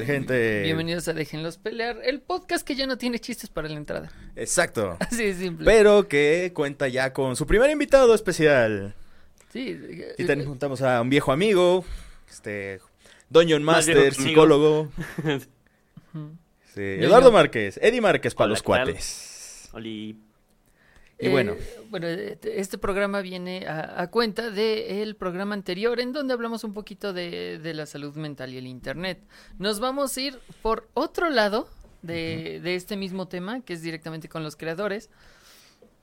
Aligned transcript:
¿Qué 0.00 0.06
tal, 0.06 0.14
gente? 0.14 0.62
Bienvenidos 0.62 1.08
a 1.08 1.12
Déjenlos 1.12 1.58
Pelear, 1.58 2.00
el 2.02 2.22
podcast 2.22 2.66
que 2.66 2.74
ya 2.74 2.86
no 2.86 2.96
tiene 2.96 3.18
chistes 3.18 3.50
para 3.50 3.68
la 3.68 3.76
entrada. 3.76 4.10
Exacto. 4.34 4.96
Así 5.00 5.26
de 5.26 5.34
simple. 5.34 5.66
Pero 5.66 6.08
que 6.08 6.52
cuenta 6.54 6.88
ya 6.88 7.12
con 7.12 7.36
su 7.36 7.46
primer 7.46 7.70
invitado 7.70 8.14
especial. 8.14 8.94
Sí. 9.52 9.78
Y 10.18 10.22
eh, 10.22 10.26
también 10.26 10.48
juntamos 10.48 10.80
a 10.80 11.02
un 11.02 11.10
viejo 11.10 11.32
amigo, 11.32 11.84
este, 12.30 12.80
Más 13.30 13.60
Master, 13.60 14.14
psicólogo. 14.14 14.88
sí, 16.74 16.80
Eduardo 16.80 17.30
Márquez, 17.30 17.78
Eddie 17.82 18.00
Márquez 18.00 18.34
para 18.34 18.46
Hola, 18.46 18.52
los 18.52 18.62
cuates. 18.62 19.68
Oli. 19.72 20.16
Y 21.20 21.28
bueno. 21.28 21.52
Eh, 21.52 21.80
bueno, 21.90 22.06
eh, 22.08 22.38
este 22.44 22.78
programa 22.78 23.20
viene 23.20 23.66
a, 23.66 24.00
a 24.02 24.10
cuenta 24.10 24.50
del 24.50 25.16
programa 25.16 25.54
anterior 25.54 26.00
en 26.00 26.12
donde 26.12 26.32
hablamos 26.34 26.64
un 26.64 26.72
poquito 26.72 27.12
de, 27.12 27.58
de 27.58 27.74
la 27.74 27.86
salud 27.86 28.14
mental 28.16 28.52
y 28.54 28.58
el 28.58 28.66
Internet. 28.66 29.20
Nos 29.58 29.80
vamos 29.80 30.16
a 30.16 30.20
ir 30.20 30.38
por 30.62 30.88
otro 30.94 31.28
lado 31.30 31.68
de, 32.02 32.60
de 32.62 32.74
este 32.74 32.96
mismo 32.96 33.28
tema, 33.28 33.60
que 33.62 33.74
es 33.74 33.82
directamente 33.82 34.28
con 34.28 34.42
los 34.42 34.56
creadores. 34.56 35.10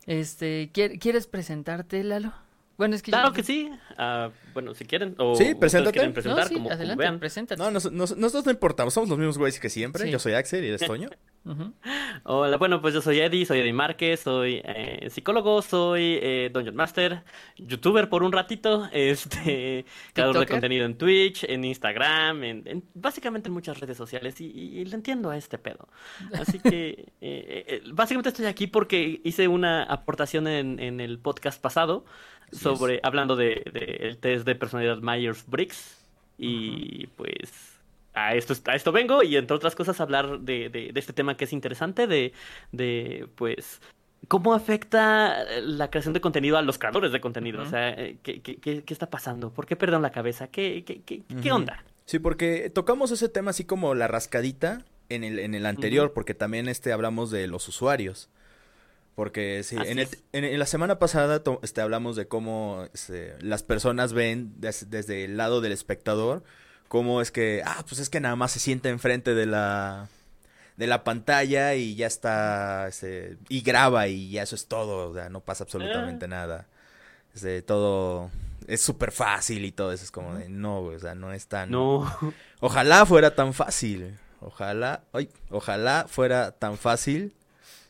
Este, 0.06 0.70
¿quier- 0.74 1.00
¿Quieres 1.00 1.28
presentarte, 1.28 2.04
Lalo? 2.04 2.34
Bueno, 2.78 2.96
es 2.96 3.02
que 3.02 3.10
Claro 3.12 3.30
yo- 3.30 3.34
que 3.34 3.44
sí. 3.44 3.72
Ah, 3.98 4.30
bueno, 4.54 4.76
si 4.76 4.86
quieren. 4.86 5.16
O 5.18 5.36
Sí, 5.36 5.56
preséntate. 5.56 5.94
quieren 5.94 6.12
No, 6.12 6.14
presentar, 6.14 6.48
sí, 6.48 6.54
como, 6.54 6.66
como 6.66 6.76
adelante, 6.76 7.02
vean. 7.04 7.20
preséntate. 7.20 7.60
No, 7.62 7.72
nos- 7.72 7.92
nos- 7.92 8.16
nosotros 8.16 8.46
no 8.46 8.52
importamos, 8.52 8.94
somos 8.94 9.10
los 9.10 9.18
mismos 9.18 9.38
güeyes 9.40 9.60
que 9.60 9.70
siempre. 9.70 10.04
Sí. 10.04 10.12
Yo 10.12 10.20
soy 10.20 10.34
Axel 10.34 10.64
y 10.64 10.68
eres 10.68 10.86
Toño. 10.86 11.10
Hola, 12.24 12.58
bueno, 12.58 12.82
pues 12.82 12.94
yo 12.94 13.02
soy 13.02 13.20
Eddie, 13.20 13.46
soy 13.46 13.60
Eddie 13.60 13.72
Márquez, 13.74 14.20
soy 14.20 14.62
eh, 14.66 15.08
psicólogo, 15.10 15.62
soy 15.62 16.20
eh, 16.22 16.50
Dungeon 16.54 16.76
Master, 16.76 17.24
youtuber 17.58 18.10
por 18.10 18.22
un 18.24 18.32
ratito, 18.34 18.88
este, 18.92 19.86
creador 20.14 20.40
de 20.40 20.46
contenido 20.46 20.86
en 20.86 20.98
Twitch, 20.98 21.46
en 21.46 21.64
Instagram, 21.64 22.44
en, 22.44 22.64
en- 22.68 22.84
básicamente 22.94 23.48
en 23.48 23.54
muchas 23.54 23.80
redes 23.80 23.98
sociales 23.98 24.40
y, 24.42 24.46
y- 24.46 24.80
y 24.82 24.86
le 24.86 24.96
entiendo 24.96 25.30
a 25.30 25.38
este 25.38 25.58
pedo. 25.58 25.88
Así 26.40 26.60
que 26.60 27.06
eh, 27.22 27.66
eh, 27.68 27.82
básicamente 27.94 28.30
estoy 28.30 28.46
aquí 28.46 28.68
porque 28.68 29.22
hice 29.24 29.48
una 29.48 29.84
aportación 29.84 30.48
en, 30.48 30.80
en 30.80 31.00
el 31.00 31.18
podcast 31.20 31.62
pasado 31.62 32.06
Sobre, 32.52 33.00
hablando 33.04 33.36
de, 33.36 33.64
de 33.74 33.98
el 34.08 34.18
test 34.18 34.46
de 34.46 34.56
personalidad 34.56 35.00
Myers-Briggs 35.00 35.98
y 36.38 37.08
pues 37.08 37.78
a 38.14 38.36
esto, 38.36 38.54
a 38.72 38.76
esto 38.76 38.92
vengo 38.92 39.22
y 39.24 39.36
entre 39.38 39.56
otras 39.56 39.76
cosas 39.76 40.00
hablar 40.00 40.40
de, 40.40 40.70
de- 40.70 40.92
de 40.94 41.00
este 41.00 41.14
tema 41.14 41.36
que 41.38 41.44
es 41.46 41.54
interesante, 41.54 42.08
de, 42.08 42.34
de 42.72 43.28
pues 43.36 43.82
cómo 44.28 44.54
afecta 44.54 45.44
la 45.62 45.90
creación 45.90 46.14
de 46.14 46.22
contenido 46.22 46.58
a 46.58 46.62
los 46.62 46.78
creadores 46.80 47.12
de 47.12 47.22
contenido. 47.22 47.62
O 47.62 47.66
sea, 47.66 47.90
eh, 47.90 48.18
¿qué, 48.24 48.42
qué, 48.42 48.56
qué- 48.58 48.84
qué 48.84 48.94
está 48.94 49.10
pasando? 49.10 49.52
¿Por 49.52 49.66
qué 49.66 49.76
perdieron 49.76 50.02
la 50.02 50.12
cabeza? 50.12 50.48
¿Qué, 50.48 50.84
qué, 50.86 51.02
qué, 51.04 51.24
qué 51.42 51.52
onda? 51.52 51.84
Sí, 52.06 52.20
porque 52.20 52.70
tocamos 52.70 53.12
ese 53.12 53.30
tema 53.30 53.52
así 53.52 53.66
como 53.66 53.94
la 53.94 54.08
rascadita 54.08 54.84
en 55.10 55.24
el, 55.24 55.40
en 55.40 55.54
el 55.54 55.66
anterior, 55.66 56.14
porque 56.14 56.34
también 56.34 56.68
este 56.70 56.94
hablamos 56.94 57.30
de 57.32 57.48
los 57.48 57.68
usuarios. 57.68 58.30
Porque 59.18 59.64
sí, 59.64 59.76
en, 59.90 59.98
el- 59.98 60.10
en- 60.32 60.44
en 60.44 60.60
la 60.60 60.68
semana 60.68 61.00
pasada 61.00 61.42
to- 61.42 61.60
este, 61.64 61.82
hablamos 61.82 62.16
de 62.16 62.28
cómo 62.28 62.88
este, 62.94 63.34
las 63.42 63.64
personas 63.64 64.14
ven 64.14 64.54
des- 64.62 64.92
desde 64.92 65.26
el 65.26 65.38
lado 65.38 65.60
del 65.60 65.72
espectador, 65.72 66.44
cómo 66.88 67.20
es 67.20 67.32
que, 67.32 67.64
ah, 67.66 67.84
pues 67.90 68.00
es 68.00 68.10
que 68.12 68.20
nada 68.20 68.36
más 68.36 68.52
se 68.52 68.60
sienta 68.60 68.90
enfrente 68.90 69.34
de 69.34 69.48
la, 69.48 70.08
de 70.76 70.86
la 70.86 71.04
pantalla 71.04 71.74
y 71.74 71.96
ya 71.96 72.06
está, 72.06 72.88
este, 72.88 73.38
y 73.50 73.62
graba 73.62 74.08
y 74.08 74.30
ya 74.30 74.44
eso 74.44 74.54
es 74.54 74.68
todo, 74.68 75.10
o 75.10 75.14
sea, 75.16 75.30
no 75.30 75.40
pasa 75.42 75.64
absolutamente 75.64 76.28
nada. 76.28 76.68
Este, 77.34 77.64
todo 77.64 78.30
es 78.68 78.84
súper 78.84 79.12
fácil 79.12 79.66
y 79.66 79.72
todo 79.72 79.94
eso 79.94 80.04
es 80.04 80.12
como 80.12 80.36
de, 80.36 80.48
no, 80.48 80.82
o 80.82 81.00
sea, 81.00 81.16
no 81.16 81.34
es 81.34 81.48
tan... 81.48 81.72
No. 81.72 82.06
Ojalá 82.60 83.04
fuera 83.08 83.34
tan 83.34 83.56
fácil. 83.56 84.16
Ojalá, 84.42 85.02
ay, 85.12 85.28
ojalá 85.50 86.06
fuera 86.08 86.52
tan 86.52 86.78
fácil. 86.78 87.34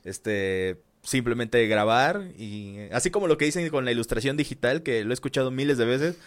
Este, 0.05 0.77
simplemente 1.07 1.65
grabar 1.67 2.31
y 2.37 2.89
así 2.91 3.11
como 3.11 3.27
lo 3.27 3.37
que 3.37 3.45
dicen 3.45 3.69
con 3.69 3.85
la 3.85 3.91
ilustración 3.93 4.35
digital 4.35 4.83
que 4.83 5.05
lo 5.05 5.11
he 5.11 5.13
escuchado 5.13 5.51
miles 5.51 5.77
de 5.77 5.85
veces. 5.85 6.17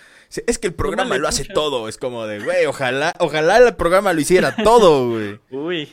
Es 0.46 0.58
que 0.58 0.68
el 0.68 0.74
programa 0.74 1.18
lo 1.18 1.26
hace 1.28 1.44
todo, 1.44 1.86
es 1.88 1.98
como 1.98 2.24
de, 2.26 2.38
güey, 2.40 2.64
ojalá, 2.64 3.12
ojalá 3.18 3.58
el 3.58 3.74
programa 3.74 4.12
lo 4.14 4.20
hiciera 4.20 4.54
todo, 4.56 5.10
güey. 5.10 5.38
Uy, 5.50 5.92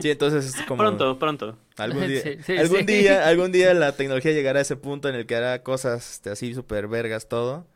Sí, 0.00 0.10
entonces 0.10 0.46
es 0.46 0.62
como 0.66 0.78
pronto, 0.78 1.18
pronto. 1.18 1.58
algún 1.76 2.06
día, 2.08 2.22
Sí, 2.22 2.36
sí, 2.44 2.56
algún 2.56 2.78
sí. 2.78 2.84
día, 2.86 3.28
algún 3.28 3.52
día 3.52 3.74
la 3.74 3.92
tecnología 3.92 4.32
llegará 4.32 4.60
a 4.60 4.62
ese 4.62 4.76
punto 4.76 5.08
en 5.08 5.14
el 5.14 5.26
que 5.26 5.36
hará 5.36 5.62
cosas 5.62 6.12
este, 6.14 6.30
así 6.30 6.54
súper 6.54 6.88
vergas 6.88 7.28
todo. 7.28 7.66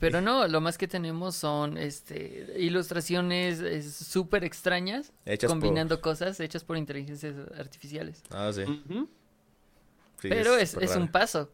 Pero 0.00 0.20
no, 0.20 0.48
lo 0.48 0.60
más 0.60 0.76
que 0.76 0.88
tenemos 0.88 1.36
son 1.36 1.78
este 1.78 2.52
ilustraciones 2.58 3.60
es, 3.60 3.94
súper 3.94 4.44
extrañas, 4.44 5.12
Hechas 5.24 5.48
por- 5.52 5.60
combinando 5.60 6.00
cosas 6.00 6.40
hechas 6.40 6.64
por 6.64 6.76
inteligencias 6.76 7.34
artificiales. 7.56 8.22
Ah, 8.30 8.50
sí. 8.52 8.64
Sí, 10.20 10.28
Pero 10.28 10.56
es, 10.56 10.74
es 10.74 10.96
un 10.96 11.08
paso. 11.08 11.50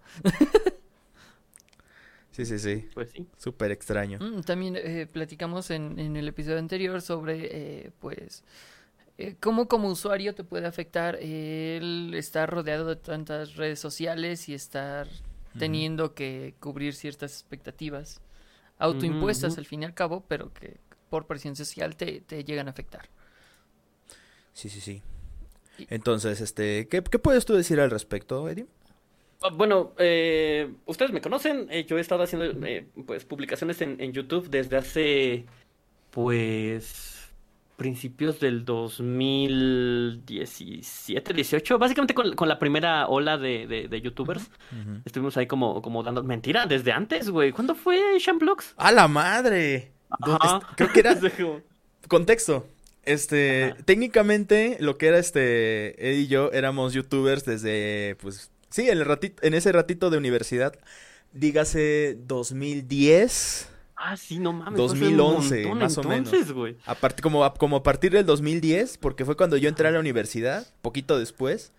Sí, 2.31 2.45
sí, 2.47 2.59
sí. 2.59 2.89
Pues 2.95 3.11
sí. 3.13 3.29
Súper 3.39 3.71
extraño. 3.71 4.19
Mm, 4.21 4.41
También 4.43 4.77
eh, 4.77 5.07
platicamos 5.07 5.71
en, 5.71 5.99
en 5.99 6.17
el 6.17 6.27
episodio 6.29 6.59
anterior 6.59 7.01
sobre, 7.01 7.49
eh, 7.87 7.91
pues, 8.01 8.43
eh, 9.19 9.37
cómo 9.41 9.69
como 9.69 9.89
usuario 9.89 10.35
te 10.35 10.43
puede 10.43 10.67
afectar 10.67 11.17
el 11.17 12.13
estar 12.15 12.51
rodeado 12.51 12.87
de 12.87 12.97
tantas 12.97 13.55
redes 13.55 13.79
sociales 13.79 14.49
y 14.49 14.55
estar 14.55 15.07
teniendo 15.57 16.15
que 16.15 16.57
cubrir 16.59 16.95
ciertas 16.95 17.33
expectativas 17.33 18.21
autoimpuestas 18.79 19.57
al 19.57 19.67
fin 19.67 19.83
y 19.83 19.85
al 19.87 19.95
cabo, 19.95 20.25
pero 20.27 20.53
que 20.53 20.79
por 21.11 21.29
presión 21.29 21.55
social 21.55 21.95
te, 21.95 22.21
te 22.23 22.43
llegan 22.43 22.67
a 22.67 22.73
afectar. 22.73 23.09
Sí, 24.53 24.69
sí, 24.69 24.81
sí. 24.81 25.03
Entonces, 25.89 26.41
este, 26.41 26.89
¿qué, 26.89 27.03
qué 27.03 27.19
puedes 27.19 27.45
tú 27.45 27.55
decir 27.55 27.81
al 27.81 27.91
respecto, 27.91 28.49
Eddie? 28.49 28.67
Ah, 29.43 29.51
Bueno, 29.53 29.93
eh, 29.99 30.73
ustedes 30.87 31.13
me 31.13 31.21
conocen, 31.21 31.67
eh, 31.71 31.85
yo 31.87 31.99
he 31.99 32.01
estado 32.01 32.23
haciendo 32.23 32.47
eh, 32.67 32.87
pues 33.07 33.25
publicaciones 33.25 33.81
en, 33.83 34.01
en 34.01 34.13
YouTube 34.13 34.49
desde 34.49 34.77
hace 34.77 35.45
pues 36.11 37.11
principios 37.77 38.41
del 38.41 38.65
2017, 38.65 41.35
18, 41.35 41.79
básicamente 41.79 42.15
con, 42.15 42.35
con 42.35 42.49
la 42.49 42.59
primera 42.59 43.07
ola 43.09 43.37
de, 43.37 43.67
de, 43.67 43.89
de 43.89 44.01
YouTubers. 44.01 44.51
Estuvimos 45.05 45.37
ahí 45.37 45.47
como, 45.47 45.83
como 45.83 46.03
dando 46.05 46.23
mentira 46.23 46.67
desde 46.67 46.93
antes, 46.93 47.29
güey. 47.31 47.53
¿Cuándo 47.53 47.75
fue 47.75 48.19
Shamblocks? 48.21 48.75
¡A 48.77 48.93
la 48.93 49.09
madre! 49.09 49.91
Creo 50.77 50.93
que 50.93 51.01
era 51.01 51.19
contexto. 52.09 52.67
Este, 53.07 53.65
Ajá. 53.73 53.77
técnicamente 53.85 54.77
lo 54.81 54.97
que 54.99 55.07
era 55.09 55.19
este 55.19 55.91
Eddie 56.11 56.21
y 56.23 56.27
yo 56.27 56.51
éramos 56.53 56.93
youtubers 56.95 57.45
desde 57.45 58.17
pues 58.21 58.51
sí, 58.71 58.89
en 58.89 58.99
el 58.99 59.05
ratito 59.05 59.43
en 59.47 59.55
ese 59.55 59.73
ratito 59.73 60.11
de 60.11 60.19
universidad, 60.19 60.75
dígase 61.33 62.17
2010, 62.27 63.69
Ah, 63.97 64.17
sí, 64.17 64.39
no 64.39 64.53
mames. 64.53 64.75
fue 64.75 64.85
hace 64.87 64.95
un 65.07 65.17
2011, 65.17 65.57
montón 65.63 65.79
más 65.79 65.99
o 65.99 66.03
menos. 66.03 66.27
entonces, 66.33 66.53
güey. 66.53 66.77
a 66.85 66.97
part- 66.97 67.21
como 67.21 67.45
a, 67.45 67.55
como 67.55 67.77
a 67.77 67.83
partir 67.83 68.13
del 68.13 68.27
2010, 68.27 68.99
porque 68.99 69.25
fue 69.25 69.37
cuando 69.37 69.57
yo 69.57 69.69
entré 69.69 69.89
a 69.89 69.91
la 69.93 70.01
universidad, 70.01 70.67
poquito 70.83 71.19
después. 71.19 71.73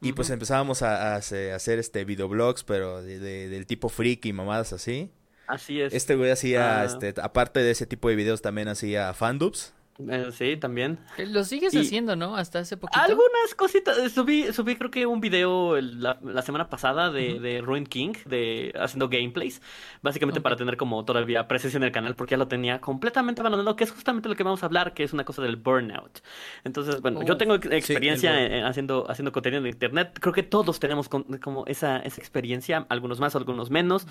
Y 0.00 0.12
pues 0.12 0.28
empezábamos 0.28 0.82
a, 0.82 1.14
a 1.14 1.16
hace- 1.16 1.52
a 1.52 1.56
hacer 1.56 1.78
este 1.78 2.04
videoblogs, 2.04 2.62
pero 2.64 3.00
de- 3.02 3.18
de- 3.18 3.48
del 3.48 3.64
tipo 3.66 3.88
freak 3.88 4.26
y 4.26 4.34
mamadas 4.34 4.74
así. 4.74 5.10
Así 5.46 5.80
es. 5.80 5.94
Este 5.94 6.14
güey 6.14 6.30
hacía, 6.30 6.82
Ah. 6.82 6.84
este, 6.84 7.14
aparte 7.22 7.60
de 7.60 7.70
ese 7.70 7.86
tipo 7.86 8.10
de 8.10 8.16
videos, 8.16 8.42
también 8.42 8.68
hacía 8.68 9.14
fandubs. 9.14 9.72
Eh, 10.08 10.30
sí, 10.32 10.56
también. 10.56 10.98
Eh, 11.18 11.26
Lo 11.26 11.44
sigues 11.44 11.72
Y- 11.72 11.78
haciendo, 11.78 12.16
¿no? 12.16 12.34
Hasta 12.36 12.58
hace 12.58 12.76
poquito. 12.76 13.00
Algunas 13.00 13.54
cositas. 13.56 13.96
eh, 13.98 14.08
Subí, 14.10 14.52
subí 14.52 14.74
creo 14.74 14.90
que 14.90 15.06
un 15.06 15.20
video 15.20 15.80
la, 15.80 16.18
la 16.22 16.42
semana 16.42 16.68
pasada 16.68 17.10
de, 17.12 17.38
de 17.38 17.60
Ruin 17.60 17.86
King, 17.86 18.14
de 18.24 18.72
haciendo 18.76 19.08
gameplays. 19.08 19.62
Básicamente 20.02 20.40
para 20.40 20.56
tener 20.56 20.76
como 20.76 21.04
todavía 21.04 21.46
presencia 21.46 21.76
en 21.76 21.84
el 21.84 21.92
canal, 21.92 22.16
porque 22.16 22.32
ya 22.32 22.38
lo 22.38 22.48
tenía 22.48 22.80
completamente 22.80 23.40
abandonado, 23.40 23.76
que 23.76 23.84
es 23.84 23.92
justamente 23.92 24.28
lo 24.28 24.34
que 24.34 24.42
vamos 24.42 24.62
a 24.62 24.66
hablar, 24.66 24.94
que 24.94 25.04
es 25.04 25.12
una 25.12 25.24
cosa 25.24 25.42
del 25.42 25.56
burnout. 25.56 26.20
Entonces, 26.64 27.00
bueno, 27.00 27.22
yo 27.22 27.36
tengo 27.36 27.54
ex- 27.54 27.70
experiencia 27.70 28.44
en- 28.44 28.64
haciendo, 28.64 29.08
haciendo 29.08 29.30
contenido 29.30 29.60
en 29.62 29.68
internet. 29.68 30.18
Creo 30.20 30.32
que 30.32 30.42
todos 30.42 30.80
tenemos 30.80 31.08
con- 31.08 31.22
como 31.38 31.66
esa, 31.66 31.98
esa 31.98 32.20
experiencia, 32.20 32.84
algunos 32.88 33.20
más, 33.20 33.36
algunos 33.36 33.70
menos. 33.70 34.08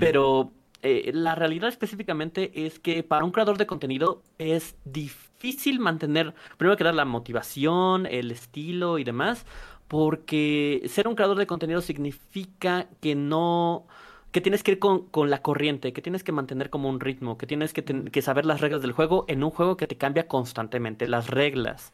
Pero 0.00 0.52
eh, 0.84 1.10
la 1.12 1.34
realidad 1.34 1.68
específicamente 1.68 2.66
es 2.66 2.78
que 2.78 3.02
para 3.02 3.24
un 3.24 3.32
creador 3.32 3.58
de 3.58 3.66
contenido 3.66 4.22
es 4.38 4.76
difícil 4.84 5.80
mantener, 5.80 6.34
primero 6.58 6.76
que 6.76 6.84
nada, 6.84 6.94
la 6.94 7.04
motivación, 7.04 8.06
el 8.06 8.30
estilo 8.30 8.98
y 8.98 9.04
demás, 9.04 9.44
porque 9.88 10.82
ser 10.86 11.08
un 11.08 11.14
creador 11.14 11.38
de 11.38 11.46
contenido 11.46 11.80
significa 11.80 12.86
que 13.00 13.14
no, 13.14 13.86
que 14.32 14.40
tienes 14.40 14.62
que 14.62 14.72
ir 14.72 14.78
con, 14.78 15.06
con 15.08 15.30
la 15.30 15.42
corriente, 15.42 15.92
que 15.92 16.02
tienes 16.02 16.24
que 16.24 16.32
mantener 16.32 16.70
como 16.70 16.88
un 16.88 17.00
ritmo, 17.00 17.36
que 17.38 17.46
tienes 17.46 17.72
que, 17.72 17.82
ten- 17.82 18.08
que 18.08 18.22
saber 18.22 18.46
las 18.46 18.60
reglas 18.60 18.82
del 18.82 18.92
juego 18.92 19.24
en 19.28 19.42
un 19.44 19.50
juego 19.50 19.76
que 19.76 19.86
te 19.86 19.96
cambia 19.96 20.26
constantemente, 20.28 21.08
las 21.08 21.28
reglas. 21.28 21.92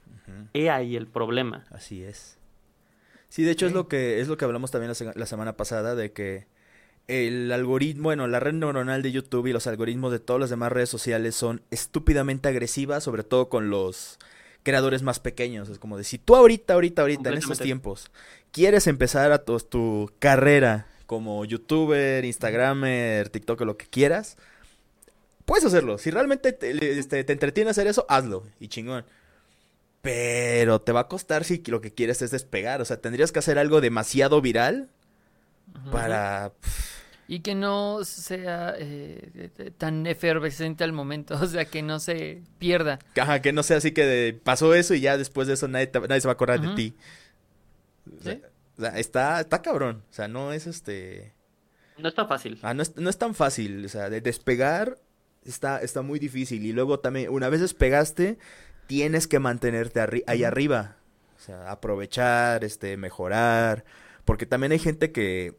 He 0.55 0.71
ahí 0.71 0.97
el 0.97 1.07
problema. 1.07 1.65
Así 1.71 2.03
es. 2.03 2.39
Sí, 3.29 3.43
de 3.43 3.51
hecho 3.53 3.67
es 3.67 3.73
lo 3.73 3.87
que 3.89 4.21
es 4.21 4.27
lo 4.29 4.37
que 4.37 4.45
hablamos 4.45 4.71
también 4.71 4.93
la 5.15 5.27
semana 5.27 5.57
pasada 5.57 5.95
de 5.95 6.13
que 6.13 6.47
el 7.08 7.50
algoritmo, 7.52 8.05
bueno, 8.05 8.26
la 8.29 8.41
red 8.41 8.52
neuronal 8.52 9.02
de 9.02 9.12
YouTube 9.12 9.49
y 9.49 9.52
los 9.52 9.67
algoritmos 9.67 10.12
de 10.12 10.20
todas 10.20 10.41
las 10.41 10.50
demás 10.50 10.70
redes 10.70 10.88
sociales 10.88 11.35
son 11.35 11.62
estúpidamente 11.70 12.49
agresivas, 12.49 13.05
sobre 13.05 13.25
todo 13.25 13.49
con 13.49 13.70
los 13.70 14.19
creadores 14.62 15.02
más 15.02 15.19
pequeños. 15.20 15.69
Es 15.69 15.79
como 15.79 15.99
de 15.99 16.05
si 16.05 16.19
tú 16.19 16.37
ahorita, 16.37 16.75
ahorita, 16.75 17.02
ahorita, 17.02 17.31
en 17.31 17.38
estos 17.38 17.58
tiempos, 17.58 18.11
quieres 18.52 18.87
empezar 18.87 19.32
a 19.32 19.44
tu, 19.44 19.58
tu 19.58 20.11
carrera 20.19 20.87
como 21.06 21.44
youtuber, 21.44 22.25
instagramer, 22.25 23.29
tiktoker, 23.31 23.67
lo 23.67 23.76
que 23.76 23.87
quieras, 23.87 24.37
puedes 25.44 25.64
hacerlo. 25.64 25.99
Si 25.99 26.11
realmente 26.12 26.53
te, 26.53 26.99
este, 26.99 27.25
te 27.25 27.32
entretiene 27.32 27.70
hacer 27.70 27.88
eso, 27.88 28.06
hazlo 28.08 28.44
y 28.61 28.69
chingón. 28.69 29.05
Pero 30.03 30.81
te 30.81 30.93
va 30.93 31.00
a 31.00 31.08
costar 31.08 31.44
si 31.44 31.62
lo 31.67 31.81
que 31.81 31.93
quieres 31.93 32.23
es 32.23 32.31
despegar. 32.31 32.81
O 32.81 32.85
sea, 32.85 33.00
tendrías 33.00 33.32
que 33.32 33.41
hacer 33.41 33.58
algo 33.58 33.81
demasiado 33.81 34.41
viral 34.41 34.88
para... 35.93 36.52
Y 37.28 37.40
que 37.40 37.55
no 37.55 38.02
sea 38.05 38.75
eh, 38.76 39.50
eh, 39.56 39.70
tan 39.78 40.06
efervescente 40.08 40.82
al 40.82 40.93
momento, 40.93 41.34
o 41.40 41.46
sea, 41.46 41.64
que 41.64 41.81
no 41.82 42.00
se 42.00 42.43
pierda. 42.58 42.99
Ajá, 43.20 43.40
que 43.40 43.52
no 43.52 43.62
sea 43.62 43.76
así 43.76 43.93
que 43.93 44.05
de- 44.05 44.32
pasó 44.34 44.75
eso 44.75 44.94
y 44.94 45.00
ya 45.00 45.17
después 45.17 45.46
de 45.46 45.55
eso 45.55 45.69
nadie, 45.69 45.87
te- 45.87 46.00
nadie 46.00 46.20
se 46.20 46.26
va 46.26 46.32
a 46.32 46.34
acordar 46.34 46.61
de 46.61 46.75
ti. 46.75 46.96
O 48.19 48.22
sea, 48.22 48.34
Sí. 48.34 48.43
o 48.78 48.81
sea, 48.82 48.99
está, 48.99 49.40
está 49.40 49.62
cabrón. 49.62 50.02
O 50.11 50.12
sea, 50.12 50.26
no 50.26 50.52
es 50.52 50.67
este... 50.67 51.32
No 51.99 52.08
está 52.08 52.26
fácil. 52.26 52.58
Ah, 52.62 52.75
no 52.75 52.82
es, 52.82 52.96
no 52.96 53.08
es 53.11 53.19
tan 53.19 53.34
fácil. 53.34 53.84
O 53.84 53.88
sea, 53.88 54.11
de 54.11 54.20
despegar 54.20 54.99
está, 55.44 55.81
está 55.82 56.02
muy 56.02 56.19
difícil. 56.19 56.64
Y 56.67 56.72
luego 56.72 56.99
también, 56.99 57.28
una 57.31 57.49
vez 57.49 57.61
despegaste, 57.61 58.38
tienes 58.88 59.28
que 59.28 59.38
mantenerte 59.38 60.00
arri- 60.00 60.25
ahí 60.26 60.43
arriba. 60.43 60.96
O 61.37 61.40
sea, 61.40 61.70
aprovechar, 61.70 62.64
este, 62.64 62.96
mejorar. 62.96 63.84
Porque 64.31 64.47
también 64.47 64.71
hay 64.71 64.79
gente 64.79 65.11
que 65.11 65.55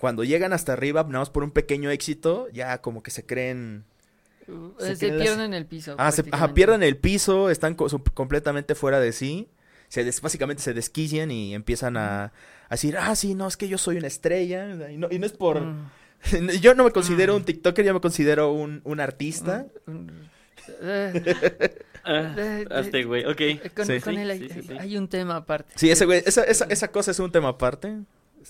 cuando 0.00 0.24
llegan 0.24 0.52
hasta 0.52 0.72
arriba, 0.72 1.04
nada 1.04 1.20
más 1.20 1.30
por 1.30 1.44
un 1.44 1.52
pequeño 1.52 1.88
éxito, 1.90 2.48
ya 2.52 2.80
como 2.82 3.00
que 3.04 3.12
se 3.12 3.24
creen... 3.24 3.84
Uh, 4.48 4.70
Se 4.80 4.96
Se, 4.96 4.98
creen 5.06 5.18
las- 5.20 5.28
pierden 5.28 5.54
el 5.54 5.66
piso. 5.66 5.94
Ah, 5.98 6.10
se- 6.10 6.22
ajá, 6.22 6.30
prácticamente. 6.30 6.54
pierden 6.54 6.82
el 6.82 6.96
piso, 6.96 7.48
están 7.48 7.76
co- 7.76 7.86
completamente 8.12 8.74
fuera 8.74 8.98
de 8.98 9.12
sí. 9.12 9.46
Se 9.88 10.02
des- 10.02 10.20
básicamente 10.20 10.60
se 10.64 10.74
desquician 10.74 11.30
y 11.30 11.54
empiezan 11.54 11.96
a, 11.96 12.24
a 12.24 12.32
decir, 12.70 12.96
ah, 12.98 13.14
sí, 13.14 13.36
no, 13.36 13.46
es 13.46 13.56
que 13.56 13.68
yo 13.68 13.78
soy 13.78 13.98
una 13.98 14.08
estrella. 14.08 14.90
Y 14.90 14.96
no, 14.96 15.06
y 15.08 15.20
no 15.20 15.26
es 15.26 15.32
por... 15.32 15.60
Mm, 15.60 15.90
Yo 16.60 16.74
no 16.74 16.82
me 16.82 16.90
considero 16.90 17.34
Mm. 17.34 17.36
un 17.36 17.44
TikToker, 17.44 17.84
yo 17.84 17.94
me 17.94 18.00
considero 18.00 18.52
un, 18.52 18.80
un 18.82 18.98
artista. 18.98 19.66
mm, 19.86 19.92
eh, 19.92 20.02
eh, 20.08 20.12
este 22.70 23.04
güey, 23.04 23.24
ok. 23.24 23.40
eh, 23.40 23.70
con, 23.74 23.86
Sí. 23.86 24.00
con 24.00 24.18
él 24.18 24.30
hay, 24.30 24.38
sí, 24.40 24.48
sí, 24.48 24.62
sí. 24.62 24.72
hay 24.78 24.96
un 24.96 25.08
tema 25.08 25.36
aparte. 25.36 25.72
Sí, 25.76 25.90
ese 25.90 26.04
güey, 26.04 26.22
esa, 26.26 26.44
esa, 26.44 26.64
esa 26.66 26.88
cosa 26.88 27.10
es 27.10 27.18
un 27.18 27.30
tema 27.30 27.48
aparte. 27.48 27.98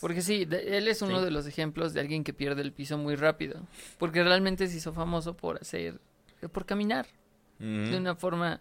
Porque 0.01 0.23
sí, 0.23 0.45
de- 0.47 0.79
él 0.79 0.89
es 0.89 1.03
uno 1.03 1.19
Sí. 1.19 1.25
de 1.27 1.31
los 1.31 1.47
ejemplos 1.47 1.93
de 1.93 2.01
alguien 2.01 2.25
que 2.25 2.33
pierde 2.33 2.63
el 2.63 2.73
piso 2.73 2.97
muy 2.97 3.15
rápido. 3.15 3.61
Porque 3.99 4.23
realmente 4.25 4.67
se 4.69 4.77
hizo 4.79 4.93
famoso 4.95 5.37
por 5.37 5.59
hacer, 5.61 5.99
por 6.53 6.65
caminar 6.65 7.07
de 7.59 7.97
una 7.97 8.17
forma 8.17 8.61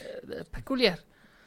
eh, 0.00 0.44
peculiar. 0.50 0.98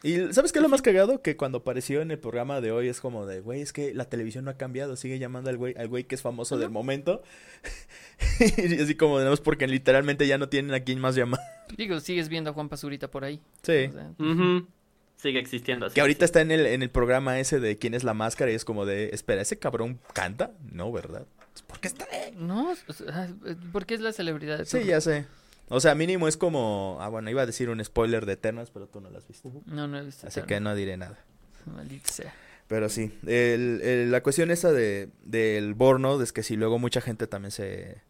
Y 0.05 0.31
¿sabes 0.33 0.51
qué 0.51 0.59
es 0.59 0.63
lo 0.63 0.69
más 0.69 0.83
cagado? 0.83 1.23
Que 1.23 1.35
cuando 1.35 1.57
apareció 1.57 1.99
en 2.03 2.11
el 2.11 2.19
programa 2.19 2.61
de 2.61 2.71
hoy 2.71 2.89
es 2.89 3.01
como 3.01 3.25
de, 3.25 3.39
güey, 3.39 3.61
es 3.61 3.73
que 3.73 3.91
la 3.95 4.05
televisión 4.05 4.45
no 4.45 4.51
ha 4.51 4.53
cambiado, 4.55 4.95
sigue 4.95 5.17
llamando 5.17 5.49
al 5.49 5.57
güey, 5.57 5.73
al 5.79 5.87
güey 5.87 6.03
que 6.03 6.13
es 6.13 6.21
famoso 6.21 6.59
del 6.59 6.69
momento. 6.69 7.23
y 8.39 8.79
así 8.79 8.93
como, 8.93 9.19
no 9.19 9.33
es 9.33 9.41
porque 9.41 9.65
literalmente 9.65 10.27
ya 10.27 10.37
no 10.37 10.47
tienen 10.47 10.75
a 10.75 10.81
quién 10.81 10.99
más 10.99 11.15
llamar. 11.15 11.39
Digo, 11.75 11.99
sigues 11.99 12.29
viendo 12.29 12.51
a 12.51 12.53
Juan 12.53 12.69
Pazurita 12.69 13.09
por 13.09 13.23
ahí. 13.23 13.41
Sí. 13.63 13.85
O 13.89 13.93
sea, 13.93 14.11
Ujú. 14.19 14.67
Sigue 15.15 15.39
existiendo 15.39 15.87
así. 15.87 15.95
Que 15.95 16.01
ahorita 16.01 16.23
está 16.23 16.41
en 16.41 16.51
el, 16.51 16.67
en 16.67 16.83
el 16.83 16.91
programa 16.91 17.39
ese 17.39 17.59
de 17.59 17.79
quién 17.79 17.95
es 17.95 18.03
la 18.03 18.13
máscara 18.13 18.51
y 18.51 18.53
es 18.53 18.63
como 18.63 18.85
de, 18.85 19.09
espera, 19.11 19.41
¿ese 19.41 19.57
cabrón 19.57 19.99
canta? 20.13 20.51
No, 20.71 20.91
¿verdad? 20.91 21.25
¿Por 21.65 21.79
qué 21.79 21.87
está? 21.87 22.05
no, 22.37 22.75
porque 23.71 23.95
es 23.95 24.01
la 24.01 24.13
celebridad. 24.13 24.59
de 24.59 24.65
Sí, 24.65 24.83
ya 24.83 25.01
sé. 25.01 25.25
O 25.69 25.79
sea, 25.79 25.95
mínimo 25.95 26.27
es 26.27 26.37
como, 26.37 26.97
ah, 27.01 27.09
bueno, 27.09 27.29
iba 27.29 27.41
a 27.41 27.45
decir 27.45 27.69
un 27.69 27.83
spoiler 27.83 28.25
de 28.25 28.33
Eternals, 28.33 28.69
pero 28.71 28.87
tú 28.87 29.01
no 29.01 29.09
lo 29.09 29.17
has 29.17 29.27
visto. 29.27 29.51
No, 29.65 29.87
no 29.87 29.97
he 29.97 30.03
visto. 30.05 30.27
Así 30.27 30.41
que 30.43 30.59
no 30.59 30.75
diré 30.75 30.95
nada. 30.97 31.17
Maldita 31.65 32.11
sea. 32.11 32.33
Pero 32.67 32.89
sí, 32.89 33.17
el- 33.27 33.81
el- 33.83 34.11
la 34.11 34.21
cuestión 34.23 34.51
esa 34.51 34.71
de, 34.71 35.09
del 35.23 35.73
Borno 35.73 36.21
es 36.21 36.31
que 36.33 36.43
si 36.43 36.55
luego 36.55 36.77
mucha 36.79 37.01
gente 37.01 37.27
también 37.27 37.51
se 37.51 38.01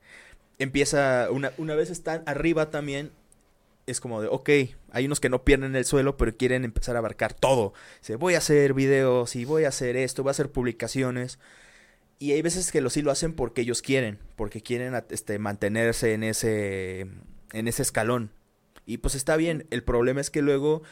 empieza, 0.60 1.30
una, 1.32 1.52
una 1.58 1.76
vez 1.76 1.90
están 1.90 2.24
arriba 2.26 2.70
también, 2.72 3.12
es 3.88 4.00
como 4.00 4.22
de, 4.22 4.28
ok, 4.30 4.50
hay 4.92 5.06
unos 5.06 5.20
que 5.20 5.30
no 5.30 5.44
pierden 5.44 5.76
el 5.76 5.86
suelo, 5.86 6.18
pero 6.18 6.36
quieren 6.36 6.66
empezar 6.66 6.96
a 6.96 7.00
abarcar 7.00 7.34
todo. 7.34 7.74
Dice, 8.00 8.16
voy 8.16 8.36
a 8.36 8.40
hacer 8.40 8.74
videos 8.74 9.36
y 9.36 9.46
voy 9.46 9.66
a 9.66 9.70
hacer 9.70 9.96
esto, 9.98 10.24
voy 10.24 10.30
a 10.30 10.32
hacer 10.32 10.52
publicaciones. 10.52 11.38
Y 12.18 12.32
hay 12.32 12.42
veces 12.42 12.72
que 12.72 12.82
lo 12.82 12.90
sí 12.90 13.02
lo 13.02 13.12
hacen 13.12 13.34
porque 13.34 13.62
ellos 13.62 13.82
quieren, 13.82 14.20
porque 14.38 14.62
quieren 14.62 14.94
este, 15.10 15.38
mantenerse 15.38 16.14
en 16.14 16.24
ese, 16.24 17.08
en 17.54 17.68
ese 17.68 17.82
escalón. 17.82 18.32
Y 18.86 18.98
pues 18.98 19.16
está 19.16 19.36
bien, 19.36 19.68
el 19.72 19.84
problema 19.84 20.22
es 20.22 20.30
que 20.30 20.42
luego 20.42 20.84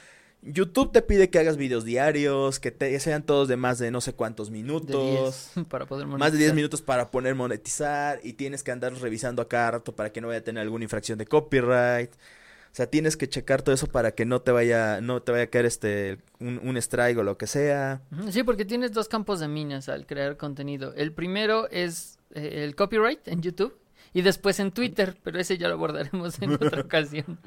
YouTube 0.42 0.92
te 0.92 1.02
pide 1.02 1.30
que 1.30 1.40
hagas 1.40 1.58
videos 1.58 1.86
diarios, 1.86 2.60
que 2.60 2.72
te, 2.72 3.00
sean 3.00 3.24
todos 3.24 3.48
de 3.48 3.56
más 3.56 3.80
de 3.80 3.92
no 3.92 4.02
sé 4.02 4.14
cuántos 4.14 4.50
De 4.50 4.54
minutos. 4.54 5.52
10 5.56 5.68
para 5.68 5.86
poder 5.86 6.08
Más 6.08 6.32
de 6.32 6.38
10 6.38 6.50
monetizar. 6.50 6.56
minutos 6.56 6.82
para 6.82 7.12
poner 7.12 7.36
monetizar 7.36 8.20
y 8.24 8.34
tienes 8.34 8.64
que 8.64 8.72
andar 8.72 8.94
revisando 8.96 9.42
a 9.42 9.48
cada 9.48 9.72
rato 9.72 9.96
para 9.96 10.12
que 10.12 10.22
no 10.22 10.28
vaya 10.28 10.40
a 10.40 10.44
tener 10.44 10.62
alguna 10.62 10.84
infracción 10.84 11.18
de 11.18 11.26
copyright. 11.26 12.12
O 12.14 12.76
sea, 12.76 12.88
tienes 12.88 13.16
que 13.16 13.30
checar 13.30 13.62
todo 13.62 13.76
eso 13.76 13.86
para 13.88 14.16
que 14.16 14.26
no 14.26 14.42
te 14.42 14.52
vaya, 14.52 15.00
no 15.00 15.22
te 15.22 15.32
vaya 15.32 15.44
a 15.44 15.48
caer 15.48 15.68
este 15.68 16.18
un, 16.40 16.60
un 16.64 16.76
strike 16.78 17.20
o 17.20 17.24
lo 17.24 17.38
que 17.38 17.46
sea. 17.46 18.02
Sí, 18.32 18.42
porque 18.44 18.66
tienes 18.66 18.92
dos 18.92 19.08
campos 19.08 19.40
de 19.40 19.48
minas 19.48 19.90
al 19.90 20.08
crear 20.08 20.38
contenido. 20.38 20.94
El 20.96 21.14
primero 21.14 21.70
es 21.70 22.18
eh, 22.34 22.64
el 22.64 22.76
copyright 22.76 23.28
en 23.28 23.44
YouTube 23.44 23.78
y 24.14 24.22
después 24.22 24.60
en 24.60 24.72
Twitter, 24.72 25.18
pero 25.24 25.40
ese 25.40 25.58
ya 25.58 25.68
lo 25.68 25.76
abordaremos 25.76 26.42
en 26.42 26.54
otra 26.54 26.82
ocasión. 26.86 27.40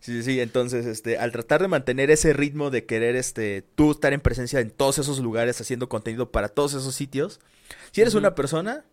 Sí, 0.00 0.12
sí, 0.12 0.22
sí. 0.22 0.40
Entonces, 0.40 0.86
este, 0.86 1.18
al 1.18 1.32
tratar 1.32 1.62
de 1.62 1.68
mantener 1.68 2.10
ese 2.10 2.32
ritmo 2.32 2.70
de 2.70 2.84
querer, 2.86 3.16
este, 3.16 3.62
tú 3.74 3.92
estar 3.92 4.12
en 4.12 4.20
presencia 4.20 4.60
en 4.60 4.70
todos 4.70 4.98
esos 4.98 5.18
lugares 5.20 5.60
haciendo 5.60 5.88
contenido 5.88 6.30
para 6.30 6.48
todos 6.48 6.74
esos 6.74 6.94
sitios, 6.94 7.40
si 7.92 8.02
eres 8.02 8.14
una 8.14 8.34
persona, 8.34 8.84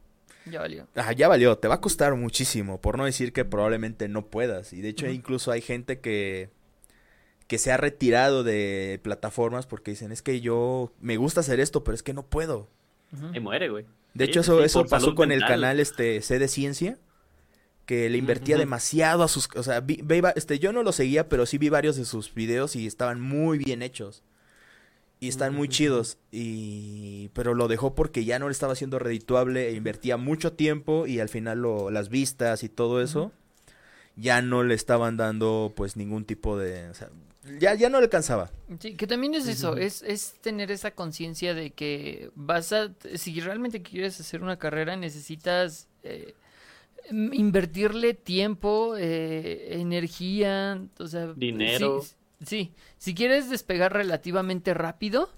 Ya 0.45 0.61
valió. 0.61 0.87
ah, 0.95 1.11
ya 1.13 1.27
valió, 1.27 1.57
te 1.57 1.67
va 1.67 1.75
a 1.75 1.81
costar 1.81 2.15
muchísimo, 2.15 2.81
por 2.81 2.97
no 2.97 3.05
decir 3.05 3.33
que 3.33 3.45
probablemente 3.45 4.07
no 4.07 4.25
puedas. 4.27 4.73
Y 4.73 4.81
de 4.81 4.89
hecho, 4.89 5.07
incluso 5.07 5.51
hay 5.51 5.61
gente 5.61 5.99
que, 5.99 6.49
que 7.47 7.57
se 7.57 7.71
ha 7.71 7.77
retirado 7.77 8.43
de 8.43 8.99
plataformas 9.03 9.67
porque 9.67 9.91
dicen, 9.91 10.11
es 10.11 10.21
que 10.21 10.41
yo 10.41 10.91
me 10.99 11.17
gusta 11.17 11.41
hacer 11.41 11.59
esto, 11.59 11.83
pero 11.83 11.95
es 11.95 12.03
que 12.03 12.13
no 12.13 12.23
puedo. 12.25 12.69
Y 13.33 13.39
muere, 13.39 13.69
güey. 13.69 13.85
De 14.15 14.25
Sí, 14.25 14.31
hecho, 14.31 14.39
eso, 14.41 14.59
sí, 14.59 14.65
eso 14.65 14.85
pasó 14.85 15.15
con 15.15 15.31
el 15.31 15.41
canal 15.45 15.79
este 15.79 16.21
C 16.21 16.39
de 16.39 16.47
Ciencia, 16.47 16.97
que 17.93 18.09
le 18.09 18.17
invertía 18.17 18.57
demasiado 18.57 19.23
a 19.23 19.27
sus... 19.27 19.47
O 19.55 19.63
sea, 19.63 19.79
vi- 19.81 20.03
este, 20.35 20.59
yo 20.59 20.73
no 20.73 20.83
lo 20.83 20.91
seguía, 20.91 21.29
pero 21.29 21.45
sí 21.45 21.57
vi 21.57 21.69
varios 21.69 21.95
de 21.95 22.05
sus 22.05 22.33
videos 22.33 22.75
y 22.75 22.87
estaban 22.87 23.21
muy 23.21 23.57
bien 23.57 23.81
hechos. 23.81 24.23
Y 25.19 25.27
están 25.27 25.53
muy 25.53 25.69
chidos. 25.69 26.17
Y... 26.31 27.29
Pero 27.33 27.53
lo 27.53 27.67
dejó 27.67 27.95
porque 27.95 28.25
ya 28.25 28.39
no 28.39 28.47
le 28.47 28.51
estaba 28.51 28.73
haciendo 28.73 28.99
redituable 28.99 29.69
e 29.69 29.73
invertía 29.73 30.17
mucho 30.17 30.53
tiempo 30.53 31.07
y 31.07 31.19
al 31.19 31.29
final 31.29 31.61
lo, 31.61 31.91
las 31.91 32.09
vistas 32.09 32.63
y 32.63 32.69
todo 32.69 33.01
eso 33.01 33.31
ya 34.15 34.41
no 34.41 34.63
le 34.63 34.75
estaban 34.75 35.17
dando 35.17 35.73
pues 35.75 35.95
ningún 35.97 36.25
tipo 36.25 36.57
de... 36.57 36.87
o 36.89 36.93
sea, 36.93 37.09
ya, 37.59 37.73
ya 37.73 37.89
no 37.89 37.99
le 37.99 38.05
alcanzaba. 38.05 38.51
Sí, 38.79 38.95
que 38.95 39.07
también 39.07 39.33
es 39.33 39.47
eso, 39.47 39.75
es, 39.75 40.03
es 40.03 40.35
tener 40.39 40.71
esa 40.71 40.91
conciencia 40.91 41.53
de 41.53 41.71
que 41.71 42.29
vas 42.35 42.71
a, 42.73 42.91
si 43.15 43.39
realmente 43.39 43.81
quieres 43.81 44.19
hacer 44.19 44.43
una 44.43 44.57
carrera, 44.57 44.95
necesitas 44.95 45.87
eh, 46.03 46.35
invertirle 47.11 48.13
tiempo, 48.13 48.95
eh, 48.97 49.79
energía, 49.79 50.81
o 50.99 51.07
sea, 51.07 51.33
Dinero. 51.33 52.01
Sí, 52.01 52.15
sí, 52.45 52.73
si 52.97 53.15
quieres 53.15 53.49
despegar 53.49 53.93
relativamente 53.93 54.73
rápido, 54.73 55.29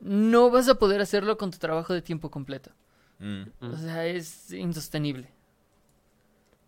no 0.00 0.50
vas 0.50 0.68
a 0.68 0.76
poder 0.76 1.00
hacerlo 1.00 1.36
con 1.38 1.50
tu 1.50 1.58
trabajo 1.58 1.94
de 1.94 2.02
tiempo 2.02 2.30
completo. 2.30 2.70
Mm. 3.18 3.42
O 3.60 3.76
sea, 3.76 4.06
es 4.06 4.52
insostenible. 4.52 5.28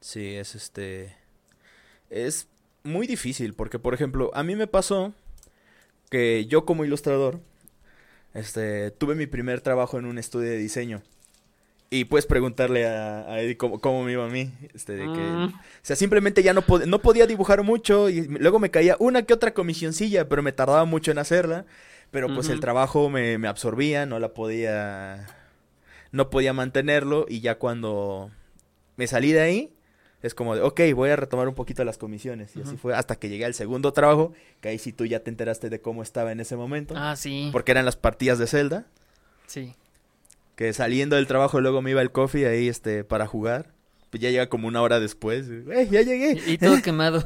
Sí, 0.00 0.34
es 0.34 0.54
este. 0.54 1.16
Es 2.10 2.48
muy 2.82 3.06
difícil 3.06 3.54
porque, 3.54 3.78
por 3.78 3.94
ejemplo, 3.94 4.30
a 4.34 4.42
mí 4.42 4.54
me 4.54 4.66
pasó 4.66 5.14
que 6.10 6.44
yo 6.46 6.66
como 6.66 6.84
ilustrador, 6.84 7.40
este, 8.34 8.90
tuve 8.90 9.14
mi 9.14 9.26
primer 9.26 9.60
trabajo 9.62 9.98
en 9.98 10.04
un 10.04 10.18
estudio 10.18 10.50
de 10.50 10.58
diseño. 10.58 11.02
Y 11.94 12.06
puedes 12.06 12.24
preguntarle 12.26 12.86
a, 12.86 13.20
a 13.30 13.40
Eddie 13.42 13.56
cómo, 13.58 13.78
cómo 13.78 14.02
me 14.02 14.12
iba 14.12 14.24
a 14.24 14.28
mí. 14.28 14.50
Este, 14.72 14.94
de 14.94 15.04
que, 15.04 15.20
Mm. 15.20 15.44
O 15.44 15.52
sea, 15.82 15.94
simplemente 15.94 16.42
ya 16.42 16.54
no, 16.54 16.62
pod- 16.62 16.86
no 16.86 17.00
podía 17.00 17.26
dibujar 17.26 17.62
mucho 17.62 18.08
y 18.08 18.22
luego 18.28 18.58
me 18.58 18.70
caía 18.70 18.96
una 18.98 19.22
que 19.24 19.34
otra 19.34 19.52
comisioncilla, 19.52 20.28
pero 20.28 20.42
me 20.42 20.52
tardaba 20.52 20.84
mucho 20.86 21.10
en 21.10 21.18
hacerla. 21.18 21.66
Pero 22.10 22.32
pues 22.34 22.48
el 22.50 22.60
trabajo 22.60 23.08
me, 23.10 23.36
me 23.38 23.48
absorbía, 23.48 24.06
no 24.06 24.18
la 24.18 24.32
podía... 24.34 25.26
No 26.12 26.28
podía 26.30 26.52
mantenerlo 26.52 27.24
y 27.28 27.40
ya 27.40 27.56
cuando 27.58 28.30
me 28.96 29.06
salí 29.06 29.32
de 29.32 29.40
ahí, 29.40 29.72
es 30.22 30.34
como 30.34 30.54
de, 30.54 30.60
ok, 30.62 30.80
voy 30.94 31.08
a 31.10 31.16
retomar 31.16 31.48
un 31.48 31.54
poquito 31.54 31.84
las 31.84 31.96
comisiones. 31.98 32.54
Y 32.56 32.60
así 32.62 32.76
fue 32.76 32.94
hasta 32.94 33.16
que 33.16 33.28
llegué 33.30 33.44
al 33.46 33.54
segundo 33.54 33.92
trabajo, 33.92 34.32
que 34.60 34.68
ahí 34.68 34.78
sí 34.78 34.92
tú 34.92 35.04
ya 35.06 35.20
te 35.20 35.30
enteraste 35.30 35.68
de 35.70 35.80
cómo 35.80 36.02
estaba 36.02 36.32
en 36.32 36.40
ese 36.40 36.54
momento. 36.56 36.94
Ah, 36.96 37.16
sí. 37.16 37.48
Porque 37.50 37.72
eran 37.72 37.84
las 37.86 37.96
partidas 37.96 38.38
de 38.38 38.46
Zelda. 38.46 38.84
Sí. 39.46 39.74
Que 40.62 40.72
saliendo 40.72 41.16
del 41.16 41.26
trabajo 41.26 41.60
luego 41.60 41.82
me 41.82 41.90
iba 41.90 42.00
al 42.00 42.12
coffee 42.12 42.46
ahí 42.46 42.68
este 42.68 43.02
para 43.02 43.26
jugar. 43.26 43.74
Pues 44.10 44.22
ya 44.22 44.30
llega 44.30 44.48
como 44.48 44.68
una 44.68 44.80
hora 44.80 45.00
después. 45.00 45.48
¡Eh, 45.50 45.88
ya 45.90 46.02
llegué! 46.02 46.40
Y, 46.46 46.52
y 46.52 46.58
todo 46.58 46.80
quemado. 46.84 47.24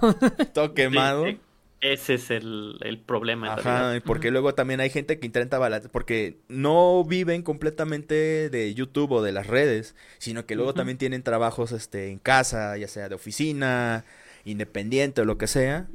Todo 0.54 0.72
quemado. 0.72 1.26
Sí, 1.26 1.38
ese 1.82 2.14
es 2.14 2.30
el, 2.30 2.78
el 2.80 2.98
problema. 2.98 3.52
Ajá, 3.52 4.00
porque 4.06 4.30
luego 4.30 4.54
también 4.54 4.80
hay 4.80 4.88
gente 4.88 5.18
que 5.18 5.26
intenta 5.26 5.58
balancear, 5.58 5.92
porque 5.92 6.38
no 6.48 7.04
viven 7.04 7.42
completamente 7.42 8.48
de 8.48 8.72
YouTube 8.72 9.12
o 9.12 9.22
de 9.22 9.32
las 9.32 9.48
redes, 9.48 9.94
sino 10.16 10.46
que 10.46 10.54
luego 10.54 10.72
también 10.72 10.96
tienen 10.96 11.22
trabajos 11.22 11.72
este 11.72 12.10
en 12.10 12.18
casa, 12.18 12.78
ya 12.78 12.88
sea 12.88 13.10
de 13.10 13.16
oficina, 13.16 14.06
independiente 14.46 15.20
o 15.20 15.26
lo 15.26 15.36
que 15.36 15.46
sea. 15.46 15.88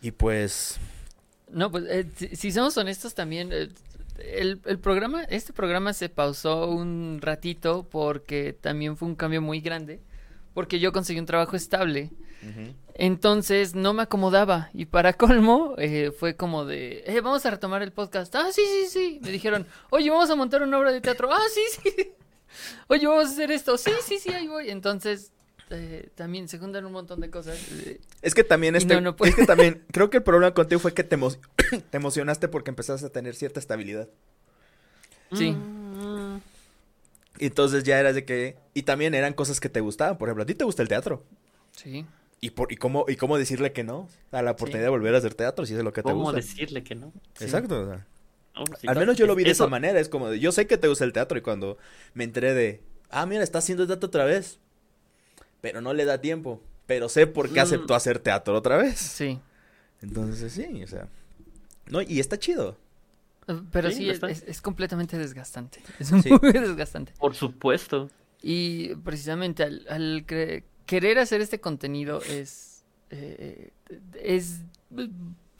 Y 0.00 0.12
pues 0.12 0.78
No, 1.50 1.70
pues 1.70 1.84
eh, 1.90 2.06
si, 2.16 2.28
si 2.36 2.52
somos 2.52 2.74
honestos 2.78 3.14
también, 3.14 3.50
eh, 3.52 3.68
el, 4.24 4.60
el 4.64 4.78
programa, 4.78 5.24
este 5.24 5.52
programa 5.52 5.92
se 5.92 6.08
pausó 6.08 6.68
un 6.68 7.18
ratito 7.20 7.88
porque 7.90 8.52
también 8.52 8.96
fue 8.96 9.08
un 9.08 9.14
cambio 9.14 9.42
muy 9.42 9.60
grande, 9.60 10.00
porque 10.54 10.78
yo 10.80 10.92
conseguí 10.92 11.20
un 11.20 11.26
trabajo 11.26 11.56
estable. 11.56 12.10
Entonces 12.94 13.76
no 13.76 13.94
me 13.94 14.02
acomodaba 14.02 14.68
y 14.74 14.86
para 14.86 15.12
colmo 15.16 15.74
eh, 15.78 16.10
fue 16.10 16.34
como 16.34 16.64
de, 16.64 17.04
eh, 17.06 17.20
vamos 17.20 17.46
a 17.46 17.50
retomar 17.50 17.82
el 17.82 17.92
podcast. 17.92 18.34
Ah, 18.34 18.50
sí, 18.52 18.62
sí, 18.66 18.86
sí. 18.88 19.20
Me 19.22 19.30
dijeron, 19.30 19.66
oye, 19.90 20.10
vamos 20.10 20.28
a 20.28 20.34
montar 20.34 20.62
una 20.62 20.78
obra 20.78 20.92
de 20.92 21.00
teatro. 21.00 21.28
Ah, 21.32 21.44
sí, 21.52 21.62
sí. 21.82 22.12
Oye, 22.88 23.06
vamos 23.06 23.28
a 23.28 23.30
hacer 23.30 23.50
esto. 23.50 23.78
Sí, 23.78 23.92
sí, 24.04 24.18
sí, 24.18 24.28
ahí 24.28 24.46
voy. 24.46 24.68
Entonces 24.68 25.32
eh, 25.72 26.08
también 26.14 26.48
se 26.48 26.58
juntan 26.58 26.84
un 26.84 26.92
montón 26.92 27.20
de 27.20 27.30
cosas. 27.30 27.58
eh, 27.84 28.00
es 28.22 28.34
que 28.34 28.44
también 28.44 28.76
este 28.76 28.94
no, 28.94 29.00
no 29.00 29.16
puede. 29.16 29.30
es 29.30 29.36
que 29.36 29.46
también 29.46 29.84
creo 29.92 30.10
que 30.10 30.18
el 30.18 30.22
problema 30.22 30.54
contigo 30.54 30.78
fue 30.80 30.94
que 30.94 31.02
te, 31.04 31.16
emo- 31.18 31.36
te 31.90 31.96
emocionaste 31.96 32.48
porque 32.48 32.70
empezaste 32.70 33.06
a 33.06 33.10
tener 33.10 33.34
cierta 33.34 33.58
estabilidad. 33.58 34.08
Sí. 35.32 35.52
Mm, 35.52 36.36
Y 37.38 37.46
entonces 37.46 37.84
ya 37.84 37.98
eras 37.98 38.14
de 38.14 38.24
que 38.24 38.56
y 38.74 38.82
también 38.82 39.14
eran 39.14 39.32
cosas 39.32 39.60
que 39.60 39.68
te 39.68 39.80
gustaban, 39.80 40.18
por 40.18 40.28
ejemplo, 40.28 40.42
a 40.42 40.46
ti 40.46 40.54
te 40.54 40.64
gusta 40.64 40.82
el 40.82 40.88
teatro. 40.88 41.24
sí. 41.72 42.06
¿Y, 42.44 42.50
por, 42.50 42.72
y, 42.72 42.76
cómo, 42.76 43.04
¿Y 43.06 43.14
cómo 43.14 43.38
decirle 43.38 43.72
que 43.72 43.84
no? 43.84 44.08
A 44.32 44.42
la 44.42 44.50
oportunidad 44.50 44.86
de 44.86 44.90
volver 44.90 45.14
a 45.14 45.18
hacer 45.18 45.32
teatro, 45.32 45.64
si 45.64 45.74
es 45.74 45.84
lo 45.84 45.92
que 45.92 46.02
te 46.02 46.10
¿Cómo 46.10 46.22
gusta. 46.24 46.38
decirle 46.38 46.82
que 46.82 46.96
no? 46.96 47.12
sí. 47.38 47.44
Exacto. 47.44 47.82
o 47.82 47.86
sea. 47.86 48.04
No, 48.56 48.64
sí, 48.80 48.88
Al 48.88 48.98
menos 48.98 49.16
yo 49.16 49.26
lo 49.28 49.36
vi 49.36 49.44
de 49.44 49.52
Eso- 49.52 49.62
esa 49.62 49.70
manera, 49.70 50.00
es 50.00 50.08
como 50.08 50.28
de, 50.28 50.40
yo 50.40 50.50
sé 50.50 50.66
que 50.66 50.76
te 50.76 50.88
gusta 50.88 51.04
el 51.04 51.12
teatro 51.12 51.38
y 51.38 51.40
cuando 51.40 51.78
me 52.14 52.24
enteré 52.24 52.52
de, 52.52 52.80
ah, 53.10 53.26
mira, 53.26 53.44
está 53.44 53.58
haciendo 53.58 53.86
teatro 53.86 54.08
otra 54.08 54.24
vez, 54.24 54.58
pero 55.62 55.80
no 55.80 55.94
le 55.94 56.04
da 56.04 56.20
tiempo, 56.20 56.60
pero 56.86 57.08
sé 57.08 57.26
por 57.26 57.48
qué 57.50 57.60
Mm. 57.60 57.62
aceptó 57.62 57.94
hacer 57.94 58.18
teatro 58.18 58.54
otra 58.54 58.76
vez. 58.76 58.98
Sí. 58.98 59.40
Entonces 60.02 60.52
sí, 60.52 60.82
o 60.82 60.86
sea, 60.86 61.08
no, 61.88 62.02
y 62.02 62.20
está 62.20 62.38
chido. 62.38 62.76
Eh, 63.48 63.58
Pero 63.72 63.90
Sí, 63.90 64.10
es, 64.10 64.22
es- 64.22 64.44
es 64.46 64.60
completamente 64.60 65.16
desgastante. 65.16 65.80
Es 65.98 66.08
Sí. 66.08 66.30
muy 66.42 66.52
desgastante. 66.52 67.12
Por 67.18 67.34
supuesto. 67.34 68.10
Y 68.42 68.94
precisamente 68.96 69.62
al, 69.62 70.26
querer 70.86 71.18
hacer 71.18 71.40
este 71.40 71.60
contenido 71.60 72.20
es, 72.22 72.82
eh, 73.10 73.70
es 74.20 74.60
eh, 74.96 75.08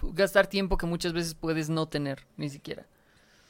gastar 0.02 0.48
tiempo 0.48 0.76
que 0.76 0.86
muchas 0.86 1.12
veces 1.12 1.34
puedes 1.34 1.68
no 1.68 1.86
tener, 1.88 2.26
ni 2.36 2.48
siquiera. 2.50 2.86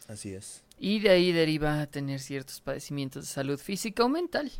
Así 0.09 0.35
es. 0.35 0.63
Y 0.79 0.99
de 1.01 1.09
ahí 1.11 1.33
deriva 1.33 1.87
tener 1.87 2.21
ciertos 2.21 2.61
padecimientos 2.61 3.25
de 3.25 3.31
salud 3.33 3.59
física 3.59 4.05
o 4.05 4.09
mental. 4.11 4.51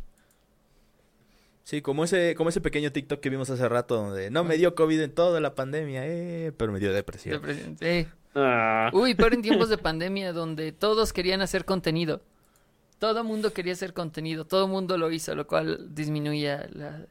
Sí, 1.63 1.81
como 1.81 2.03
ese, 2.03 2.35
como 2.35 2.49
ese 2.49 2.59
pequeño 2.59 2.91
TikTok 2.91 3.19
que 3.21 3.29
vimos 3.29 3.49
hace 3.49 3.67
rato 3.69 3.95
donde 3.95 4.29
no 4.29 4.43
me 4.43 4.57
dio 4.57 4.75
COVID 4.75 4.99
en 5.01 5.11
toda 5.11 5.39
la 5.39 5.55
pandemia, 5.55 6.01
eh, 6.05 6.51
pero 6.57 6.71
me 6.73 6.79
dio 6.79 6.91
depresión. 6.91 7.35
Depresión, 7.41 7.77
sí. 7.79 8.05
Ah, 8.35 8.89
Uy, 8.93 9.15
pero 9.15 9.33
en 9.33 9.41
tiempos 9.43 9.69
de 9.69 9.77
pandemia 9.77 10.33
donde 10.33 10.71
todos 10.73 11.13
querían 11.13 11.41
hacer 11.41 11.63
contenido. 11.65 12.21
Todo 12.99 13.23
mundo 13.23 13.53
quería 13.53 13.73
hacer 13.73 13.93
contenido, 13.93 14.45
todo 14.45 14.67
mundo 14.67 14.97
lo 14.97 15.11
hizo, 15.11 15.35
lo 15.35 15.47
cual 15.47 15.93
disminuía 15.95 16.67
la- 16.73 17.05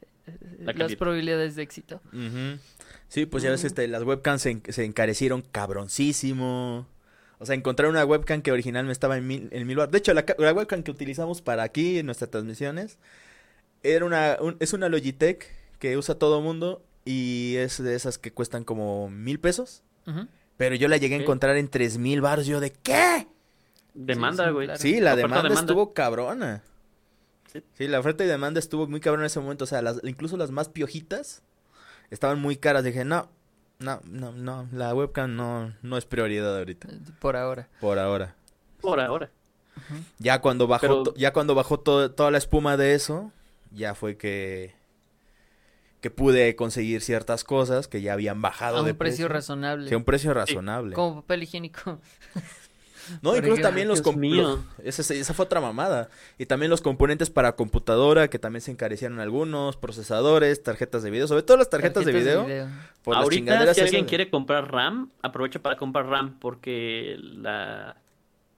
La 0.61 0.73
las 0.75 0.95
probabilidades 0.97 1.57
de 1.57 1.63
éxito. 1.63 2.01
Ujú. 2.13 2.59
Sí, 3.09 3.27
pues 3.27 3.43
ya 3.43 3.51
ves, 3.51 3.65
este, 3.65 3.89
las 3.89 4.03
webcams 4.05 4.41
se, 4.43 4.63
se 4.71 4.85
encarecieron 4.85 5.43
cabroncísimo. 5.43 6.87
O 7.39 7.45
sea, 7.47 7.55
encontrar 7.57 7.91
una 7.91 8.05
webcam 8.05 8.41
que 8.41 8.53
originalmente 8.53 8.93
estaba 8.93 9.17
en 9.19 9.27
mil, 9.27 9.49
en 9.51 9.67
mil 9.67 9.77
bar- 9.77 9.91
De 9.91 9.99
hecho, 9.99 10.15
la, 10.15 10.25
ca- 10.25 10.37
la 10.39 10.53
webcam 10.53 10.83
que 10.83 10.91
utilizamos 10.93 11.43
para 11.43 11.63
aquí 11.65 11.99
en 11.99 12.07
nuestras 12.07 12.31
transmisiones 12.31 12.99
era 13.83 14.05
una, 14.05 14.37
un- 14.41 14.57
es 14.61 14.73
una 14.73 14.89
Logitech 14.89 15.47
que 15.79 15.97
usa 15.97 16.15
todo 16.17 16.41
mundo 16.41 16.83
y 17.05 17.57
es 17.57 17.83
de 17.83 17.95
esas 17.95 18.19
que 18.19 18.33
cuestan 18.33 18.65
como 18.65 19.09
mil 19.11 19.39
pesos. 19.41 19.83
Pero 20.57 20.75
yo 20.75 20.89
la 20.89 20.97
llegué 20.97 21.17
a 21.17 21.19
encontrar 21.19 21.57
en 21.57 21.69
tres 21.69 21.99
mil 21.99 22.21
baros. 22.21 22.47
Yo 22.47 22.61
de 22.61 22.73
¿qué? 22.73 23.27
demanda, 23.95 24.47
sí, 24.47 24.51
güey. 24.53 24.67
claro. 24.67 24.81
Sí, 24.81 25.01
la 25.01 25.17
demanda, 25.17 25.43
demanda. 25.45 25.61
estuvo 25.61 25.93
cabrona. 25.93 26.63
Sí. 27.53 27.63
Sí, 27.75 27.89
la 27.89 28.01
oferta 28.01 28.25
y 28.25 28.27
demanda 28.27 28.59
estuvo 28.61 28.87
muy 28.87 29.01
cabrona 29.01 29.25
en 29.25 29.27
ese 29.27 29.41
momento. 29.41 29.65
O 29.65 29.67
sea, 29.67 29.83
las, 29.83 30.01
incluso 30.05 30.37
las 30.37 30.51
más 30.51 30.69
piojitas 30.69 31.43
estaban 32.11 32.41
muy 32.41 32.57
caras. 32.57 32.85
Dije, 32.85 33.05
no, 33.05 33.29
no, 33.79 34.01
no, 34.05 34.33
no, 34.33 34.69
la 34.73 34.95
webcam 34.95 35.35
no, 35.37 35.75
no 35.83 35.97
es 35.99 36.05
prioridad 36.07 36.57
ahorita. 36.57 36.89
Por 37.21 37.37
ahora. 37.37 37.69
Por 37.81 37.99
ahora. 37.99 38.35
Por 38.81 39.01
ahora. 39.01 39.31
Ya 40.19 40.41
cuando 40.41 40.67
bajó, 40.67 41.03
Pero- 41.05 41.15
ya 41.17 41.33
cuando 41.33 41.55
bajó 41.55 41.79
to- 41.81 42.11
toda 42.13 42.31
la 42.31 42.39
espuma 42.39 42.77
de 42.77 42.95
eso, 42.95 43.33
ya 43.75 43.95
fue 43.95 44.17
que 44.17 44.75
que 46.01 46.11
pude 46.11 46.57
conseguir 46.57 47.01
ciertas 47.01 47.45
cosas 47.45 47.87
que 47.87 48.03
ya 48.03 48.13
habían 48.15 48.43
bajado 48.43 48.79
A 48.79 48.83
de 48.83 48.91
un 48.91 48.99
precio 48.99 49.29
razonable. 49.29 49.89
Sí, 49.89 49.95
a 49.95 49.97
un 49.99 50.05
precio 50.05 50.35
razonable. 50.35 50.95
Como 50.97 51.21
papel 51.23 51.45
higiénico. 51.45 52.01
No, 53.21 53.31
Por 53.31 53.39
incluso 53.39 53.63
también 53.63 53.89
los 53.89 54.01
los- 54.05 54.61
esa, 54.85 55.15
esa 55.15 55.35
fue 55.35 55.45
otra 55.45 55.61
mamada. 55.61 56.09
Y 56.39 56.47
también 56.47 56.71
los 56.71 56.81
componentes 56.81 57.31
para 57.31 57.57
computadora, 57.57 58.29
que 58.29 58.39
también 58.39 58.61
se 58.63 58.71
encarecieron 58.71 59.19
algunos, 59.21 59.77
procesadores, 59.77 60.63
tarjetas 60.63 61.03
de 61.03 61.11
video, 61.11 61.27
sobre 61.27 61.43
todo 61.43 61.57
las 61.57 61.69
tarjetas, 61.71 62.05
de, 62.05 62.13
video, 62.13 62.47
por 63.03 63.15
las 63.15 63.25
Ahorita, 63.25 63.39
chingaderas 63.41 63.77
si 63.77 63.83
alguien 63.83 64.05
de- 64.05 64.09
quiere 64.09 64.31
comprar 64.31 64.71
RAM, 64.73 65.11
aprovecha 65.21 65.59
para 65.61 65.77
comprar 65.77 66.07
RAM 66.07 66.39
porque 66.39 67.17
la 67.21 67.97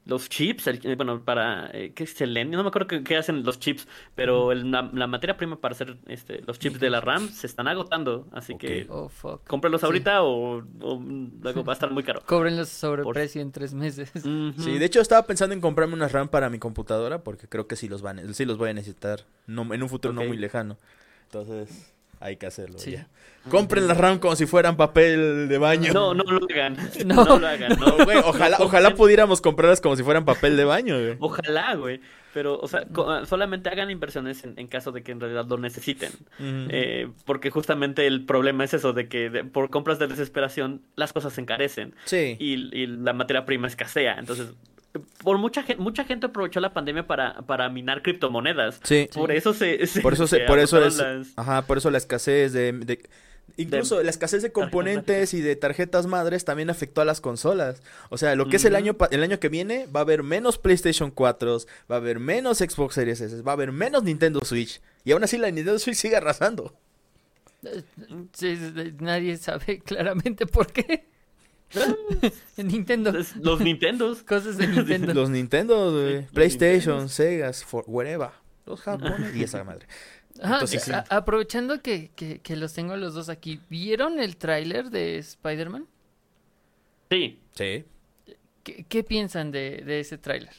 los 0.07 0.29
chips, 0.29 0.67
el- 0.67 0.81
eh, 0.85 0.95
bueno, 0.97 1.23
para 1.25 1.71
eh, 1.73 1.93
¿qué 1.95 2.05
es 2.05 2.13
Selenium? 2.13 2.57
No 2.57 2.63
me 2.63 2.69
acuerdo 2.69 2.89
qué, 2.89 3.03
qué 3.03 3.17
hacen 3.17 3.43
los 3.43 3.59
chips, 3.59 3.89
pero 4.15 4.53
el- 4.53 4.71
la, 4.71 4.91
la 4.93 5.07
materia 5.07 5.37
prima 5.37 5.57
para 5.61 5.73
hacer 5.75 5.97
este, 6.07 6.43
los 6.47 6.59
chips 6.59 6.79
de 6.79 6.91
la 6.91 7.01
RAM 7.01 7.29
se 7.31 7.47
están 7.47 7.69
agotando, 7.69 8.27
así 8.33 8.57
que 8.59 8.87
Oh, 8.91 9.11
Sí. 9.81 9.87
ahorita 9.87 10.23
o, 10.23 10.59
o 10.81 11.03
luego 11.43 11.65
va 11.65 11.73
a 11.73 11.75
estar 11.75 11.91
muy 11.91 12.03
caro. 12.03 12.23
Cóbrenlos 12.27 12.69
sobre 12.69 13.03
Por- 13.03 13.15
precio 13.15 13.41
en 13.41 13.51
tres 13.53 13.73
meses. 13.75 14.11
Ujú. 14.17 14.53
Sí, 14.63 14.79
de 14.79 14.85
hecho 14.85 15.01
estaba 15.01 15.27
pensando 15.27 15.55
en 15.55 15.61
comprarme 15.61 15.95
unas 15.95 16.13
RAM 16.13 16.29
para 16.29 16.51
mi 16.51 16.59
computadora 16.59 17.23
porque 17.25 17.49
creo 17.49 17.67
que 17.67 17.77
sí 17.77 17.89
los 17.89 18.03
van, 18.03 18.35
sí 18.35 18.45
los 18.45 18.59
voy 18.59 18.71
a 18.71 18.75
necesitar 18.75 19.25
no, 19.47 19.73
en 19.73 19.83
un 19.83 19.89
futuro 19.89 20.13
no 20.13 20.25
muy 20.25 20.37
lejano. 20.37 20.77
Entonces, 21.25 21.94
hay 22.21 22.37
que 22.37 22.47
hacerlo 22.47 22.79
Sí. 22.79 22.93
ya. 22.93 23.09
Compren 23.51 23.87
las 23.87 23.99
RAM 23.99 24.19
como 24.21 24.37
si 24.37 24.47
fueran 24.47 24.77
papel 24.77 25.49
de 25.49 25.59
baño. 25.59 25.93
No, 25.93 26.15
no 26.15 26.25
lo 26.25 26.47
hagan. 26.51 26.77
No. 27.05 27.25
No, 27.25 27.39
lo 27.39 27.47
hagan. 27.47 27.77
No, 27.79 27.99
No, 27.99 28.05
güey, 28.05 28.17
ojalá, 28.25 28.57
ojalá 28.61 28.91
pudiéramos 28.95 29.41
comprarlas 29.41 29.81
como 29.81 29.97
si 29.97 30.03
fueran 30.03 30.25
papel 30.25 30.57
de 30.57 30.65
baño, 30.65 30.95
güey. 30.99 31.17
Ojalá, 31.21 31.75
güey. 31.75 32.01
Pero, 32.33 32.59
o 32.59 32.67
sea, 32.67 32.85
co- 32.93 33.25
solamente 33.27 33.69
hagan 33.69 33.91
inversiones 33.91 34.43
en, 34.45 34.55
en 34.59 34.67
caso 34.67 34.91
de 34.93 35.03
que 35.03 35.13
en 35.13 35.21
realidad 35.21 35.47
lo 35.47 35.57
necesiten. 35.59 36.11
Eh, 36.41 37.09
porque 37.27 37.51
justamente 37.51 38.07
el 38.09 38.25
problema 38.25 38.65
es 38.65 38.75
eso, 38.75 38.93
de 38.93 39.09
que 39.09 39.31
de- 39.31 39.45
por 39.45 39.71
compras 39.71 39.99
de 39.99 40.07
desesperación 40.09 40.83
las 40.97 41.13
cosas 41.13 41.35
se 41.35 41.41
encarecen 41.43 41.95
sí. 42.07 42.37
y, 42.41 42.55
y 42.77 42.87
la 42.89 43.13
materia 43.13 43.45
prima 43.45 43.69
escasea. 43.69 44.17
Entonces, 44.19 44.49
por 45.23 45.39
mucha 45.39 45.63
gente, 45.63 45.83
mucha 45.83 46.05
gente 46.05 46.27
aprovechó 46.27 46.61
la 46.61 46.73
pandemia 46.73 47.07
para, 47.07 47.43
para 47.43 47.69
minar 47.69 48.03
criptomonedas. 48.03 48.81
Sí. 48.85 49.09
Por 49.13 49.33
eso 49.33 49.53
se, 49.55 49.87
se- 49.87 50.01
Por 50.01 50.13
eso 50.13 50.27
se, 50.27 50.39
se 50.39 50.45
por 50.45 50.59
eso 50.59 50.85
es, 50.85 50.97
las- 50.99 51.29
ajá, 51.37 51.63
por 51.67 51.79
eso 51.79 51.91
la 51.91 51.99
escasez 51.99 52.53
de, 52.53 52.73
de- 52.73 53.03
incluso 53.57 54.03
la 54.03 54.11
escasez 54.11 54.43
de 54.43 54.53
componentes 54.53 55.35
y 55.35 55.41
de 55.41 55.57
tarjetas 55.57 56.07
madres 56.07 56.45
también 56.45 56.71
afectó 56.71 57.01
a 57.01 57.05
las 57.05 57.21
consolas. 57.21 57.83
O 58.11 58.19
sea, 58.19 58.35
lo 58.37 58.49
que 58.49 58.57
es 58.57 58.65
el 58.65 58.75
año 58.77 58.97
el 59.11 59.23
año 59.23 59.39
que 59.41 59.49
viene 59.49 59.87
va 59.95 60.01
a 60.01 60.03
haber 60.03 60.23
menos 60.23 60.59
PlayStation 60.59 61.11
4, 61.11 61.59
va 61.91 61.97
a 61.97 61.99
haber 61.99 62.19
menos 62.21 62.59
Xbox 62.59 62.95
Series 62.95 63.21
S, 63.21 63.43
va 63.43 63.53
a 63.53 63.55
haber 63.55 63.73
menos 63.73 64.03
Nintendo 64.05 64.41
Switch 64.45 64.81
y 65.05 65.13
aún 65.13 65.25
así 65.25 65.39
la 65.39 65.51
Nintendo 65.51 65.79
Switch 65.79 65.97
sigue 65.97 66.17
arrasando. 66.17 66.73
Sí, 68.33 68.57
sí, 68.57 68.95
nadie 69.01 69.37
sabe 69.37 69.79
claramente 69.85 70.47
por 70.47 70.71
qué. 70.73 71.07
Nintendo. 72.57 73.13
Los 73.41 73.61
Nintendos. 73.61 74.23
Cosas 74.27 74.57
de 74.59 74.67
Nintendo. 74.69 75.15
Los 75.15 75.31
Nintendo, 75.31 75.93
güey, 75.93 76.23
los 76.23 76.31
PlayStation, 76.33 77.09
for, 77.67 77.85
wherever, 77.87 78.31
los 78.67 78.81
japoneses 78.81 79.35
y 79.37 79.43
esa 79.45 79.65
madre. 79.65 79.87
Ajá, 80.43 80.55
Entonces, 80.55 80.83
sí. 80.83 80.93
a- 80.93 81.05
aprovechando 81.11 81.81
que, 81.81 82.11
que, 82.17 82.41
que 82.41 82.57
los 82.57 82.73
tengo 82.73 82.95
a 82.95 82.97
los 82.97 83.15
dos 83.15 83.29
aquí, 83.29 83.61
¿vieron 83.71 84.19
el 84.19 84.37
tráiler 84.37 84.91
de 84.91 85.19
Spider-Man? 85.19 85.87
Sí. 87.11 87.39
Sí. 87.55 87.85
¿Qué, 88.65 88.85
qué 88.89 89.05
piensan 89.05 89.51
de, 89.53 89.83
de 89.85 90.01
ese 90.01 90.19
tráiler? 90.19 90.53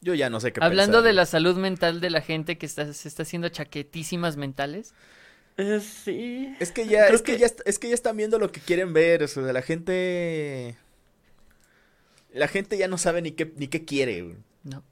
Yo 0.00 0.14
ya 0.14 0.30
no 0.30 0.40
sé 0.40 0.52
qué 0.52 0.58
Hablando 0.60 0.98
pensar. 0.98 1.04
de 1.04 1.12
la 1.12 1.26
salud 1.26 1.56
mental 1.56 2.00
de 2.00 2.10
la 2.10 2.20
gente 2.20 2.58
que 2.58 2.66
está, 2.66 2.92
se 2.92 3.06
está 3.06 3.22
haciendo 3.22 3.48
chaquetísimas 3.50 4.36
mentales. 4.36 4.94
Eh, 5.56 5.80
sí. 5.80 6.54
Es 6.60 6.72
que 6.72 6.86
ya, 6.86 7.04
Creo 7.06 7.16
es 7.16 7.22
que, 7.22 7.32
que- 7.32 7.38
ya, 7.38 7.46
es 7.64 7.78
que 7.78 7.88
ya 7.88 7.94
están 7.94 8.16
viendo 8.16 8.38
lo 8.38 8.50
que 8.52 8.60
quieren 8.60 8.92
ver, 8.92 9.22
o 9.22 9.28
sea, 9.28 9.42
la 9.44 9.62
gente... 9.62 10.76
La 12.32 12.48
gente 12.48 12.78
ya 12.78 12.88
no 12.88 12.96
sabe 12.96 13.20
ni 13.20 13.32
qué, 13.32 13.52
ni 13.56 13.68
qué 13.68 13.84
quiere, 13.84 14.22
güey. 14.22 14.36
No. 14.64 14.82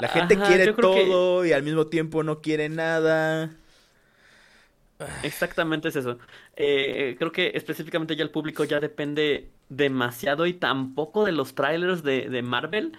La 0.00 0.08
gente 0.08 0.34
Ajá, 0.34 0.46
quiere 0.46 0.66
que- 0.66 0.80
todo 0.80 1.44
y 1.44 1.52
al 1.52 1.62
mismo 1.64 1.86
tiempo 1.88 2.22
no 2.22 2.40
quiere 2.40 2.68
nada. 2.68 3.50
Exactamente 5.24 5.88
es 5.88 5.96
eso. 5.96 6.18
Eh, 6.56 7.16
creo 7.18 7.32
que 7.32 7.50
específicamente 7.54 8.14
ya 8.16 8.22
el 8.22 8.30
público 8.30 8.64
ya 8.64 8.78
depende 8.80 9.50
demasiado 9.68 10.46
y 10.46 10.54
tampoco 10.54 11.24
de 11.24 11.32
los 11.32 11.54
trailers 11.54 12.02
de, 12.04 12.28
de 12.30 12.42
Marvel 12.42 12.92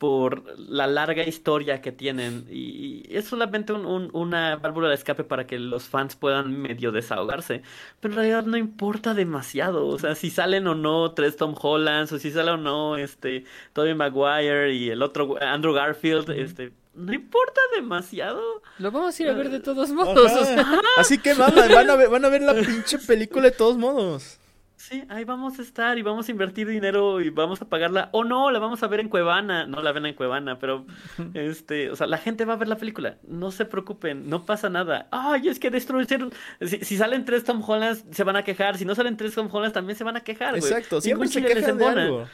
por 0.00 0.58
la 0.58 0.86
larga 0.86 1.22
historia 1.26 1.82
que 1.82 1.92
tienen. 1.92 2.46
Y, 2.50 3.02
es 3.14 3.26
solamente 3.26 3.74
un- 3.74 3.84
un- 3.84 4.08
una 4.14 4.56
válvula 4.56 4.88
de 4.88 4.94
escape 4.94 5.24
para 5.24 5.46
que 5.46 5.58
los 5.58 5.84
fans 5.84 6.16
puedan 6.16 6.58
medio 6.58 6.90
desahogarse. 6.90 7.60
Pero 8.00 8.14
en 8.14 8.16
realidad 8.16 8.44
no 8.46 8.56
importa 8.56 9.12
demasiado. 9.12 9.86
O 9.86 9.98
sea, 9.98 10.14
si 10.14 10.30
salen 10.30 10.66
o 10.68 10.74
no 10.74 11.12
tres 11.12 11.36
Tom 11.36 11.54
Hollands, 11.60 12.10
o 12.12 12.18
si 12.18 12.30
sale 12.30 12.50
o 12.52 12.56
no 12.56 12.96
este 12.96 13.44
Tobey 13.74 13.94
Maguire 13.94 14.72
y 14.72 14.88
el 14.88 15.02
otro 15.02 15.36
Andrew 15.42 15.74
Garfield, 15.74 16.30
este, 16.30 16.72
no 16.94 17.12
importa 17.12 17.60
demasiado. 17.76 18.40
Lo 18.78 18.90
vamos 18.90 19.20
a 19.20 19.22
ir 19.22 19.28
a 19.28 19.34
ver 19.34 19.50
de 19.50 19.60
todos 19.60 19.90
modos. 19.90 20.32
o 20.32 20.44
sea, 20.46 20.60
Ajá. 20.62 20.80
Así 20.96 21.18
que 21.18 21.34
maman, 21.34 21.68
van 21.70 21.90
a 21.90 21.96
ver, 21.96 22.08
van 22.08 22.24
a 22.24 22.28
ver 22.30 22.40
la 22.40 22.54
pinche 22.54 22.98
película 22.98 23.42
de 23.42 23.50
todos 23.52 23.76
modos. 23.76 24.38
Sí, 24.80 25.04
ahí 25.10 25.24
vamos 25.24 25.58
a 25.58 25.62
estar 25.62 25.98
y 25.98 26.02
vamos 26.02 26.26
a 26.26 26.30
invertir 26.30 26.66
dinero 26.66 27.20
y 27.20 27.28
vamos 27.28 27.60
a 27.60 27.68
pagarla. 27.68 28.08
O 28.12 28.24
no, 28.24 28.50
la 28.50 28.58
vamos 28.58 28.82
a 28.82 28.86
ver 28.86 29.00
en 29.00 29.10
Cuevana. 29.10 29.66
No 29.66 29.82
la 29.82 29.92
ven 29.92 30.06
en 30.06 30.14
Cuevana, 30.14 30.58
pero 30.58 30.86
este, 31.34 31.90
o 31.90 31.96
sea, 31.96 32.06
la 32.06 32.16
gente 32.16 32.46
va 32.46 32.54
a 32.54 32.56
ver 32.56 32.66
la 32.66 32.76
película. 32.76 33.18
No 33.28 33.50
se 33.50 33.66
preocupen, 33.66 34.30
no 34.30 34.46
pasa 34.46 34.70
nada. 34.70 35.06
Ay, 35.10 35.48
es 35.48 35.58
que 35.60 35.68
destruyeron. 35.68 36.32
Si, 36.62 36.78
si 36.82 36.96
salen 36.96 37.26
tres 37.26 37.44
Tom 37.44 37.62
Hollands, 37.62 38.06
se 38.10 38.24
van 38.24 38.36
a 38.36 38.42
quejar. 38.42 38.78
Si 38.78 38.86
no 38.86 38.94
salen 38.94 39.18
tres 39.18 39.34
Tom 39.34 39.50
Hollands, 39.52 39.74
también 39.74 39.98
se 39.98 40.04
van 40.04 40.16
a 40.16 40.22
quejar. 40.22 40.56
Exacto, 40.56 41.02
siempre 41.02 41.28
se 41.28 41.44
quejan 41.44 41.76
de 41.76 41.84
algo. 41.84 42.26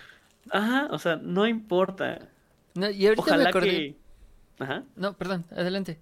Ajá, 0.50 0.86
o 0.92 1.00
sea, 1.00 1.16
no 1.16 1.48
importa. 1.48 2.28
no, 2.74 2.88
y 2.88 3.08
ahorita 3.08 3.22
me 3.22 3.32
Ojalá 3.32 3.48
acordé. 3.48 3.68
que. 3.68 3.96
Ajá. 4.60 4.84
No, 4.94 5.14
perdón, 5.14 5.44
adelante. 5.50 5.98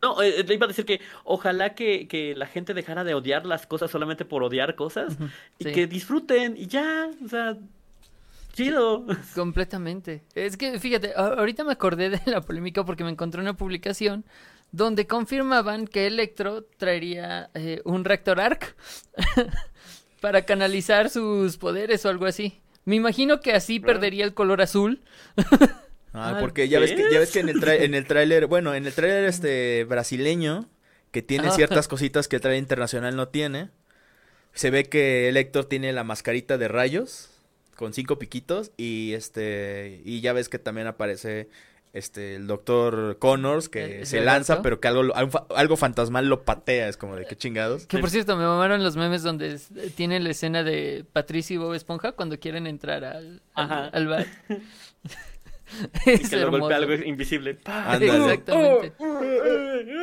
No, 0.00 0.22
eh, 0.22 0.44
le 0.44 0.54
iba 0.54 0.66
a 0.66 0.68
decir 0.68 0.84
que 0.84 1.00
ojalá 1.24 1.74
que, 1.74 2.06
que 2.06 2.34
la 2.36 2.46
gente 2.46 2.72
dejara 2.72 3.02
de 3.02 3.14
odiar 3.14 3.46
las 3.46 3.66
cosas 3.66 3.90
solamente 3.90 4.24
por 4.24 4.42
odiar 4.44 4.76
cosas 4.76 5.16
y 5.58 5.64
sí. 5.64 5.72
que 5.72 5.86
disfruten 5.86 6.56
y 6.56 6.66
ya, 6.66 7.10
o 7.24 7.28
sea, 7.28 7.56
chido. 8.52 9.04
Completamente. 9.34 10.22
Es 10.34 10.56
que, 10.56 10.78
fíjate, 10.78 11.14
ahorita 11.16 11.64
me 11.64 11.72
acordé 11.72 12.10
de 12.10 12.20
la 12.26 12.40
polémica 12.40 12.84
porque 12.84 13.02
me 13.02 13.10
encontré 13.10 13.40
una 13.40 13.56
publicación 13.56 14.24
donde 14.70 15.06
confirmaban 15.06 15.86
que 15.86 16.06
Electro 16.06 16.64
traería 16.76 17.50
eh, 17.54 17.80
un 17.84 18.04
reactor 18.04 18.40
arc 18.40 18.76
para 20.20 20.42
canalizar 20.42 21.10
sus 21.10 21.56
poderes 21.56 22.04
o 22.04 22.08
algo 22.08 22.26
así. 22.26 22.60
Me 22.84 22.96
imagino 22.96 23.40
que 23.40 23.52
así 23.52 23.80
perdería 23.80 24.24
el 24.24 24.34
color 24.34 24.62
azul. 24.62 25.02
Ah, 26.18 26.34
Ah, 26.36 26.40
porque 26.40 26.68
ya 26.68 26.80
ves 26.80 26.92
que, 26.92 27.04
ya 27.12 27.18
ves 27.18 27.30
que 27.30 27.40
en 27.40 27.48
el, 27.48 27.60
trai- 27.60 27.80
en 27.82 27.94
el 27.94 28.06
tráiler, 28.06 28.46
bueno, 28.46 28.74
en 28.74 28.86
el 28.86 28.92
tráiler 28.92 29.24
este 29.24 29.84
brasileño, 29.84 30.68
que 31.12 31.22
tiene 31.22 31.48
Ah. 31.48 31.52
ciertas 31.52 31.88
cositas 31.88 32.28
que 32.28 32.36
el 32.36 32.42
tráiler 32.42 32.60
internacional 32.62 33.16
no 33.16 33.28
tiene, 33.28 33.70
se 34.52 34.70
ve 34.70 34.84
que 34.84 35.28
el 35.28 35.36
Héctor 35.36 35.66
tiene 35.66 35.92
la 35.92 36.04
mascarita 36.04 36.58
de 36.58 36.68
rayos 36.68 37.30
con 37.76 37.94
cinco 37.94 38.18
piquitos 38.18 38.72
y 38.76 39.12
este 39.12 40.00
y 40.04 40.20
ya 40.20 40.32
ves 40.32 40.48
que 40.48 40.58
también 40.58 40.88
aparece 40.88 41.48
este 41.92 42.34
el 42.34 42.46
doctor 42.48 43.18
Connors 43.18 43.68
que 43.68 43.84
El- 43.84 43.92
el 44.00 44.06
se 44.06 44.20
lanza 44.20 44.60
pero 44.62 44.80
que 44.80 44.88
algo 44.88 45.14
algo 45.14 45.30
fa- 45.30 45.46
algo 45.54 45.76
fantasmal 45.76 46.28
lo 46.28 46.44
patea 46.44 46.88
es 46.88 46.96
como 46.96 47.14
de 47.16 47.24
qué 47.26 47.36
chingados 47.36 47.86
Que 47.86 47.98
por 47.98 48.10
cierto, 48.10 48.36
me 48.36 48.44
mamaron 48.44 48.82
los 48.82 48.96
memes 48.96 49.22
donde 49.22 49.58
tiene 49.94 50.18
la 50.20 50.30
escena 50.30 50.64
de 50.64 51.04
Patricio 51.12 51.54
y 51.54 51.58
Bob 51.58 51.74
Esponja 51.74 52.12
cuando 52.12 52.38
quieren 52.40 52.66
entrar 52.66 53.04
al, 53.04 53.42
al, 53.54 53.90
al 53.92 54.06
bar. 54.08 54.26
Y 56.06 56.18
que 56.18 56.36
lo 56.36 56.42
hermoso. 56.42 56.60
golpea 56.60 56.76
algo 56.78 56.94
invisible. 56.94 57.58
Exactamente. 58.00 58.92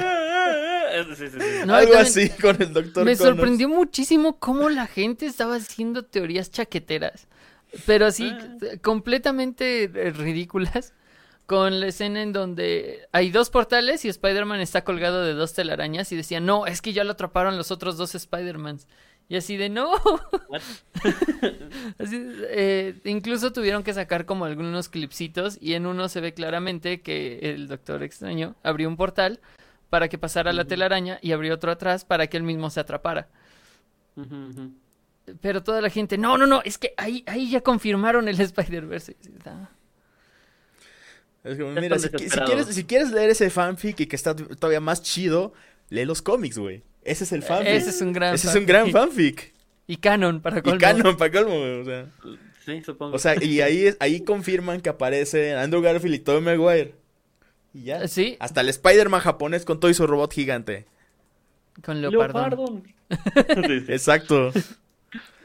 Sí, 1.15 1.15
sí, 1.15 1.27
sí. 1.29 1.37
No, 1.65 1.75
algo 1.75 1.95
así 1.97 2.29
con 2.29 2.61
el 2.61 2.71
doctor 2.71 3.03
Me 3.03 3.17
Connors. 3.17 3.19
sorprendió 3.19 3.67
muchísimo 3.69 4.39
cómo 4.39 4.69
la 4.69 4.87
gente 4.87 5.25
estaba 5.25 5.55
haciendo 5.57 6.03
teorías 6.03 6.51
chaqueteras, 6.51 7.27
pero 7.85 8.05
así 8.05 8.29
Ah. 8.31 8.47
completamente 8.81 9.83
eh, 9.83 10.11
ridículas, 10.11 10.93
con 11.47 11.79
la 11.81 11.87
escena 11.87 12.21
en 12.21 12.31
donde 12.33 13.07
hay 13.11 13.29
dos 13.29 13.49
portales 13.49 14.05
y 14.05 14.09
Spider-Man 14.09 14.61
está 14.61 14.83
colgado 14.85 15.23
de 15.23 15.33
dos 15.33 15.53
telarañas 15.53 16.11
y 16.11 16.15
decían, 16.15 16.45
no, 16.45 16.65
es 16.65 16.81
que 16.81 16.93
ya 16.93 17.03
lo 17.03 17.11
atraparon 17.11 17.57
los 17.57 17.71
otros 17.71 17.97
dos 17.97 18.15
Spider-Mans. 18.15 18.87
Y 19.27 19.37
así 19.37 19.57
de, 19.57 19.69
no. 19.69 19.95
Así, 21.97 22.21
eh, 22.49 22.99
incluso 23.05 23.51
tuvieron 23.51 23.83
que 23.83 23.93
sacar 23.93 24.25
como 24.25 24.45
algunos 24.45 24.87
clipsitos 24.87 25.57
y 25.59 25.73
en 25.73 25.87
uno 25.87 26.09
se 26.09 26.21
ve 26.21 26.33
claramente 26.33 27.01
que 27.01 27.39
el 27.41 27.67
Doctor 27.67 28.03
Extraño 28.03 28.55
abrió 28.61 28.87
un 28.87 28.97
portal 28.97 29.39
para 29.89 30.09
que 30.09 30.17
pasara 30.17 30.53
la 30.53 30.65
telaraña 30.65 31.19
y 31.21 31.31
abrió 31.31 31.55
otro 31.55 31.71
atrás 31.71 32.05
para 32.05 32.27
que 32.27 32.37
él 32.37 32.43
mismo 32.43 32.69
se 32.69 32.79
atrapara. 32.79 33.29
Pero 35.41 35.63
toda 35.63 35.81
la 35.81 35.89
gente, 35.89 36.17
no, 36.17 36.37
no, 36.37 36.45
no, 36.45 36.61
es 36.63 36.77
que 36.77 36.93
ahí, 36.97 37.23
ahí 37.25 37.49
ya 37.49 37.61
confirmaron 37.61 38.27
el 38.27 38.39
Spider-Verse. 38.39 39.15
Ah, 39.45 39.69
Es 41.43 41.57
como, 41.57 41.71
mira, 41.71 41.97
quieres, 42.45 42.67
si 42.67 42.83
quieres 42.83 43.11
leer 43.11 43.31
ese 43.31 43.49
fanfic 43.49 44.01
y 44.01 44.05
que 44.05 44.15
está 44.15 44.35
todavía 44.35 44.81
más 44.81 45.01
chido, 45.01 45.53
lee 45.89 46.05
los 46.05 46.21
cómics, 46.21 46.59
güey. 46.59 46.83
Ese 47.05 47.23
es 47.23 47.31
el 47.31 47.43
fanfic. 47.43 47.67
Ese 47.73 47.89
es 47.91 48.01
un 48.01 48.11
gran 48.11 48.33
Ese 48.35 48.47
es 48.49 48.55
un 48.55 48.65
gran 48.65 48.91
fanfic. 48.91 49.39
fanfic. 49.39 49.53
Y 49.87 49.97
canon, 49.97 50.41
para 50.41 50.59
Y 50.59 50.61
colmo. 50.63 50.79
canon, 50.79 51.15
para 51.17 51.31
colmo, 51.31 51.55
o 51.81 51.85
sea. 51.85 52.07
Sí, 52.65 52.81
supongo. 52.83 53.15
O 53.15 53.19
sea, 53.19 53.35
y 53.41 53.61
ahí, 53.61 53.93
ahí 53.99 54.21
confirman 54.21 54.81
que 54.81 54.89
aparece 54.89 55.53
Andrew 55.55 55.81
Garfield 55.81 56.15
y 56.15 56.19
Tobey 56.19 56.41
Maguire. 56.41 56.95
Y 57.73 57.83
ya. 57.83 58.07
Sí, 58.07 58.35
Hasta 58.39 58.61
el 58.61 58.69
Spider-Man 58.69 59.21
japonés 59.21 59.63
con 59.65 59.79
todo 59.79 59.91
y 59.91 59.93
su 59.93 60.07
robot 60.07 60.33
gigante. 60.33 60.85
con. 61.83 62.83
Sí, 63.67 63.79
sí. 63.85 63.91
Exacto. 63.91 64.51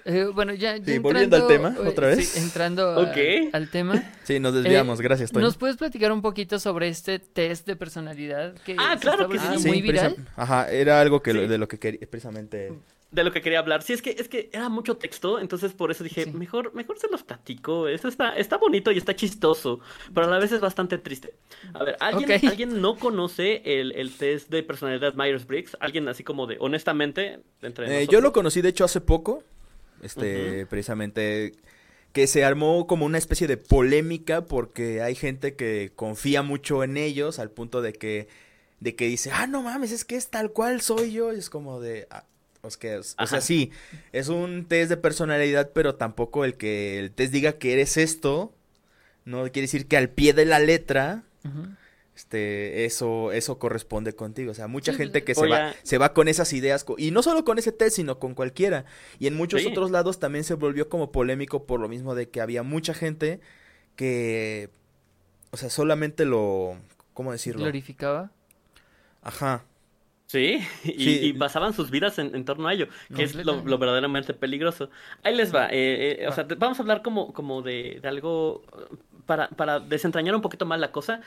Eh, 0.05 0.27
bueno, 0.35 0.55
ya, 0.55 0.77
ya 0.77 0.85
Sí, 0.95 0.99
volviendo 0.99 1.37
al 1.37 1.47
tema, 1.47 1.75
eh, 1.79 1.89
otra 1.89 2.11
sí, 2.13 2.19
vez. 2.19 2.37
entrando 2.37 2.89
a- 3.01 3.13
al 3.53 3.69
tema. 3.71 4.03
Sí, 4.25 4.41
nos 4.41 4.55
desviamos. 4.55 4.99
Eh, 5.01 5.03
Gracias, 5.03 5.31
Toño. 5.31 5.45
¿Nos 5.45 5.57
puedes 5.57 5.77
platicar 5.77 6.13
un 6.13 6.23
poquito 6.23 6.59
sobre 6.59 6.89
este 6.89 7.19
test 7.19 7.67
de 7.67 7.77
personalidad 7.77 8.55
que 8.65 8.77
Ah, 8.79 8.97
claro 9.01 9.29
que 9.29 9.39
sí. 9.39 9.47
Sí, 9.59 9.69
muy 9.69 9.81
viral? 9.83 10.15
precisa- 10.15 10.33
Ajá, 10.37 10.71
era 10.71 11.01
algo 11.01 11.23
que 11.23 11.33
lo- 11.35 11.43
Sí. 11.43 11.47
de 11.49 11.59
lo 11.59 11.69
que 11.69 11.79
quería 11.79 12.01
precisamente. 12.09 12.73
De 13.13 13.25
lo 13.25 13.33
que 13.33 13.43
quería 13.43 13.59
hablar. 13.59 13.83
Sí, 13.83 13.93
es 13.93 14.03
que, 14.03 14.11
es 14.11 14.29
que 14.29 14.51
era 14.53 14.69
mucho 14.69 14.97
texto, 14.97 15.41
entonces 15.41 15.73
por 15.73 15.91
eso 15.91 16.05
dije, 16.05 16.25
Sí. 16.27 16.31
mejor, 16.31 16.73
mejor 16.75 16.97
se 16.97 17.09
los 17.11 17.25
platico. 17.25 17.89
Esto 17.89 18.07
está, 18.07 18.37
está 18.37 18.57
bonito 18.57 18.93
y 18.93 18.99
está 18.99 19.17
chistoso, 19.17 19.81
pero 20.15 20.29
a 20.29 20.31
la 20.31 20.39
vez 20.39 20.53
es 20.53 20.61
bastante 20.61 20.97
triste. 20.97 21.35
A 21.75 21.83
ver, 21.83 21.97
¿alguien, 21.99 22.31
Ok. 22.31 22.45
¿alguien 22.63 22.81
no 22.81 22.97
conoce 22.97 23.63
el, 23.65 23.91
el 23.97 24.13
test 24.13 24.49
de 24.49 24.63
personalidad 24.63 25.15
Myers-Briggs? 25.15 25.77
¿Alguien 25.81 26.07
así 26.07 26.23
como 26.23 26.47
de, 26.47 26.57
honestamente, 26.61 27.41
entre 27.63 28.03
Eh, 28.03 28.07
yo 28.07 28.21
lo 28.21 28.33
conocí, 28.33 28.63
de 28.63 28.69
hecho, 28.69 28.85
hace 28.85 29.01
poco. 29.01 29.43
Este, 30.03 30.67
precisamente. 30.67 31.55
Que 32.13 32.27
se 32.27 32.45
armó 32.45 32.87
como 32.89 33.07
una 33.07 33.19
especie 33.19 33.47
de 33.47 33.57
polémica 33.57 34.45
porque 34.45 35.01
hay 35.01 35.15
gente 35.15 35.55
que 35.55 35.93
confía 35.95 36.43
mucho 36.43 36.83
en 36.83 36.97
ellos 36.97 37.39
al 37.39 37.51
punto 37.51 37.83
de 37.83 37.93
que. 37.93 38.29
De 38.81 38.97
que 38.97 39.07
dice, 39.07 39.31
ah, 39.33 39.47
no 39.47 39.63
mames, 39.63 39.93
es 39.93 40.05
que 40.05 40.17
es 40.17 40.29
tal 40.29 40.53
cual 40.53 40.81
soy 40.81 41.13
yo. 41.13 41.33
Y 41.33 41.39
es 41.39 41.51
como 41.51 41.81
de. 41.81 42.07
ah, 42.11 42.25
o, 42.63 42.71
sea, 42.71 43.01
o 43.19 43.27
sea, 43.27 43.41
sí, 43.41 43.71
es 44.13 44.29
un 44.29 44.67
test 44.67 44.91
de 44.91 44.97
personalidad, 44.97 45.71
pero 45.73 45.95
tampoco 45.95 46.45
el 46.45 46.57
que 46.57 46.99
el 46.99 47.11
test 47.11 47.33
diga 47.33 47.53
que 47.53 47.73
eres 47.73 47.97
esto. 47.97 48.53
No 49.25 49.43
quiere 49.45 49.63
decir 49.63 49.87
que 49.87 49.97
al 49.97 50.11
pie 50.11 50.33
de 50.33 50.45
la 50.45 50.59
letra. 50.59 51.25
Este, 52.21 52.85
eso, 52.85 53.33
eso 53.33 53.59
corresponde 53.59 54.13
contigo. 54.13 54.51
O 54.51 54.55
sea, 54.55 54.67
mucha 54.69 54.93
Sí, 54.93 54.99
gente 54.99 55.25
que 55.25 55.35
se 55.35 55.49
va, 55.49 55.69
a- 55.71 55.75
se 55.83 55.97
va 55.97 56.13
con 56.13 56.29
esas 56.29 56.53
ideas, 56.53 56.85
y 56.99 57.11
no 57.13 57.23
solo 57.23 57.45
con 57.45 57.59
ese 57.59 57.73
test, 57.73 57.97
sino 57.97 58.19
con 58.19 58.35
cualquiera. 58.35 58.85
Y 59.19 59.27
en 59.27 59.35
muchos 59.37 59.63
Sí. 59.63 59.69
otros 59.69 59.91
lados 59.91 60.19
también 60.21 60.45
se 60.45 60.55
volvió 60.55 60.89
como 60.91 61.13
polémico 61.13 61.65
por 61.65 61.81
lo 61.81 61.89
mismo 61.89 62.15
de 62.15 62.29
que 62.29 62.41
había 62.43 62.63
mucha 62.63 62.93
gente 62.95 63.41
que, 63.97 64.69
o 65.51 65.57
sea, 65.57 65.71
solamente 65.71 66.25
lo, 66.27 66.77
¿cómo 67.15 67.33
decirlo? 67.33 67.63
Glorificaba. 67.63 68.31
Ajá. 69.23 69.65
Sí, 70.27 70.59
y, 70.85 70.93
Sí. 71.05 71.19
y 71.23 71.33
basaban 71.33 71.73
sus 71.73 71.91
vidas 71.91 72.19
en, 72.19 72.35
en 72.37 72.45
torno 72.45 72.69
a 72.69 72.75
ello, 72.75 72.87
que 73.17 73.23
es 73.25 73.35
lo, 73.35 73.63
verdaderamente 73.79 74.35
peligroso. 74.35 74.91
Ahí 75.23 75.35
les 75.35 75.55
va, 75.55 75.69
eh, 75.71 76.23
eh, 76.23 76.29
o 76.29 76.33
sea, 76.33 76.47
te- 76.47 76.55
vamos 76.55 76.79
a 76.79 76.83
hablar 76.83 77.03
como, 77.03 77.33
como 77.33 77.63
de, 77.63 77.99
de 78.01 78.09
algo 78.09 78.63
para, 79.27 79.49
para 79.49 79.81
desentrañar 79.81 80.35
un 80.35 80.43
poquito 80.43 80.67
más 80.67 80.79
la 80.79 80.93
cosa. 80.93 81.21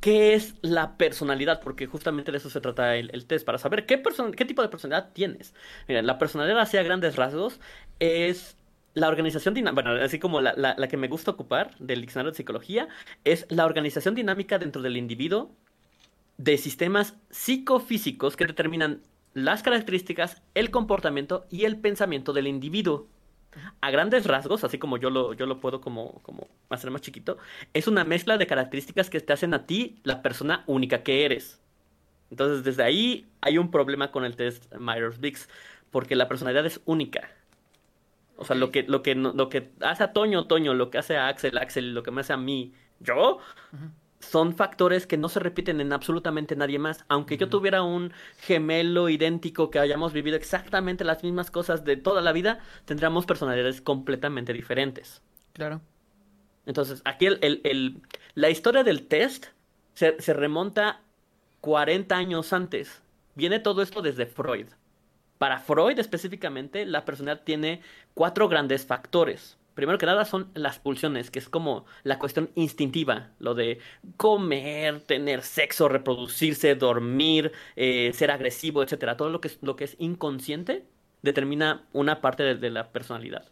¿Qué 0.00 0.34
es 0.34 0.54
la 0.62 0.96
personalidad? 0.96 1.60
Porque 1.60 1.86
justamente 1.86 2.32
de 2.32 2.38
eso 2.38 2.48
se 2.48 2.60
trata 2.62 2.96
el, 2.96 3.26
test, 3.26 3.44
para 3.44 3.58
saber 3.58 3.84
qué, 3.86 4.02
qué 4.36 4.44
tipo 4.46 4.62
de 4.62 4.68
personalidad 4.68 5.12
tienes. 5.12 5.54
Mira, 5.88 6.00
la 6.02 6.18
personalidad 6.18 6.58
hacia 6.60 6.82
grandes 6.82 7.16
rasgos 7.16 7.60
es 7.98 8.56
la 8.94 9.08
organización 9.08 9.54
dinámica, 9.54 9.82
bueno, 9.82 10.02
así 10.02 10.18
como 10.18 10.40
la- 10.40 10.54
la 10.56 10.88
que 10.88 10.96
me 10.96 11.08
gusta 11.08 11.30
ocupar 11.30 11.76
del 11.78 12.00
diccionario 12.00 12.32
de 12.32 12.36
psicología, 12.36 12.88
es 13.24 13.46
la 13.50 13.66
organización 13.66 14.14
dinámica 14.14 14.58
dentro 14.58 14.82
del 14.82 14.96
individuo 14.96 15.54
de 16.38 16.58
sistemas 16.58 17.16
psicofísicos 17.30 18.36
que 18.36 18.46
determinan 18.46 19.02
las 19.34 19.62
características, 19.62 20.42
el 20.54 20.70
comportamiento 20.70 21.46
y 21.50 21.64
el 21.64 21.78
pensamiento 21.78 22.32
del 22.32 22.46
individuo. 22.48 23.08
A 23.80 23.90
grandes 23.90 24.26
rasgos, 24.26 24.62
así 24.64 24.78
como 24.78 24.96
yo 24.96 25.10
lo, 25.10 25.32
yo 25.32 25.46
lo 25.46 25.58
puedo 25.58 25.80
como, 25.80 26.20
como 26.22 26.46
hacer 26.68 26.90
más 26.90 27.00
chiquito, 27.00 27.38
es 27.74 27.88
una 27.88 28.04
mezcla 28.04 28.38
de 28.38 28.46
características 28.46 29.10
que 29.10 29.20
te 29.20 29.32
hacen 29.32 29.54
a 29.54 29.66
ti 29.66 29.98
la 30.04 30.22
persona 30.22 30.62
única 30.66 31.02
que 31.02 31.24
eres. 31.24 31.60
Entonces, 32.30 32.64
desde 32.64 32.82
ahí 32.84 33.26
hay 33.40 33.58
un 33.58 33.70
problema 33.70 34.12
con 34.12 34.24
el 34.24 34.36
test 34.36 34.72
Myers-Briggs, 34.72 35.48
porque 35.90 36.14
la 36.14 36.28
personalidad 36.28 36.64
es 36.64 36.80
única. 36.84 37.28
O 38.36 38.44
sea, 38.44 38.56
lo 38.56 38.70
que, 38.70 38.84
lo 38.84 39.02
que, 39.02 39.14
lo 39.14 39.48
que 39.48 39.70
hace 39.80 40.04
a 40.04 40.12
Toño, 40.12 40.46
Toño, 40.46 40.72
lo 40.74 40.90
que 40.90 40.98
hace 40.98 41.16
a 41.16 41.28
Axel, 41.28 41.58
Axel, 41.58 41.92
lo 41.92 42.02
que 42.02 42.10
me 42.10 42.20
hace 42.22 42.32
a 42.32 42.36
mí, 42.36 42.72
yo, 43.00 43.40
son 44.20 44.54
factores 44.54 45.06
que 45.06 45.16
no 45.16 45.28
se 45.28 45.40
repiten 45.40 45.80
en 45.80 45.92
absolutamente 45.92 46.54
nadie 46.54 46.78
más. 46.78 47.04
Aunque 47.08 47.36
yo 47.36 47.48
tuviera 47.48 47.82
un 47.82 48.12
gemelo 48.38 49.08
idéntico 49.08 49.70
que 49.70 49.78
hayamos 49.78 50.12
vivido 50.12 50.36
exactamente 50.36 51.04
las 51.04 51.22
mismas 51.22 51.50
cosas 51.50 51.84
de 51.84 51.96
toda 51.96 52.20
la 52.20 52.32
vida, 52.32 52.60
tendríamos 52.84 53.26
personalidades 53.26 53.80
completamente 53.80 54.52
diferentes. 54.52 55.22
Claro. 55.54 55.80
Entonces, 56.66 57.02
aquí 57.04 57.26
el, 57.26 57.60
el, 57.64 58.02
la 58.34 58.50
historia 58.50 58.84
del 58.84 59.06
test 59.06 59.46
se, 59.94 60.20
se 60.20 60.34
remonta 60.34 61.00
40 61.62 62.14
años 62.14 62.52
antes. 62.52 63.02
Viene 63.34 63.58
todo 63.58 63.82
esto 63.82 64.02
desde 64.02 64.26
Freud. 64.26 64.66
Para 65.38 65.58
Freud 65.58 65.98
específicamente, 65.98 66.84
la 66.84 67.06
personalidad 67.06 67.42
tiene 67.44 67.80
cuatro 68.12 68.48
grandes 68.48 68.84
factores. 68.84 69.56
Primero 69.80 69.96
que 69.96 70.04
nada 70.04 70.26
son 70.26 70.50
las 70.52 70.78
pulsiones, 70.78 71.30
que 71.30 71.38
es 71.38 71.48
como 71.48 71.86
la 72.02 72.18
cuestión 72.18 72.50
instintiva, 72.54 73.30
lo 73.38 73.54
de 73.54 73.78
comer, 74.18 75.00
tener 75.00 75.40
sexo, 75.40 75.88
reproducirse, 75.88 76.74
dormir, 76.74 77.50
eh, 77.76 78.12
ser 78.12 78.30
agresivo, 78.30 78.82
etcétera. 78.82 79.16
Todo 79.16 79.30
lo 79.30 79.40
que 79.40 79.48
es, 79.48 79.58
lo 79.62 79.76
que 79.76 79.84
es 79.84 79.96
inconsciente 79.98 80.84
determina 81.22 81.86
una 81.94 82.20
parte 82.20 82.54
de, 82.54 82.68
la 82.68 82.92
personalidad. 82.92 83.48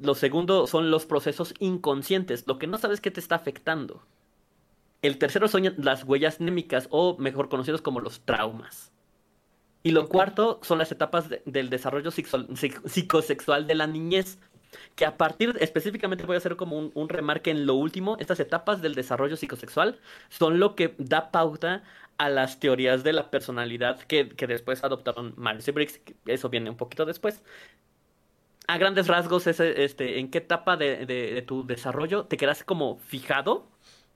Lo 0.00 0.16
segundo 0.16 0.66
son 0.66 0.90
los 0.90 1.06
procesos 1.06 1.54
inconscientes, 1.60 2.48
lo 2.48 2.58
que 2.58 2.66
no 2.66 2.76
sabes 2.76 3.00
que 3.00 3.12
te 3.12 3.20
está 3.20 3.36
afectando. 3.36 4.02
El 5.02 5.18
tercero 5.18 5.46
son 5.46 5.72
las 5.76 6.02
huellas 6.02 6.40
némicas 6.40 6.88
o 6.90 7.16
mejor 7.16 7.48
conocidos 7.48 7.80
como 7.80 8.00
los 8.00 8.22
traumas. 8.22 8.90
Y 9.82 9.92
lo 9.92 10.08
cuarto 10.08 10.58
son 10.62 10.78
las 10.78 10.92
etapas 10.92 11.28
del 11.46 11.70
desarrollo 11.70 12.10
psicosexual 12.10 13.66
de 13.68 13.74
la 13.74 13.86
niñez, 13.86 14.38
que 14.94 15.04
a 15.04 15.16
partir, 15.16 15.56
específicamente 15.60 16.24
voy 16.24 16.34
a 16.34 16.38
hacer 16.38 16.56
como 16.56 16.78
un, 16.78 17.08
remarque 17.08 17.50
en 17.50 17.66
lo 17.66 17.74
último, 17.74 18.16
estas 18.20 18.40
etapas 18.40 18.82
del 18.82 18.94
desarrollo 18.94 19.36
psicosexual 19.36 19.98
son 20.28 20.60
lo 20.60 20.74
que 20.74 20.94
da 20.98 21.30
pauta 21.30 21.82
a 22.18 22.28
las 22.28 22.60
teorías 22.60 23.02
de 23.02 23.12
la 23.12 23.30
personalidad 23.30 24.00
que, 24.00 24.24
después 24.24 24.84
adoptaron 24.84 25.34
Myers 25.36 25.66
y 25.68 25.70
Briggs, 25.72 26.00
eso 26.26 26.48
viene 26.48 26.70
un 26.70 26.76
poquito 26.76 27.06
después. 27.06 27.42
A 28.66 28.78
grandes 28.78 29.08
rasgos, 29.08 29.46
este, 29.46 30.20
¿en 30.20 30.30
qué 30.30 30.38
etapa 30.38 30.76
de, 30.76 31.04
de 31.06 31.42
tu 31.42 31.66
desarrollo 31.66 32.26
te 32.26 32.36
quedas 32.36 32.62
como 32.62 32.98
fijado 32.98 33.68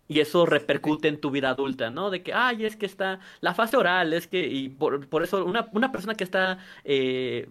y 0.09 0.21
eso 0.21 0.47
repercute 0.47 1.09
en 1.09 1.21
tu 1.21 1.31
vida 1.31 1.51
adulta, 1.51 1.91
¿no? 1.91 2.11
De 2.11 2.23
que, 2.23 2.33
ay, 2.33 2.65
es 2.65 2.77
que 2.77 2.87
está 2.87 3.21
la 3.41 3.55
fase 3.55 3.77
oral, 3.77 4.13
es 4.13 4.27
que, 4.27 4.47
y 4.47 4.69
por, 4.69 5.09
por 5.09 5.23
eso 5.23 5.45
una, 5.45 5.69
una, 5.73 5.93
persona 5.93 6.15
que 6.15 6.25
está 6.25 6.59
eh, 6.85 7.49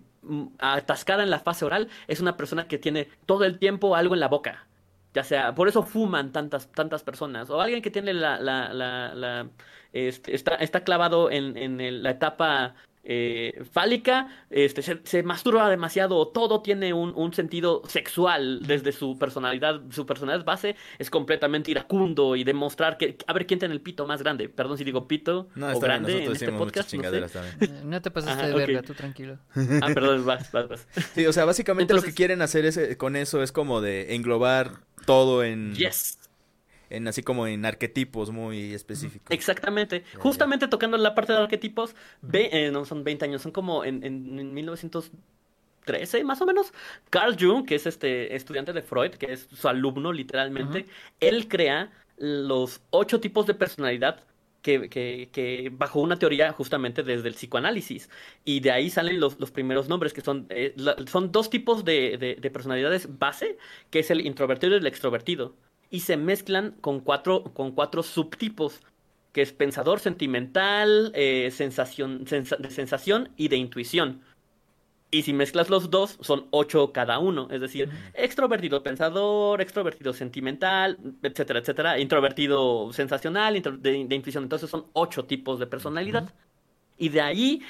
atascada 0.60 1.24
en 1.24 1.30
la 1.30 1.40
fase 1.40 1.66
oral 1.66 1.90
es 2.08 2.20
una 2.20 2.38
persona 2.38 2.68
que 2.68 2.78
tiene 2.78 3.10
todo 3.26 3.44
el 3.46 3.60
tiempo 3.60 3.96
algo 3.96 4.14
en 4.14 4.20
la 4.20 4.28
boca. 4.28 4.68
Ya 5.14 5.24
sea, 5.24 5.54
por 5.54 5.68
eso 5.68 5.84
fuman 5.84 6.32
tantas, 6.32 6.72
tantas 6.72 7.04
personas. 7.04 7.50
O 7.50 7.62
alguien 7.62 7.82
que 7.82 7.92
tiene 7.92 8.14
la, 8.14 8.40
la, 8.40 8.74
la, 8.74 9.14
la 9.14 9.50
este, 9.92 10.34
está, 10.36 10.56
está 10.56 10.84
clavado 10.84 11.30
en, 11.30 11.56
en 11.58 12.04
la 12.04 12.12
etapa 12.12 12.76
eh, 13.06 13.64
fálica, 13.72 14.30
este, 14.50 14.82
se, 14.82 15.24
masturba 15.24 15.70
demasiado, 15.70 16.28
todo 16.30 16.62
tiene 16.62 16.94
un, 16.94 17.34
sentido 17.34 17.82
sexual 17.88 18.66
desde 18.66 18.92
su 18.92 19.18
personalidad, 19.18 19.82
su 19.90 20.06
personalidad 20.06 20.46
base 20.46 20.76
es 21.00 21.10
completamente 21.10 21.72
iracundo 21.72 22.36
y 22.36 22.44
demostrar 22.44 22.98
que, 22.98 23.18
a 23.28 23.34
ver 23.34 23.46
quién 23.46 23.60
tiene 23.60 23.74
el 23.74 23.82
pito 23.82 24.06
más 24.06 24.22
grande, 24.22 24.48
perdón 24.48 24.78
si 24.78 24.84
digo 24.84 25.08
pito 25.08 25.50
o 25.58 25.80
grande 25.80 26.24
en 26.26 26.32
este 26.32 26.52
podcast. 26.52 26.94
No, 26.94 27.04
eh, 27.10 27.70
no, 27.84 28.02
te 28.02 28.12
pasaste 28.12 28.48
de 28.48 28.54
verga, 28.54 28.82
tú 28.84 28.94
tranquilo. 28.94 29.38
Ah, 29.82 29.90
perdón, 29.94 30.26
vas, 30.26 30.52
vas, 30.52 30.70
vas. 30.70 30.88
Sí, 31.14 31.26
o 31.26 31.34
sea, 31.34 31.46
básicamente 31.46 31.94
lo 31.94 32.02
que 32.02 32.14
quieren 32.14 32.42
hacer 32.42 32.66
es, 32.66 32.78
eh, 32.78 32.98
con 32.98 33.16
eso 33.16 33.44
es 33.44 33.52
como 33.52 33.82
de 33.82 34.16
englobar 34.16 34.72
todo 35.06 35.44
en... 35.44 35.76
Yes 35.76 36.23
en 36.94 37.08
así 37.08 37.24
como 37.24 37.48
en 37.48 37.66
arquetipos 37.66 38.32
muy 38.32 38.74
específicos. 38.74 39.28
Exactamente. 39.30 40.04
Justamente 40.18 40.68
tocando 40.68 40.98
la 40.98 41.16
parte 41.16 41.34
de 41.34 41.40
arquetipos, 41.40 41.96
ve, 42.22 42.50
eh, 42.52 42.72
no 42.72 42.86
son 42.86 43.04
20 43.04 43.26
años, 43.26 43.42
son 43.42 43.52
como 43.52 43.84
en, 43.84 44.04
en, 44.04 44.54
1913 44.54 46.24
más 46.24 46.42
o 46.42 46.46
menos. 46.46 46.74
Carl 47.10 47.36
Jung, 47.40 47.66
que 47.66 47.76
es 47.76 47.86
este 47.86 48.36
estudiante 48.36 48.74
de 48.74 48.82
Freud, 48.82 49.12
que 49.12 49.34
es 49.34 49.48
su 49.52 49.68
alumno 49.68 50.14
literalmente, 50.14 50.86
él 51.20 51.48
crea 51.48 51.92
los 52.18 52.82
ocho 52.92 53.20
tipos 53.20 53.48
de 53.48 53.54
personalidad 53.54 54.24
que, 54.64 55.30
que, 55.32 55.72
bajo 55.74 56.00
una 56.00 56.18
teoría 56.18 56.52
justamente 56.54 57.04
desde 57.04 57.28
el 57.28 57.36
psicoanálisis. 57.36 58.10
Y 58.46 58.62
de 58.62 58.72
ahí 58.72 58.90
salen 58.90 59.20
los, 59.20 59.40
los 59.40 59.52
primeros 59.52 59.90
nombres, 59.90 60.14
que 60.14 60.22
son, 60.22 60.48
eh, 60.50 60.74
son 61.06 61.32
dos 61.32 61.50
tipos 61.50 61.84
de, 61.84 62.38
de, 62.40 62.50
personalidades 62.52 63.20
base, 63.20 63.58
que 63.92 64.00
es 64.00 64.10
el 64.10 64.26
introvertido 64.26 64.74
y 64.76 64.78
el 64.78 64.88
extrovertido 64.88 65.54
y 65.94 66.00
se 66.00 66.18
mezclan 66.18 66.72
con 66.82 67.02
cuatro, 67.02 67.44
con 67.54 67.72
cuatro 67.72 68.02
subtipos, 68.02 68.82
que 69.32 69.44
es 69.44 69.54
pensador, 69.54 70.00
sentimental, 70.00 71.12
eh, 71.14 71.52
sensación, 71.52 72.24
de 72.26 72.72
sensación 72.72 73.30
y 73.38 73.50
de 73.50 73.58
intuición. 73.58 74.22
Y 75.12 75.22
si 75.22 75.34
mezclas 75.34 75.70
los 75.70 75.92
dos, 75.92 76.18
son 76.22 76.48
ocho 76.50 76.92
cada 76.94 77.20
uno. 77.20 77.48
Es 77.52 77.62
decir, 77.62 77.92
extrovertido 78.16 78.82
pensador, 78.82 79.62
extrovertido 79.62 80.14
sentimental, 80.14 80.98
etcétera, 81.22 81.60
etcétera. 81.60 82.00
Introvertido 82.00 82.92
sensacional, 82.92 83.62
de, 83.62 84.16
intuición. 84.16 84.46
Entonces 84.46 84.72
son 84.72 84.88
ocho 84.94 85.26
tipos 85.26 85.60
de 85.60 85.68
personalidad. 85.68 86.34
Y 86.98 87.10
de 87.10 87.22
ahí 87.22 87.62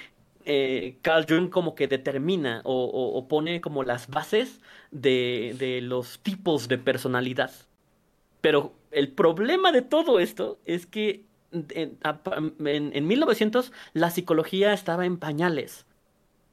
eh, 0.46 0.96
Carl 1.02 1.26
Jung 1.28 1.50
como 1.50 1.76
que 1.76 1.90
determina 1.90 2.62
o, 2.64 3.28
pone 3.28 3.60
como 3.60 3.84
las 3.84 4.08
bases 4.08 4.62
de, 4.92 5.58
de, 5.60 5.82
los 5.82 6.20
tipos 6.20 6.70
de 6.70 6.78
personalidad. 6.78 7.52
Pero 8.44 8.74
el 8.92 9.08
problema 9.08 9.72
de 9.72 9.82
todo 9.82 10.20
esto 10.20 10.60
es 10.66 10.86
que 10.86 11.24
en, 11.54 11.98
en, 12.60 13.08
1900 13.08 13.72
la 13.94 14.10
psicología 14.10 14.74
estaba 14.74 15.06
en 15.06 15.16
pañales. 15.16 15.86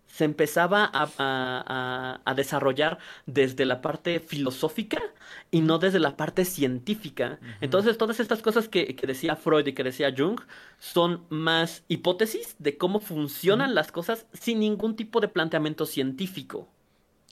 Se 0.07 0.25
empezaba 0.25 0.89
a, 0.95 2.35
desarrollar 2.37 2.99
desde 3.27 3.65
la 3.65 3.83
parte 3.83 4.21
filosófica 4.21 5.03
y 5.51 5.63
no 5.63 5.79
desde 5.79 5.99
la 5.99 6.17
parte 6.17 6.45
científica. 6.45 7.41
Entonces, 7.61 7.99
todas 7.99 8.21
estas 8.21 8.41
cosas 8.41 8.69
que, 8.69 8.97
decía 9.05 9.35
Freud 9.35 9.67
y 9.67 9.73
que 9.73 9.83
decía 9.83 10.15
Jung 10.17 10.41
son 10.79 11.25
más 11.29 11.83
hipótesis 11.89 12.55
de 12.61 12.79
cómo 12.79 13.01
funcionan 13.01 13.75
las 13.75 13.91
cosas 13.91 14.27
sin 14.33 14.61
ningún 14.61 14.95
tipo 14.95 15.19
de 15.19 15.27
planteamiento 15.27 15.87
científico. 15.87 16.69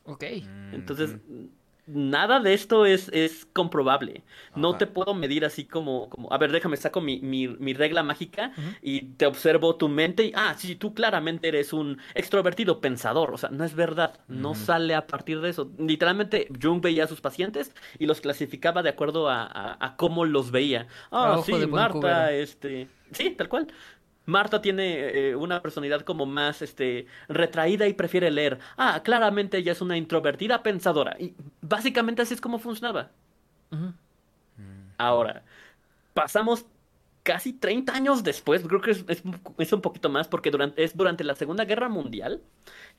Ok. 0.05 0.25
Entonces, 0.73 1.17
nada 1.89 2.41
de 2.41 2.55
esto 2.55 2.87
es, 2.87 3.09
es 3.13 3.47
comprobable. 3.53 4.23
No 4.55 4.77
te 4.77 4.87
puedo 4.87 5.15
medir 5.15 5.45
así 5.45 5.65
como, 5.65 6.09
como, 6.09 6.33
a 6.33 6.39
ver, 6.39 6.53
déjame, 6.53 6.77
saco 6.77 7.01
mi, 7.01 7.21
mi, 7.21 7.49
mi 7.49 7.75
regla 7.75 8.03
mágica 8.03 8.53
y 8.83 9.03
te 9.03 9.27
observo 9.27 9.77
tu 9.77 9.89
mente 9.89 10.25
y, 10.25 10.33
ah, 10.35 10.55
sí, 10.57 10.75
tú 10.75 10.95
claramente 10.95 11.49
eres 11.49 11.73
un 11.73 11.99
extrovertido 12.15 12.81
pensador. 12.81 13.33
O 13.33 13.39
sea, 13.39 13.51
no 13.51 13.65
es 13.65 13.75
verdad, 13.75 14.21
no 14.29 14.55
sale 14.55 14.95
a 14.95 15.07
partir 15.07 15.41
de 15.41 15.51
eso. 15.51 15.71
Literalmente, 15.79 16.49
Jung 16.61 16.81
veía 16.81 17.05
a 17.05 17.09
sus 17.09 17.21
pacientes 17.21 17.73
y 17.99 18.07
los 18.07 18.21
clasificaba 18.21 18.83
de 18.83 18.91
acuerdo 18.91 19.29
a, 19.29 19.77
a, 19.81 19.97
cómo 19.97 20.25
los 20.25 20.51
veía. 20.51 20.89
Ah, 21.11 21.41
sí, 21.45 21.53
Marta, 21.67 22.33
este... 22.33 22.89
Sí, 23.13 23.31
tal 23.31 23.49
cual. 23.49 23.69
Marta 24.29 24.61
tiene 24.61 25.31
eh, 25.31 25.37
una 25.37 25.63
personalidad 25.63 26.03
como 26.03 26.27
más 26.27 26.61
este, 26.61 27.07
retraída 27.29 27.89
y 27.89 27.95
prefiere 27.95 28.31
leer. 28.31 28.59
Ah, 28.77 29.01
claramente 29.03 29.57
ella 29.57 29.73
es 29.73 29.81
una 29.81 29.97
introvertida 29.97 30.63
pensadora. 30.63 31.17
Y 31.19 31.35
básicamente 31.63 32.21
así 32.21 32.35
es 32.35 32.41
como 32.41 32.59
funcionaba. 32.59 33.11
Ahora, 34.99 35.45
pasamos 36.13 36.67
casi 37.23 37.55
30 37.55 37.95
años 37.95 38.23
después, 38.23 38.63
creo 38.67 38.83
que 38.83 38.91
es, 38.91 39.73
un 39.73 39.81
poquito 39.81 40.11
más, 40.11 40.29
porque 40.29 40.51
durante, 40.51 40.85
es 40.85 40.95
durante 40.95 41.25
la 41.25 41.35
Segunda 41.35 41.65
Guerra 41.65 41.89
Mundial. 41.89 42.43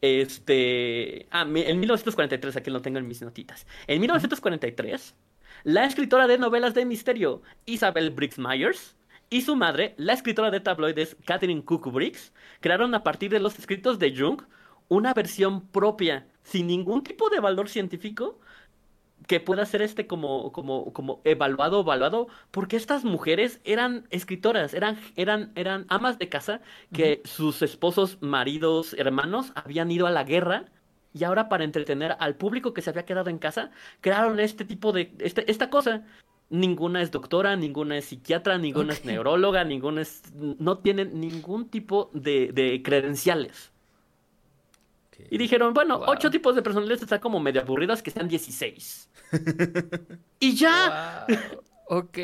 Este. 0.01 1.27
Ah, 1.29 1.41
en 1.41 1.79
1943, 1.79 2.55
aquí 2.55 2.71
lo 2.71 2.81
tengo 2.81 2.97
en 2.97 3.07
mis 3.07 3.21
notitas. 3.21 3.67
En 3.85 4.01
1943, 4.01 5.13
la 5.63 5.85
escritora 5.85 6.25
de 6.25 6.39
novelas 6.39 6.73
de 6.73 6.85
misterio, 6.85 7.43
Isabel 7.67 8.09
Briggs 8.09 8.39
Myers, 8.39 8.95
y 9.29 9.41
su 9.41 9.55
madre, 9.55 9.93
la 9.97 10.13
escritora 10.13 10.51
de 10.51 10.59
tabloides 10.59 11.15
Catherine 11.25 11.63
Briggs, 11.65 12.33
crearon 12.61 12.95
a 12.95 13.03
partir 13.03 13.31
de 13.31 13.39
los 13.39 13.59
escritos 13.59 13.99
de 13.99 14.15
Jung 14.17 14.41
una 14.87 15.13
versión 15.13 15.67
propia, 15.67 16.27
sin 16.43 16.67
ningún 16.67 17.03
tipo 17.03 17.29
de 17.29 17.39
valor 17.39 17.69
científico, 17.69 18.39
que 19.27 19.39
pueda 19.39 19.65
ser 19.65 19.83
este 19.83 20.07
como, 20.07 20.51
como, 20.51 20.91
como 20.93 21.21
evaluado, 21.23 21.81
evaluado, 21.81 22.27
porque 22.51 22.77
estas 22.77 23.03
mujeres 23.03 23.61
eran 23.63 24.07
escritoras, 24.09 24.73
eran, 24.73 24.97
eran, 25.15 25.51
eran 25.55 25.85
amas 25.89 26.17
de 26.17 26.29
casa 26.29 26.61
que 26.91 27.21
sus 27.25 27.61
esposos, 27.61 28.17
maridos, 28.21 28.95
hermanos 28.97 29.51
habían 29.55 29.91
ido 29.91 30.07
a 30.07 30.11
la 30.11 30.23
guerra 30.23 30.65
Y 31.13 31.23
ahora 31.23 31.49
para 31.49 31.63
entretener 31.63 32.15
al 32.19 32.35
público 32.35 32.73
que 32.73 32.81
se 32.81 32.89
había 32.91 33.05
quedado 33.05 33.29
en 33.29 33.39
casa, 33.39 33.71
crearon 34.01 34.39
este 34.39 34.65
tipo 34.65 34.91
de, 34.91 35.13
este, 35.19 35.49
esta 35.51 35.69
cosa. 35.69 36.05
Ninguna 36.49 37.01
es 37.01 37.11
doctora, 37.11 37.55
ninguna 37.55 37.97
es 37.97 38.05
psiquiatra, 38.05 38.57
ninguna 38.57 38.93
es 38.93 39.05
neuróloga, 39.05 39.63
ninguna 39.63 40.01
es, 40.01 40.23
no 40.33 40.79
tienen 40.79 41.19
ningún 41.19 41.69
tipo 41.69 42.09
de, 42.13 42.51
de 42.51 42.81
credenciales. 42.81 43.71
Y 45.29 45.37
dijeron, 45.37 45.73
bueno, 45.73 45.99
Wow. 45.99 46.09
ocho 46.11 46.31
tipos 46.31 46.55
de 46.55 46.61
personalidades 46.61 47.01
están 47.03 47.19
como 47.19 47.39
medio 47.39 47.61
aburridas, 47.61 48.01
que 48.01 48.09
sean 48.11 48.27
16. 48.29 49.09
y 50.39 50.55
ya. 50.55 51.25
Wow. 51.27 51.99
Ok. 51.99 52.17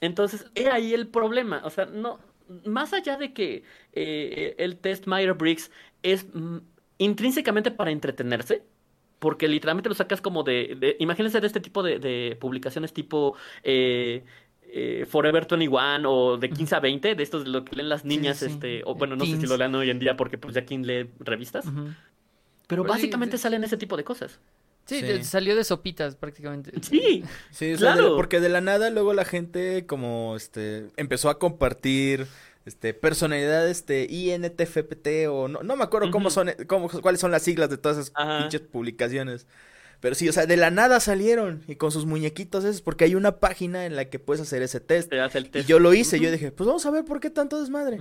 Entonces, 0.00 0.46
he 0.54 0.68
ahí 0.70 0.92
el 0.92 1.06
problema. 1.08 1.62
O 1.64 1.70
sea, 1.70 1.86
no, 1.86 2.18
más 2.64 2.92
allá 2.92 3.16
de 3.16 3.32
que 3.32 3.62
eh, 3.92 4.54
el 4.58 4.76
test 4.78 5.06
Myers-Briggs 5.06 5.70
es 6.02 6.26
mm, 6.34 6.58
intrínsecamente 6.98 7.70
para 7.70 7.90
entretenerse, 7.90 8.64
porque 9.24 9.48
literalmente 9.48 9.88
lo 9.88 9.94
sacas 9.94 10.20
como 10.20 10.42
de, 10.42 10.76
de- 10.78 10.96
imagínense 11.00 11.40
de 11.40 11.46
este 11.46 11.60
tipo 11.60 11.82
de, 11.82 11.98
de 11.98 12.36
publicaciones 12.38 12.92
tipo 12.92 13.34
eh, 13.62 14.22
eh, 14.76 15.06
Forever 15.08 15.46
21 15.48 16.10
o 16.10 16.36
de 16.36 16.50
15 16.50 16.74
a 16.76 16.80
20, 16.80 17.14
de 17.14 17.22
estos 17.22 17.44
de 17.44 17.50
lo 17.50 17.64
que 17.64 17.74
leen 17.76 17.88
las 17.88 18.04
niñas, 18.04 18.38
sí. 18.40 18.46
este, 18.46 18.82
o 18.84 18.92
De 18.92 18.98
bueno, 18.98 19.16
no 19.16 19.24
sé 19.24 19.40
si 19.40 19.46
lo 19.46 19.56
lean 19.56 19.74
hoy 19.74 19.88
en 19.88 19.98
día 19.98 20.14
porque 20.14 20.36
pues 20.36 20.54
ya 20.54 20.66
quien 20.66 20.86
lee 20.86 21.08
revistas, 21.20 21.64
pero 22.66 22.82
Pues 22.82 22.96
básicamente 22.96 23.38
sí. 23.38 23.42
salen 23.44 23.64
ese 23.64 23.78
tipo 23.78 23.96
de 23.96 24.04
cosas. 24.04 24.38
Sí, 24.86 24.96
Sí. 25.00 25.06
de- 25.06 25.24
salió 25.24 25.56
de 25.56 25.64
sopitas 25.64 26.14
prácticamente. 26.16 26.70
Sí, 26.82 27.24
Sí, 27.50 27.72
o 27.72 27.78
sea, 27.78 27.94
de- 27.94 28.00
Claro. 28.00 28.16
porque 28.16 28.40
de 28.40 28.50
la 28.50 28.60
nada 28.60 28.90
luego 28.90 29.14
la 29.14 29.24
gente 29.24 29.86
como 29.86 30.36
este 30.36 30.88
empezó 30.98 31.30
a 31.30 31.38
compartir 31.38 32.26
este 32.66 32.94
personalidad 32.94 33.68
este 33.68 34.06
INTFPT 34.10 35.28
o 35.28 35.48
no, 35.48 35.62
no 35.62 35.76
me 35.76 35.84
acuerdo 35.84 36.10
cómo 36.10 36.30
son 36.30 36.50
cómo, 36.66 36.88
cuáles 36.88 37.20
son 37.20 37.30
las 37.30 37.42
siglas 37.42 37.68
de 37.70 37.76
todas 37.76 37.98
esas 37.98 38.12
Ajá. 38.14 38.38
pinches 38.40 38.62
publicaciones. 38.62 39.46
Pero 40.00 40.14
sí, 40.14 40.28
o 40.28 40.32
sea, 40.32 40.44
de 40.44 40.58
la 40.58 40.70
nada 40.70 41.00
salieron 41.00 41.62
y 41.66 41.76
con 41.76 41.90
sus 41.90 42.04
muñequitos 42.04 42.64
esos 42.64 42.82
porque 42.82 43.04
hay 43.04 43.14
una 43.14 43.38
página 43.38 43.86
en 43.86 43.96
la 43.96 44.06
que 44.06 44.18
puedes 44.18 44.42
hacer 44.42 44.60
ese 44.62 44.80
test. 44.80 45.08
te 45.08 45.20
hace 45.20 45.38
el 45.38 45.50
Y 45.54 45.64
yo 45.64 45.78
lo 45.78 45.94
hice, 45.94 46.20
yo 46.20 46.30
dije, 46.30 46.50
pues 46.52 46.66
vamos 46.66 46.84
a 46.84 46.90
ver 46.90 47.04
por 47.06 47.20
qué 47.20 47.30
tanto 47.30 47.58
desmadre. 47.58 48.00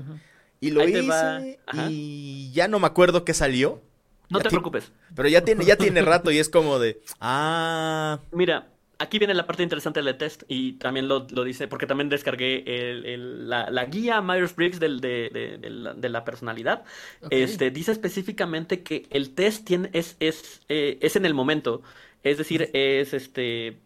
Y 0.60 0.72
lo 0.72 0.82
Ahí 0.82 0.98
hice 0.98 1.60
y 1.90 2.52
ya 2.54 2.68
no 2.68 2.80
me 2.80 2.88
acuerdo 2.88 3.24
qué 3.24 3.34
salió. 3.34 3.82
No 4.30 4.40
Ya 4.40 4.44
te 4.44 4.50
preocupes. 4.50 4.92
Pero 5.16 5.30
ya 5.30 5.46
tiene 5.46 5.64
ya 5.64 5.78
tiene 5.78 6.02
rato 6.02 6.32
y 6.32 6.40
es 6.40 6.50
como 6.50 6.80
de, 6.80 7.00
ah, 7.22 8.20
Mira, 8.32 8.68
aquí 9.00 9.20
viene 9.20 9.34
la 9.34 9.46
parte 9.48 9.64
interesante 9.64 10.02
del 10.02 10.18
test 10.18 10.44
y 10.48 10.74
también 10.74 11.08
lo, 11.08 11.28
lo 11.32 11.44
dice, 11.44 11.68
porque 11.68 11.86
también 11.88 12.10
descargué 12.10 12.64
el- 12.66 13.06
el- 13.06 13.50
la, 13.50 13.70
la 13.70 13.86
guía 13.86 14.22
Myers-Briggs 14.22 14.80
del- 14.80 15.02
de, 15.02 15.30
de- 15.34 15.58
de 15.58 15.70
la, 15.70 15.94
de 15.94 16.10
la 16.10 16.24
personalidad. 16.24 16.84
Este, 17.30 17.72
dice 17.72 17.92
específicamente 17.92 18.84
que 18.84 19.06
el 19.10 19.32
test 19.36 19.66
tiene, 19.66 19.90
es, 19.94 20.16
es, 20.20 20.62
eh, 20.70 20.98
es 21.02 21.16
en 21.16 21.26
el 21.26 21.34
momento. 21.34 21.82
Es 22.24 22.38
decir, 22.38 22.70
es 22.74 23.14
este. 23.14 23.78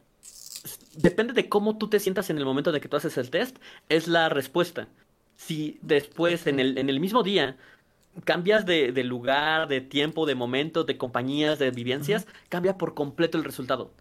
Depende 0.95 1.33
de 1.33 1.47
cómo 1.49 1.77
tú 1.77 1.89
te 1.89 1.99
sientas 1.99 2.29
en 2.29 2.37
el 2.37 2.45
momento 2.45 2.71
de 2.71 2.81
que 2.81 2.87
tú 2.89 2.97
haces 2.97 3.17
el 3.17 3.29
test, 3.29 3.57
es 3.89 4.07
la 4.07 4.29
respuesta. 4.29 4.87
Si 5.35 5.77
después, 5.81 6.47
en 6.47 6.59
el, 6.59 6.77
en 6.77 6.89
el 6.89 6.99
mismo 6.99 7.23
día, 7.23 7.57
cambias 8.25 8.65
de, 8.65 8.91
de 8.91 9.03
lugar, 9.03 9.67
de 9.67 9.81
tiempo, 9.81 10.25
de 10.25 10.35
momento, 10.35 10.83
de 10.83 10.97
compañías, 10.97 11.59
de 11.59 11.71
vivencias, 11.71 12.27
cambia 12.49 12.77
por 12.77 12.93
completo 12.95 13.37
el 13.37 13.43
resultado. 13.43 13.93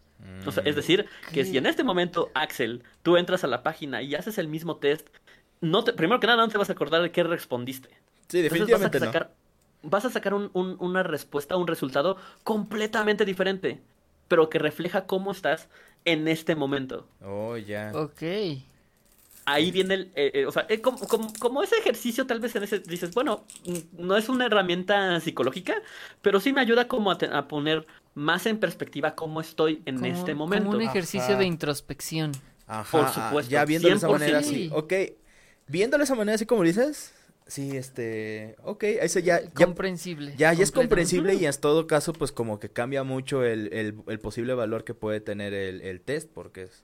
O 0.47 0.53
sea, 0.53 0.63
es 0.65 0.77
decir, 0.77 1.07
que 1.33 1.45
si 1.45 1.59
en 1.59 1.67
este 1.67 1.83
momento, 1.85 2.31
Axel, 2.35 2.83
tú 3.03 3.17
entras 3.17 3.43
a 3.45 3.47
la 3.49 3.63
página 3.63 4.03
y 4.03 4.15
haces 4.15 4.39
el 4.39 4.49
mismo 4.49 4.77
test, 4.77 5.09
no 5.61 5.83
te, 5.85 5.93
primero 5.93 6.21
que 6.21 6.27
nada 6.27 6.43
no 6.45 6.49
te 6.49 6.59
vas 6.59 6.69
a 6.71 6.73
acordar 6.75 7.03
de 7.03 7.11
qué 7.11 7.23
respondiste. 7.25 7.89
sí, 8.29 8.39
Entonces 8.39 8.43
definitivamente 8.69 8.99
vas 8.99 9.03
a 9.03 9.07
no. 9.07 9.13
sacar, 9.13 9.35
vas 9.83 10.05
a 10.05 10.11
sacar 10.11 10.35
un- 10.35 10.51
un- 10.53 10.77
una 10.79 11.03
respuesta, 11.03 11.57
un 11.57 11.67
resultado 11.67 12.17
completamente 12.45 13.25
diferente, 13.25 13.81
pero 14.29 14.49
que 14.49 14.59
refleja 14.59 15.07
cómo 15.07 15.33
estás 15.33 15.69
en 16.05 16.29
este 16.29 16.55
momento. 16.55 17.09
Oh, 17.25 17.57
ya. 17.57 17.91
Ok. 17.95 18.23
Ahí 19.49 19.71
viene 19.71 19.95
el, 19.95 20.13
eh, 20.17 20.31
eh, 20.35 20.47
o 20.47 20.51
sea, 20.53 20.67
eh, 20.69 20.81
como, 20.81 20.99
como- 21.07 21.33
como 21.39 21.63
ese 21.63 21.77
ejercicio 21.77 22.27
tal 22.27 22.41
vez 22.41 22.57
en 22.57 22.65
ese, 22.65 22.81
dices, 22.81 23.13
bueno, 23.15 23.45
mm, 23.65 24.05
no 24.07 24.17
es 24.17 24.29
una 24.29 24.47
herramienta 24.47 25.21
psicológica, 25.21 25.75
pero 26.21 26.41
sí 26.41 26.53
me 26.53 26.61
ayuda 26.61 26.89
como 26.89 27.13
a, 27.13 27.19
te- 27.19 27.27
a 27.33 27.47
poner 27.47 27.87
más 28.17 28.47
en 28.47 28.59
perspectiva 28.59 29.15
cómo 29.15 29.41
estoy 29.41 29.83
en 29.87 29.97
Como- 30.01 30.07
este 30.07 30.35
momento. 30.35 30.65
Como 30.67 30.79
un 30.79 30.83
ejercicio 30.83 31.29
Ajá. 31.35 31.39
de 31.39 31.45
introspección. 31.45 32.33
Ajá, 32.67 32.91
Por 32.91 33.09
supuesto, 33.09 33.51
Ya 33.53 33.65
viéndolo 33.65 33.95
de 33.95 33.99
esa 33.99 34.09
manera 34.09 34.41
100%. 34.41 34.41
así. 34.41 34.71
Ok. 34.73 34.93
Viéndolo 35.69 36.01
de 36.01 36.05
esa 36.07 36.15
manera 36.17 36.35
así 36.35 36.47
como 36.47 36.63
dices. 36.65 37.13
Sí, 37.47 37.77
este. 37.77 38.57
Ok, 38.65 38.83
eso 38.85 39.21
ya. 39.21 39.41
Ya, 39.41 39.51
comprensible. 39.51 40.35
ya, 40.37 40.53
ya 40.53 40.65
es 40.65 40.73
comprensible 40.73 41.35
y 41.35 41.47
en 41.47 41.55
todo 41.61 41.87
caso, 41.87 42.13
pues 42.13 42.33
como 42.33 42.59
que 42.59 42.71
cambia 42.71 43.05
mucho 43.05 43.45
el, 43.45 43.73
el, 43.73 43.95
el 44.09 44.19
posible 44.19 44.55
valor 44.55 44.83
que 44.83 44.95
puede 44.95 45.21
tener 45.21 45.55
el, 45.55 45.81
el 45.83 46.01
test. 46.01 46.29
Porque 46.33 46.63
es. 46.65 46.83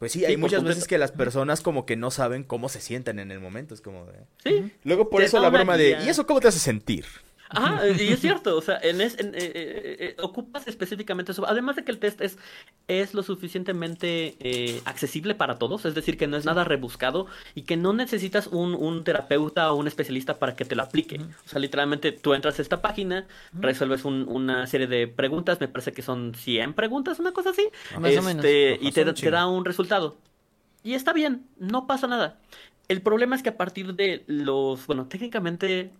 Pues 0.00 0.10
sí, 0.12 0.20
Sí, 0.20 0.24
hay 0.24 0.36
muchas 0.36 0.58
completo. 0.58 0.76
veces 0.76 0.88
que 0.88 0.96
las 0.98 1.12
personas 1.12 1.60
como 1.60 1.84
que 1.86 1.96
no 1.96 2.10
saben 2.10 2.42
cómo 2.42 2.68
se 2.68 2.80
sienten 2.80 3.18
en 3.20 3.30
el 3.30 3.38
momento. 3.38 3.74
Es 3.74 3.80
como 3.80 4.06
de. 4.06 4.14
Sí, 4.42 4.72
Luego 4.82 5.10
por 5.10 5.20
Te 5.20 5.26
eso 5.26 5.38
la 5.40 5.50
broma 5.50 5.76
de. 5.76 5.96
¿Y 6.04 6.08
eso 6.08 6.26
cómo 6.26 6.40
te 6.40 6.48
hace 6.48 6.58
sentir? 6.58 7.04
Ajá, 7.50 7.86
y 7.88 8.08
es 8.12 8.20
cierto, 8.20 8.56
o 8.56 8.60
sea, 8.62 8.78
en 8.82 9.00
es- 9.00 9.18
en, 9.18 9.28
eh, 9.34 9.38
eh, 9.38 9.96
eh, 10.00 10.16
ocupas 10.22 10.68
específicamente 10.68 11.32
eso. 11.32 11.46
Además 11.48 11.76
de 11.76 11.84
que 11.84 11.90
el 11.92 11.98
test 11.98 12.20
es, 12.20 12.38
es 12.88 13.14
lo 13.14 13.22
suficientemente 13.22 14.36
eh, 14.40 14.80
accesible 14.84 15.34
para 15.34 15.58
todos, 15.58 15.84
es 15.84 15.94
decir, 15.94 16.16
que 16.16 16.26
no 16.26 16.36
es 16.36 16.44
nada 16.44 16.64
rebuscado 16.64 17.26
y 17.54 17.62
que 17.62 17.76
no 17.76 17.92
necesitas 17.92 18.46
un, 18.48 18.74
un 18.74 19.04
terapeuta 19.04 19.72
o 19.72 19.76
un 19.76 19.86
especialista 19.86 20.38
para 20.38 20.56
que 20.56 20.64
te 20.64 20.74
lo 20.76 20.82
aplique. 20.82 21.20
O 21.44 21.48
sea, 21.48 21.58
literalmente 21.60 22.12
tú 22.12 22.34
entras 22.34 22.58
a 22.58 22.62
esta 22.62 22.82
página, 22.82 23.26
resuelves 23.52 24.04
un- 24.04 24.26
una 24.28 24.66
serie 24.66 24.86
de 24.86 25.08
preguntas, 25.08 25.60
me 25.60 25.68
parece 25.68 25.92
que 25.92 26.02
son 26.02 26.34
100 26.34 26.74
preguntas, 26.74 27.18
una 27.18 27.32
cosa 27.32 27.50
así, 27.50 27.66
Más 27.98 28.16
o 28.16 28.22
menos. 28.22 28.44
este, 28.44 28.78
y 28.80 28.92
te, 28.92 29.04
te 29.12 29.30
da 29.30 29.46
un 29.46 29.64
resultado. 29.64 30.16
Y 30.84 30.94
está 30.94 31.12
bien, 31.12 31.46
no 31.58 31.86
pasa 31.86 32.06
nada. 32.06 32.38
El 32.88 33.02
problema 33.02 33.36
es 33.36 33.42
que 33.42 33.50
a 33.50 33.56
partir 33.56 33.94
de 33.94 34.24
los, 34.26 34.86
bueno, 34.86 35.06
técnicamente 35.06 35.90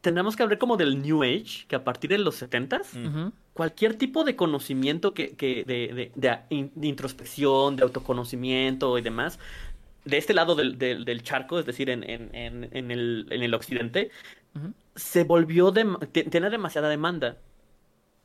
tendremos 0.00 0.36
que 0.36 0.42
hablar 0.42 0.58
como 0.58 0.76
del 0.76 1.00
New 1.02 1.22
Age, 1.22 1.66
que 1.68 1.76
a 1.76 1.84
partir 1.84 2.10
de 2.10 2.18
los 2.18 2.40
70s, 2.42 2.94
Mm. 2.94 3.06
Ujú. 3.06 3.32
cualquier 3.52 3.94
tipo 3.94 4.24
de 4.24 4.36
conocimiento 4.36 5.12
que, 5.12 5.34
que 5.36 5.64
de, 5.64 6.10
de- 6.14 6.70
de 6.74 6.86
introspección, 6.86 7.76
de 7.76 7.82
autoconocimiento 7.82 8.96
y 8.98 9.02
demás, 9.02 9.38
de 10.04 10.16
este 10.16 10.32
lado 10.32 10.54
del, 10.54 10.78
del- 10.78 11.04
del 11.04 11.22
charco, 11.22 11.58
es 11.58 11.66
decir, 11.66 11.90
en, 11.90 12.02
en- 12.08 12.30
en- 12.34 12.90
el, 12.90 13.26
en 13.30 13.42
el 13.42 13.52
occidente, 13.54 14.10
se 14.96 15.24
volvió, 15.24 15.70
de, 15.70 15.84
tiene 16.30 16.48
demasiada 16.50 16.88
demanda. 16.88 17.36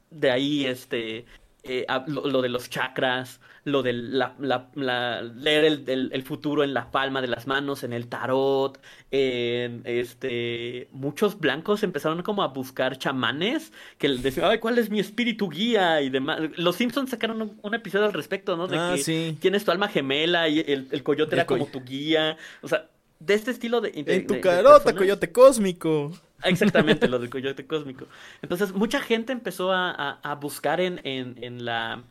De 0.10 0.32
ahí, 0.32 0.66
este, 0.66 1.26
eh, 1.64 1.86
lo 2.08 2.42
de 2.42 2.50
los 2.50 2.70
chakras, 2.70 3.42
lo 3.66 3.82
de 3.84 3.94
la, 3.94 4.36
la- 4.40 4.70
la- 4.76 5.22
leer 5.24 5.66
el, 5.66 5.84
el- 5.90 6.10
el 6.14 6.24
futuro 6.24 6.64
en 6.64 6.74
la 6.76 6.92
palma 6.92 7.20
de 7.22 7.28
las 7.28 7.48
manos, 7.48 7.84
en 7.84 7.94
el 7.94 8.08
tarot, 8.08 8.80
en, 9.12 9.82
este, 9.86 10.88
muchos 10.92 11.40
blancos 11.40 11.82
empezaron 11.84 12.22
como 12.22 12.44
a 12.44 12.48
buscar 12.50 12.98
chamanes 12.98 13.74
que 13.98 14.08
les 14.08 14.22
decían, 14.24 14.46
ay, 14.52 14.60
¿cuál 14.60 14.78
es 14.78 14.90
mi 14.90 15.00
espíritu 15.00 15.50
guía? 15.50 16.02
y 16.02 16.10
demás. 16.10 16.40
Los 16.58 16.76
Simpsons 16.76 17.10
sacaron 17.10 17.42
un, 17.42 17.60
un 17.62 17.74
episodio 17.74 18.06
al 18.06 18.14
respecto, 18.14 18.56
¿no? 18.56 18.68
De 18.68 18.78
Ah, 18.78 18.92
que 18.96 19.02
sí. 19.04 19.38
quién 19.42 19.56
es 19.56 19.66
tu 19.66 19.72
alma 19.72 19.88
gemela 19.88 20.48
y 20.48 20.60
el, 20.60 20.88
el 20.92 21.04
coyote 21.04 21.36
era 21.36 21.46
como 21.48 21.66
tu 21.66 21.82
guía. 21.82 22.38
O 22.62 22.68
sea, 22.68 22.88
de 23.20 23.34
este 23.34 23.50
estilo 23.52 23.82
de... 23.82 23.92
de- 23.92 24.16
En 24.16 24.28
tu 24.28 24.36
de- 24.36 24.42
carota, 24.42 24.94
coyote 24.94 25.32
cósmico. 25.32 26.12
Exactamente, 26.44 27.08
lo 27.08 27.18
del 27.18 27.30
coyote 27.32 27.66
cósmico. 27.66 28.06
Entonces, 28.44 28.74
mucha 28.74 29.00
gente 29.02 29.34
empezó 29.34 29.72
a, 29.72 29.90
a- 29.90 30.20
a 30.22 30.36
buscar 30.36 30.80
en, 30.82 31.02
en, 31.04 31.36
en 31.44 31.66
la 31.66 32.04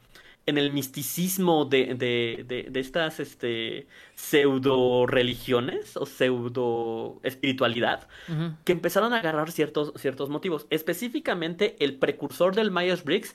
en 0.46 0.58
el 0.58 0.72
misticismo 0.72 1.64
de, 1.64 1.94
de, 1.94 2.44
de, 2.46 2.68
de 2.70 2.80
estas 2.80 3.20
este, 3.20 3.86
pseudo 4.14 5.06
religiones 5.06 5.96
o 5.96 6.06
pseudo 6.06 7.20
espiritualidad 7.22 8.08
que 8.64 8.72
empezaron 8.72 9.12
a 9.12 9.18
agarrar 9.18 9.50
ciertos, 9.50 9.92
ciertos 9.96 10.28
motivos. 10.28 10.66
Específicamente, 10.70 11.76
el 11.78 11.96
precursor 11.96 12.54
del 12.54 12.70
Myers-Briggs 12.70 13.34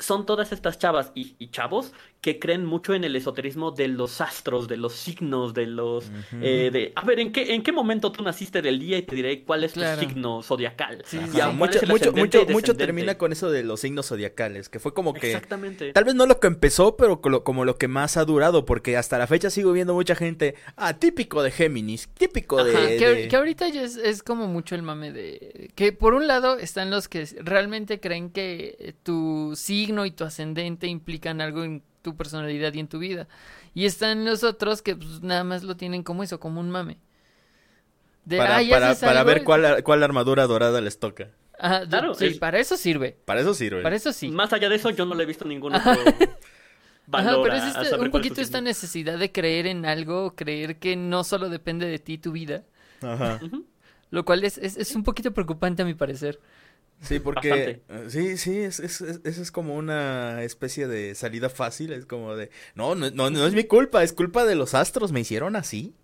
son 0.00 0.26
todas 0.26 0.50
estas 0.52 0.78
chavas 0.78 1.12
y, 1.14 1.36
y 1.38 1.50
chavos 1.50 1.92
que 2.20 2.38
creen 2.38 2.66
mucho 2.66 2.92
en 2.92 3.04
el 3.04 3.16
esoterismo 3.16 3.70
de 3.70 3.88
los 3.88 4.20
astros, 4.20 4.68
de 4.68 4.76
los 4.76 4.92
signos, 4.92 5.54
de 5.54 5.66
los... 5.66 6.10
Eh, 6.42 6.68
de, 6.70 6.92
a 6.94 7.02
ver, 7.06 7.18
¿en 7.18 7.32
qué, 7.32 7.54
¿en 7.54 7.62
qué 7.62 7.72
momento 7.72 8.12
tú 8.12 8.22
naciste 8.22 8.60
del 8.60 8.78
día 8.78 8.98
y 8.98 9.02
te 9.02 9.14
diré 9.16 9.42
cuál 9.42 9.64
es 9.64 9.72
Claro. 9.72 10.02
tu 10.02 10.06
signo 10.08 10.42
zodiacal? 10.42 11.02
Sí, 11.06 11.18
sí, 11.18 11.30
sí. 11.32 11.40
mucho, 11.54 12.12
mucho, 12.12 12.44
mucho, 12.46 12.76
termina 12.76 13.16
con 13.16 13.32
eso 13.32 13.50
de 13.50 13.62
los 13.62 13.80
signos 13.80 14.06
zodiacales, 14.08 14.68
que 14.68 14.78
fue 14.80 14.92
como 14.92 15.14
que 15.14 15.28
Exactamente. 15.28 15.94
tal 15.94 16.04
vez 16.04 16.14
no 16.14 16.26
lo 16.26 16.40
que 16.40 16.48
empezó, 16.48 16.96
pero 16.98 17.22
como 17.22 17.64
lo 17.64 17.76
que 17.78 17.88
más 17.88 18.18
ha 18.18 18.24
durado, 18.26 18.66
porque 18.66 18.98
hasta 18.98 19.16
la 19.16 19.26
fecha 19.26 19.48
sigo 19.48 19.72
viendo 19.72 19.94
mucha 19.94 20.14
gente, 20.14 20.56
ah, 20.76 20.98
típico 20.98 21.42
de 21.42 21.50
Géminis, 21.50 22.08
típico 22.18 22.62
de... 22.62 22.76
Ajá, 22.76 22.86
que, 22.88 23.08
de- 23.08 23.28
que 23.28 23.36
ahorita 23.36 23.68
ya 23.68 23.82
es, 23.82 23.96
es 23.96 24.22
como 24.22 24.46
mucho 24.46 24.74
el 24.74 24.82
mame 24.82 25.10
de... 25.10 25.70
Que 25.74 25.92
por 25.92 26.12
un 26.12 26.26
lado 26.26 26.58
están 26.58 26.90
los 26.90 27.08
que 27.08 27.24
realmente 27.42 27.98
creen 27.98 28.28
que 28.30 28.94
tu 29.02 29.52
signo 29.56 29.89
y 30.06 30.10
tu 30.10 30.24
ascendente 30.24 30.86
implican 30.86 31.40
algo 31.40 31.64
en 31.64 31.82
tu 32.02 32.16
personalidad 32.16 32.72
y 32.74 32.80
en 32.80 32.88
tu 32.88 32.98
vida. 32.98 33.28
Y 33.74 33.84
están 33.84 34.24
los 34.24 34.42
otros 34.44 34.82
que 34.82 34.96
pues, 34.96 35.20
nada 35.22 35.44
más 35.44 35.62
lo 35.62 35.76
tienen 35.76 36.02
como 36.02 36.22
eso, 36.22 36.40
como 36.40 36.60
un 36.60 36.70
mame. 36.70 36.98
De, 38.24 38.36
para, 38.36 39.24
ver 39.24 39.44
cuál, 39.44 39.82
cuál 39.82 40.02
armadura 40.02 40.46
dorada 40.46 40.80
les 40.80 40.98
toca. 40.98 41.30
Ah, 41.58 41.82
Claro, 41.88 42.14
sí, 42.14 42.26
es- 42.26 42.38
para 42.38 42.58
eso 42.58 42.76
sirve. 42.76 43.16
Para 43.24 43.40
eso 43.40 43.54
sirve. 43.54 43.82
Para 43.82 43.96
eso 43.96 44.12
sí. 44.12 44.28
Más 44.30 44.52
allá 44.52 44.68
de 44.68 44.76
eso, 44.76 44.90
yo 44.90 45.04
no 45.04 45.14
le 45.14 45.24
he 45.24 45.26
visto 45.26 45.44
ningún 45.44 45.74
otro 45.74 45.92
valor 47.06 47.42
pero 47.42 47.56
es 47.56 47.64
este- 47.64 47.96
un 47.96 48.06
es 48.06 48.10
poquito 48.10 48.40
esta 48.40 48.58
signo. 48.58 48.68
necesidad 48.68 49.18
de 49.18 49.32
creer 49.32 49.66
en 49.66 49.84
algo, 49.84 50.34
creer 50.36 50.78
que 50.78 50.96
no 50.96 51.24
solo 51.24 51.48
depende 51.48 51.86
de 51.86 51.98
ti 51.98 52.18
tu 52.18 52.32
vida, 52.32 52.62
Ajá. 53.02 53.40
lo 54.10 54.24
cual 54.24 54.44
es, 54.44 54.58
es, 54.58 54.76
es 54.76 54.94
un 54.94 55.02
poquito 55.02 55.32
preocupante 55.32 55.82
a 55.82 55.84
mi 55.86 55.94
parecer. 55.94 56.38
Sí, 57.00 57.18
porque 57.18 57.80
Bastante. 57.88 58.10
sí, 58.10 58.36
sí, 58.36 58.58
es, 58.58 58.78
es, 58.78 59.00
es, 59.00 59.20
es 59.24 59.50
como 59.50 59.74
una 59.74 60.42
especie 60.42 60.86
de 60.86 61.14
salida 61.14 61.48
fácil, 61.48 61.92
es 61.92 62.04
como 62.06 62.36
de, 62.36 62.50
no, 62.74 62.94
no, 62.94 63.10
no, 63.10 63.30
no 63.30 63.46
es 63.46 63.54
mi 63.54 63.64
culpa, 63.64 64.02
es 64.02 64.12
culpa 64.12 64.44
de 64.44 64.54
los 64.54 64.74
astros, 64.74 65.10
me 65.10 65.20
hicieron 65.20 65.56
así. 65.56 65.94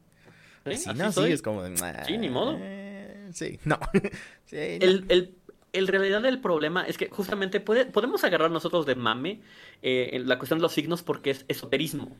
Sí, 0.64 0.72
Así 0.72 0.88
así 0.90 0.98
nací, 0.98 1.14
soy. 1.14 1.32
es 1.32 1.42
como 1.42 1.62
de, 1.62 1.76
Sí, 2.06 2.18
ni 2.18 2.28
modo. 2.30 2.56
"Eh, 2.58 3.28
Sí, 3.32 3.58
no. 3.64 3.78
Sí, 4.46 4.56
no. 4.56 4.86
El, 4.86 5.04
el, 5.08 5.34
el 5.72 5.88
realidad 5.88 6.22
del 6.22 6.40
problema 6.40 6.86
es 6.86 6.96
que 6.96 7.08
justamente 7.10 7.60
puede, 7.60 7.84
podemos 7.86 8.24
agarrar 8.24 8.50
nosotros 8.50 8.86
de 8.86 8.94
mame 8.94 9.40
eh, 9.82 10.10
en 10.12 10.28
la 10.28 10.38
cuestión 10.38 10.58
de 10.58 10.62
los 10.62 10.72
signos 10.72 11.02
porque 11.02 11.30
es 11.30 11.44
esoterismo. 11.48 12.16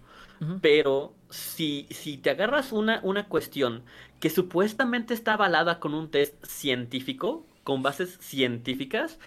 Pero 0.61 1.15
si, 1.31 1.87
si 1.91 2.19
te 2.19 2.29
agarras 2.29 2.73
una, 2.73 3.01
una 3.03 3.27
cuestión 3.27 3.85
que 4.21 4.29
supuestamente 4.29 5.15
está 5.15 5.33
avalada 5.35 5.81
con 5.81 5.95
un 5.95 6.11
test 6.11 6.35
científico, 6.45 7.47
con 7.67 7.83
bases 7.83 8.17
científicas, 8.21 9.19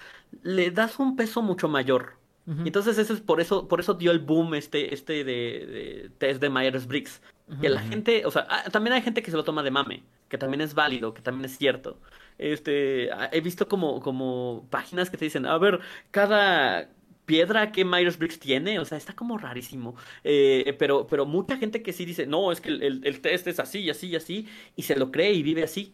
le 0.41 0.71
das 0.71 0.97
un 0.99 1.15
peso 1.15 1.41
mucho 1.43 1.67
mayor. 1.67 2.17
Entonces 2.65 2.97
eso 2.97 3.13
es 3.13 3.21
por 3.21 3.39
eso, 3.41 3.67
por 3.67 3.79
eso 3.79 3.93
dio 3.93 4.09
el 4.11 4.19
boom 4.19 4.55
este, 4.55 4.93
este 4.95 5.23
de, 5.23 5.31
de 5.67 6.11
test 6.17 6.41
de 6.41 6.49
Myers-Briggs. 6.49 7.21
Que 7.61 7.69
la 7.69 7.81
gente, 7.81 8.25
o 8.25 8.31
sea, 8.31 8.47
ah, 8.49 8.63
también 8.71 8.93
hay 8.93 9.01
gente 9.03 9.21
que 9.21 9.31
se 9.31 9.37
lo 9.37 9.43
toma 9.43 9.61
de 9.63 9.71
mame, 9.71 10.03
que 10.29 10.37
también 10.37 10.61
es 10.61 10.73
válido, 10.73 11.13
que 11.13 11.21
también 11.21 11.45
es 11.45 11.57
cierto. 11.57 11.99
Este, 12.39 13.11
ah, 13.11 13.29
he 13.31 13.41
visto 13.41 13.67
como, 13.67 13.99
como 13.99 14.65
páginas 14.71 15.09
que 15.09 15.17
te 15.17 15.25
dicen, 15.25 15.45
a 15.45 15.57
ver, 15.59 15.79
cada 16.11 16.89
piedra 17.25 17.71
que 17.71 17.85
Myers-Briggs 17.85 18.39
tiene, 18.39 18.79
o 18.79 18.85
sea, 18.85 18.97
está 18.97 19.13
como 19.13 19.37
rarísimo. 19.37 19.95
Eh, 20.23 20.75
pero, 20.79 21.05
pero 21.07 21.25
mucha 21.27 21.57
gente 21.57 21.83
que 21.83 21.93
sí 21.93 22.05
dice, 22.05 22.25
no, 22.25 22.51
es 22.51 22.61
que 22.61 22.69
el, 22.69 22.81
el- 22.83 23.01
el 23.05 23.21
test 23.21 23.45
es 23.47 23.59
así, 23.59 23.79
y 23.81 23.89
así, 23.91 24.07
y 24.07 24.15
así, 24.15 24.47
y 24.75 24.83
se 24.83 24.95
lo 24.95 25.11
cree 25.11 25.33
y 25.33 25.43
vive 25.43 25.63
así. 25.63 25.93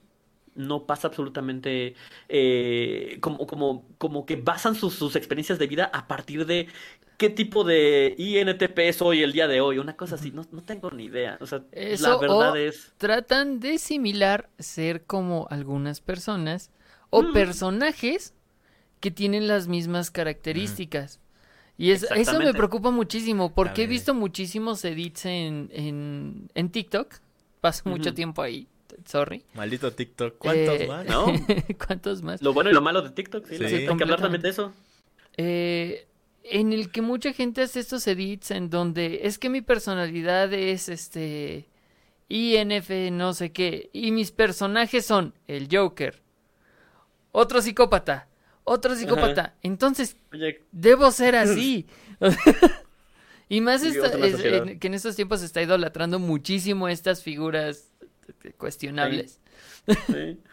No 0.56 0.86
pasa 0.86 1.08
absolutamente 1.10 1.96
eh, 2.30 3.18
como, 3.22 3.46
como, 3.46 3.86
como 3.98 4.26
que 4.26 4.38
basan 4.38 4.76
sus, 4.76 4.94
sus 4.96 5.16
experiencias 5.16 5.60
de 5.60 5.68
vida 5.68 5.90
a 5.94 6.08
partir 6.08 6.46
de 6.46 6.68
qué 7.18 7.30
tipo 7.30 7.64
de 7.64 8.16
INTP 8.18 8.92
soy 8.94 9.24
el 9.24 9.32
día 9.34 9.48
de 9.48 9.62
hoy, 9.62 9.78
una 9.80 9.96
cosa 9.96 10.16
así, 10.16 10.32
no, 10.32 10.46
no 10.52 10.64
tengo 10.64 10.92
ni 10.92 11.06
idea. 11.06 11.38
O 11.42 11.46
sea, 11.46 11.64
la 11.74 12.18
verdad 12.18 12.52
o 12.52 12.56
es... 12.56 12.94
tratan 12.98 13.60
de 13.60 13.78
similar 13.78 14.50
ser 14.60 15.04
como 15.04 15.48
algunas 15.50 16.02
personas 16.02 16.72
o 17.10 17.22
Mm. 17.24 17.34
personajes 17.34 18.34
que 19.00 19.12
tienen 19.12 19.48
las 19.48 19.68
mismas 19.68 20.12
características. 20.12 21.20
Y 21.78 21.92
es- 21.92 22.04
eso 22.04 22.40
me 22.40 22.54
preocupa 22.54 22.92
muchísimo 22.92 23.54
porque 23.54 23.84
he 23.84 23.88
visto 23.88 24.14
muchísimos 24.14 24.84
edits 24.86 25.26
en, 25.26 25.70
en, 25.74 26.50
en 26.56 26.70
TikTok. 26.70 27.14
Paso 27.62 27.90
mucho 27.90 28.14
tiempo 28.14 28.42
ahí, 28.42 28.68
sorry. 29.06 29.44
Maldito 29.54 29.92
TikTok, 29.94 30.38
¿cuántos 30.38 30.80
Eh, 30.82 30.88
más? 30.88 31.06
¿No? 31.08 31.26
¿Cuántos 31.86 32.22
más? 32.22 32.42
Lo 32.42 32.54
bueno 32.54 32.70
y 32.70 32.74
lo 32.74 32.82
malo 32.82 33.02
de 33.02 33.12
TikTok, 33.12 33.46
sí, 33.48 33.58
Sí. 33.58 33.64
hay 33.64 33.86
que 33.98 34.04
hablar 34.04 34.22
también 34.22 34.42
de 34.42 34.50
eso. 34.50 34.74
Eh, 35.38 36.08
en 36.44 36.74
el 36.74 36.92
que 36.92 37.02
mucha 37.02 37.34
gente 37.34 37.62
hace 37.64 37.80
estos 37.80 38.06
edits 38.08 38.52
en 38.52 38.70
donde 38.70 39.22
es 39.24 39.38
que 39.40 39.50
mi 39.50 39.62
personalidad 39.62 40.54
es 40.54 40.90
este 40.90 41.66
INF 42.30 42.90
no 43.12 43.34
sé 43.34 43.52
qué 43.52 43.90
y 43.94 44.12
mis 44.12 44.32
personajes 44.32 45.06
son 45.06 45.34
el 45.48 45.68
Joker, 45.72 46.22
otro 47.32 47.62
psicópata, 47.62 48.28
otro 48.64 48.96
psicópata. 48.96 49.56
Entonces, 49.62 50.18
Oye, 50.34 50.62
debo 50.72 51.12
ser 51.12 51.36
así. 51.44 51.86
y 53.50 53.62
más 53.62 53.84
esta- 53.84 54.08
es- 54.26 54.40
en- 54.44 54.80
que 54.80 54.88
en 54.88 54.94
estos 54.94 55.16
tiempos 55.16 55.40
se 55.42 55.46
está 55.48 55.62
idolatrando 55.62 56.18
muchísimo 56.20 56.88
estas 56.88 57.22
figuras 57.24 57.92
cuestionables. 58.58 59.40
sí. 60.08 60.40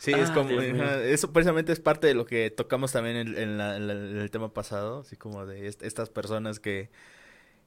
Sí, 0.00 0.12
es 0.12 0.30
Ah, 0.30 0.34
como, 0.34 0.60
ajá, 0.60 1.02
eso 1.02 1.32
precisamente 1.32 1.72
es 1.72 1.80
parte 1.80 2.06
de 2.06 2.14
lo 2.14 2.24
que 2.24 2.50
tocamos 2.52 2.92
también 2.92 3.16
en, 3.16 3.36
en 3.36 3.58
la- 3.58 3.76
en 3.76 3.88
la- 3.88 3.94
en 3.94 4.16
el 4.18 4.30
tema 4.30 4.54
pasado, 4.54 5.00
así 5.00 5.16
como 5.16 5.44
de 5.44 5.66
est- 5.66 5.82
estas 5.82 6.08
personas 6.08 6.60
que, 6.60 6.88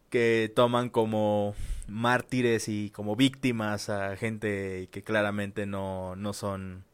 que 0.10 0.50
toman 0.56 0.90
como 0.90 1.56
mártires 1.90 2.70
y 2.70 2.90
como 2.92 3.18
víctimas 3.18 3.90
a 3.90 4.16
gente 4.16 4.88
que 4.92 5.04
claramente 5.04 5.66
no, 5.66 6.16
no 6.16 6.32
son, 6.32 6.86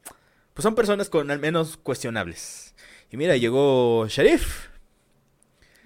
pues 0.56 0.64
son 0.64 0.74
personas 0.74 1.08
con 1.10 1.30
al 1.30 1.40
menos 1.40 1.78
cuestionables. 1.78 2.74
Y 3.12 3.18
mira, 3.18 3.38
llegó 3.38 4.08
Sharif. 4.08 4.70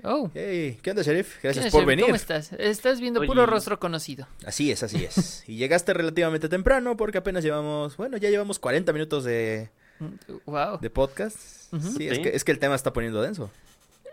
Oh. 0.03 0.29
Hey, 0.33 0.79
¿qué 0.81 0.91
onda, 0.91 1.03
Sharif? 1.03 1.37
¿quién 1.41 1.53
Gracias 1.53 1.71
por 1.71 1.85
venir. 1.85 2.05
¿Cómo 2.05 2.15
estás? 2.15 2.51
Estás 2.53 2.99
viendo 2.99 3.23
puro 3.23 3.45
rostro 3.45 3.79
conocido. 3.79 4.27
Así 4.45 4.71
es, 4.71 4.81
así 4.83 5.03
es. 5.03 5.43
Y 5.47 5.55
llegaste 5.57 5.93
relativamente 5.93 6.49
temprano 6.49 6.97
porque 6.97 7.19
apenas 7.19 7.43
llevamos, 7.43 7.97
bueno, 7.97 8.17
ya 8.17 8.29
llevamos 8.29 8.57
40 8.59 8.91
minutos 8.93 9.23
de, 9.23 9.69
Wow. 10.45 10.79
de 10.81 10.89
podcast. 10.89 11.37
Sí, 11.97 12.07
es 12.07 12.19
que, 12.19 12.29
es 12.35 12.43
que 12.43 12.51
el 12.51 12.59
tema 12.59 12.75
está 12.75 12.91
poniendo 12.93 13.21
denso. 13.21 13.51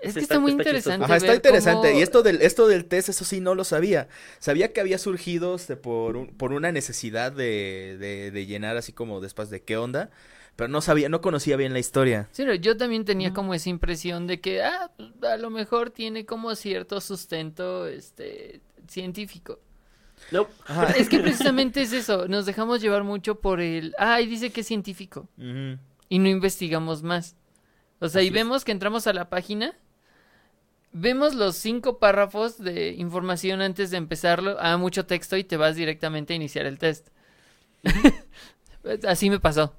Es 0.03 0.14
que 0.14 0.20
Está- 0.20 0.35
está 0.35 0.40
muy 0.40 0.53
está 0.53 0.62
interesante. 0.62 1.05
Ajá, 1.07 1.16
está 1.16 1.35
interesante. 1.35 1.88
cómo- 1.88 1.98
Y 1.98 2.03
esto 2.03 2.22
del, 2.22 2.40
esto 2.42 2.68
del 2.68 2.85
test, 2.85 3.09
eso 3.09 3.24
sí, 3.24 3.40
no 3.40 3.55
lo 3.57 3.64
sabía. 3.64 4.07
Sabía 4.38 4.72
que 4.72 4.81
había 4.81 4.96
surgido 4.98 5.57
este, 5.57 5.74
por, 5.74 6.16
un- 6.16 6.29
por 6.29 6.53
una 6.53 6.70
necesidad 6.70 7.33
de, 7.33 7.96
de, 7.98 8.31
de 8.31 8.46
llenar 8.46 8.77
así 8.77 8.92
como 8.92 9.20
después 9.20 9.51
de 9.51 9.62
qué 9.62 9.77
onda. 9.77 10.11
Pero 10.59 10.66
no 10.66 10.81
sabía, 10.81 11.09
no 11.09 11.21
conocía 11.21 11.57
bien 11.57 11.73
la 11.73 11.79
historia. 11.79 12.29
Sí, 12.33 12.44
no, 12.44 12.53
yo 12.53 12.77
también 12.77 13.05
tenía 13.05 13.33
como 13.33 13.55
esa 13.55 13.71
impresión 13.71 14.27
de 14.27 14.40
que, 14.40 14.61
ah, 14.61 14.90
a 15.23 15.37
lo 15.37 15.51
mejor 15.51 15.90
tiene 15.90 16.27
como 16.27 16.53
cierto 16.57 17.01
sustento, 17.01 17.87
este, 17.87 18.61
científico. 18.88 19.61
No, 20.33 20.49
Ajá. 20.66 20.87
Es 20.99 21.09
que 21.09 21.21
precisamente 21.21 21.83
es 21.83 21.92
eso, 21.92 22.27
nos 22.27 22.44
dejamos 22.44 22.81
llevar 22.81 23.05
mucho 23.05 23.37
por 23.37 23.61
el, 23.61 23.94
ah, 23.99 24.21
y 24.21 24.27
dice 24.27 24.51
que 24.51 24.62
es 24.62 24.66
científico, 24.66 25.29
y 25.37 26.18
no 26.18 26.29
investigamos 26.29 27.05
más. 27.05 27.37
O 28.01 28.09
sea, 28.09 28.25
y 28.25 28.27
es. 28.27 28.33
vemos 28.33 28.64
que 28.64 28.73
entramos 28.73 29.07
a 29.07 29.12
la 29.12 29.29
página, 29.31 29.79
vemos 30.90 31.37
los 31.37 31.55
cinco 31.55 32.01
párrafos 32.01 32.59
de 32.59 32.94
información 32.94 33.62
antes 33.62 33.92
de 33.92 33.97
empezarlo, 33.97 34.57
ah, 34.59 34.77
mucho 34.77 35.07
texto, 35.07 35.37
y 35.37 35.44
te 35.44 35.57
vas 35.57 35.77
directamente 35.77 36.33
a 36.33 36.37
iniciar 36.37 36.66
el 36.66 36.81
test. 36.81 37.11
Así 39.07 39.31
me 39.31 39.38
pasó. 39.38 39.73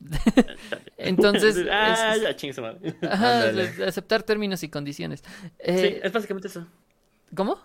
Entonces, 0.96 1.66
ah, 1.70 2.14
es- 2.16 2.22
ya 2.22 2.36
chingue 2.36 2.54
su 2.54 2.62
madre. 2.62 2.94
Ajá, 3.02 3.34
Ándale. 3.48 3.70
de- 3.72 3.84
aceptar 3.86 4.22
términos 4.22 4.62
y 4.62 4.68
condiciones. 4.68 5.22
Sí, 5.22 5.50
Eh, 5.58 6.00
es 6.02 6.12
básicamente 6.12 6.48
eso. 6.48 6.66
¿Cómo? 7.34 7.58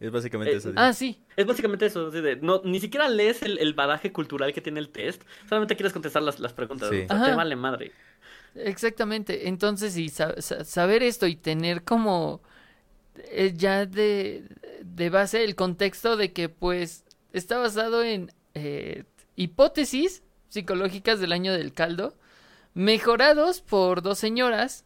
Es 0.00 0.10
básicamente 0.10 0.52
Eh, 0.54 0.56
eso. 0.56 0.72
Ah, 0.76 0.92
sí. 0.92 1.20
Es 1.36 1.46
básicamente 1.46 1.86
eso. 1.86 2.08
así 2.08 2.20
de, 2.20 2.36
no, 2.36 2.60
ni 2.64 2.80
siquiera 2.80 3.08
lees 3.08 3.42
el, 3.42 3.58
el 3.58 3.74
badaje 3.74 4.12
cultural 4.12 4.52
que 4.52 4.60
tiene 4.60 4.80
el 4.80 4.88
test. 4.88 5.22
Solamente 5.48 5.76
quieres 5.76 5.92
contestar 5.92 6.22
las, 6.22 6.40
las 6.40 6.52
preguntas. 6.52 6.88
Sí. 6.90 7.04
O 7.08 7.14
sea, 7.14 7.24
te 7.24 7.34
vale 7.34 7.54
madre. 7.56 7.92
Exactamente. 8.54 9.48
Entonces, 9.48 9.96
y 9.96 10.08
sa- 10.08 10.40
sa- 10.40 10.64
saber 10.64 11.02
esto 11.02 11.26
y 11.26 11.36
tener 11.36 11.84
como 11.84 12.42
eh, 13.30 13.52
ya 13.54 13.86
de, 13.86 14.44
de 14.82 15.10
base 15.10 15.44
el 15.44 15.54
contexto 15.54 16.16
de 16.16 16.32
que 16.32 16.48
pues 16.48 17.04
está 17.32 17.58
basado 17.58 18.02
en 18.02 18.32
eh, 18.54 19.04
hipótesis 19.36 20.22
psicológicas 20.52 21.18
del 21.18 21.32
año 21.32 21.54
del 21.54 21.72
caldo, 21.72 22.14
mejorados 22.74 23.62
por 23.62 24.02
dos 24.02 24.18
señoras 24.18 24.84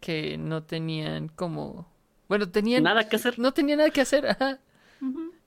que 0.00 0.36
no 0.36 0.64
tenían 0.64 1.28
como... 1.28 1.90
Bueno, 2.28 2.50
tenían... 2.50 2.82
Nada 2.82 3.08
que 3.08 3.16
hacer. 3.16 3.38
No 3.38 3.54
tenían 3.54 3.78
nada 3.78 3.90
que 3.90 4.02
hacer. 4.02 4.26
Ajá. 4.26 4.58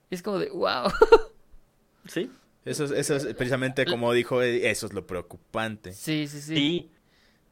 Es 0.10 0.24
como 0.24 0.40
de, 0.40 0.50
wow. 0.50 0.92
Sí. 2.08 2.32
Eso 2.66 2.86
es, 2.86 2.92
eso 2.92 3.16
es 3.16 3.26
precisamente 3.36 3.86
como 3.86 4.12
dijo, 4.14 4.42
eso 4.42 4.88
es 4.88 4.94
lo 4.94 5.06
preocupante. 5.06 5.94
Sí, 5.94 6.28
sí, 6.28 6.42
sí. 6.42 6.56
Sí. 6.56 6.92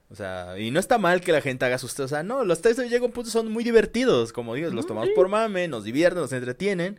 O 0.09 0.15
sea, 0.15 0.57
y 0.57 0.71
no 0.71 0.79
está 0.79 0.97
mal 0.97 1.21
que 1.21 1.31
la 1.31 1.41
gente 1.41 1.65
haga 1.65 1.77
sus. 1.77 1.99
O 1.99 2.07
sea, 2.07 2.23
no, 2.23 2.43
los 2.43 2.61
test 2.61 2.79
llega 2.79 3.03
a 3.03 3.05
un 3.05 3.11
punto 3.11 3.29
son 3.29 3.51
muy 3.51 3.63
divertidos. 3.63 4.33
Como 4.33 4.55
dices, 4.55 4.73
los 4.73 4.87
tomamos 4.87 5.11
por 5.15 5.29
mame, 5.29 5.67
nos 5.67 5.83
divierten, 5.83 6.21
nos 6.21 6.33
entretienen. 6.33 6.97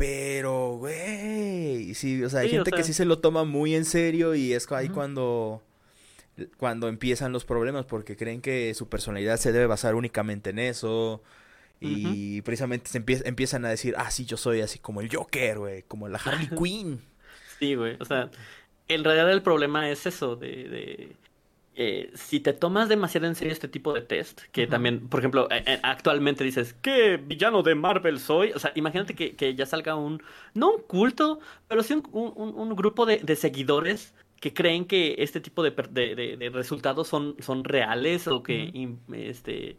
Pero, 0.00 0.76
güey, 0.78 1.92
sí, 1.94 2.24
o 2.24 2.30
sea, 2.30 2.40
hay 2.40 2.48
Sí, 2.48 2.54
o 2.56 2.64
gente 2.64 2.70
que 2.70 2.84
sí 2.84 2.94
se 2.94 3.04
lo 3.04 3.18
toma 3.18 3.44
muy 3.44 3.74
en 3.74 3.84
serio 3.84 4.34
y 4.34 4.54
es 4.54 4.70
ahí 4.72 4.88
cuando, 4.88 5.62
cuando 6.56 6.88
empiezan 6.88 7.32
los 7.32 7.44
problemas 7.44 7.84
porque 7.84 8.16
creen 8.16 8.40
que 8.40 8.72
su 8.72 8.88
personalidad 8.88 9.36
se 9.36 9.52
debe 9.52 9.66
basar 9.66 9.94
únicamente 9.94 10.50
en 10.50 10.58
eso. 10.58 11.22
Y 11.82 12.40
precisamente 12.42 12.88
se 12.90 13.04
empie- 13.04 13.22
empiezan 13.26 13.64
a 13.66 13.68
decir, 13.70 13.94
ah, 13.98 14.10
sí, 14.10 14.24
yo 14.24 14.36
soy 14.38 14.60
así 14.62 14.78
como 14.78 15.00
el 15.02 15.14
Joker, 15.14 15.58
güey, 15.58 15.82
como 15.82 16.08
la 16.08 16.18
Harley 16.18 16.48
Quinn. 16.58 17.00
Sí, 17.58 17.74
güey. 17.74 17.96
O 18.00 18.04
sea, 18.06 18.30
en 18.88 19.04
realidad 19.04 19.30
el 19.30 19.42
problema 19.42 19.90
es 19.90 20.06
eso 20.06 20.34
de... 20.36 20.48
de, 20.68 21.12
eh, 21.74 22.10
si 22.14 22.40
te 22.40 22.52
tomas 22.52 22.88
demasiado 22.88 23.26
en 23.26 23.34
serio 23.34 23.52
este 23.52 23.68
tipo 23.68 23.92
de 23.94 24.02
test, 24.02 24.42
que 24.52 24.66
también, 24.66 25.08
por 25.08 25.20
ejemplo, 25.20 25.48
eh, 25.50 25.62
eh, 25.66 25.80
actualmente 25.82 26.44
dices, 26.44 26.74
¿qué 26.74 27.16
villano 27.16 27.62
de 27.62 27.74
Marvel 27.74 28.18
soy? 28.18 28.52
O 28.52 28.58
sea, 28.58 28.72
imagínate 28.74 29.14
que, 29.14 29.36
que 29.36 29.54
ya 29.54 29.66
salga 29.66 29.94
un, 29.94 30.22
no 30.54 30.72
un 30.74 30.82
culto, 30.82 31.40
pero 31.68 31.82
sí 31.82 31.94
un, 31.94 32.02
un- 32.12 32.32
un- 32.36 32.54
un 32.56 32.76
grupo 32.76 33.06
de, 33.06 33.18
de 33.18 33.36
seguidores 33.36 34.14
que 34.40 34.52
creen 34.54 34.86
que 34.86 35.16
este 35.18 35.40
tipo 35.40 35.62
de, 35.62 35.70
de, 35.70 36.50
resultados 36.52 37.08
son, 37.08 37.36
son 37.40 37.62
reales 37.64 38.26
o 38.26 38.42
que 38.42 38.70
este, 39.12 39.76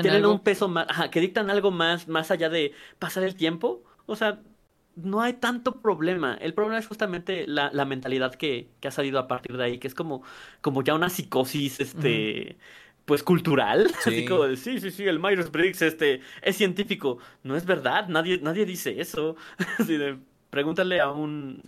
tienen 0.00 0.26
un 0.26 0.40
peso 0.40 0.68
más, 0.68 0.86
que 1.10 1.20
dictan 1.20 1.50
algo 1.50 1.70
más, 1.70 2.08
más 2.08 2.30
allá 2.30 2.48
de 2.48 2.72
pasar 2.98 3.24
el 3.24 3.34
tiempo. 3.36 3.82
O 4.06 4.16
sea, 4.16 4.40
no 5.02 5.20
hay 5.20 5.34
tanto 5.34 5.80
problema. 5.80 6.34
El 6.34 6.54
problema 6.54 6.78
es 6.78 6.86
justamente 6.86 7.46
la, 7.46 7.70
la 7.72 7.84
mentalidad 7.84 8.34
que, 8.34 8.68
que, 8.80 8.88
ha 8.88 8.90
salido 8.90 9.18
a 9.18 9.28
partir 9.28 9.56
de 9.56 9.64
ahí, 9.64 9.78
que 9.78 9.88
es 9.88 9.94
como, 9.94 10.22
como 10.60 10.82
ya 10.82 10.94
una 10.94 11.08
psicosis, 11.08 11.80
este, 11.80 12.56
pues 13.04 13.22
cultural. 13.22 13.90
Sí. 14.04 14.10
Así 14.10 14.24
como 14.26 14.44
de, 14.44 14.56
sí, 14.56 14.80
sí, 14.80 14.90
sí, 14.90 15.04
el 15.04 15.20
Myers-Briggs, 15.20 15.82
este, 15.82 16.20
es 16.42 16.56
científico. 16.56 17.18
No 17.42 17.56
es 17.56 17.64
verdad, 17.66 18.08
nadie, 18.08 18.38
nadie 18.42 18.66
dice 18.66 19.00
eso. 19.00 19.36
Así 19.78 19.96
de, 19.96 20.18
pregúntale 20.50 21.00
a 21.00 21.10
un, 21.10 21.62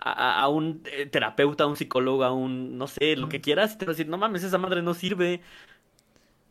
a, 0.00 0.48
un 0.48 0.82
eh, 0.92 1.06
terapeuta, 1.06 1.64
a 1.64 1.66
un 1.66 1.76
psicólogo, 1.76 2.24
a 2.24 2.32
un, 2.32 2.76
no 2.78 2.86
sé, 2.86 3.16
lo 3.16 3.28
que 3.28 3.40
quieras, 3.40 3.78
te 3.78 3.86
va 3.86 3.90
a 3.90 3.94
decir, 3.94 4.08
no 4.08 4.18
mames, 4.18 4.44
esa 4.44 4.58
madre 4.58 4.82
no 4.82 4.94
sirve. 4.94 5.40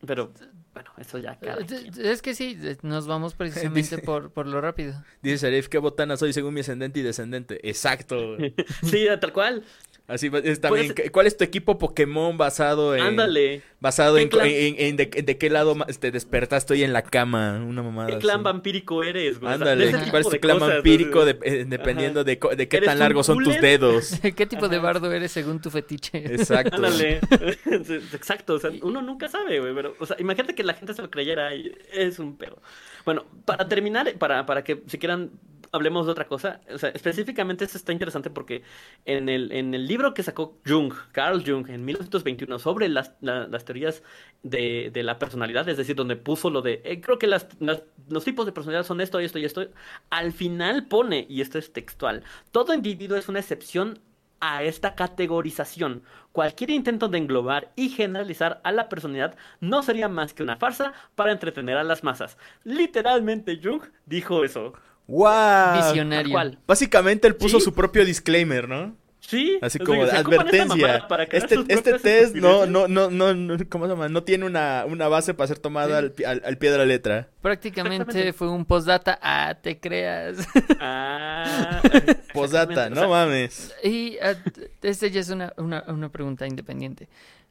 Pero 0.06 0.32
bueno, 0.74 0.90
eso 0.98 1.18
ya 1.18 1.38
eh, 1.40 1.90
Es 2.02 2.20
que 2.20 2.34
sí, 2.34 2.58
nos 2.82 3.06
vamos 3.06 3.34
precisamente 3.36 3.98
por, 3.98 4.30
por 4.32 4.46
lo 4.46 4.60
rápido. 4.60 4.94
Dice 5.22 5.46
Sharif, 5.46 5.68
¿qué 5.68 5.78
botana 5.78 6.16
soy 6.16 6.32
según 6.32 6.52
mi 6.52 6.60
ascendente 6.60 7.00
y 7.00 7.02
descendente? 7.02 7.66
Exacto. 7.68 8.36
sí, 8.82 9.06
tal 9.20 9.32
cual. 9.32 9.64
Así 10.06 10.30
es 10.44 10.60
también. 10.60 10.92
Pues, 10.94 11.10
¿Cuál 11.10 11.26
es 11.26 11.36
tu 11.38 11.44
equipo 11.44 11.78
Pokémon 11.78 12.36
basado 12.36 12.94
en. 12.94 13.02
Ándale. 13.02 13.62
Basado 13.80 14.18
en, 14.18 14.28
en, 14.32 14.96
de, 14.96 15.08
qué 15.08 15.48
lado 15.48 15.76
te 15.98 16.10
despertaste 16.10 16.74
hoy 16.74 16.82
en 16.84 16.92
la 16.92 17.02
cama? 17.02 17.62
Una 17.66 17.82
mamada. 17.82 18.10
¿Qué 18.10 18.18
clan 18.18 18.42
vampírico 18.42 19.02
eres, 19.02 19.40
güey? 19.40 19.54
Ándale. 19.54 19.92
¿Cuál 20.10 20.22
es 20.22 20.28
tu 20.28 20.38
clan 20.38 20.58
vampírico 20.58 21.26
eh, 21.26 21.64
dependiendo 21.66 22.22
de, 22.22 22.38
de, 22.54 22.68
qué 22.68 22.82
tan 22.82 22.98
largos 22.98 23.26
son 23.26 23.42
tus 23.42 23.58
dedos? 23.60 24.20
¿Qué 24.36 24.46
tipo 24.46 24.68
de 24.68 24.78
bardo 24.78 25.10
eres 25.10 25.32
según 25.32 25.60
tu 25.60 25.70
fetiche? 25.70 26.18
Exacto. 26.18 26.76
Ándale. 26.76 27.20
Exacto. 28.12 28.54
O 28.54 28.58
sea, 28.58 28.70
uno 28.82 29.00
nunca 29.00 29.28
sabe, 29.28 29.58
güey. 29.60 29.74
Pero, 29.74 29.96
o 29.98 30.04
sea, 30.04 30.16
imagínate 30.20 30.54
que 30.54 30.64
la 30.64 30.74
gente 30.74 30.92
se 30.92 31.00
lo 31.00 31.10
creyera 31.10 31.54
y 31.54 31.74
es 31.92 32.18
un 32.18 32.36
pedo. 32.36 32.60
Bueno, 33.06 33.24
para 33.46 33.68
terminar, 33.68 34.12
para, 34.18 34.44
para 34.44 34.64
que 34.64 34.82
si 34.86 34.98
quieran 34.98 35.30
hablemos 35.74 36.06
de 36.06 36.12
otra 36.12 36.26
cosa. 36.26 36.60
O 36.72 36.78
sea, 36.78 36.90
específicamente 36.90 37.64
esto 37.64 37.76
está 37.76 37.92
interesante 37.92 38.30
porque 38.30 38.62
en 39.04 39.28
el, 39.28 39.50
en 39.52 39.74
el 39.74 39.86
libro 39.86 40.14
que 40.14 40.22
sacó 40.22 40.58
Jung, 40.64 40.92
Carl 41.12 41.42
Jung, 41.44 41.68
en 41.68 41.84
1921, 41.84 42.58
sobre 42.58 42.88
las, 42.88 43.14
las 43.20 43.64
teorías 43.64 44.02
de, 44.42 44.90
de, 44.92 45.02
la 45.02 45.18
personalidad, 45.18 45.68
es 45.68 45.76
decir, 45.76 45.96
donde 45.96 46.16
puso 46.16 46.48
lo 46.48 46.62
de, 46.62 46.80
eh, 46.84 47.00
creo 47.00 47.18
que 47.18 47.26
las, 47.26 47.48
los 47.60 48.24
tipos 48.24 48.46
de 48.46 48.52
personalidad 48.52 48.86
son 48.86 49.00
esto, 49.00 49.18
esto 49.18 49.38
y 49.38 49.44
esto, 49.44 49.66
al 50.10 50.32
final 50.32 50.86
pone, 50.86 51.26
y 51.28 51.40
esto 51.40 51.58
es 51.58 51.72
textual, 51.72 52.22
todo 52.52 52.72
individuo 52.72 53.16
es 53.16 53.28
una 53.28 53.40
excepción 53.40 53.98
a 54.40 54.62
esta 54.62 54.94
categorización. 54.94 56.02
Cualquier 56.32 56.70
intento 56.70 57.08
de 57.08 57.18
englobar 57.18 57.72
y 57.76 57.88
generalizar 57.88 58.60
a 58.62 58.72
la 58.72 58.88
personalidad 58.88 59.36
no 59.60 59.82
sería 59.82 60.08
más 60.08 60.34
que 60.34 60.42
una 60.42 60.56
farsa 60.56 60.92
para 61.14 61.32
entretener 61.32 61.78
a 61.78 61.84
las 61.84 62.04
masas. 62.04 62.36
Literalmente 62.62 63.58
Jung 63.62 63.82
dijo 64.04 64.44
eso. 64.44 64.74
¡Wow! 65.06 65.76
Visionario. 65.76 66.58
Básicamente 66.66 67.28
él 67.28 67.36
puso 67.36 67.60
su 67.60 67.74
propio 67.74 68.04
disclaimer, 68.04 68.68
¿no? 68.68 68.96
Sí. 69.26 69.58
Así 69.62 69.78
como 69.78 70.04
de 70.04 70.12
advertencia. 70.12 71.06
Este, 71.30 71.64
este 71.68 71.98
test 71.98 72.34
no, 72.34 72.66
no, 72.66 72.88
no, 72.88 73.10
no, 73.10 73.56
¿cómo 73.70 73.86
se 73.86 73.92
llama? 73.92 74.08
No 74.08 74.22
tiene 74.22 74.44
una, 74.44 74.84
una 74.86 75.08
base 75.08 75.32
para 75.32 75.48
ser 75.48 75.58
tomada 75.58 75.98
al, 75.98 76.14
al, 76.44 76.58
pie 76.58 76.70
de 76.70 76.78
la 76.78 76.84
letra. 76.84 77.28
Prácticamente 77.40 78.32
fue 78.34 78.50
un 78.50 78.66
postdata. 78.66 79.18
Ah, 79.22 79.56
te 79.60 79.78
creas. 79.78 80.46
Ah. 80.80 81.80
postdata, 82.34 82.90
no 82.90 83.08
mames. 83.08 83.74
Y 83.82 84.16
uh, 84.16 84.36
este 84.82 85.10
ya 85.10 85.20
es 85.20 85.30
una, 85.30 85.52
una, 85.56 85.84
una 85.86 86.10
pregunta 86.10 86.46
independiente. 86.46 87.08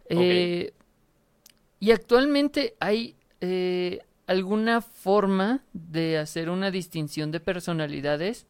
Eh, 0.09 0.73
y 1.79 1.91
actualmente 1.91 2.75
hay 2.79 3.15
eh, 3.41 3.99
alguna 4.27 4.81
forma 4.81 5.63
de 5.73 6.17
hacer 6.17 6.49
una 6.49 6.71
distinción 6.71 7.31
de 7.31 7.39
personalidades 7.39 8.47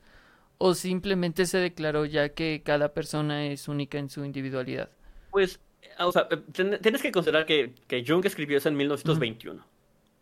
o 0.57 0.75
simplemente 0.75 1.45
se 1.45 1.57
declaró 1.57 2.05
ya 2.05 2.29
que 2.29 2.61
cada 2.63 2.93
persona 2.93 3.47
es 3.47 3.67
única 3.67 3.97
en 3.97 4.09
su 4.09 4.23
individualidad? 4.23 4.89
Pues, 5.31 5.59
o 5.99 6.11
sea, 6.11 6.27
tienes 6.51 7.01
que 7.01 7.11
considerar 7.11 7.45
que, 7.45 7.73
que 7.87 8.03
Jung 8.05 8.25
escribió 8.25 8.57
eso 8.57 8.69
en 8.69 8.77
1921. 8.77 9.65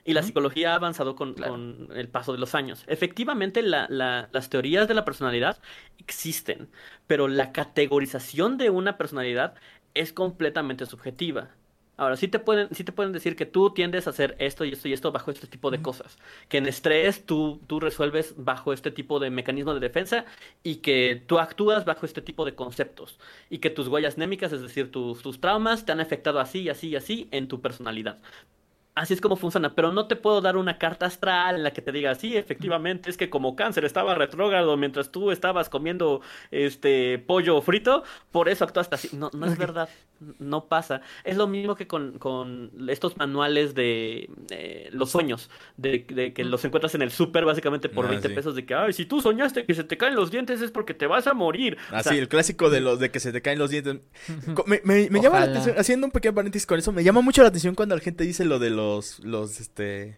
Y 0.03 0.13
la 0.13 0.23
psicología 0.23 0.71
ha 0.71 0.75
avanzado 0.75 1.15
con, 1.15 1.35
el 1.93 2.09
paso 2.09 2.31
de 2.31 2.39
los 2.39 2.55
años. 2.55 2.83
Efectivamente, 2.87 3.61
las 3.61 4.49
teorías 4.49 4.87
de 4.87 4.93
la 4.95 5.05
personalidad 5.05 5.59
existen, 5.99 6.69
pero 7.05 7.27
la 7.27 7.51
categorización 7.51 8.57
de 8.57 8.69
una 8.71 8.97
personalidad 8.97 9.53
es 9.93 10.11
completamente 10.11 10.85
subjetiva. 10.85 11.49
Ahora, 12.01 12.17
sí 12.17 12.27
te 12.27 12.39
pueden, 12.39 12.73
sí 12.73 12.83
te 12.83 12.91
pueden 12.91 13.11
decir 13.11 13.35
que 13.35 13.45
tú 13.45 13.69
tiendes 13.75 14.07
a 14.07 14.09
hacer 14.09 14.35
esto 14.39 14.65
y 14.65 14.71
esto 14.71 14.87
y 14.87 14.93
esto 14.93 15.11
bajo 15.11 15.29
este 15.29 15.45
tipo 15.45 15.69
de 15.69 15.83
cosas. 15.83 16.17
Que 16.49 16.57
en 16.57 16.65
estrés 16.65 17.27
tú, 17.27 17.61
tú 17.67 17.79
resuelves 17.79 18.33
bajo 18.37 18.73
este 18.73 18.89
tipo 18.89 19.19
de 19.19 19.29
mecanismo 19.29 19.75
de 19.75 19.79
defensa 19.79 20.25
y 20.63 20.77
que 20.77 21.21
tú 21.27 21.37
actúas 21.37 21.85
bajo 21.85 22.07
este 22.07 22.23
tipo 22.23 22.43
de 22.43 22.55
conceptos. 22.55 23.19
Y 23.51 23.59
que 23.59 23.69
tus 23.69 23.87
huellas 23.87 24.17
némicas, 24.17 24.51
es 24.51 24.63
decir, 24.63 24.89
tus, 24.89 25.21
tus 25.21 25.39
traumas, 25.39 25.85
te 25.85 25.91
han 25.91 25.99
afectado 25.99 26.39
así, 26.39 26.69
así 26.69 26.87
y 26.89 26.95
así 26.95 27.27
en 27.29 27.47
tu 27.47 27.61
personalidad 27.61 28.17
así 28.93 29.13
es 29.13 29.21
como 29.21 29.37
funciona, 29.37 29.73
pero 29.73 29.93
no 29.93 30.07
te 30.07 30.15
puedo 30.15 30.41
dar 30.41 30.57
una 30.57 30.77
carta 30.77 31.05
astral 31.05 31.55
en 31.55 31.63
la 31.63 31.71
que 31.71 31.81
te 31.81 31.91
diga, 31.91 32.13
sí, 32.15 32.35
efectivamente, 32.35 33.09
es 33.09 33.15
que 33.15 33.29
como 33.29 33.55
cáncer 33.55 33.85
estaba 33.85 34.15
retrógrado 34.15 34.75
mientras 34.75 35.11
tú 35.11 35.31
estabas 35.31 35.69
comiendo 35.69 36.21
este 36.51 37.17
pollo 37.19 37.61
frito, 37.61 38.03
por 38.31 38.49
eso 38.49 38.65
actuaste 38.65 38.95
así. 38.95 39.09
No, 39.13 39.29
no 39.33 39.45
es 39.45 39.57
verdad, 39.57 39.87
no 40.39 40.65
pasa. 40.65 41.01
Es 41.23 41.37
lo 41.37 41.47
mismo 41.47 41.75
que 41.75 41.87
con, 41.87 42.19
con 42.19 42.71
estos 42.89 43.17
manuales 43.17 43.73
de 43.73 44.29
los 44.91 45.11
sueños, 45.11 45.49
de, 45.77 46.05
que 46.05 46.43
los 46.43 46.63
encuentras 46.65 46.93
en 46.95 47.01
el 47.01 47.11
súper 47.11 47.45
básicamente 47.45 47.89
por 47.89 48.07
20 48.07 48.27
ah, 48.27 48.35
pesos, 48.35 48.55
de 48.55 48.65
que, 48.65 48.73
ay, 48.73 48.93
si 48.93 49.05
tú 49.05 49.21
soñaste 49.21 49.65
que 49.65 49.73
se 49.73 49.83
te 49.83 49.97
caen 49.97 50.15
los 50.15 50.31
dientes 50.31 50.61
es 50.61 50.71
porque 50.71 50.93
te 50.93 51.07
vas 51.07 51.27
a 51.27 51.33
morir. 51.33 51.77
Así, 51.91 52.17
el 52.17 52.27
clásico 52.27 52.69
de 52.69 52.81
los 52.81 52.99
de 52.99 53.09
que 53.09 53.19
se 53.19 53.31
te 53.31 53.41
caen 53.41 53.59
los 53.59 53.69
dientes. 53.69 53.97
Me, 54.65 54.81
me 55.09 55.21
llama 55.21 55.39
la 55.39 55.45
atención, 55.45 55.75
haciendo 55.77 56.07
un 56.07 56.11
pequeño 56.11 56.35
paréntesis 56.35 56.65
con 56.65 56.77
eso, 56.77 56.91
me 56.91 57.03
llama 57.03 57.21
mucho 57.21 57.41
la 57.41 57.47
atención 57.47 57.75
cuando 57.75 57.95
la 57.95 58.01
gente 58.01 58.23
dice 58.23 58.45
lo 58.45 58.59
de 58.59 58.69
los 58.69 58.81
los, 58.81 59.19
los, 59.19 59.59
este, 59.59 60.17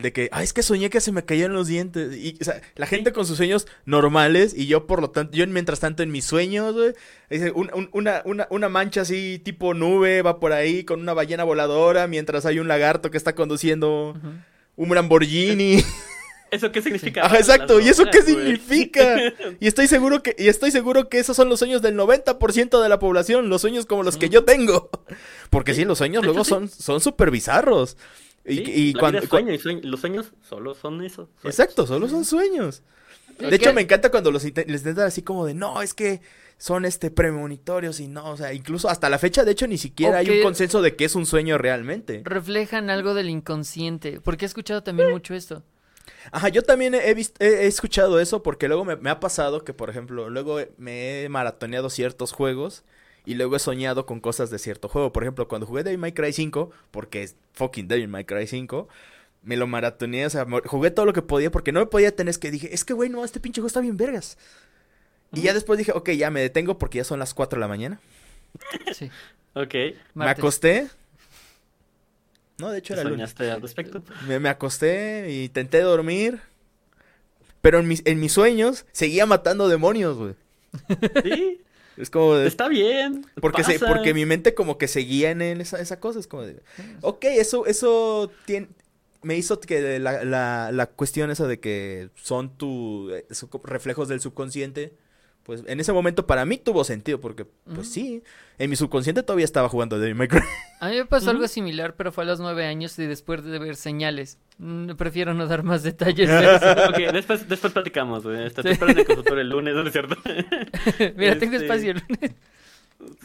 de 0.00 0.12
que, 0.12 0.28
ay, 0.32 0.44
es 0.44 0.52
que 0.52 0.62
soñé 0.62 0.90
que 0.90 1.00
se 1.00 1.12
me 1.12 1.24
caían 1.24 1.52
los 1.52 1.66
dientes. 1.66 2.16
Y, 2.16 2.36
o 2.40 2.44
sea, 2.44 2.60
la 2.76 2.86
gente 2.86 3.12
con 3.12 3.26
sus 3.26 3.36
sueños 3.36 3.66
normales 3.84 4.54
y 4.56 4.66
yo, 4.66 4.86
por 4.86 5.00
lo 5.00 5.10
tanto, 5.10 5.36
yo 5.36 5.46
mientras 5.46 5.80
tanto 5.80 6.02
en 6.02 6.10
mis 6.10 6.24
sueños, 6.24 6.74
güey, 6.74 6.94
una, 7.54 8.22
una, 8.24 8.46
una, 8.50 8.68
mancha 8.68 9.02
así 9.02 9.40
tipo 9.44 9.74
nube 9.74 10.22
va 10.22 10.40
por 10.40 10.52
ahí 10.52 10.84
con 10.84 11.00
una 11.00 11.14
ballena 11.14 11.44
voladora 11.44 12.06
mientras 12.06 12.44
hay 12.46 12.58
un 12.58 12.68
lagarto 12.68 13.10
que 13.10 13.16
está 13.16 13.34
conduciendo 13.34 14.14
un 14.76 14.94
Lamborghini. 14.94 15.84
¿Eso 16.50 16.72
qué 16.72 16.82
significa? 16.82 17.26
exacto. 17.36 17.80
¿Y 17.80 17.88
eso 17.88 18.04
qué 18.10 18.22
significa? 18.22 19.16
y 19.60 19.68
estoy 19.68 19.86
seguro 19.86 20.22
que 20.22 20.34
y 20.36 20.48
estoy 20.48 20.70
seguro 20.70 21.08
que 21.08 21.18
esos 21.18 21.36
son 21.36 21.48
los 21.48 21.60
sueños 21.60 21.80
del 21.80 21.96
90% 21.96 22.82
de 22.82 22.88
la 22.88 22.98
población, 22.98 23.48
los 23.48 23.60
sueños 23.60 23.86
como 23.86 24.02
los 24.02 24.16
que 24.16 24.28
yo 24.28 24.44
tengo. 24.44 24.90
Porque 25.50 25.74
sí, 25.74 25.84
los 25.84 25.98
sueños 25.98 26.24
luego 26.24 26.44
son 26.44 26.68
son 26.68 27.00
súper 27.00 27.30
bizarros. 27.30 27.96
Y, 28.50 28.92
cuando, 28.94 29.20
los 29.82 30.00
sueños 30.00 30.32
solo 30.48 30.74
son 30.74 31.02
eso. 31.04 31.28
Exacto, 31.44 31.86
solo 31.86 32.08
son 32.08 32.24
sueños. 32.24 32.82
De 33.38 33.56
hecho, 33.56 33.72
me 33.72 33.82
encanta 33.82 34.10
cuando 34.10 34.30
los 34.30 34.44
les 34.44 34.80
intentan 34.80 35.06
así 35.06 35.22
como 35.22 35.46
de, 35.46 35.54
no, 35.54 35.82
es 35.82 35.94
que 35.94 36.20
son 36.58 36.84
este 36.84 37.10
premonitorios 37.10 38.00
y 38.00 38.08
no, 38.08 38.30
o 38.30 38.36
sea, 38.36 38.52
incluso 38.52 38.90
hasta 38.90 39.08
la 39.08 39.18
fecha, 39.18 39.44
de 39.44 39.52
hecho, 39.52 39.66
ni 39.66 39.78
siquiera 39.78 40.18
hay 40.18 40.28
un 40.28 40.42
consenso 40.42 40.82
de 40.82 40.94
que 40.94 41.06
es 41.06 41.14
un 41.14 41.24
sueño 41.24 41.56
realmente. 41.56 42.20
Reflejan 42.24 42.90
algo 42.90 43.14
del 43.14 43.30
inconsciente, 43.30 44.20
porque 44.20 44.44
he 44.44 44.48
escuchado 44.48 44.82
también 44.82 45.10
mucho 45.10 45.34
esto. 45.34 45.62
Ajá, 46.32 46.48
yo 46.50 46.62
también 46.62 46.94
he, 46.94 47.14
visto, 47.14 47.42
he, 47.42 47.66
escuchado 47.66 48.20
eso 48.20 48.42
porque 48.42 48.68
luego 48.68 48.84
me, 48.84 49.10
ha 49.10 49.20
pasado 49.20 49.64
que, 49.64 49.72
por 49.72 49.88
ejemplo, 49.88 50.28
luego 50.28 50.58
me 50.76 51.24
he 51.24 51.28
maratoneado 51.28 51.88
ciertos 51.88 52.32
juegos 52.32 52.84
y 53.30 53.34
luego 53.34 53.54
he 53.54 53.60
soñado 53.60 54.06
con 54.06 54.18
cosas 54.18 54.50
de 54.50 54.58
cierto 54.58 54.88
juego. 54.88 55.12
Por 55.12 55.22
ejemplo, 55.22 55.46
cuando 55.46 55.64
jugué 55.64 55.84
Devil 55.84 56.00
May 56.00 56.10
Cry 56.10 56.32
5, 56.32 56.72
porque 56.90 57.22
es 57.22 57.36
fucking 57.52 57.86
Devil 57.86 58.08
May 58.08 58.24
Cry 58.24 58.48
5, 58.48 58.88
me 59.44 59.56
lo 59.56 59.68
maratoneé, 59.68 60.26
o 60.26 60.30
sea, 60.30 60.44
jugué 60.64 60.90
todo 60.90 61.06
lo 61.06 61.12
que 61.12 61.22
podía 61.22 61.52
porque 61.52 61.70
no 61.70 61.78
me 61.78 61.86
podía 61.86 62.10
tener, 62.10 62.30
es 62.30 62.38
que 62.38 62.50
dije, 62.50 62.74
es 62.74 62.84
que 62.84 62.92
güey, 62.92 63.08
no, 63.08 63.24
este 63.24 63.38
pinche 63.38 63.60
juego 63.60 63.68
está 63.68 63.80
bien 63.80 63.96
vergas. 63.96 64.36
Y 65.32 65.42
ya 65.42 65.54
después 65.54 65.78
dije, 65.78 65.92
ok, 65.94 66.10
ya 66.10 66.28
me 66.32 66.40
detengo 66.40 66.76
porque 66.76 66.98
ya 66.98 67.04
son 67.04 67.20
las 67.20 67.32
4 67.32 67.56
de 67.56 67.60
la 67.60 67.68
mañana. 67.68 68.00
Sí. 68.92 69.08
Ok. 69.54 69.74
Me 70.14 70.28
acosté, 70.28 70.88
no, 72.58 72.70
de 72.70 72.78
hecho 72.78 72.94
era 72.94 73.04
soñaste 73.04 73.48
al 73.48 73.62
respecto? 73.62 74.02
Me, 74.26 74.40
me 74.40 74.48
acosté 74.48 75.30
y 75.30 75.44
intenté 75.44 75.82
dormir. 75.82 76.40
Pero 77.60 77.78
en 77.78 77.86
mis, 77.86 78.02
en 78.06 78.18
mis 78.18 78.32
sueños 78.32 78.86
seguía 78.90 79.24
matando 79.24 79.68
demonios, 79.68 80.16
güey. 80.16 80.34
Sí. 81.22 81.60
Es 82.00 82.10
como 82.10 82.34
de... 82.34 82.48
Está 82.48 82.68
bien. 82.68 83.26
Porque, 83.40 83.64
se, 83.64 83.78
porque 83.78 84.14
mi 84.14 84.26
mente 84.26 84.54
como 84.54 84.78
que 84.78 84.88
seguía 84.88 85.30
en 85.30 85.42
esa, 85.42 85.80
esa 85.80 86.00
cosa. 86.00 86.18
Es 86.18 86.26
como 86.26 86.42
de... 86.42 86.60
Ok, 87.02 87.24
eso, 87.24 87.66
eso 87.66 88.30
tiene, 88.46 88.68
me 89.22 89.36
hizo 89.36 89.60
que 89.60 89.98
la, 89.98 90.24
la, 90.24 90.72
la 90.72 90.86
cuestión 90.86 91.30
esa 91.30 91.46
de 91.46 91.60
que 91.60 92.10
son 92.14 92.56
tu, 92.56 93.10
eh, 93.10 93.26
reflejos 93.64 94.08
del 94.08 94.20
subconsciente 94.20 94.94
pues 95.50 95.64
en 95.66 95.80
ese 95.80 95.92
momento 95.92 96.28
para 96.28 96.44
mí 96.44 96.58
tuvo 96.58 96.84
sentido, 96.84 97.20
porque 97.20 97.44
pues 97.74 97.90
sí, 97.90 98.22
en 98.56 98.70
mi 98.70 98.76
subconsciente 98.76 99.24
todavía 99.24 99.44
estaba 99.44 99.68
jugando 99.68 99.98
Devil 99.98 100.14
May 100.14 100.28
Cry. 100.28 100.38
A 100.78 100.88
mí 100.90 100.94
me 100.96 101.06
pasó 101.06 101.30
algo 101.30 101.48
similar, 101.48 101.96
pero 101.96 102.12
fue 102.12 102.22
a 102.22 102.26
los 102.28 102.38
nueve 102.38 102.66
años 102.66 102.96
y 103.00 103.06
después 103.06 103.42
de 103.42 103.58
ver 103.58 103.74
señales. 103.74 104.38
Mm, 104.58 104.92
Prefiero 104.92 105.34
no 105.34 105.48
dar 105.48 105.64
más 105.64 105.82
detalles 105.82 106.28
después, 107.12 107.48
después 107.48 107.72
platicamos, 107.72 108.22
güey. 108.22 108.48
Sí. 108.50 108.54
Te 108.62 108.70
el 108.70 108.78
consultorio 109.04 109.40
el 109.40 109.48
lunes, 109.48 109.74
¿no 109.74 109.82
es 109.84 109.90
cierto? 109.92 110.16
Mira, 111.16 111.36
tengo 111.36 111.54
Este, 111.56 111.64
espacio. 111.66 111.90
el 111.90 112.02
lunes. 112.08 112.30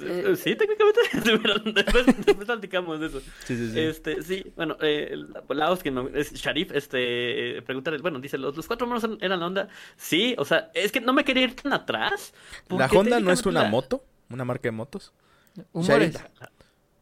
Eh. 0.01 0.35
Sí, 0.37 0.55
técnicamente, 0.55 0.99
pero 1.41 1.59
después, 1.59 2.05
después 2.05 2.45
platicamos 2.45 2.99
de 2.99 3.07
eso. 3.07 3.19
Sí, 3.45 3.55
sí, 3.57 3.71
sí. 3.71 3.79
Este, 3.79 4.21
sí, 4.23 4.51
bueno, 4.55 4.77
eh, 4.81 5.15
Laos, 5.49 5.83
que 5.83 5.91
no- 5.91 6.07
es 6.09 6.33
Sharif, 6.33 6.71
este, 6.71 7.57
eh, 7.57 7.61
pregunta, 7.61 7.91
bueno, 8.01 8.19
dice, 8.19 8.37
¿los, 8.37 8.55
los 8.55 8.67
cuatro 8.67 8.87
monos 8.87 9.03
eran- 9.21 9.39
la 9.39 9.45
onda? 9.45 9.67
Sí, 9.97 10.35
o 10.37 10.45
sea, 10.45 10.71
es 10.73 10.91
que 10.91 11.01
no 11.01 11.13
me 11.13 11.23
quería 11.25 11.43
ir 11.43 11.55
tan 11.55 11.73
atrás. 11.73 12.33
¿La 12.69 12.87
Honda 12.87 13.19
no 13.19 13.31
es 13.31 13.45
una 13.45 13.65
moto? 13.65 14.03
¿Una 14.29 14.45
marca 14.45 14.63
de 14.63 14.71
motos? 14.71 15.13
Humores. 15.71 16.13
Sharif. 16.13 16.31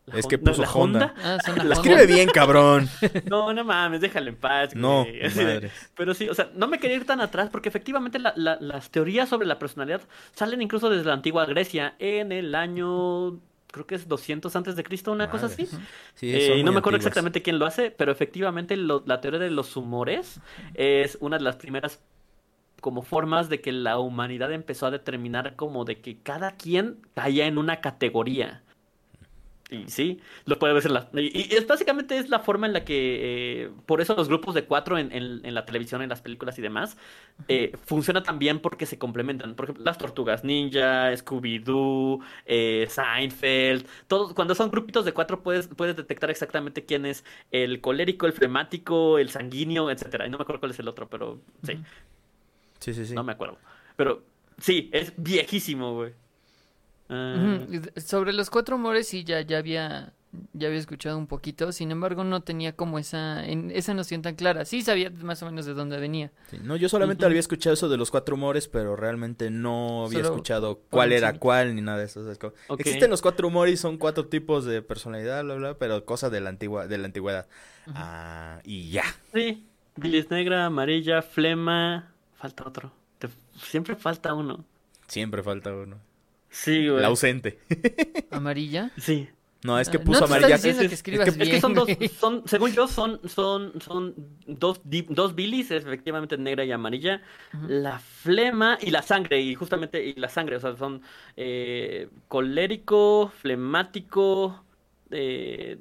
La 0.05 0.19
Es 0.19 0.27
que 0.27 0.35
Honda- 0.35 0.51
puso 0.51 0.61
¿la 0.63 0.71
Honda. 0.71 1.13
Ah, 1.23 1.37
La 1.45 1.53
Honda. 1.53 1.73
Escribe 1.75 2.05
bien, 2.07 2.27
cabrón. 2.29 2.89
No, 3.29 3.53
no 3.53 3.63
mames, 3.63 4.01
déjalo 4.01 4.29
en 4.29 4.35
paz. 4.35 4.75
No, 4.75 5.05
madres. 5.35 5.71
pero 5.95 6.13
sí, 6.13 6.27
o 6.29 6.33
sea, 6.33 6.49
no 6.55 6.67
me 6.67 6.79
quería 6.79 6.97
ir 6.97 7.05
tan 7.05 7.21
atrás 7.21 7.49
porque 7.51 7.69
efectivamente 7.69 8.19
la- 8.19 8.33
la- 8.35 8.57
las 8.59 8.89
teorías 8.91 9.29
sobre 9.29 9.47
la 9.47 9.59
personalidad 9.59 10.01
salen 10.33 10.61
incluso 10.61 10.89
desde 10.89 11.05
la 11.05 11.13
antigua 11.13 11.45
Grecia 11.45 11.95
en 11.99 12.31
el 12.31 12.53
año, 12.55 13.39
creo 13.71 13.87
que 13.87 13.95
es 13.95 14.07
200 14.07 14.55
antes 14.55 14.75
de 14.75 14.83
Cristo, 14.83 15.11
una 15.11 15.29
cosa 15.29 15.45
así. 15.47 15.67
Sí, 16.15 16.31
Eh, 16.33 16.57
y 16.57 16.63
no 16.63 16.65
muy 16.71 16.73
me 16.75 16.79
acuerdo 16.79 16.97
exactamente 16.97 17.41
quién 17.41 17.57
lo 17.57 17.65
hace, 17.65 17.89
pero 17.89 18.11
efectivamente 18.11 18.75
lo- 18.77 19.03
la 19.05 19.21
teoría 19.21 19.39
de 19.39 19.51
los 19.51 19.75
humores 19.77 20.41
es 20.73 21.17
una 21.21 21.37
de 21.37 21.43
las 21.43 21.55
primeras 21.55 22.01
como 22.81 23.01
formas 23.01 23.47
de 23.47 23.61
que 23.61 23.71
la 23.71 23.97
humanidad 23.97 24.51
empezó 24.51 24.85
a 24.87 24.91
determinar 24.91 25.55
como 25.55 25.85
de 25.85 26.01
que 26.01 26.17
cada 26.21 26.51
quien 26.57 26.97
caía 27.15 27.45
en 27.45 27.57
una 27.57 27.79
categoría. 27.79 28.62
Y 29.69 29.87
sí, 29.89 30.19
lo 30.45 30.59
puede 30.59 30.73
ver 30.73 30.85
en 30.85 30.93
la... 30.93 31.09
Y, 31.13 31.51
y 31.51 31.55
es 31.55 31.65
básicamente 31.65 32.17
es 32.17 32.29
la 32.29 32.39
forma 32.39 32.67
en 32.67 32.73
la 32.73 32.85
que, 32.85 33.63
eh, 33.63 33.71
por 33.87 34.01
eso 34.01 34.13
los 34.15 34.27
grupos 34.27 34.53
de 34.53 34.65
cuatro 34.65 34.97
en, 34.99 35.11
en- 35.11 35.43
en 35.43 35.53
la 35.55 35.65
televisión, 35.65 36.01
en 36.03 36.09
las 36.09 36.21
películas 36.21 36.59
y 36.59 36.61
demás, 36.61 36.95
eh, 37.47 37.71
funciona 37.83 38.21
también 38.21 38.59
porque 38.59 38.85
se 38.85 38.99
complementan. 38.99 39.55
Por 39.55 39.65
ejemplo, 39.65 39.83
las 39.83 39.97
tortugas 39.97 40.43
ninja, 40.43 41.11
Scooby-Doo, 41.13 42.19
eh, 42.45 42.87
Seinfeld, 42.89 43.87
todos, 44.07 44.33
cuando 44.33 44.53
son 44.53 44.69
grupitos 44.69 45.05
de 45.05 45.13
cuatro 45.13 45.41
puedes, 45.41 45.67
puedes 45.69 45.95
detectar 45.95 46.29
exactamente 46.29 46.85
quién 46.85 47.05
es 47.07 47.23
el 47.51 47.81
colérico, 47.81 48.27
el 48.27 48.33
flemático, 48.33 49.17
el 49.17 49.29
sanguíneo, 49.29 49.89
etcétera. 49.89 50.27
Y 50.27 50.29
no 50.29 50.37
me 50.37 50.43
acuerdo 50.43 50.59
cuál 50.59 50.71
es 50.71 50.79
el 50.79 50.87
otro, 50.89 51.09
pero 51.09 51.39
sí, 51.63 51.79
Sí, 52.79 52.93
sí, 52.93 53.05
sí. 53.05 53.13
no 53.13 53.23
me 53.23 53.31
acuerdo. 53.33 53.57
Pero 53.95 54.23
sí, 54.57 54.89
es 54.93 55.13
viejísimo, 55.17 55.93
güey. 55.95 56.13
Ah. 57.09 57.59
Sobre 57.97 58.33
los 58.33 58.49
cuatro 58.49 58.75
humores 58.77 59.07
sí 59.07 59.23
ya, 59.23 59.41
ya 59.41 59.57
había 59.59 60.13
ya 60.53 60.67
había 60.67 60.79
escuchado 60.79 61.15
un 61.19 61.27
poquito, 61.27 61.71
sin 61.71 61.91
embargo 61.91 62.23
no 62.23 62.41
tenía 62.41 62.75
como 62.75 62.97
esa 62.97 63.45
en- 63.45 63.69
esa 63.69 63.93
noción 63.93 64.23
tan 64.23 64.33
clara. 64.33 64.65
Sí 64.65 64.81
sabía 64.81 65.11
más 65.11 65.43
o 65.43 65.45
menos 65.45 65.67
de 65.67 65.75
dónde 65.75 65.99
venía. 65.99 66.31
Sí, 66.49 66.57
No, 66.63 66.75
yo 66.75 66.89
solamente 66.89 67.23
había 67.23 67.39
escuchado 67.39 67.75
eso 67.75 67.87
de 67.87 67.97
los 67.97 68.09
cuatro 68.09 68.33
humores, 68.33 68.67
pero 68.67 68.95
realmente 68.95 69.51
no 69.51 70.05
había 70.05 70.19
Solo 70.23 70.29
escuchado 70.29 70.79
cuál 70.89 71.11
era 71.11 71.37
cuál 71.37 71.75
ni 71.75 71.81
nada 71.81 71.99
de 71.99 72.05
eso. 72.05 72.21
o 72.21 72.23
sea, 72.23 72.31
es 72.31 72.39
como-. 72.39 72.53
Existen 72.79 73.11
los 73.11 73.21
cuatro 73.21 73.47
humores, 73.47 73.79
son 73.79 73.99
cuatro 73.99 74.25
tipos 74.25 74.65
de 74.65 74.81
personalidad, 74.81 75.43
bla, 75.43 75.53
bla, 75.53 75.77
pero 75.77 76.03
cosas 76.03 76.31
de 76.31 76.41
la 76.41 76.49
antigua, 76.49 76.87
de 76.87 76.97
la 76.97 77.05
antigüedad. 77.05 77.45
Ah, 77.93 78.59
y 78.63 78.89
ya. 78.89 79.03
Sí, 79.35 79.67
bilis 79.97 80.31
negra, 80.31 80.65
amarilla, 80.65 81.21
flema. 81.21 82.11
Falta 82.37 82.67
otro. 82.67 82.91
Te- 83.19 83.29
Siempre 83.61 83.95
falta 83.95 84.33
uno. 84.33 84.65
Siempre 85.07 85.43
falta 85.43 85.71
uno. 85.73 85.97
Sí, 86.53 86.87
güey. 86.87 86.99
El 86.99 87.05
ausente. 87.05 87.57
Amarilla. 88.31 88.91
Sí. 88.97 89.27
No, 89.65 89.79
es 89.79 89.87
que 89.89 89.97
puso 89.97 90.19
no 90.19 90.25
amarilla. 90.25 90.55
estás 90.55 90.63
diciendo 90.63 90.81
Es- 90.81 90.87
que 90.89 90.93
es- 90.93 90.99
escribas 90.99 91.27
Es 91.29 91.37
que 91.37 91.43
bien. 91.45 91.61
son 91.61 91.73
dos, 91.73 91.87
son, 92.19 92.43
según 92.45 92.73
yo, 92.73 92.85
son, 92.87 93.21
son, 93.29 93.81
son 93.81 94.13
dos, 94.45 94.81
dos 94.83 95.35
bilis, 95.35 95.71
efectivamente 95.71 96.37
negra 96.37 96.65
y 96.65 96.71
amarilla. 96.73 97.21
La 97.69 97.97
flema 97.99 98.77
y 98.81 98.91
la 98.91 99.01
sangre, 99.01 99.39
y 99.41 99.55
justamente, 99.55 100.03
y 100.05 100.15
la 100.15 100.27
sangre, 100.27 100.57
o 100.57 100.59
sea, 100.59 100.75
son 100.75 101.01
eh, 101.37 102.09
colérico, 102.27 103.31
flemático, 103.41 104.63
eh, 105.11 105.77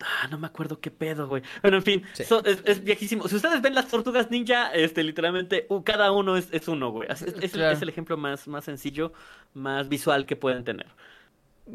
ah, 0.00 0.28
no 0.30 0.38
me 0.38 0.46
acuerdo 0.46 0.80
qué 0.80 0.90
pedo, 0.90 1.28
güey. 1.28 1.42
Bueno, 1.62 1.78
en 1.78 1.82
fin, 1.82 2.02
Sí. 2.14 2.24
es, 2.44 2.62
es 2.64 2.84
viejísimo. 2.84 3.28
Si 3.28 3.36
ustedes 3.36 3.60
ven 3.62 3.74
las 3.74 3.88
tortugas 3.88 4.30
ninja, 4.30 4.72
este, 4.72 5.02
literalmente, 5.04 5.66
uh, 5.68 5.82
cada 5.82 6.12
uno 6.12 6.36
es, 6.36 6.48
es 6.52 6.68
uno, 6.68 6.90
güey. 6.90 7.08
Es, 7.10 7.22
el- 7.22 7.50
Claro. 7.50 7.72
es 7.76 7.82
el 7.82 7.88
ejemplo 7.88 8.16
más, 8.16 8.48
más 8.48 8.64
sencillo, 8.64 9.12
más 9.54 9.88
visual 9.88 10.26
que 10.26 10.36
pueden 10.36 10.64
tener. 10.64 10.86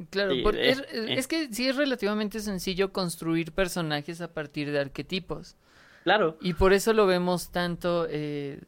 Claro, 0.09 0.34
Sí, 0.34 0.41
por- 0.41 0.55
eh, 0.55 0.69
es, 0.71 0.80
eh. 0.91 1.15
es 1.17 1.28
que 1.28 1.53
sí 1.53 1.67
es 1.67 1.76
relativamente 1.76 2.39
sencillo 2.41 2.91
construir 2.91 3.51
personajes 3.53 4.19
a 4.21 4.34
partir 4.34 4.71
de 4.71 4.80
arquetipos. 4.80 5.55
Claro. 6.03 6.38
Y 6.41 6.53
por 6.53 6.73
eso 6.73 6.93
lo 6.93 7.05
vemos 7.07 7.51
tanto, 7.51 8.05
eh, 8.09 8.59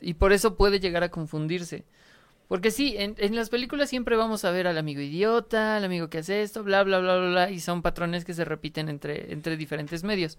y 0.00 0.14
por 0.14 0.32
eso 0.32 0.56
puede 0.56 0.80
llegar 0.80 1.02
a 1.04 1.10
confundirse. 1.10 1.84
Porque 2.48 2.70
sí, 2.70 2.94
en, 2.98 3.14
en 3.18 3.34
las 3.34 3.48
películas 3.48 3.88
siempre 3.88 4.16
vamos 4.16 4.44
a 4.44 4.50
ver 4.50 4.66
al 4.66 4.76
amigo 4.78 5.00
idiota, 5.00 5.76
al 5.76 5.84
amigo 5.84 6.10
que 6.10 6.18
hace 6.18 6.42
esto, 6.42 6.62
bla, 6.62 6.82
bla, 6.84 6.98
bla, 7.00 7.16
bla, 7.16 7.28
bla, 7.30 7.50
y 7.50 7.58
son 7.60 7.80
patrones 7.82 8.24
que 8.24 8.34
se 8.34 8.44
repiten 8.44 8.88
entre, 8.88 9.32
entre 9.32 9.56
diferentes 9.56 10.04
medios. 10.04 10.38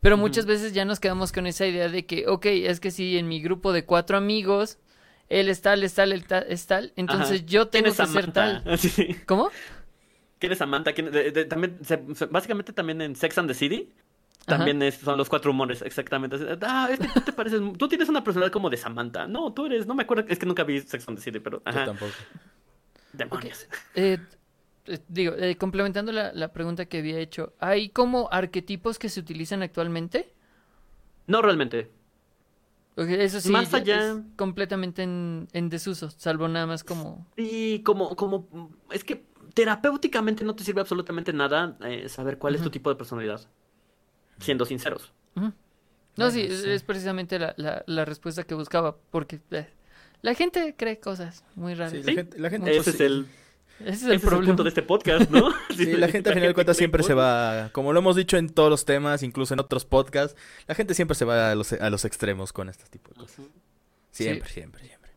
Pero 0.00 0.16
muchas 0.16 0.46
veces 0.46 0.72
ya 0.72 0.84
nos 0.84 0.98
quedamos 1.00 1.30
con 1.32 1.46
esa 1.46 1.66
idea 1.66 1.88
de 1.88 2.06
que, 2.06 2.26
ok, 2.28 2.46
es 2.46 2.80
que 2.80 2.90
si 2.90 3.18
en 3.18 3.28
mi 3.28 3.40
grupo 3.40 3.72
de 3.72 3.84
cuatro 3.84 4.16
amigos, 4.16 4.78
él 5.28 5.48
es 5.48 5.62
tal, 5.62 5.82
es 5.84 5.94
tal, 5.94 6.12
él 6.12 6.24
ta- 6.26 6.40
es 6.40 6.66
tal, 6.66 6.92
entonces 6.96 7.40
Ajá. 7.40 7.46
yo 7.46 7.70
¿Quién 7.70 7.84
tengo 7.84 7.96
que 7.96 8.06
ser 8.06 8.06
Samantha? 8.06 8.62
tal. 8.64 8.78
Sí. 8.78 9.16
¿Cómo? 9.26 9.50
¿Quién 10.38 10.52
es 10.52 10.58
Samantha? 10.58 10.92
¿Quién- 10.92 11.10
de- 11.12 11.30
de- 11.30 11.44
también, 11.44 11.78
se- 11.84 12.26
básicamente 12.30 12.72
también 12.72 13.00
en 13.00 13.14
Sex 13.16 13.38
and 13.38 13.48
the 13.48 13.54
City. 13.54 13.88
También 14.46 14.82
es- 14.82 14.96
son 14.96 15.16
los 15.18 15.28
cuatro 15.28 15.50
humores, 15.52 15.82
exactamente. 15.82 16.36
Ah, 16.62 16.88
es 16.90 16.98
que 16.98 17.08
tú 17.08 17.20
te 17.20 17.32
pareces. 17.32 17.60
Tú 17.78 17.88
tienes 17.88 18.08
una 18.08 18.24
personalidad 18.24 18.52
como 18.52 18.70
de 18.70 18.76
Samantha. 18.76 19.26
No, 19.26 19.52
tú 19.52 19.66
eres. 19.66 19.86
No 19.86 19.94
me 19.94 20.02
acuerdo. 20.02 20.24
Es 20.28 20.38
que 20.38 20.46
nunca 20.46 20.64
vi 20.64 20.80
Sex 20.80 21.06
and 21.08 21.18
the 21.18 21.22
City, 21.24 21.38
pero. 21.40 21.58
Yo 21.58 21.62
Ajá. 21.70 21.84
tampoco. 21.86 22.12
Demonios. 23.12 23.68
Eh, 23.94 24.18
eh, 24.86 24.98
digo, 25.08 25.34
eh, 25.36 25.56
complementando 25.56 26.10
la, 26.12 26.32
la 26.32 26.52
pregunta 26.52 26.86
que 26.86 26.98
había 26.98 27.18
hecho, 27.18 27.52
¿hay 27.60 27.90
como 27.90 28.28
arquetipos 28.32 28.98
que 28.98 29.08
se 29.08 29.20
utilizan 29.20 29.62
actualmente? 29.62 30.32
No 31.26 31.40
realmente. 31.42 31.90
Eso 32.96 33.40
sí, 33.40 33.50
Más 33.50 33.72
allá- 33.72 34.12
es 34.12 34.18
completamente 34.36 35.02
en, 35.02 35.48
en 35.52 35.70
desuso, 35.70 36.10
salvo 36.10 36.46
nada 36.48 36.66
más 36.66 36.84
como... 36.84 37.26
Y 37.36 37.78
como, 37.84 38.14
como. 38.16 38.70
Es 38.90 39.02
que 39.02 39.24
terapéuticamente 39.54 40.44
no 40.44 40.54
te 40.54 40.62
sirve 40.64 40.80
absolutamente 40.82 41.32
nada 41.32 41.78
eh, 41.84 42.08
saber 42.10 42.36
cuál 42.38 42.54
es 42.54 42.62
tu 42.62 42.68
tipo 42.70 42.90
de 42.90 42.96
personalidad. 42.96 43.40
Siendo 44.42 44.64
sinceros. 44.66 45.12
No, 45.34 45.52
Bueno, 46.16 46.30
sí, 46.30 46.42
es, 46.42 46.62
sí. 46.62 46.70
es 46.70 46.82
precisamente 46.82 47.38
la, 47.38 47.54
la, 47.56 47.82
la 47.86 48.04
respuesta 48.04 48.42
que 48.44 48.54
buscaba, 48.54 48.96
porque 49.10 49.40
eh, 49.50 49.66
la 50.20 50.34
gente 50.34 50.74
cree 50.76 51.00
cosas 51.00 51.42
muy 51.54 51.74
raras. 51.74 51.92
Sí, 51.92 51.98
la 51.98 52.04
Sí. 52.04 52.14
gente, 52.16 52.38
la 52.38 52.50
gente, 52.50 52.70
Ese 52.70 52.82
pues, 52.82 52.94
es 52.96 53.00
el, 53.00 53.26
Ese 53.80 53.88
es 53.90 53.96
ese 53.96 54.06
el 54.06 54.12
es 54.12 54.22
el 54.22 54.28
problema. 54.28 54.46
punto 54.48 54.62
de 54.64 54.68
este 54.68 54.82
podcast, 54.82 55.30
¿no? 55.30 55.48
Sí, 55.74 55.86
la 55.96 56.08
gente 56.08 56.28
a 56.30 56.34
final 56.34 56.48
de 56.50 56.54
cuentas 56.54 56.76
siempre 56.76 57.02
se 57.02 57.14
va, 57.14 57.70
como 57.72 57.92
lo 57.94 58.00
hemos 58.00 58.14
dicho 58.16 58.36
en 58.36 58.50
todos 58.50 58.68
los 58.68 58.84
temas, 58.84 59.22
incluso 59.22 59.54
en 59.54 59.60
otros 59.60 59.86
podcasts, 59.86 60.36
la 60.66 60.74
gente 60.74 60.92
siempre 60.94 61.14
se 61.14 61.24
va 61.24 61.50
a 61.50 61.54
los, 61.54 61.72
a 61.72 61.88
los 61.88 62.04
extremos 62.04 62.52
con 62.52 62.68
este 62.68 62.84
tipo 62.90 63.08
de 63.10 63.16
cosas. 63.16 63.46
Siempre, 64.10 64.50
siempre, 64.50 64.84
siempre. 64.86 65.10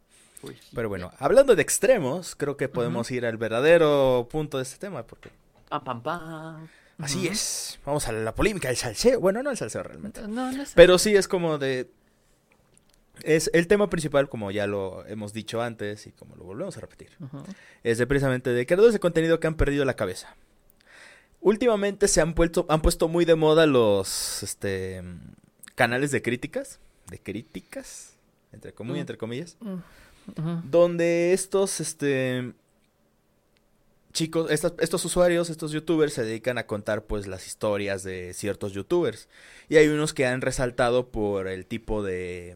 Uy. 0.43 0.55
Pero 0.73 0.88
bueno, 0.88 1.11
hablando 1.19 1.55
de 1.55 1.61
extremos, 1.61 2.36
creo 2.38 2.55
que 2.55 2.69
podemos 2.69 3.11
ir 3.11 3.26
al 3.26 3.36
verdadero 3.36 4.30
punto 4.32 4.57
de 4.57 4.63
este 4.63 4.78
tema, 4.80 5.03
porque 5.05 5.30
Pam, 5.67 5.84
pam, 5.84 6.01
pam. 6.01 6.67
Así 6.99 7.27
es. 7.27 7.79
Vamos 7.85 8.07
a 8.07 8.11
la 8.11 8.33
polémica 8.35 8.67
del 8.69 8.77
salseo. 8.77 9.19
Bueno, 9.19 9.43
no 9.43 9.51
el 9.51 9.57
salseo 9.57 9.83
realmente. 9.83 10.21
No, 10.27 10.51
no 10.51 10.65
sé. 10.65 10.71
Pero 10.75 10.97
sí 10.97 11.15
es 11.15 11.27
como 11.27 11.57
de... 11.57 11.89
Es 13.23 13.49
el 13.53 13.67
tema 13.67 13.89
principal, 13.89 14.27
como 14.27 14.51
ya 14.51 14.67
lo 14.67 15.05
hemos 15.07 15.31
dicho 15.31 15.61
antes 15.61 16.05
y 16.05 16.11
como 16.11 16.35
lo 16.35 16.43
volvemos 16.43 16.75
a 16.77 16.81
repetir. 16.81 17.11
Es 17.83 17.97
de 17.97 18.05
precisamente 18.07 18.49
de 18.49 18.65
creadores 18.65 18.93
de 18.93 18.99
contenido 18.99 19.39
que 19.39 19.47
han 19.47 19.55
perdido 19.55 19.85
la 19.85 19.95
cabeza. 19.95 20.35
Últimamente 21.39 22.07
se 22.07 22.21
han 22.21 22.33
puesto, 22.33 22.65
han 22.69 22.81
puesto 22.81 23.07
muy 23.07 23.23
de 23.23 23.35
moda 23.35 23.67
los 23.67 24.41
este, 24.43 25.01
canales 25.75 26.11
de 26.11 26.21
críticas. 26.21 26.79
De 27.09 27.19
críticas. 27.19 28.15
Entre, 28.51 28.73
comu- 28.75 28.93
Mm. 28.93 28.97
entre 28.97 29.17
comillas. 29.17 29.57
Ujú. 29.61 30.61
Donde 30.65 31.33
estos 31.33 31.79
este, 31.79 32.53
chicos, 34.16 34.49
estos 34.49 35.05
usuarios, 35.05 35.49
estos 35.49 35.72
youtubers 35.74 36.13
se 36.13 36.24
dedican 36.24 36.57
a 36.57 36.66
contar 36.66 37.03
pues 37.03 37.28
las 37.28 37.45
historias 37.45 38.01
de 38.01 38.34
ciertos 38.34 38.72
youtubers. 38.72 39.28
Y 39.70 39.76
hay 39.76 39.89
unos 39.89 40.13
que 40.13 40.26
han 40.26 40.39
resaltado 40.41 41.09
por 41.11 41.47
el 41.49 41.66
tipo 41.66 42.01
de 42.01 42.55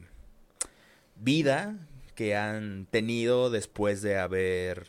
vida 1.18 1.76
que 2.16 2.36
han 2.36 2.88
tenido 2.90 3.50
después 3.50 4.02
de 4.02 4.18
haber 4.18 4.88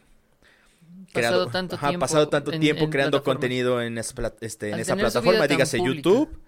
Pasado 1.12 1.48
tanto 1.48 1.74
ajá, 1.74 1.88
tiempo 1.88 2.00
pasado 2.04 2.28
tanto 2.28 2.52
en- 2.52 2.60
tiempo 2.60 2.84
en 2.84 2.90
creando 2.90 3.22
contenido 3.24 3.82
en 3.82 3.98
esa, 3.98 4.14
este, 4.40 4.70
en 4.70 4.78
esa 4.78 4.94
plataforma, 4.96 5.46
dígase 5.48 5.78
pública. 5.78 5.96
YouTube 6.08 6.38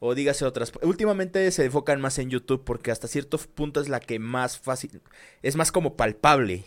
o 0.00 0.14
dígase 0.14 0.44
otras. 0.46 0.72
Últimamente 0.82 1.50
se 1.50 1.66
enfocan 1.66 2.00
más 2.00 2.18
en 2.18 2.30
YouTube 2.30 2.64
porque 2.64 2.90
hasta 2.90 3.08
cierto 3.08 3.36
punto 3.38 3.80
es 3.80 3.88
la 3.90 4.00
que 4.00 4.18
más 4.18 4.58
fácil, 4.58 5.02
es 5.42 5.56
más 5.56 5.70
como 5.70 5.96
palpable. 5.96 6.64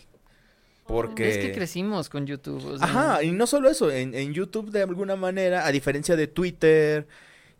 Porque... 0.90 1.28
Es 1.28 1.38
que 1.38 1.52
crecimos 1.52 2.08
con 2.08 2.26
YouTube. 2.26 2.64
o 2.64 2.78
sea, 2.78 2.86
Ajá, 2.86 3.22
y 3.22 3.32
no 3.32 3.46
solo 3.46 3.70
eso, 3.70 3.90
en, 3.90 4.14
en 4.14 4.32
YouTube 4.34 4.70
de 4.70 4.82
alguna 4.82 5.16
manera, 5.16 5.66
a 5.66 5.72
diferencia 5.72 6.16
de 6.16 6.26
Twitter 6.26 7.06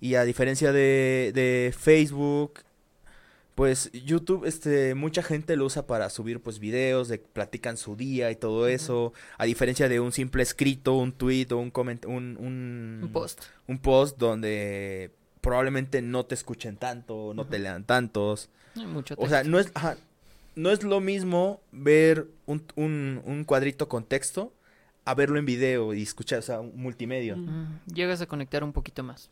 y 0.01 0.15
a 0.15 0.25
diferencia 0.25 0.73
de, 0.73 1.33
de 1.35 1.75
Facebook, 1.79 2.61
pues 3.55 3.91
YouTube, 3.93 4.47
este, 4.47 4.95
mucha 4.95 5.23
gente 5.23 5.55
lo 5.55 5.67
usa 5.67 5.87
para 5.87 6.09
subir 6.09 6.41
pues 6.41 6.59
videos, 6.59 7.09
de 7.09 7.19
platican 7.19 7.77
su 7.77 7.95
día 7.95 8.31
y 8.31 8.37
todo 8.37 8.67
eso, 8.67 9.13
a 9.37 9.45
diferencia 9.45 9.89
de 9.89 10.01
un 10.01 10.13
simple 10.13 10.43
escrito, 10.43 10.95
un 10.97 11.13
tweet 11.13 11.49
o 11.51 11.59
un 11.59 11.71
coment 11.71 12.07
un, 12.07 12.39
un, 12.41 13.01
Un 13.03 13.13
post. 13.13 13.43
un 13.67 13.79
post 13.79 14.17
donde 14.17 15.11
probablemente 15.43 16.01
no 16.01 16.25
te 16.25 16.35
escuchen 16.35 16.77
tanto, 16.79 17.33
no 17.35 17.47
te 17.47 17.59
lean 17.59 17.85
tantos. 17.85 18.49
Mucho 18.75 19.15
O 19.19 19.29
sea, 19.29 19.45
no 19.45 19.59
es, 19.59 19.71
ajá, 19.75 19.97
no 20.55 20.71
es 20.71 20.83
lo 20.83 21.01
mismo 21.01 21.61
ver 21.73 22.27
un, 22.47 22.65
un, 22.77 23.23
un 23.25 23.45
cuadrito 23.45 23.89
con 23.89 24.05
texto 24.05 24.53
a 25.05 25.15
verlo 25.15 25.39
en 25.39 25.47
video 25.47 25.95
y 25.95 26.03
escuchar, 26.03 26.41
o 26.41 26.43
sea, 26.43 26.61
un 26.61 26.77
multimedia. 26.77 27.37
Mm. 27.37 27.81
Llegas 27.93 28.21
a 28.21 28.27
conectar 28.27 28.63
un 28.63 28.73
poquito 28.73 29.03
más. 29.03 29.31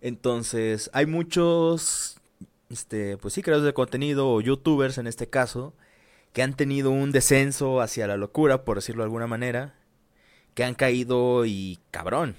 Entonces, 0.00 0.90
hay 0.92 1.06
muchos, 1.06 2.18
este, 2.68 3.16
pues 3.16 3.34
sí, 3.34 3.42
creadores 3.42 3.66
de 3.66 3.74
contenido 3.74 4.30
o 4.30 4.40
youtubers 4.40 4.98
en 4.98 5.06
este 5.06 5.28
caso, 5.28 5.74
que 6.32 6.42
han 6.42 6.54
tenido 6.54 6.90
un 6.90 7.10
descenso 7.10 7.80
hacia 7.80 8.06
la 8.06 8.16
locura, 8.16 8.64
por 8.64 8.76
decirlo 8.76 9.02
de 9.02 9.06
alguna 9.06 9.26
manera, 9.26 9.74
que 10.54 10.62
han 10.62 10.74
caído 10.74 11.44
y 11.46 11.78
cabrón. 11.90 12.36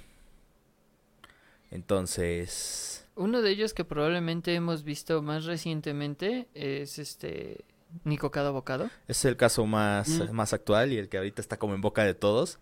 Entonces, 1.71 2.88
Uno 3.19 3.41
de 3.41 3.51
ellos 3.51 3.73
que 3.73 3.83
probablemente 3.85 4.53
hemos 4.55 4.83
visto 4.83 5.21
más 5.21 5.45
recientemente 5.45 6.47
es 6.53 6.99
este 6.99 7.65
Nico 8.03 8.31
Cada 8.31 8.49
Bocado. 8.51 8.89
es 9.07 9.25
el 9.25 9.35
caso 9.35 9.65
más, 9.65 10.07
Mm. 10.09 10.31
más 10.31 10.53
actual 10.53 10.93
y 10.93 10.97
el 10.97 11.09
que 11.09 11.17
ahorita 11.17 11.41
está 11.41 11.57
como 11.57 11.73
en 11.75 11.81
boca 11.81 12.03
de 12.05 12.13
todos. 12.13 12.59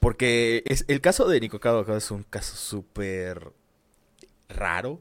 Porque 0.00 0.62
es, 0.66 0.84
el 0.88 1.00
caso 1.00 1.26
de 1.28 1.40
Nico 1.40 1.60
Cabo 1.60 1.84
Cabo 1.84 1.98
es 1.98 2.10
un 2.10 2.22
caso 2.24 2.56
súper 2.56 3.52
raro. 4.48 5.00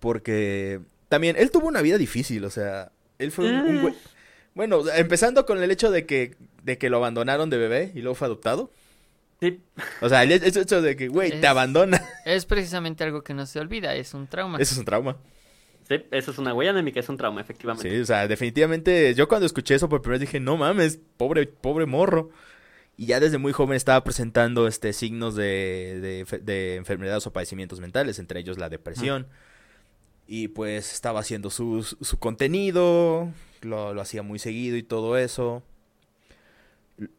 Porque 0.00 0.80
también 1.08 1.36
él 1.38 1.50
tuvo 1.50 1.66
una 1.68 1.82
vida 1.82 1.98
difícil, 1.98 2.44
o 2.44 2.50
sea, 2.50 2.92
él 3.18 3.32
fue 3.32 3.46
un, 3.46 3.54
un 3.60 3.76
Eh. 3.78 3.82
güey- 3.82 3.94
Bueno, 4.54 4.82
empezando 4.94 5.44
con 5.46 5.62
el 5.62 5.70
hecho 5.70 5.90
de 5.90 6.04
que, 6.06 6.36
de 6.62 6.78
que 6.78 6.90
lo 6.90 6.96
abandonaron 6.98 7.48
de 7.50 7.58
bebé 7.58 7.92
y 7.94 8.00
luego 8.00 8.14
fue 8.14 8.26
adoptado. 8.26 8.70
Sí, 9.40 9.60
O 10.00 10.08
sea, 10.08 10.24
el 10.24 10.32
hecho 10.32 10.82
de 10.82 10.96
que, 10.96 11.08
güey, 11.08 11.30
Es- 11.32 11.40
te 11.40 11.46
abandona. 11.46 12.02
Es 12.24 12.44
precisamente 12.44 13.04
algo 13.04 13.22
que 13.22 13.34
no 13.34 13.46
se 13.46 13.60
olvida, 13.60 13.94
es 13.94 14.12
un 14.14 14.26
trauma. 14.26 14.58
Eso 14.58 14.74
es 14.74 14.78
un 14.78 14.84
trauma. 14.84 15.16
sí, 15.88 16.02
eso 16.10 16.30
es 16.32 16.38
una 16.38 16.52
huella 16.54 16.72
anémica, 16.72 16.98
es 17.00 17.08
un 17.08 17.16
trauma, 17.16 17.40
efectivamente. 17.40 17.88
Sí, 17.88 17.96
o 18.00 18.04
sea, 18.04 18.26
definitivamente 18.26 19.14
yo 19.14 19.28
cuando 19.28 19.46
escuché 19.46 19.74
eso 19.76 19.88
por 19.88 20.02
primera 20.02 20.18
vez 20.18 20.28
dije, 20.28 20.40
no 20.40 20.56
mames, 20.56 20.98
pobre, 21.16 21.46
pobre 21.46 21.86
morro. 21.86 22.30
Y 22.96 23.06
ya 23.06 23.20
desde 23.20 23.38
muy 23.38 23.52
joven 23.52 23.76
estaba 23.76 24.02
presentando 24.02 24.66
este 24.66 24.92
signos 24.92 25.36
de, 25.36 26.00
de, 26.02 26.24
fe- 26.26 26.38
de 26.40 26.74
enfermedades 26.74 27.24
o 27.28 27.32
padecimientos 27.32 27.78
mentales, 27.78 28.18
entre 28.18 28.40
ellos 28.40 28.58
la 28.58 28.68
depresión. 28.68 29.28
Y 30.26 30.48
pues 30.48 30.92
estaba 30.92 31.20
haciendo 31.20 31.48
su, 31.50 31.84
su- 31.84 31.96
su 32.04 32.18
contenido, 32.18 33.30
lo, 33.62 33.94
lo 33.94 34.00
hacía 34.00 34.22
muy 34.24 34.40
seguido 34.40 34.76
y 34.76 34.82
todo 34.82 35.16
eso. 35.16 35.62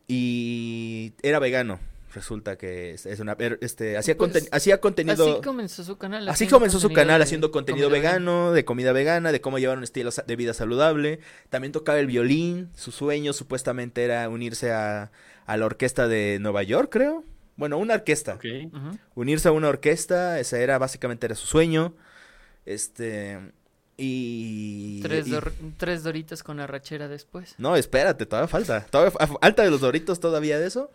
Y 0.08 1.14
era 1.24 1.40
vegano. 1.40 1.80
Resulta 2.14 2.58
que 2.58 2.92
es, 2.92 3.06
una 3.20 3.38
este 3.62 3.96
hacía 3.98 4.18
Pues, 4.18 4.34
conten- 4.34 4.50
hacía 4.52 4.82
contenido 4.82 5.32
Así 5.36 5.42
comenzó 5.44 5.84
su 5.84 5.98
canal. 5.98 6.24
Así 6.28 6.46
haciendo 6.46 6.56
comenzó 6.58 6.80
su 6.80 6.88
contenido 6.88 7.06
canal 7.06 7.20
de 7.20 7.24
haciendo 7.24 7.52
contenido 7.52 7.88
comida 7.90 8.02
vegano, 8.02 8.52
de 8.52 8.66
comida 8.66 8.94
vegana, 8.94 9.32
de 9.32 9.42
cómo 9.42 9.60
llevar 9.60 9.78
un 9.78 9.84
estilo 9.84 10.10
de 10.26 10.36
vida 10.36 10.54
saludable. 10.56 11.20
También 11.50 11.72
tocaba 11.72 12.00
el 12.00 12.08
violín. 12.08 12.70
Su 12.76 12.92
sueño 12.92 13.32
supuestamente 13.34 14.04
era 14.04 14.28
unirse 14.28 14.72
a, 14.72 15.12
a 15.46 15.58
la 15.58 15.66
orquesta 15.68 16.08
de 16.08 16.40
Nueva 16.42 16.64
York, 16.64 16.90
creo. 16.92 17.24
Bueno, 17.58 17.78
una 17.78 17.94
orquesta. 17.96 18.40
Unirse 19.16 19.48
a 19.50 19.52
una 19.52 19.68
orquesta, 19.68 20.40
esa 20.40 20.60
era 20.60 20.78
básicamente 20.80 21.28
era 21.28 21.36
su 21.36 21.46
sueño. 21.46 21.94
Este 22.66 23.38
y 23.98 25.02
Tres, 25.02 25.28
y- 25.28 25.32
dor- 25.32 25.52
tres 25.78 26.04
doritos 26.04 26.42
con 26.42 26.60
arrachera 26.60 27.08
después. 27.08 27.56
no, 27.58 27.76
espérate, 27.76 28.26
todavía 28.26 28.48
falta. 28.48 28.86
Todavía 28.86 29.12
fa- 29.12 29.28
falta 29.28 29.64
de 29.64 29.70
los 29.72 29.82
doritos 29.82 30.20
todavía 30.20 30.58
de 30.58 30.68
eso. 30.68 30.90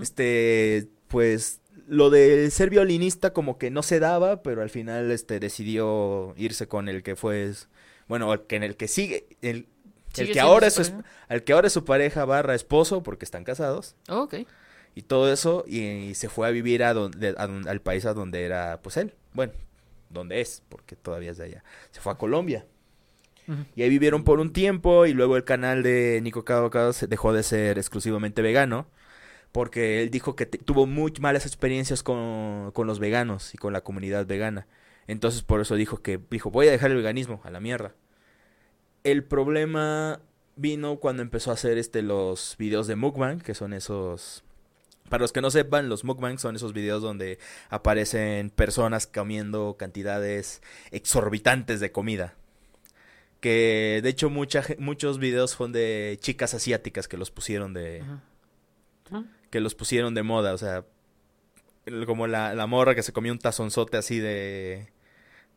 Este, 0.00 0.88
pues 1.08 1.60
lo 1.88 2.10
de 2.10 2.50
ser 2.50 2.70
violinista 2.70 3.32
como 3.32 3.58
que 3.58 3.70
no 3.70 3.82
se 3.82 4.00
daba, 4.00 4.42
pero 4.42 4.62
al 4.62 4.70
final 4.70 5.10
este 5.10 5.40
decidió 5.40 6.34
irse 6.36 6.68
con 6.68 6.88
el 6.88 7.02
que 7.02 7.16
fue 7.16 7.52
bueno, 8.08 8.32
el 8.32 8.42
que 8.42 8.56
en 8.56 8.62
el 8.62 8.76
que 8.76 8.88
sigue 8.88 9.26
el, 9.42 9.56
el 9.56 9.66
¿Sigue 10.12 10.32
que 10.32 10.40
ahora 10.40 10.66
es 10.66 10.74
su, 10.74 11.02
al 11.28 11.42
que 11.44 11.52
ahora 11.52 11.66
es 11.66 11.72
su 11.72 11.84
pareja 11.84 12.24
barra 12.24 12.54
esposo 12.54 13.02
porque 13.02 13.24
están 13.24 13.44
casados 13.44 13.96
Oh, 14.08 14.22
ok. 14.22 14.34
y 14.94 15.02
todo 15.02 15.32
eso 15.32 15.64
y, 15.66 16.14
se 16.14 16.28
fue 16.28 16.46
a 16.46 16.50
vivir 16.50 16.84
a 16.84 16.94
donde, 16.94 17.34
a 17.36 17.44
al 17.44 17.80
país 17.80 18.04
a 18.04 18.14
donde 18.14 18.44
era 18.44 18.80
pues 18.82 18.96
él, 18.96 19.14
bueno, 19.32 19.52
donde 20.10 20.40
es, 20.40 20.62
porque 20.68 20.94
todavía 20.96 21.30
es 21.30 21.38
de 21.38 21.44
allá. 21.44 21.64
Se 21.90 22.00
fue 22.00 22.12
a 22.12 22.16
Colombia. 22.16 22.66
Y 23.74 23.82
ahí 23.82 23.90
vivieron 23.90 24.22
por 24.24 24.38
un 24.40 24.52
tiempo 24.52 25.04
y 25.04 25.12
luego 25.12 25.36
el 25.36 25.44
canal 25.44 25.82
de 25.82 26.20
Nico 26.22 26.44
se 26.92 27.06
dejó 27.06 27.32
de 27.32 27.42
ser 27.42 27.76
exclusivamente 27.76 28.40
vegano 28.40 28.86
porque 29.52 30.02
él 30.02 30.10
dijo 30.10 30.34
que 30.34 30.46
te- 30.46 30.58
tuvo 30.58 30.86
muy 30.86 31.12
malas 31.20 31.46
experiencias 31.46 32.02
con, 32.02 32.70
con 32.72 32.86
los 32.86 32.98
veganos 32.98 33.54
y 33.54 33.58
con 33.58 33.72
la 33.72 33.82
comunidad 33.82 34.26
vegana. 34.26 34.66
Entonces 35.06 35.42
por 35.42 35.60
eso 35.60 35.74
dijo 35.74 36.02
que 36.02 36.18
dijo, 36.30 36.50
voy 36.50 36.68
a 36.68 36.70
dejar 36.72 36.90
el 36.90 36.96
veganismo 36.96 37.40
a 37.44 37.50
la 37.50 37.60
mierda. 37.60 37.94
El 39.04 39.24
problema 39.24 40.20
vino 40.56 40.96
cuando 40.96 41.22
empezó 41.22 41.50
a 41.50 41.54
hacer 41.54 41.76
este 41.78 42.02
los 42.02 42.56
videos 42.58 42.86
de 42.86 42.96
mukbang, 42.96 43.40
que 43.40 43.54
son 43.54 43.72
esos 43.72 44.44
para 45.08 45.22
los 45.22 45.32
que 45.32 45.42
no 45.42 45.50
sepan, 45.50 45.88
los 45.90 46.04
mukbang 46.04 46.38
son 46.38 46.56
esos 46.56 46.72
videos 46.72 47.02
donde 47.02 47.38
aparecen 47.68 48.48
personas 48.48 49.06
comiendo 49.06 49.76
cantidades 49.78 50.62
exorbitantes 50.90 51.80
de 51.80 51.92
comida. 51.92 52.34
Que 53.40 54.00
de 54.02 54.08
hecho 54.08 54.30
mucha, 54.30 54.62
muchos 54.78 55.18
videos 55.18 55.50
son 55.50 55.72
de 55.72 56.16
chicas 56.22 56.54
asiáticas 56.54 57.08
que 57.08 57.16
los 57.18 57.30
pusieron 57.30 57.74
de 57.74 58.02
Ujú. 59.10 59.26
Que 59.52 59.60
los 59.60 59.76
pusieron 59.76 60.14
de 60.14 60.24
moda, 60.24 60.52
o 60.54 60.58
sea, 60.58 60.84
como 62.06 62.26
la, 62.26 62.54
la 62.54 62.66
morra 62.66 62.94
que 62.96 63.02
se 63.04 63.12
comía 63.12 63.30
un 63.32 63.38
tazonzote 63.38 63.96
así 63.98 64.18
de 64.18 64.88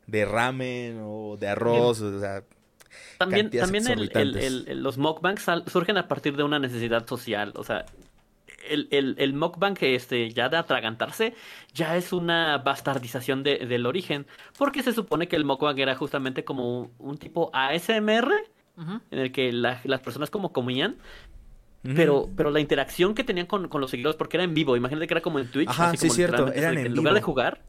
de 0.08 0.24
ramen 0.26 1.00
o 1.04 1.36
de 1.40 1.48
arroz, 1.48 2.00
o 2.02 2.20
sea, 2.20 2.44
También, 3.18 3.50
también 3.50 3.88
el- 3.88 3.94
el- 3.94 4.04
exorbitantes. 4.04 4.44
el- 4.46 4.66
el- 4.68 4.84
los 4.84 5.00
mukbangs 5.00 5.42
sal- 5.42 5.64
surgen 5.68 5.98
a 5.98 6.08
partir 6.08 6.36
de 6.38 6.44
una 6.44 6.60
necesidad 6.60 7.08
social. 7.08 7.52
O 7.56 7.64
sea, 7.64 7.86
el, 8.70 8.88
el, 8.92 9.16
el 9.18 9.34
mukbang 9.34 9.76
este, 9.82 10.30
ya 10.32 10.50
de 10.50 10.58
atragantarse 10.58 11.34
ya 11.74 11.98
es 11.98 12.14
una 12.14 12.58
bastardización 12.60 13.42
de- 13.44 13.66
del 13.66 13.86
origen. 13.88 14.28
Porque 14.60 14.84
se 14.84 14.94
supone 14.94 15.28
que 15.28 15.36
el 15.36 15.46
mukbang 15.46 15.78
era 15.80 15.96
justamente 15.96 16.44
como 16.44 16.80
un, 16.82 16.92
un 17.00 17.18
tipo 17.18 17.50
ASMR 17.54 18.32
en 19.12 19.20
el 19.20 19.32
que 19.32 19.52
la- 19.54 19.82
las 19.86 20.02
personas 20.02 20.30
como 20.30 20.52
comían. 20.54 20.98
Pero, 21.96 22.30
pero 22.36 22.50
la 22.52 22.60
interacción 22.60 23.14
que 23.14 23.24
tenían 23.24 23.46
con, 23.48 23.68
con 23.68 23.82
los 23.82 23.92
seguidores, 23.92 24.16
porque 24.18 24.38
era 24.38 24.44
en 24.44 24.54
vivo, 24.54 24.76
imagínate 24.76 25.08
que 25.08 25.14
era 25.14 25.22
como 25.22 25.40
en 25.40 25.52
Twitch, 25.52 25.70
Ajá, 25.70 25.90
así 25.90 25.98
sí, 25.98 26.08
como 26.08 26.16
cierto, 26.16 26.52
eran 26.54 26.76
que 26.76 26.82
en 26.82 26.96
lugar 26.96 27.14
de 27.14 27.22
jugar, 27.22 27.62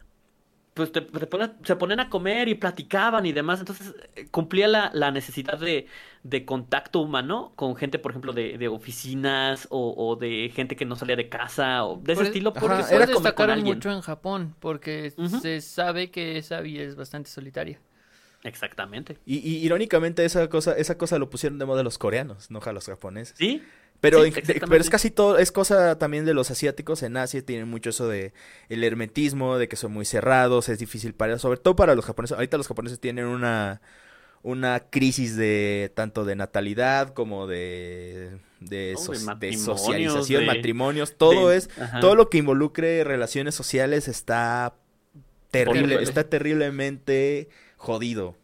pues 0.74 0.92
te- 0.92 1.00
te 1.00 1.26
ponen- 1.30 1.54
se 1.64 1.74
ponen 1.76 2.00
a 2.00 2.10
comer 2.10 2.48
y 2.48 2.54
platicaban 2.54 3.24
y 3.26 3.32
demás, 3.32 3.60
entonces 3.60 3.94
eh, 4.14 4.26
cumplía 4.30 4.68
la, 4.68 4.90
la 4.92 5.10
necesidad 5.10 5.58
de, 5.58 5.86
de 6.22 6.44
contacto 6.44 7.00
humano 7.00 7.52
con 7.56 7.76
gente, 7.76 7.98
por 7.98 8.12
ejemplo, 8.12 8.32
de, 8.34 8.58
de 8.58 8.68
oficinas 8.68 9.66
o, 9.70 9.94
o 9.96 10.16
de 10.16 10.50
gente 10.54 10.76
que 10.76 10.84
no 10.84 10.94
salía 10.96 11.16
de 11.16 11.28
casa 11.30 11.84
o 11.84 11.96
de 11.96 12.12
ese 12.12 12.20
Por- 12.20 12.26
estilo, 12.26 12.50
Ajá, 12.50 12.60
porque 12.60 12.80
eso 12.82 12.94
era 12.94 13.06
destacaron 13.06 13.54
alguien. 13.54 13.76
mucho 13.76 13.90
en 13.90 14.02
Japón, 14.02 14.54
porque 14.60 15.12
se 15.40 15.60
sabe 15.62 16.10
que 16.10 16.36
esa 16.38 16.60
vida 16.60 16.82
es 16.82 16.94
bastante 16.96 17.30
solitaria. 17.30 17.80
Exactamente. 18.42 19.18
Y, 19.26 19.38
y 19.38 19.56
irónicamente 19.64 20.24
esa 20.24 20.48
cosa, 20.48 20.72
esa 20.76 20.96
cosa 20.98 21.18
lo 21.18 21.30
pusieron 21.30 21.58
de 21.58 21.64
moda 21.64 21.82
los 21.82 21.98
coreanos, 21.98 22.50
no 22.50 22.60
a 22.64 22.72
los 22.72 22.86
japoneses. 22.86 23.34
¿Sí? 23.36 23.62
Pero, 24.00 24.22
Sí, 24.24 24.32
pero 24.68 24.76
es 24.76 24.90
casi 24.90 25.10
todo, 25.10 25.38
es 25.38 25.50
cosa 25.52 25.98
también 25.98 26.24
de 26.24 26.34
los 26.34 26.50
asiáticos. 26.50 27.02
En 27.02 27.16
Asia 27.16 27.40
tienen 27.44 27.68
mucho 27.68 27.90
eso 27.90 28.08
de 28.08 28.32
el 28.68 28.84
hermetismo, 28.84 29.56
de 29.58 29.68
que 29.68 29.76
son 29.76 29.92
muy 29.92 30.04
cerrados, 30.04 30.68
es 30.68 30.78
difícil 30.78 31.14
para, 31.14 31.38
sobre 31.38 31.58
todo 31.58 31.76
para 31.76 31.94
los 31.94 32.04
japoneses. 32.04 32.36
Ahorita 32.36 32.56
los 32.58 32.68
japoneses 32.68 33.00
tienen 33.00 33.24
una, 33.26 33.80
una 34.42 34.80
crisis 34.80 35.36
de 35.36 35.90
tanto 35.94 36.24
de 36.24 36.36
natalidad 36.36 37.14
como 37.14 37.46
de, 37.46 38.38
de, 38.60 38.94
Oh, 38.96 39.00
de 39.00 39.06
so- 39.06 39.12
de 39.12 39.18
matrimonios, 39.20 39.64
socialización, 39.64 40.40
de- 40.42 40.46
matrimonios, 40.46 41.16
todo 41.16 41.50
es, 41.52 41.70
ajá. 41.80 42.00
todo 42.00 42.14
lo 42.14 42.28
que 42.28 42.38
involucre 42.38 43.02
relaciones 43.02 43.54
sociales 43.54 44.08
está 44.08 44.74
terrible, 45.50 46.02
está 46.02 46.24
terriblemente 46.28 47.48
jodido. 47.76 48.36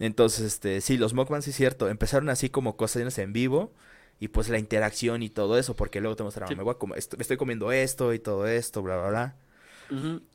Entonces, 0.00 0.44
este, 0.46 0.80
sí, 0.80 0.98
los 0.98 1.14
mukbangs 1.14 1.44
sí 1.46 1.50
es 1.50 1.56
cierto, 1.56 1.88
empezaron 1.88 2.28
así 2.28 2.48
como 2.48 2.76
cosas 2.76 3.18
en 3.18 3.32
vivo 3.32 3.72
y 4.20 4.28
pues 4.28 4.48
la 4.48 4.58
interacción 4.58 5.22
y 5.22 5.30
todo 5.30 5.58
eso, 5.58 5.74
porque 5.76 6.00
luego 6.00 6.16
te 6.16 6.22
mostraban, 6.24 6.48
Sí. 6.48 6.56
me, 6.56 6.62
voy 6.62 6.72
a 6.72 6.78
comer 6.78 6.98
esto- 6.98 7.16
me 7.16 7.22
estoy 7.22 7.36
comiendo 7.36 7.70
esto 7.72 8.12
y 8.14 8.18
todo 8.18 8.46
esto, 8.46 8.82
bla, 8.82 8.96
bla, 8.98 9.08
bla. 9.08 9.36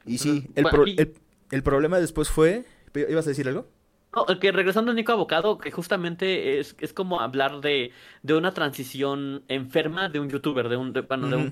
Y 0.06 0.18
sí, 0.18 0.48
el, 0.56 0.64
bueno, 0.64 0.78
pro- 0.78 0.88
y- 0.88 0.96
el, 0.98 1.14
el 1.52 1.64
problema 1.64 2.00
después 2.00 2.30
fue, 2.30 2.66
¿ibas 2.96 3.26
a 3.26 3.30
decir 3.30 3.48
algo? 3.48 3.68
No, 4.16 4.26
que 4.40 4.52
regresando 4.52 4.92
a 4.92 4.94
Nico 4.94 5.12
Abocado, 5.12 5.58
que 5.58 5.72
justamente 5.72 6.60
es, 6.60 6.76
es 6.80 6.94
como 6.94 7.20
hablar 7.22 7.62
de, 7.62 7.92
de 8.22 8.34
una 8.36 8.54
transición 8.54 9.44
enferma 9.48 10.08
de 10.10 10.20
un 10.20 10.30
youtuber, 10.30 10.70
de 10.70 10.78
un, 10.78 10.94
de, 10.94 11.02
bueno, 11.02 11.28
de 11.30 11.36
un, 11.36 11.44
de 11.46 11.50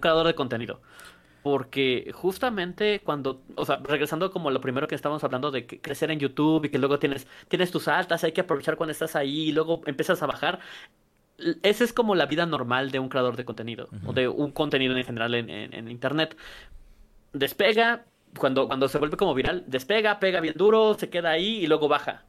creador 0.00 0.26
de 0.26 0.34
contenido. 0.34 0.80
Porque 1.42 2.10
justamente 2.14 3.00
cuando, 3.04 3.42
o 3.56 3.66
sea, 3.66 3.76
regresando 3.82 4.30
como 4.30 4.50
lo 4.50 4.60
primero 4.60 4.86
que 4.88 4.94
estábamos 4.94 5.24
hablando 5.24 5.50
de 5.50 5.66
que 5.66 5.80
crecer 5.80 6.10
en 6.10 6.18
YouTube 6.20 6.64
y 6.64 6.68
que 6.70 6.78
luego 6.78 6.98
tienes, 6.98 7.26
tienes 7.48 7.70
tus 7.70 7.86
altas, 7.88 8.24
hay 8.24 8.32
que 8.32 8.40
aprovechar 8.40 8.76
cuando 8.76 8.92
estás 8.92 9.14
ahí 9.16 9.48
y 9.48 9.52
luego 9.52 9.82
empiezas 9.84 10.22
a 10.22 10.26
bajar. 10.26 10.60
Esa 11.62 11.84
es 11.84 11.92
como 11.92 12.14
la 12.14 12.26
vida 12.26 12.46
normal 12.46 12.90
de 12.90 12.98
un 13.00 13.08
creador 13.08 13.36
de 13.36 13.44
contenido, 13.44 13.88
o 14.06 14.12
de 14.12 14.28
un 14.28 14.52
contenido 14.52 14.96
en 14.96 15.04
general 15.04 15.34
en, 15.34 15.50
en- 15.50 15.74
en 15.74 15.90
internet. 15.90 16.36
Despega, 17.32 18.04
cuando, 18.38 18.66
cuando 18.68 18.88
se 18.88 18.98
vuelve 18.98 19.16
como 19.16 19.34
viral, 19.34 19.64
despega, 19.66 20.20
pega 20.20 20.40
bien 20.40 20.54
duro, 20.56 20.94
se 20.94 21.10
queda 21.10 21.30
ahí 21.30 21.56
y 21.58 21.66
luego 21.66 21.88
baja. 21.88 22.24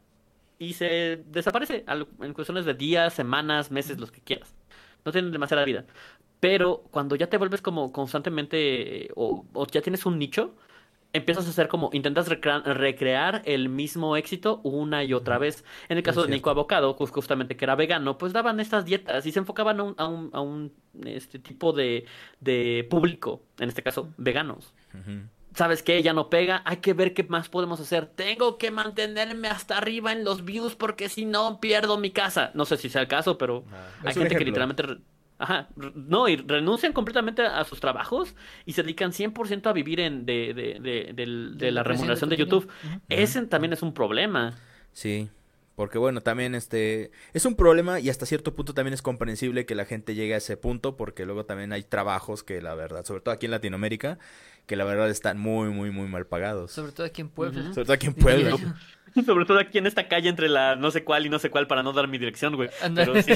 Y 0.58 0.74
se 0.74 1.24
desaparece 1.28 1.86
en 2.22 2.34
cuestiones 2.34 2.66
de 2.66 2.74
días, 2.74 3.14
semanas, 3.14 3.72
meses, 3.72 4.00
los 4.00 4.12
que 4.12 4.22
quieras. 4.22 4.56
No 5.04 5.12
tienen 5.12 5.32
demasiada 5.32 5.66
vida. 5.66 5.86
Pero 6.40 6.84
cuando 6.92 7.16
ya 7.16 7.28
te 7.28 7.38
vuelves 7.38 7.62
como 7.62 7.92
constantemente, 7.92 9.06
eh, 9.06 9.10
o, 9.16 9.46
o 9.54 9.68
ya 9.68 9.82
tienes 9.82 10.06
un 10.06 10.18
nicho, 10.18 10.56
empiezas 11.16 11.46
a 11.48 11.50
hacer 11.50 11.68
como, 11.68 11.90
intentas 11.94 12.28
recrea- 12.30 12.62
recrear 12.64 13.42
el 13.46 13.70
mismo 13.70 14.16
éxito 14.18 14.62
una 14.64 15.04
y 15.04 15.14
otra 15.14 15.38
vez. 15.38 15.64
En 15.90 15.98
el 15.98 16.04
caso 16.04 16.22
de 16.24 16.30
Nico 16.30 16.50
Avocado, 16.50 16.96
pues 16.96 17.12
justamente 17.12 17.56
que 17.58 17.66
era 17.66 17.76
vegano, 17.76 18.18
pues 18.18 18.34
daban 18.34 18.60
estas 18.60 18.86
dietas 18.86 19.26
y 19.26 19.32
se 19.32 19.40
enfocaban 19.40 19.80
a 19.80 19.84
un, 19.84 19.96
a 19.98 20.08
un, 20.08 20.30
a 20.34 20.42
un, 20.42 20.74
este 21.06 21.40
tipo 21.40 21.74
de, 21.74 22.06
de 22.40 22.86
público, 22.90 23.42
en 23.60 23.70
este 23.70 23.82
caso, 23.84 24.10
veganos. 24.18 24.74
¿Sabes 25.54 25.84
qué? 25.84 26.04
Ya 26.04 26.12
no 26.12 26.30
pega, 26.30 26.62
hay 26.66 26.78
que 26.78 26.94
ver 26.94 27.14
qué 27.14 27.24
más 27.24 27.48
podemos 27.48 27.80
hacer. 27.80 28.08
Tengo 28.08 28.58
que 28.58 28.72
mantenerme 28.72 29.48
hasta 29.48 29.78
arriba 29.78 30.12
en 30.12 30.26
los 30.26 30.44
views 30.44 30.76
porque 30.76 31.08
si 31.08 31.24
no 31.24 31.62
pierdo 31.62 31.98
mi 31.98 32.12
casa. 32.12 32.52
No 32.56 32.66
sé 32.66 32.76
si 32.76 32.90
sea 32.90 33.02
el 33.02 33.08
caso, 33.08 33.38
pero 33.38 33.64
Ah, 33.72 33.88
hay 34.04 34.14
gente 34.14 34.36
que 34.36 34.44
literalmente... 34.44 34.84
Ajá, 35.38 35.68
no, 35.76 36.30
y 36.30 36.38
renuncian 36.38 36.94
completamente 36.94 37.42
a 37.42 37.64
sus 37.66 37.82
trabajos 37.82 38.36
y 38.66 38.74
se 38.74 38.84
dedican 38.84 39.12
100% 39.12 39.68
a 39.68 39.74
vivir 39.74 40.00
en, 40.00 40.26
de, 40.26 40.54
de, 40.54 40.80
de, 40.80 41.14
de 41.14 41.52
De 41.56 41.72
la 41.72 41.84
remuneración 41.84 42.30
de. 42.30 42.38
YouTube. 42.38 42.70
Ese 43.10 43.42
también 43.46 43.74
es 43.74 43.82
un 43.82 43.94
problema. 43.94 44.56
Sí, 44.94 45.30
porque 45.76 45.98
bueno, 45.98 46.22
también 46.22 46.56
este 46.56 47.12
es 47.34 47.46
un 47.46 47.56
problema 47.56 48.00
y 48.00 48.10
hasta 48.10 48.26
cierto 48.26 48.56
punto 48.56 48.74
también 48.74 48.94
es 48.94 49.02
comprensible 49.02 49.66
que 49.66 49.76
la 49.76 49.84
gente 49.84 50.16
llegue 50.16 50.34
a 50.34 50.38
ese 50.38 50.56
punto 50.56 50.96
porque 50.96 51.26
luego 51.26 51.46
también 51.46 51.74
hay 51.74 51.84
trabajos 51.84 52.44
que 52.44 52.62
la 52.62 52.76
verdad, 52.76 53.04
sobre 53.04 53.20
todo 53.22 53.34
aquí 53.34 53.48
en 53.48 53.52
Latinoamérica, 53.52 54.18
que 54.68 54.78
la 54.78 54.86
verdad 54.86 55.10
están 55.10 55.38
muy 55.38 55.70
muy 55.70 55.92
muy 55.92 56.08
mal 56.08 56.26
pagados. 56.28 56.72
Sobre 56.72 56.94
todo 56.94 57.06
aquí 57.06 57.22
en 57.22 57.30
Puebla. 57.30 57.74
Sobre 57.74 57.84
todo 57.84 57.94
aquí 57.94 58.08
en 58.08 58.14
Puebla. 58.14 58.56
Sobre 59.26 59.46
todo 59.46 59.60
aquí 59.60 59.78
en 59.78 59.88
esta 59.88 60.08
calle 60.08 60.30
entre 60.30 60.50
la 60.50 60.76
no 60.76 60.92
sé 60.92 61.04
cuál 61.04 61.26
y 61.26 61.30
no 61.30 61.40
sé 61.40 61.50
cuál 61.50 61.68
para 61.68 61.84
no 61.84 61.94
dar 61.94 62.08
mi 62.08 62.18
dirección, 62.18 62.56
güey. 62.56 62.70
Pero 62.96 63.22
sí. 63.22 63.34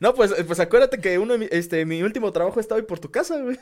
No, 0.00 0.14
pues 0.14 0.34
pues 0.46 0.60
acuérdate 0.60 0.98
que 1.00 1.18
uno 1.18 1.32
de 1.34 1.38
mi- 1.40 1.48
este 1.50 1.84
mi 1.84 2.02
último 2.02 2.30
trabajo 2.32 2.60
estaba 2.60 2.80
ahí 2.80 2.86
por 2.86 2.98
tu 3.00 3.10
casa, 3.10 3.38
güey. 3.40 3.58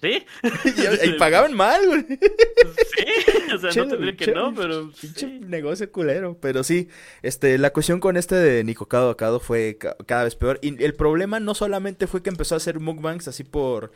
¿Sí? 0.00 0.24
Y, 1.04 1.08
y 1.08 1.12
pagaban 1.14 1.54
mal, 1.54 1.84
güey. 1.84 2.06
Sí. 2.06 3.52
O 3.54 3.58
sea, 3.58 3.70
Che, 3.70 3.80
no 3.80 3.88
tendría 3.88 4.16
que 4.16 4.30
no, 4.32 4.54
pero... 4.54 4.92
Pinche 5.00 5.26
sí. 5.26 5.40
negocio 5.44 5.90
culero. 5.90 6.36
Pero 6.40 6.62
sí, 6.62 6.88
este, 7.22 7.58
la 7.58 7.72
cuestión 7.72 7.98
con 7.98 8.16
este 8.16 8.36
de 8.36 8.62
Nicocado 8.62 9.08
Bocado 9.08 9.40
fue 9.40 9.76
ca- 9.78 9.96
cada 10.06 10.22
vez 10.24 10.36
peor. 10.36 10.60
Y 10.62 10.80
el 10.84 10.94
problema 10.94 11.40
no 11.40 11.54
solamente 11.54 12.06
fue 12.06 12.22
que 12.22 12.30
empezó 12.30 12.54
a 12.54 12.58
hacer 12.58 12.78
mukbangs 12.78 13.26
así 13.26 13.42
por. 13.42 13.90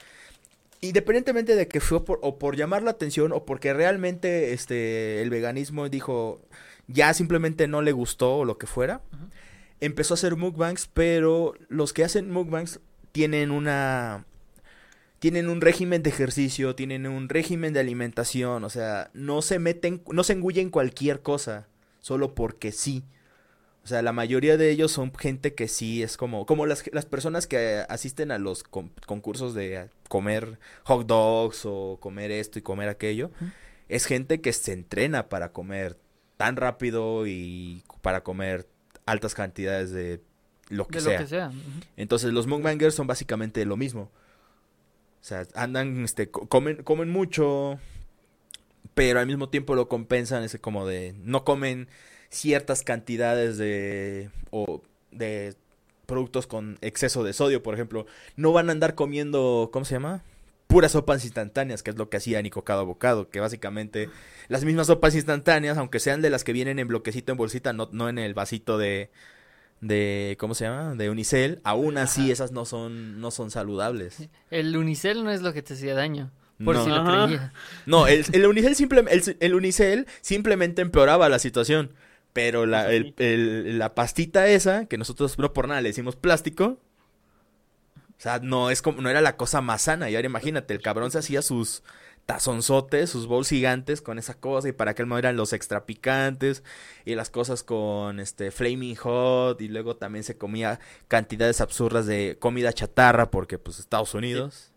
Independientemente 0.82 1.56
de 1.56 1.68
que 1.68 1.80
fue 1.80 2.04
por, 2.04 2.18
o 2.22 2.38
por 2.38 2.56
llamar 2.56 2.82
la 2.82 2.90
atención 2.90 3.32
o 3.32 3.46
porque 3.46 3.72
realmente 3.72 4.52
este, 4.52 5.22
el 5.22 5.30
veganismo 5.30 5.88
dijo 5.88 6.42
ya 6.88 7.14
simplemente 7.14 7.68
no 7.68 7.82
le 7.82 7.92
gustó 7.92 8.38
o 8.38 8.44
lo 8.44 8.58
que 8.58 8.66
fuera. 8.66 9.00
Empezó 9.80 10.14
a 10.14 10.16
hacer 10.16 10.36
mukbangs, 10.36 10.88
pero 10.92 11.54
los 11.68 11.92
que 11.92 12.04
hacen 12.04 12.30
mukbangs 12.30 12.80
tienen 13.12 13.50
una 13.50 14.26
tienen 15.18 15.48
un 15.48 15.60
régimen 15.60 16.02
de 16.02 16.10
ejercicio, 16.10 16.74
tienen 16.74 17.06
un 17.06 17.28
régimen 17.28 17.72
de 17.72 17.78
alimentación, 17.78 18.64
o 18.64 18.70
sea, 18.70 19.08
no 19.14 19.40
se 19.40 19.60
meten, 19.60 20.02
no 20.10 20.24
se 20.24 20.32
engullen 20.32 20.68
cualquier 20.68 21.22
cosa, 21.22 21.68
solo 22.00 22.34
porque 22.34 22.72
sí. 22.72 23.04
O 23.84 23.88
sea, 23.88 24.00
la 24.02 24.12
mayoría 24.12 24.56
de 24.56 24.70
ellos 24.70 24.92
son 24.92 25.12
gente 25.14 25.54
que 25.54 25.66
sí 25.66 26.02
es 26.04 26.16
como, 26.16 26.46
como 26.46 26.66
las, 26.66 26.84
las 26.92 27.04
personas 27.04 27.48
que 27.48 27.84
asisten 27.88 28.30
a 28.30 28.38
los 28.38 28.62
con- 28.62 28.92
concursos 29.06 29.54
de 29.54 29.88
comer 30.08 30.58
hot 30.84 31.06
dogs 31.06 31.62
o 31.64 31.98
comer 32.00 32.30
esto 32.30 32.58
y 32.60 32.62
comer 32.62 32.88
aquello. 32.88 33.30
Es 33.88 34.06
gente 34.06 34.40
que 34.40 34.52
se 34.52 34.72
entrena 34.72 35.28
para 35.28 35.50
comer 35.52 35.98
tan 36.36 36.54
rápido 36.56 37.26
y 37.26 37.82
para 38.02 38.22
comer 38.22 38.68
altas 39.04 39.34
cantidades 39.34 39.90
de 39.90 40.20
lo 40.68 40.86
que 40.86 40.98
De 40.98 41.04
sea. 41.04 41.12
lo 41.14 41.18
que 41.18 41.26
sea. 41.28 41.48
Ujú. 41.48 41.58
Entonces 41.96 42.32
los 42.32 42.46
mukbangers 42.46 42.94
son 42.94 43.08
básicamente 43.08 43.64
lo 43.64 43.76
mismo. 43.76 44.02
O 45.20 45.24
sea, 45.24 45.44
andan, 45.56 46.04
este, 46.04 46.30
co- 46.30 46.46
comen, 46.48 46.82
comen 46.84 47.08
mucho, 47.10 47.80
pero 48.94 49.18
al 49.20 49.26
mismo 49.26 49.48
tiempo 49.48 49.74
lo 49.74 49.88
compensan, 49.88 50.44
es 50.44 50.56
como 50.60 50.86
de, 50.86 51.14
no 51.22 51.44
comen 51.44 51.88
ciertas 52.32 52.82
cantidades 52.82 53.58
de, 53.58 54.30
o 54.50 54.82
de 55.10 55.54
productos 56.06 56.46
con 56.48 56.78
exceso 56.80 57.22
de 57.22 57.32
sodio, 57.32 57.62
por 57.62 57.74
ejemplo. 57.74 58.06
No 58.36 58.52
van 58.52 58.68
a 58.68 58.72
andar 58.72 58.94
comiendo, 58.96 59.70
¿cómo 59.72 59.84
se 59.84 59.94
llama? 59.94 60.22
Puras 60.66 60.92
sopas 60.92 61.24
instantáneas, 61.24 61.82
que 61.82 61.90
es 61.90 61.96
lo 61.98 62.08
que 62.08 62.16
hacía 62.16 62.40
Nico 62.40 62.64
Cada 62.64 62.82
Bocado, 62.82 63.28
que 63.28 63.40
básicamente 63.40 64.08
las 64.48 64.64
mismas 64.64 64.86
sopas 64.86 65.14
instantáneas, 65.14 65.76
aunque 65.76 66.00
sean 66.00 66.22
de 66.22 66.30
las 66.30 66.44
que 66.44 66.52
vienen 66.54 66.78
en 66.78 66.88
bloquecito, 66.88 67.30
en 67.32 67.38
bolsita, 67.38 67.72
no, 67.74 67.90
no 67.92 68.08
en 68.08 68.18
el 68.18 68.32
vasito 68.32 68.78
de, 68.78 69.10
de, 69.82 70.36
¿cómo 70.40 70.54
se 70.54 70.64
llama? 70.64 70.94
De 70.94 71.10
Unicel, 71.10 71.60
aún 71.64 71.98
así 71.98 72.22
Ajá. 72.22 72.32
esas 72.32 72.52
no 72.52 72.64
son, 72.64 73.20
no 73.20 73.30
son 73.30 73.50
saludables. 73.50 74.28
El 74.50 74.74
unicel 74.76 75.24
no 75.24 75.30
es 75.30 75.42
lo 75.42 75.52
que 75.52 75.60
te 75.62 75.74
hacía 75.74 75.94
daño. 75.94 76.30
Por 76.64 76.76
No. 76.76 76.84
si 76.84 76.90
lo 76.90 77.04
creía. 77.04 77.52
No, 77.86 78.06
el, 78.06 78.24
el 78.32 78.46
Unicel, 78.46 78.76
simple- 78.76 79.04
el, 79.10 79.36
el 79.40 79.54
Unicel 79.54 80.06
simplemente 80.20 80.80
empeoraba 80.80 81.28
la 81.28 81.38
situación. 81.40 81.90
Pero 82.32 82.66
la, 82.66 82.90
el- 82.92 83.14
el- 83.18 83.78
la 83.78 83.94
pastita 83.94 84.46
esa, 84.48 84.86
que 84.86 84.98
nosotros 84.98 85.38
no 85.38 85.52
por 85.52 85.68
nada 85.68 85.80
le 85.82 85.90
decimos 85.90 86.16
plástico, 86.16 86.78
o 88.18 88.22
sea, 88.22 88.38
no 88.38 88.70
es 88.70 88.82
como, 88.82 89.00
no 89.02 89.08
era 89.10 89.20
la 89.20 89.36
cosa 89.36 89.60
más 89.60 89.82
sana. 89.82 90.08
Y 90.10 90.16
ahora 90.16 90.26
imagínate, 90.26 90.74
el 90.74 90.80
cabrón 90.82 91.10
se 91.10 91.18
hacía 91.18 91.42
sus 91.42 91.82
tazonzotes, 92.26 93.10
sus 93.10 93.26
bowls 93.26 93.48
gigantes 93.48 94.00
con 94.00 94.16
esa 94.18 94.34
cosa, 94.34 94.68
y 94.68 94.72
para 94.72 94.92
aquel 94.92 95.08
no 95.08 95.18
eran 95.18 95.36
los 95.36 95.52
extra 95.52 95.86
picantes, 95.86 96.62
y 97.04 97.16
las 97.16 97.30
cosas 97.30 97.64
con 97.64 98.20
este 98.20 98.52
flaming 98.52 98.94
hot, 98.94 99.60
y 99.60 99.68
luego 99.68 99.96
también 99.96 100.22
se 100.22 100.38
comía 100.38 100.78
cantidades 101.08 101.60
absurdas 101.60 102.06
de 102.06 102.36
comida 102.38 102.72
chatarra, 102.72 103.30
porque 103.30 103.58
pues 103.58 103.80
Estados 103.80 104.14
Unidos. 104.14 104.72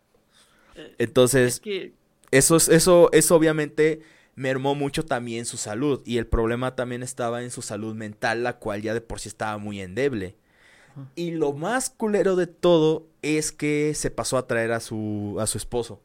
Eh, 0.75 0.95
Entonces, 0.97 1.61
eso, 2.31 2.55
es- 2.55 2.67
eso, 2.69 3.09
eso 3.13 3.35
obviamente 3.35 4.01
mermó 4.35 4.75
mucho 4.75 5.05
también 5.05 5.45
su 5.45 5.57
salud. 5.57 6.01
Y 6.05 6.17
el 6.17 6.27
problema 6.27 6.75
también 6.75 7.03
estaba 7.03 7.43
en 7.43 7.51
su 7.51 7.61
salud 7.61 7.95
mental, 7.95 8.43
la 8.43 8.57
cual 8.57 8.81
ya 8.81 8.93
de 8.93 9.01
por 9.01 9.19
sí 9.19 9.29
estaba 9.29 9.57
muy 9.57 9.81
endeble. 9.81 10.35
Y 11.15 11.31
lo 11.31 11.51
más 11.51 11.89
culero 11.89 12.35
de 12.37 12.47
todo 12.47 13.07
es 13.21 13.51
que 13.51 13.93
se 13.95 14.11
pasó 14.11 14.37
a 14.37 14.47
traer 14.47 14.71
a 14.71 14.79
su, 14.79 15.37
a 15.39 15.47
su 15.47 15.57
esposo. 15.57 16.01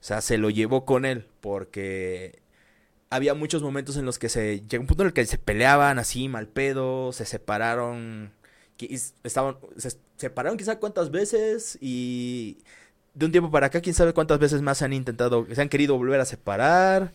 O 0.00 0.04
sea, 0.06 0.20
se 0.20 0.38
lo 0.38 0.50
llevó 0.50 0.84
con 0.84 1.04
él 1.04 1.26
porque 1.40 2.40
había 3.10 3.34
muchos 3.34 3.62
momentos 3.62 3.96
en 3.96 4.04
los 4.04 4.18
que 4.18 4.28
se 4.28 4.62
llegó 4.68 4.82
un 4.82 4.86
punto 4.86 5.02
en 5.02 5.08
el 5.08 5.12
que 5.12 5.26
se 5.26 5.38
peleaban 5.38 5.98
así 5.98 6.28
mal 6.28 6.48
pedo, 6.48 7.12
se 7.12 7.24
separaron, 7.24 8.32
estaban 9.24 9.56
se 9.76 9.98
separaron 10.16 10.58
quizá 10.58 10.78
cuántas 10.78 11.10
veces 11.10 11.78
y 11.80 12.58
de 13.16 13.26
un 13.26 13.32
tiempo 13.32 13.50
para 13.50 13.66
acá 13.66 13.80
quién 13.80 13.94
sabe 13.94 14.12
cuántas 14.12 14.38
veces 14.38 14.62
más 14.62 14.78
se 14.78 14.84
han 14.84 14.92
intentado, 14.92 15.46
se 15.52 15.60
han 15.60 15.68
querido 15.68 15.96
volver 15.98 16.20
a 16.20 16.24
separar. 16.24 17.12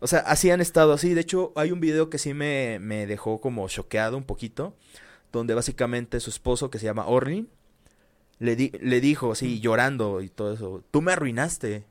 O 0.00 0.06
sea, 0.06 0.20
así 0.20 0.50
han 0.50 0.60
estado 0.62 0.92
así. 0.94 1.12
De 1.12 1.20
hecho, 1.20 1.52
hay 1.56 1.72
un 1.72 1.80
video 1.80 2.08
que 2.08 2.16
sí 2.18 2.32
me, 2.32 2.78
me 2.80 3.06
dejó 3.06 3.40
como 3.40 3.68
choqueado 3.68 4.16
un 4.16 4.24
poquito, 4.24 4.74
donde 5.32 5.52
básicamente 5.54 6.20
su 6.20 6.30
esposo, 6.30 6.70
que 6.70 6.78
se 6.78 6.86
llama 6.86 7.06
Orlin, 7.06 7.48
le, 8.38 8.56
di- 8.56 8.72
le 8.80 9.00
dijo 9.02 9.32
así, 9.32 9.60
llorando 9.60 10.22
y 10.22 10.28
todo 10.30 10.54
eso, 10.54 10.82
tú 10.90 11.02
me 11.02 11.12
arruinaste, 11.12 11.84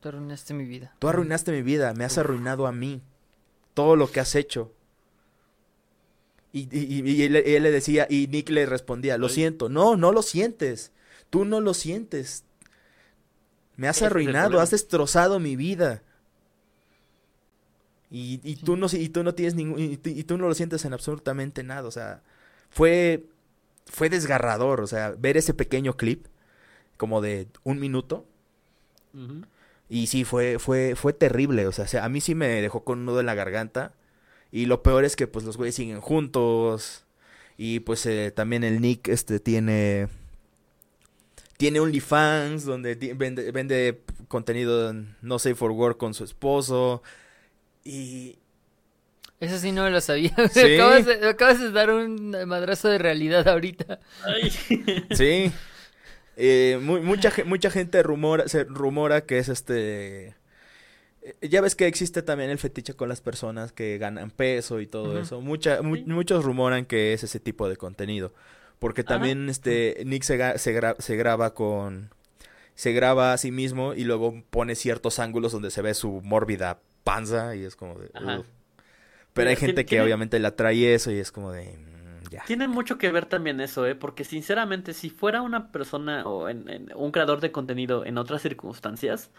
Tú 0.00 0.08
arruinaste 0.10 0.54
mi 0.54 0.64
vida. 0.64 0.94
tú 0.98 1.08
arruinaste 1.08 1.50
mi 1.52 1.62
vida, 1.62 1.92
me 1.94 2.04
has 2.04 2.16
arruinado 2.18 2.66
a 2.66 2.72
mí, 2.72 3.02
todo 3.74 3.96
lo 3.96 4.10
que 4.10 4.20
has 4.20 4.34
hecho. 4.34 4.72
Y, 6.52 6.68
y- 6.76 7.00
y- 7.00 7.10
y 7.10 7.22
él, 7.24 7.36
él 7.36 7.62
le 7.62 7.70
decía, 7.70 8.06
y 8.10 8.26
Nick 8.26 8.50
le 8.50 8.66
respondía, 8.66 9.18
lo 9.18 9.26
Ay. 9.26 9.32
siento, 9.34 9.68
no, 9.68 9.96
no 9.96 10.12
lo 10.12 10.22
sientes, 10.22 10.92
tú 11.30 11.44
no 11.44 11.60
lo 11.60 11.74
sientes, 11.74 12.44
me 13.80 13.88
has 13.88 13.96
arruinado, 14.06 14.60
has 14.60 14.70
destrozado 14.70 15.38
mi 15.40 15.56
vida. 15.56 16.02
Y, 18.10 18.40
y 18.42 18.56
tú 18.56 18.76
no 18.76 18.86
y 18.92 19.08
tú 19.08 19.22
no 19.22 19.34
tienes 19.34 19.54
ningún 19.54 19.78
y, 19.78 19.96
tú- 19.96 20.10
y 20.10 20.24
tú 20.24 20.36
no 20.36 20.48
lo 20.48 20.54
sientes 20.54 20.84
en 20.84 20.92
absolutamente 20.92 21.62
nada, 21.62 21.86
o 21.86 21.90
sea, 21.92 22.22
fue 22.68 23.24
fue 23.86 24.08
desgarrador, 24.10 24.80
o 24.80 24.86
sea, 24.86 25.14
ver 25.16 25.36
ese 25.36 25.54
pequeño 25.54 25.96
clip 25.96 26.26
como 26.96 27.20
de 27.20 27.48
un 27.64 27.78
minuto. 27.80 28.26
Y 29.88 30.06
sí, 30.06 30.22
fue, 30.24 30.58
fue, 30.60 30.94
fue 30.94 31.12
terrible. 31.12 31.66
O 31.66 31.72
sea, 31.72 32.04
a 32.04 32.08
mí 32.08 32.20
sí 32.20 32.36
me 32.36 32.46
dejó 32.62 32.84
con 32.84 33.00
un 33.00 33.06
nudo 33.06 33.18
en 33.20 33.26
la 33.26 33.34
garganta. 33.34 33.92
Y 34.52 34.66
lo 34.66 34.82
peor 34.84 35.04
es 35.04 35.16
que 35.16 35.26
pues 35.26 35.44
los 35.44 35.56
güeyes 35.56 35.74
siguen 35.74 36.00
juntos. 36.00 37.04
Y 37.56 37.80
pues 37.80 38.06
eh, 38.06 38.30
también 38.30 38.62
el 38.62 38.80
Nick 38.80 39.08
este 39.08 39.40
tiene 39.40 40.08
tiene 41.60 41.78
OnlyFans 41.78 42.64
donde 42.64 42.94
vende, 43.14 43.52
vende 43.52 44.00
contenido 44.28 44.94
no 45.20 45.38
safe 45.38 45.54
for 45.54 45.72
work 45.72 45.98
con 45.98 46.14
su 46.14 46.24
esposo 46.24 47.02
y 47.84 48.38
eso 49.40 49.58
sí 49.58 49.70
no 49.70 49.84
me 49.84 49.90
lo 49.90 50.00
sabía. 50.00 50.32
Acabas, 50.32 51.04
de, 51.04 51.28
acabas, 51.28 51.60
de, 51.60 51.70
dar 51.70 51.90
un 51.90 52.30
madrazo 52.46 52.88
de 52.88 52.96
realidad 52.96 53.46
ahorita. 53.46 54.00
Sí. 55.10 55.52
Eh, 56.38 56.78
mucha, 56.80 57.30
mucha 57.44 57.70
gente 57.70 58.02
rumora, 58.02 58.48
se 58.48 58.64
rumora 58.64 59.26
que 59.26 59.36
es 59.36 59.50
este... 59.50 60.34
Eh, 61.20 61.48
ya 61.48 61.60
ves 61.60 61.74
que 61.74 61.86
existe 61.86 62.22
también 62.22 62.48
el 62.48 62.58
fetiche 62.58 62.94
con 62.94 63.10
las 63.10 63.20
personas 63.20 63.72
que 63.72 63.98
ganan 63.98 64.30
peso 64.30 64.80
y 64.80 64.86
todo 64.86 65.20
eso. 65.20 65.42
Mucha, 65.42 65.82
muchos 65.82 66.42
rumoran 66.42 66.86
que 66.86 67.12
es 67.12 67.22
ese 67.22 67.38
tipo 67.38 67.68
de 67.68 67.76
contenido. 67.76 68.32
Porque 68.80 69.04
también 69.04 69.50
este 69.50 70.02
Nick 70.06 70.22
se, 70.24 70.58
se, 70.58 71.16
graba 71.16 71.54
con... 71.54 72.10
Se 72.74 72.92
graba 72.92 73.34
a 73.34 73.38
sí 73.38 73.52
mismo 73.52 73.92
y 73.92 74.04
luego 74.04 74.42
pone 74.48 74.74
ciertos 74.74 75.18
ángulos 75.18 75.52
donde 75.52 75.70
se 75.70 75.82
ve 75.82 75.92
su 75.92 76.22
mórbida 76.22 76.80
panza 77.04 77.54
y 77.54 77.64
es 77.64 77.76
como 77.76 77.98
de... 77.98 78.10
Pero 79.34 79.50
hay 79.50 79.56
gente 79.56 79.84
que 79.84 80.00
obviamente 80.00 80.38
la 80.38 80.56
trae 80.56 80.94
eso 80.94 81.12
y 81.12 81.18
es 81.18 81.30
como 81.30 81.52
de... 81.52 81.76
Mm, 81.76 82.30
ya. 82.30 82.42
Tiene 82.46 82.68
mucho 82.68 82.96
que 82.96 83.12
ver 83.12 83.26
también 83.26 83.60
eso, 83.60 83.86
¿eh? 83.86 83.94
Porque 83.94 84.24
sinceramente, 84.24 84.94
si 84.94 85.10
fuera 85.10 85.42
una 85.42 85.70
persona 85.72 86.26
o 86.26 86.48
en, 86.48 86.90
un 86.94 87.12
creador 87.12 87.40
de 87.40 87.52
contenido 87.52 88.06
en 88.06 88.16
otras 88.16 88.40
circunstancias, 88.40 89.30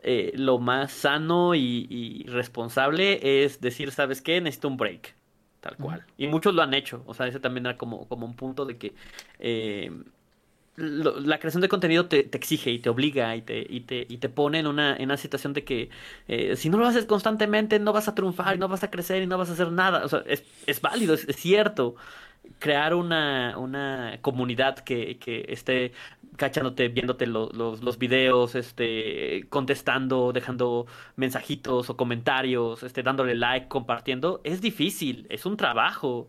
eh, 0.00 0.32
lo 0.34 0.58
más 0.58 0.92
sano 0.92 1.54
y, 1.54 2.26
responsable 2.28 3.44
es 3.44 3.58
decir, 3.62 3.90
¿sabes 3.90 4.20
qué? 4.20 4.38
Necesito 4.42 4.68
un 4.68 4.76
break 4.76 5.14
tal 5.62 5.76
cual. 5.76 6.04
Y 6.18 6.26
muchos 6.26 6.54
lo 6.54 6.62
han 6.62 6.74
hecho, 6.74 7.02
o 7.06 7.14
sea, 7.14 7.26
ese 7.26 7.40
también 7.40 7.64
era 7.64 7.78
como, 7.78 8.06
como 8.08 8.26
un 8.26 8.34
punto 8.34 8.66
de 8.66 8.76
que 8.76 8.94
eh, 9.38 9.90
la 10.76 11.38
creación 11.38 11.60
de 11.60 11.68
contenido 11.68 12.06
te, 12.06 12.30
exige 12.32 12.70
y 12.70 12.78
te 12.78 12.88
obliga 12.88 13.36
y 13.36 13.42
te, 13.42 13.64
y 13.68 13.80
te, 13.80 14.06
y 14.08 14.18
te 14.18 14.28
pone 14.28 14.58
en 14.58 14.66
una, 14.66 14.96
en 14.96 15.04
una 15.04 15.16
situación 15.16 15.52
de 15.52 15.64
que 15.64 15.90
eh, 16.28 16.56
si 16.56 16.68
no 16.68 16.78
lo 16.78 16.86
haces 16.86 17.04
constantemente 17.04 17.78
no 17.78 17.92
vas 17.92 18.08
a 18.08 18.14
triunfar, 18.14 18.56
y 18.56 18.58
no 18.58 18.68
vas 18.68 18.82
a 18.82 18.90
crecer 18.90 19.22
y 19.22 19.26
no 19.26 19.38
vas 19.38 19.50
a 19.50 19.52
hacer 19.52 19.70
nada. 19.70 20.04
O 20.04 20.08
sea, 20.08 20.22
es, 20.26 20.42
es 20.66 20.80
válido, 20.80 21.14
es, 21.14 21.26
cierto. 21.36 21.94
Crear 22.58 22.94
una, 22.94 23.56
una 23.58 24.18
comunidad 24.20 24.78
que, 24.78 25.18
que 25.18 25.46
esté 25.48 25.92
cachándote, 26.36 26.88
viéndote 26.88 27.26
los, 27.26 27.52
los 27.54 27.98
videos, 27.98 28.54
este, 28.54 29.46
contestando, 29.48 30.32
dejando 30.32 30.86
mensajitos 31.16 31.90
o 31.90 31.96
comentarios, 31.96 32.82
este, 32.82 33.02
dándole 33.02 33.34
like, 33.34 33.68
compartiendo, 33.68 34.40
es 34.44 34.60
difícil, 34.60 35.26
es 35.30 35.46
un 35.46 35.56
trabajo. 35.56 36.28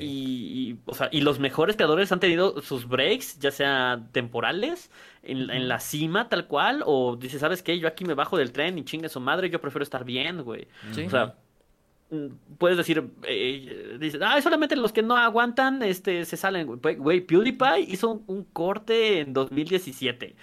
Y, 0.00 0.78
o 0.86 0.94
sea, 0.94 1.10
y 1.12 1.20
los 1.20 1.38
mejores 1.38 1.76
creadores 1.76 2.10
han 2.10 2.18
tenido 2.18 2.62
sus 2.62 2.88
breaks, 2.88 3.38
ya 3.38 3.50
sea 3.50 4.02
temporales, 4.12 4.90
en, 5.22 5.68
la 5.68 5.78
cima 5.78 6.30
tal 6.30 6.46
cual, 6.46 6.82
o 6.86 7.16
dice, 7.16 7.38
¿sabes 7.38 7.62
qué? 7.62 7.78
Yo 7.78 7.86
aquí 7.86 8.06
me 8.06 8.14
bajo 8.14 8.38
del 8.38 8.50
tren 8.50 8.78
y 8.78 8.84
chingue 8.84 9.10
su 9.10 9.20
madre, 9.20 9.50
yo 9.50 9.60
prefiero 9.60 9.82
estar 9.82 10.04
bien, 10.04 10.42
güey. 10.42 10.66
O 10.90 11.10
sea, 11.10 11.34
puedes 12.58 12.76
decir, 12.76 13.10
eh, 13.24 13.96
dices, 14.00 14.20
ah, 14.24 14.40
solamente 14.40 14.76
los 14.76 14.92
que 14.92 15.02
no 15.02 15.16
aguantan 15.16 15.82
este, 15.82 16.24
se 16.24 16.36
salen, 16.36 16.66
güey. 16.66 17.20
PewDiePie 17.20 17.80
hizo 17.88 18.22
un, 18.26 18.44
corte 18.44 19.20
en 19.20 19.32
2017. 19.32 20.34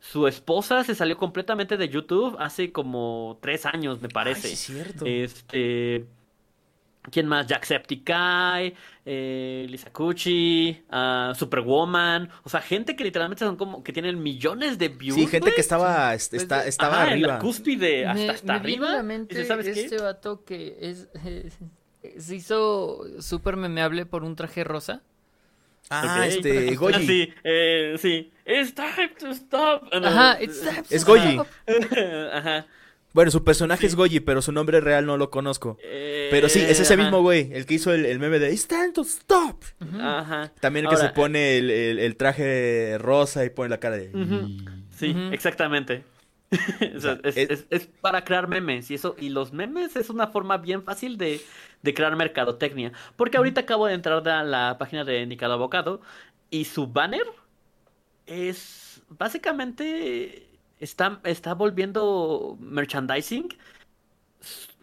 Su 0.00 0.26
esposa 0.26 0.84
se 0.84 0.94
salió 0.94 1.16
completamente 1.16 1.76
de 1.76 1.88
YouTube 1.88 2.36
hace 2.38 2.72
como 2.72 3.38
tres 3.40 3.66
años, 3.66 4.00
me 4.00 4.08
parece. 4.08 4.52
es 4.52 4.58
cierto. 4.58 5.04
Este 5.06 6.06
¿Quién 7.10 7.26
más? 7.26 7.46
Jacksepticeye, 7.46 8.74
eh, 9.04 9.66
Lisa 9.68 9.90
Cucci, 9.90 10.84
uh, 10.90 11.34
Superwoman. 11.34 12.28
O 12.42 12.48
sea, 12.48 12.60
gente 12.60 12.96
que 12.96 13.04
literalmente 13.04 13.44
son 13.44 13.56
como 13.56 13.82
que 13.82 13.92
tienen 13.92 14.22
millones 14.22 14.78
de 14.78 14.88
views. 14.88 15.14
Sí, 15.14 15.26
gente 15.26 15.52
que 15.54 15.60
estaba, 15.60 16.10
pues, 16.10 16.32
está, 16.32 16.66
estaba 16.66 17.02
arriba. 17.02 17.14
En 17.14 17.34
la 17.34 17.38
cúspide, 17.38 18.06
hasta, 18.06 18.32
hasta 18.32 18.54
arriba. 18.54 19.02
¿sabes 19.46 19.66
este 19.66 19.98
vato 19.98 20.44
que 20.44 20.76
es, 20.80 21.08
se 22.18 22.36
hizo 22.36 23.04
súper 23.20 23.56
memeable 23.56 24.06
por 24.06 24.24
un 24.24 24.36
traje 24.36 24.64
rosa. 24.64 25.02
Ah, 25.90 26.26
este, 26.26 26.74
Goyi. 26.76 26.94
Ah, 26.94 27.00
sí, 27.00 27.34
eh, 27.44 27.94
sí. 27.98 28.32
It's 28.44 28.74
time 28.74 29.14
to 29.18 29.30
stop. 29.30 29.88
Ajá, 29.92 30.40
it's 30.40 30.60
time 30.60 30.82
to 30.82 30.94
es 30.94 31.04
Goyi. 31.04 31.40
Ajá. 32.32 32.66
Bueno, 33.18 33.32
su 33.32 33.42
personaje 33.42 33.84
es 33.84 33.96
Goji, 33.96 34.20
pero 34.20 34.42
su 34.42 34.52
nombre 34.52 34.80
real 34.80 35.04
no 35.04 35.16
lo 35.16 35.28
conozco. 35.28 35.76
pero 36.30 36.48
sí, 36.48 36.60
es 36.60 36.78
ese 36.78 36.94
eh, 36.94 36.96
mismo 36.98 37.20
güey, 37.20 37.52
el 37.52 37.66
que 37.66 37.74
hizo 37.74 37.92
el, 37.92 38.16
meme 38.20 38.38
de 38.38 38.52
It's 38.52 38.68
time 38.68 38.92
to 38.92 39.00
stop. 39.02 39.64
Ajá. 40.00 40.52
También 40.60 40.84
el 40.84 40.90
que 40.92 40.98
se 40.98 41.08
pone 41.08 41.58
el, 41.58 42.16
traje 42.16 42.96
rosa 42.98 43.44
y 43.44 43.50
pone 43.50 43.70
la 43.70 43.80
cara 43.80 43.96
de... 43.96 44.12
Sí, 44.90 45.16
exactamente. 45.32 46.04
es, 47.24 47.88
para 48.00 48.22
crear 48.22 48.46
memes 48.46 48.88
y 48.88 48.94
eso 48.94 49.16
y 49.18 49.30
los 49.30 49.52
memes 49.52 49.96
es 49.96 50.10
una 50.10 50.28
forma 50.28 50.58
bien 50.58 50.84
fácil 50.84 51.18
de, 51.18 51.40
de 51.82 51.94
crear 51.94 52.14
mercadotecnia 52.14 52.92
porque 53.16 53.36
ahorita 53.36 53.62
acabo 53.62 53.86
de 53.86 53.94
entrar 53.94 54.26
a 54.28 54.44
la 54.44 54.78
página 54.78 55.04
de 55.04 55.26
Nicado 55.26 55.54
Abocado 55.54 56.00
y 56.50 56.66
su 56.66 56.86
banner 56.86 57.26
es 58.26 59.02
básicamente 59.08 60.47
está, 60.80 61.20
está 61.24 61.54
volviendo 61.54 62.56
merchandising 62.60 63.48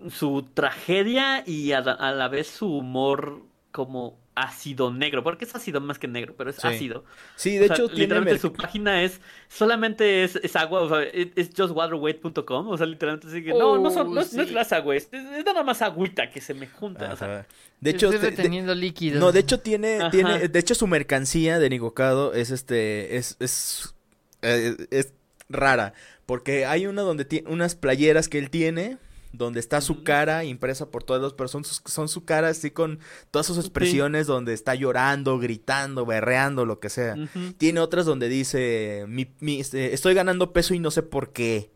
su, 0.10 0.44
tragedia 0.54 1.44
y 1.46 1.72
a, 1.72 1.82
la 1.82 2.28
vez 2.28 2.48
su 2.48 2.78
humor 2.78 3.42
como 3.72 4.18
ácido 4.36 4.92
negro, 4.92 5.24
porque 5.24 5.46
es 5.46 5.56
ácido 5.56 5.80
más 5.80 5.98
que 5.98 6.08
negro, 6.08 6.36
pero 6.38 6.50
es 6.50 6.64
ácido. 6.64 7.06
Sí, 7.36 7.58
de 7.58 7.68
hecho, 7.68 7.88
literalmente 7.88 8.40
su 8.40 8.52
página 8.52 9.02
es 9.02 9.22
solamente 9.48 10.26
es, 10.26 10.36
es 10.36 10.56
agua, 10.58 10.82
o 10.82 10.90
sea, 10.90 11.04
es 11.04 11.50
justwaterweight.com, 11.56 12.68
o 12.68 12.78
sea, 12.78 12.86
literalmente 12.86 13.28
así 13.28 13.44
que 13.44 13.52
no, 13.52 13.78
no, 13.78 13.90
son, 13.92 14.14
no, 14.14 14.22
es, 14.22 14.34
no 14.34 14.42
agua, 14.72 14.96
es, 14.96 15.10
nada 15.46 15.64
más 15.64 15.82
agüita 15.82 16.30
que 16.30 16.42
se 16.42 16.54
me 16.54 16.68
junta. 16.68 17.14
O 17.14 17.16
sea, 17.16 17.48
de 17.80 17.90
hecho, 17.90 18.12
reteniendo 18.12 18.76
líquidos. 18.76 19.22
No, 19.22 19.32
de 19.32 19.40
hecho 19.40 19.62
tiene, 19.62 20.00
tiene, 20.12 20.50
de 20.50 20.60
hecho 20.60 20.76
su 20.76 20.88
mercancía 20.88 21.58
de 21.58 21.70
Nigocado 21.70 22.34
es 22.34 22.52
este, 22.52 23.16
es, 23.16 23.38
es, 23.40 23.96
eh, 24.42 24.76
es 24.92 25.14
rara. 25.50 25.94
Porque 26.26 26.66
hay 26.66 26.88
una 26.88 27.02
donde 27.02 27.26
tiene 27.26 27.50
unas 27.50 27.76
playeras 27.76 28.30
que 28.30 28.40
él 28.40 28.50
tiene, 28.50 28.98
donde 29.38 29.60
está 29.60 29.82
su 29.82 30.04
cara 30.04 30.44
impresa 30.44 30.90
por 30.90 31.04
todas 31.04 31.22
las 31.22 31.34
personas, 31.34 31.82
son 31.86 32.08
su 32.08 32.26
cara 32.26 32.50
así 32.50 32.72
con 32.72 33.00
todas 33.32 33.46
sus 33.46 33.58
expresiones 33.58 34.28
donde 34.28 34.54
está 34.54 34.76
llorando, 34.76 35.38
gritando, 35.40 36.06
berreando, 36.06 36.66
lo 36.66 36.80
que 36.80 36.90
sea. 36.90 37.16
Tiene 37.58 37.80
otras 37.80 38.06
donde 38.06 38.30
dice, 38.30 39.06
mi, 39.08 39.28
mi, 39.40 39.60
este, 39.60 39.94
estoy 39.94 40.14
ganando 40.14 40.54
peso 40.54 40.74
y 40.74 40.80
no 40.80 40.92
sé 40.92 41.04
por 41.04 41.32
qué. 41.32 41.72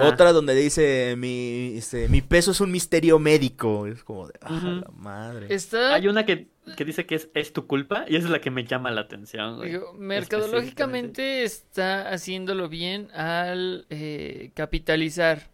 Otra 0.00 0.32
donde 0.32 0.54
dice 0.54 1.14
mi, 1.16 1.74
este, 1.76 2.08
mi 2.08 2.20
peso 2.20 2.52
es 2.52 2.60
un 2.60 2.70
misterio 2.70 3.18
médico. 3.18 3.86
Es 3.86 4.04
como 4.04 4.28
de, 4.28 4.34
ah, 4.40 4.80
la 4.84 4.90
madre. 4.92 5.48
Hay 5.90 6.06
una 6.06 6.24
que, 6.24 6.48
dice 6.84 7.04
que 7.04 7.16
es, 7.16 7.28
es, 7.34 7.52
tu 7.52 7.66
culpa 7.66 8.04
y 8.08 8.14
esa 8.14 8.26
es 8.26 8.30
la 8.30 8.40
que 8.40 8.52
me 8.52 8.64
llama 8.64 8.92
la 8.92 9.00
atención. 9.00 9.60
mercadológicamente 9.98 11.42
está 11.42 12.10
haciéndolo 12.10 12.68
bien 12.68 13.10
al 13.12 13.86
eh, 13.90 14.52
capitalizar 14.54 15.50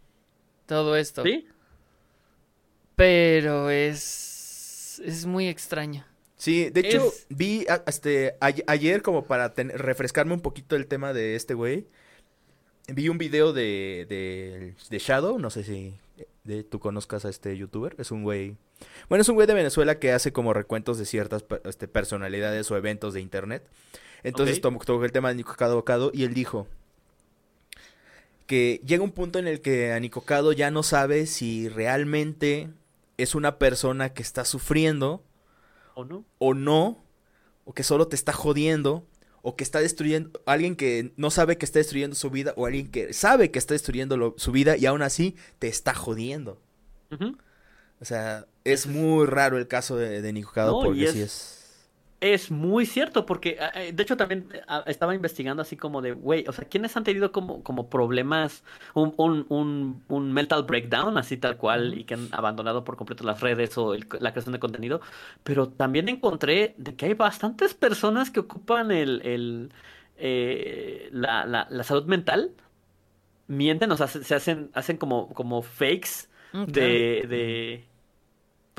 todo 0.67 0.95
esto. 0.95 1.23
Sí. 1.23 1.47
Pero 2.95 3.71
es, 3.71 5.01
es 5.03 5.25
muy 5.25 5.47
extraño. 5.47 6.05
Sí, 6.35 6.69
de 6.69 6.81
hecho, 6.81 7.11
vi 7.29 7.65
este, 7.87 8.35
ayer 8.39 9.01
como 9.01 9.25
para 9.25 9.53
refrescarme 9.55 10.33
un 10.33 10.41
poquito 10.41 10.75
el 10.75 10.87
tema 10.87 11.13
de 11.13 11.35
este 11.35 11.53
güey 11.53 11.87
vi 12.93 13.09
un 13.09 13.17
video 13.17 13.53
de, 13.53 14.75
de, 14.89 14.99
Shadow, 14.99 15.39
no 15.39 15.49
sé 15.49 15.63
si 15.63 15.95
de, 16.43 16.63
tú 16.63 16.79
conozcas 16.79 17.25
a 17.25 17.29
este 17.29 17.57
youtuber, 17.57 17.95
es 17.97 18.11
un 18.11 18.23
güey... 18.23 18.55
Bueno, 19.09 19.21
es 19.21 19.29
un 19.29 19.35
güey 19.35 19.47
de 19.47 19.53
Venezuela 19.53 19.99
que 19.99 20.11
hace 20.11 20.31
como 20.31 20.53
recuentos 20.53 20.97
de 20.97 21.05
ciertas 21.05 21.43
este, 21.65 21.87
personalidades 21.87 22.69
o 22.71 22.77
eventos 22.77 23.13
de 23.13 23.21
internet. 23.21 23.67
Entonces 24.23 24.61
tomó, 24.61 24.79
el 25.03 25.11
tema 25.11 25.29
de 25.29 25.35
Nico 25.35 25.55
Cado 25.55 26.11
y 26.13 26.23
él 26.23 26.33
dijo 26.33 26.67
que 28.49 28.81
llega 28.83 29.03
un 29.03 29.11
punto 29.11 29.37
en 29.37 29.47
el 29.47 29.61
que 29.61 29.93
a 29.93 29.99
Nico 29.99 30.23
ya 30.53 30.71
no 30.71 30.81
sabe 30.81 31.27
si 31.27 31.69
realmente 31.69 32.69
es 33.17 33.35
una 33.35 33.59
persona 33.59 34.13
que 34.13 34.23
está 34.23 34.43
sufriendo 34.43 35.23
o 35.93 36.03
no, 36.03 36.25
o 36.39 36.55
no, 36.55 37.03
o 37.65 37.73
que 37.73 37.83
solo 37.83 38.07
te 38.07 38.15
está 38.15 38.33
jodiendo, 38.33 39.05
o 39.41 39.55
que 39.55 39.63
está 39.63 39.79
destruyendo, 39.79 40.41
alguien 40.45 40.75
que 40.75 41.11
no 41.17 41.31
sabe 41.31 41.57
que 41.57 41.65
está 41.65 41.79
destruyendo 41.79 42.15
su 42.15 42.29
vida, 42.29 42.53
o 42.55 42.65
alguien 42.65 42.89
que 42.89 43.13
sabe 43.13 43.51
que 43.51 43.59
está 43.59 43.73
destruyendo 43.73 44.35
su 44.37 44.51
vida 44.51 44.77
y 44.77 44.85
aún 44.85 45.01
así 45.01 45.35
te 45.59 45.67
está 45.67 45.93
jodiendo. 45.93 46.61
O 48.01 48.05
sea, 48.05 48.45
es 48.63 48.87
muy 48.87 49.25
raro 49.25 49.57
el 49.57 49.67
caso 49.67 49.97
de, 49.97 50.21
de 50.21 50.33
Nico 50.33 50.51
porque 50.83 51.05
es... 51.05 51.11
sí 51.11 51.21
es... 51.21 51.58
Es 52.21 52.51
muy 52.51 52.85
cierto, 52.85 53.25
porque 53.25 53.57
ah, 53.61 53.71
eh, 53.75 53.93
de 53.93 54.03
hecho 54.03 54.17
también 54.17 54.49
ah, 54.67 54.83
estaba 54.87 55.15
investigando 55.15 55.61
así 55.61 55.77
como 55.77 56.01
de, 56.01 56.11
güey, 56.11 56.43
o 56.49 56.51
sea, 56.51 56.65
¿quiénes 56.67 56.97
han 56.97 57.05
tenido 57.05 57.31
como, 57.31 57.63
como 57.63 57.89
problemas, 57.89 58.65
un, 58.93 59.13
un, 59.15 59.45
un, 59.47 60.03
un 60.09 60.33
mental 60.33 60.63
breakdown, 60.63 61.17
así 61.17 61.37
tal 61.37 61.55
cual, 61.55 61.97
y 61.97 62.03
que 62.03 62.15
han 62.15 62.27
abandonado 62.33 62.83
por 62.83 62.97
completo 62.97 63.23
las 63.23 63.39
redes 63.39 63.77
o 63.77 63.93
el- 63.93 64.05
la 64.19 64.31
creación 64.33 64.51
de 64.51 64.59
contenido? 64.59 64.99
Pero 65.45 65.69
también 65.69 66.09
encontré 66.09 66.75
de 66.77 66.93
que 66.97 67.05
hay 67.05 67.13
bastantes 67.13 67.73
personas 67.73 68.31
que 68.31 68.41
ocupan 68.41 68.91
el, 68.91 69.21
el, 69.25 69.71
eh, 70.17 71.07
la, 71.13 71.45
la, 71.45 71.67
la 71.69 71.83
salud 71.85 72.03
mental, 72.05 72.51
mienten, 73.47 73.91
o 73.91 73.97
sea, 73.97 74.07
se, 74.07 74.23
se 74.23 74.35
hacen, 74.35 74.69
hacen 74.73 74.97
como, 74.97 75.29
como 75.33 75.61
fakes 75.61 76.29
de, 76.65 77.25
de, 77.29 77.85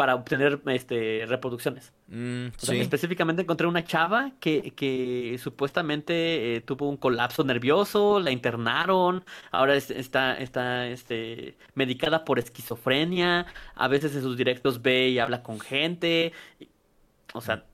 para 0.01 0.15
obtener 0.15 0.63
este, 0.69 1.27
reproducciones. 1.29 1.93
Mm, 2.09 2.47
O 2.57 2.59
sea, 2.65 2.75
sí. 2.75 2.81
específicamente 2.81 3.43
encontré 3.43 3.67
una 3.67 3.85
chava 3.85 4.33
que, 4.41 4.71
que 4.71 5.37
supuestamente 5.39 6.57
eh, 6.57 6.61
tuvo 6.63 6.89
un 6.89 6.97
colapso 6.97 7.45
nervioso, 7.45 8.19
la 8.19 8.31
internaron, 8.31 9.23
ahora 9.51 9.75
es- 9.77 9.91
está, 9.91 10.39
está 10.39 10.87
este, 10.87 11.59
medicada 11.75 12.25
por 12.25 12.39
esquizofrenia, 12.39 13.45
a 13.75 13.89
veces 13.89 14.15
en 14.17 14.23
sus 14.23 14.39
directos 14.39 14.81
ve 14.81 15.11
y 15.11 15.19
habla 15.19 15.43
con 15.43 15.61
gente. 15.61 16.33
y- 16.59 16.69
O 17.35 17.43
sea, 17.43 17.67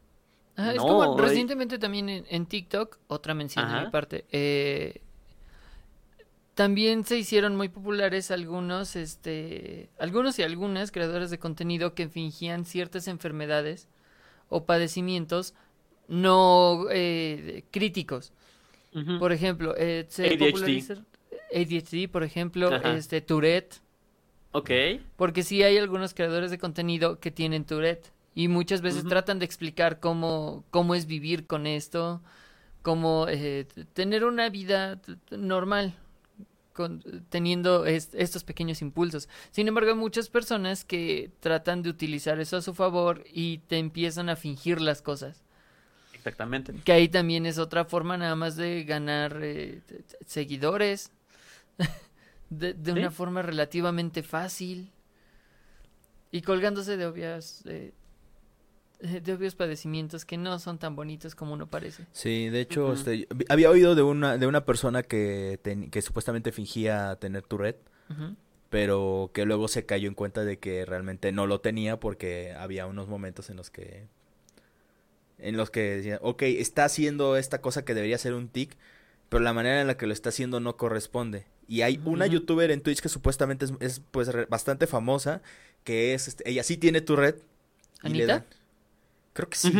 Ah, 0.56 0.70
es 0.70 0.76
No, 0.78 0.82
como 0.88 1.12
güey. 1.12 1.28
recientemente 1.28 1.78
también 1.78 2.08
en, 2.08 2.24
en 2.28 2.46
TikTok, 2.46 2.98
otra 3.06 3.34
mención 3.34 3.68
de 3.68 3.72
Ajá. 3.74 3.84
mi 3.84 3.90
parte, 3.92 4.24
eh, 4.32 5.00
también 6.56 7.04
se 7.04 7.18
hicieron 7.18 7.54
muy 7.54 7.68
populares 7.68 8.30
algunos, 8.30 8.96
este, 8.96 9.90
algunos 9.98 10.38
y 10.38 10.42
algunas 10.42 10.90
creadores 10.90 11.30
de 11.30 11.38
contenido 11.38 11.94
que 11.94 12.08
fingían 12.08 12.64
ciertas 12.64 13.08
enfermedades 13.08 13.88
o 14.48 14.64
padecimientos 14.64 15.52
no 16.08 16.86
eh, 16.90 17.64
críticos. 17.70 18.32
Por 19.18 19.32
ejemplo, 19.32 19.74
eh, 19.76 20.06
se 20.08 20.28
ADHD. 20.28 21.02
ADHD, 21.54 22.10
por 22.10 22.22
ejemplo, 22.22 22.72
Ajá. 22.72 22.96
este 22.96 23.20
Tourette, 23.20 23.82
ok. 24.52 24.70
porque 25.16 25.42
sí 25.42 25.62
hay 25.62 25.76
algunos 25.76 26.14
creadores 26.14 26.50
de 26.50 26.56
contenido 26.56 27.20
que 27.20 27.30
tienen 27.30 27.66
Tourette 27.66 28.10
y 28.34 28.48
muchas 28.48 28.80
veces 28.80 29.04
tratan 29.04 29.38
de 29.38 29.44
explicar 29.44 30.00
cómo, 30.00 30.64
cómo 30.70 30.94
es 30.94 31.04
vivir 31.04 31.46
con 31.46 31.66
esto, 31.66 32.22
cómo 32.80 33.26
eh, 33.28 33.66
tener 33.92 34.24
una 34.24 34.48
vida 34.48 34.98
normal, 35.30 35.92
con, 36.76 37.02
teniendo 37.30 37.86
est- 37.86 38.14
estos 38.14 38.44
pequeños 38.44 38.82
impulsos. 38.82 39.28
Sin 39.50 39.66
embargo, 39.66 39.90
hay 39.90 39.96
muchas 39.96 40.28
personas 40.28 40.84
que 40.84 41.30
tratan 41.40 41.82
de 41.82 41.88
utilizar 41.90 42.38
eso 42.38 42.58
a 42.58 42.62
su 42.62 42.74
favor 42.74 43.24
y 43.32 43.58
te 43.66 43.78
empiezan 43.78 44.28
a 44.28 44.36
fingir 44.36 44.80
las 44.80 45.00
cosas. 45.02 45.42
Exactamente. 46.12 46.74
Que 46.84 46.92
ahí 46.92 47.08
también 47.08 47.46
es 47.46 47.58
otra 47.58 47.84
forma 47.84 48.16
nada 48.16 48.36
más 48.36 48.56
de 48.56 48.84
ganar 48.84 49.38
eh, 49.42 49.80
seguidores 50.26 51.10
de, 52.50 52.74
de 52.74 52.92
Sí. 52.92 52.98
una 52.98 53.10
forma 53.10 53.42
relativamente 53.42 54.22
fácil 54.22 54.90
y 56.30 56.42
colgándose 56.42 56.96
de 56.96 57.06
obvias 57.06 57.62
eh, 57.66 57.92
de 59.22 59.32
obvios 59.32 59.54
padecimientos 59.54 60.24
que 60.24 60.36
no 60.36 60.58
son 60.58 60.78
tan 60.78 60.96
bonitos 60.96 61.34
como 61.34 61.54
uno 61.54 61.66
parece. 61.66 62.04
Sí, 62.12 62.48
de 62.48 62.60
hecho, 62.60 62.92
este, 62.92 63.28
había 63.48 63.70
oído 63.70 63.94
de 63.94 64.02
una, 64.02 64.38
de 64.38 64.46
una 64.46 64.64
persona 64.64 65.02
que, 65.02 65.58
ten- 65.62 65.90
que 65.90 66.02
supuestamente 66.02 66.52
fingía 66.52 67.16
tener 67.20 67.42
Tourette, 67.42 67.80
Ujú. 68.10 68.34
pero 68.70 69.30
que 69.34 69.44
luego 69.44 69.68
se 69.68 69.86
cayó 69.86 70.08
en 70.08 70.14
cuenta 70.14 70.44
de 70.44 70.58
que 70.58 70.84
realmente 70.84 71.32
no 71.32 71.46
lo 71.46 71.60
tenía 71.60 71.98
porque 72.00 72.52
había 72.58 72.86
unos 72.86 73.08
momentos 73.08 73.50
en 73.50 73.56
los 73.56 73.70
que 73.70 74.06
en 75.38 75.56
los 75.56 75.70
que 75.70 75.80
decía, 75.96 76.18
ok, 76.22 76.42
está 76.42 76.84
haciendo 76.84 77.36
esta 77.36 77.60
cosa 77.60 77.84
que 77.84 77.94
debería 77.94 78.18
ser 78.18 78.32
un 78.34 78.48
tic, 78.48 78.76
pero 79.28 79.42
la 79.42 79.52
manera 79.52 79.80
en 79.80 79.86
la 79.86 79.96
que 79.96 80.06
lo 80.06 80.12
está 80.12 80.30
haciendo 80.30 80.60
no 80.60 80.76
corresponde. 80.76 81.44
Y 81.68 81.82
hay 81.82 82.00
una 82.04 82.26
youtuber 82.26 82.70
en 82.70 82.80
Twitch 82.80 83.00
que 83.00 83.08
supuestamente 83.08 83.66
es, 83.66 83.72
es, 83.80 84.00
pues 84.10 84.28
re- 84.28 84.46
bastante 84.46 84.86
famosa, 84.86 85.42
que 85.84 86.14
es, 86.14 86.28
este, 86.28 86.48
ella 86.48 86.62
sí 86.62 86.76
tiene 86.76 87.00
Tourette. 87.00 87.42
y 88.02 88.08
le 88.10 88.24
¿Anita? 88.24 88.46
Creo 89.36 89.48
que 89.50 89.56
sí. 89.58 89.72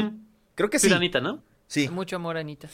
Creo 0.54 0.68
que 0.70 0.78
sí. 0.78 0.86
Piranita, 0.88 1.20
¿no? 1.20 1.42
Sí. 1.66 1.88
Mucho 1.88 2.16
amor, 2.16 2.36
Anita. 2.36 2.68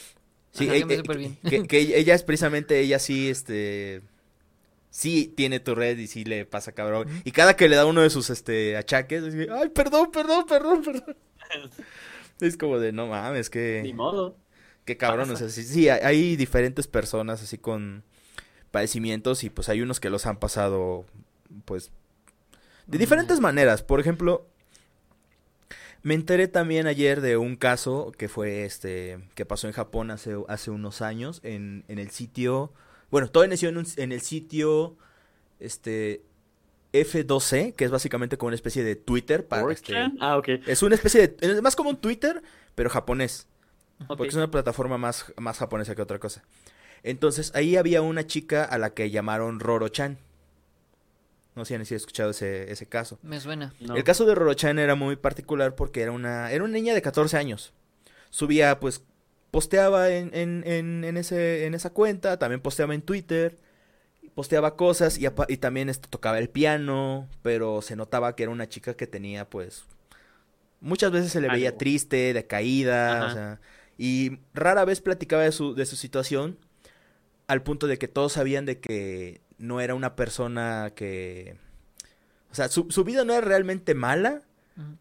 Sí, 0.51 0.65
Ajá, 0.67 0.75
eh, 0.75 0.85
eh, 0.89 0.97
súper 0.97 1.17
bien. 1.17 1.37
que, 1.49 1.63
que 1.65 1.79
ella- 1.97 2.13
es 2.13 2.23
precisamente, 2.23 2.79
ella 2.79 2.99
sí, 2.99 3.29
este, 3.29 4.01
sí 4.89 5.33
tiene 5.35 5.59
tu 5.59 5.73
red 5.75 5.97
y 5.97 6.07
sí 6.07 6.25
le 6.25 6.45
pasa 6.45 6.73
cabrón. 6.73 7.07
Y 7.23 7.31
cada 7.31 7.55
que 7.55 7.69
le 7.69 7.75
da 7.77 7.85
uno 7.85 8.01
de 8.01 8.09
sus, 8.09 8.29
este, 8.29 8.75
achaques, 8.77 9.23
dice, 9.33 9.47
ay, 9.51 9.69
perdón, 9.69 10.11
perdón, 10.11 10.45
perdón, 10.45 10.83
perdón. 10.83 11.15
Es 12.39 12.57
como 12.57 12.79
de, 12.79 12.91
no 12.91 13.07
mames, 13.07 13.47
Ni 13.47 13.51
que, 13.51 13.93
modo. 13.95 14.35
qué 14.85 14.97
cabrón. 14.97 15.29
O 15.31 15.35
sea, 15.37 15.47
sí, 15.49 15.63
sí, 15.63 15.87
hay, 15.87 16.01
hay 16.01 16.35
diferentes 16.35 16.87
personas 16.87 17.41
así 17.41 17.57
con 17.57 18.03
padecimientos 18.71 19.43
y 19.45 19.49
pues 19.49 19.69
hay 19.69 19.81
unos 19.81 19.99
que 20.01 20.09
los 20.09 20.25
han 20.25 20.37
pasado, 20.39 21.05
pues, 21.63 21.91
de 22.87 22.97
diferentes 22.97 23.39
maneras. 23.39 23.81
Por 23.83 23.99
ejemplo, 24.01 24.47
me 26.03 26.13
enteré 26.13 26.47
también 26.47 26.85
ayer 26.87 27.21
de 27.21 27.37
un 27.37 27.55
caso 27.55 28.11
que 28.17 28.29
fue 28.29 28.65
este 28.65 29.19
que 29.35 29.45
pasó 29.45 29.67
en 29.67 29.73
Japón 29.73 30.11
hace, 30.11 30.35
hace 30.47 30.69
unos 30.71 31.01
años 31.01 31.39
en, 31.43 31.83
en 31.87 31.97
el 31.99 32.11
sitio, 32.11 32.71
bueno, 33.09 33.29
todo 33.29 33.45
inició 33.45 33.69
en, 33.69 33.77
un- 33.77 33.87
en 33.97 34.11
el 34.11 34.21
sitio 34.21 34.95
este 35.59 36.21
F12, 36.91 37.73
que 37.73 37.85
es 37.85 37.91
básicamente 37.91 38.37
como 38.37 38.47
una 38.49 38.55
especie 38.55 38.83
de 38.83 38.95
Twitter 38.95 39.47
para 39.47 39.71
este, 39.71 39.93
4chan. 39.93 40.17
Ah, 40.19 40.37
ok. 40.37 40.47
es 40.67 40.83
una 40.83 40.95
especie 40.95 41.27
de 41.27 41.35
es 41.53 41.61
más 41.61 41.75
como 41.75 41.89
un 41.89 41.97
Twitter, 41.97 42.41
pero 42.75 42.89
japonés. 42.89 43.47
Porque 44.07 44.27
es 44.27 44.35
una 44.35 44.51
plataforma 44.51 44.97
más, 44.97 45.33
más 45.37 45.57
japonesa 45.57 45.95
que 45.95 46.01
otra 46.01 46.19
cosa. 46.19 46.43
Entonces, 47.03 47.51
ahí 47.55 47.77
había 47.77 48.01
una 48.01 48.27
chica 48.27 48.63
a 48.65 48.77
la 48.77 48.93
que 48.93 49.09
llamaron 49.11 49.59
Roro-chan. 49.59 50.17
No 51.55 51.65
sé 51.65 51.69
si 51.69 51.93
han 51.93 51.97
escuchado 51.97 52.31
ese, 52.31 52.71
ese 52.71 52.87
caso. 52.87 53.19
Me 53.21 53.39
suena. 53.39 53.73
No. 53.79 53.95
El 53.95 54.03
caso 54.03 54.25
de 54.25 54.33
Roro-chan 54.33 54.79
era 54.79 54.95
muy 54.95 55.15
particular 55.15 55.75
porque 55.75 56.01
era 56.01 56.11
una, 56.11 56.51
era 56.51 56.63
una 56.63 56.73
niña 56.73 56.93
de 56.93 57.01
14 57.01 57.37
años. 57.37 57.73
Subía, 58.31 58.79
pues, 58.79 59.03
posteaba 59.51 60.09
en, 60.09 60.31
en, 60.33 60.63
en, 60.65 61.03
en 61.03 61.17
ese, 61.17 61.67
en 61.67 61.75
esa 61.75 61.91
cuenta, 61.91 62.39
también 62.39 62.59
posteaba 62.59 62.95
en 62.95 63.03
Twitter, 63.03 63.55
posteaba 64.33 64.75
cosas 64.75 65.19
y, 65.19 65.57
también 65.57 65.89
este, 65.89 66.07
tocaba 66.07 66.39
el 66.39 66.49
piano, 66.49 67.29
pero 67.43 67.83
se 67.83 67.95
notaba 67.95 68.35
que 68.35 68.43
era 68.43 68.51
una 68.51 68.67
chica 68.67 68.95
que 68.95 69.05
tenía, 69.05 69.47
pues, 69.47 69.85
muchas 70.81 71.11
veces 71.11 71.31
se 71.31 71.41
le 71.41 71.49
veía 71.49 71.69
Algo. 71.69 71.77
triste, 71.77 72.33
decaída, 72.33 73.27
o 73.27 73.33
sea, 73.33 73.61
y 73.97 74.39
rara 74.53 74.85
vez 74.85 75.01
platicaba 75.01 75.43
de 75.43 75.51
su, 75.51 75.75
de 75.75 75.85
su 75.85 75.95
situación, 75.95 76.57
al 77.47 77.61
punto 77.61 77.87
de 77.87 77.97
que 77.97 78.07
todos 78.07 78.33
sabían 78.33 78.65
de 78.65 78.79
que 78.79 79.41
no 79.63 79.79
era 79.79 79.95
una 79.95 80.15
persona 80.15 80.91
que... 80.93 81.55
O 82.51 82.55
sea, 82.55 82.67
su, 82.67 82.87
su 82.91 83.03
vida 83.03 83.23
no 83.23 83.33
era 83.33 83.41
realmente 83.41 83.95
mala, 83.95 84.41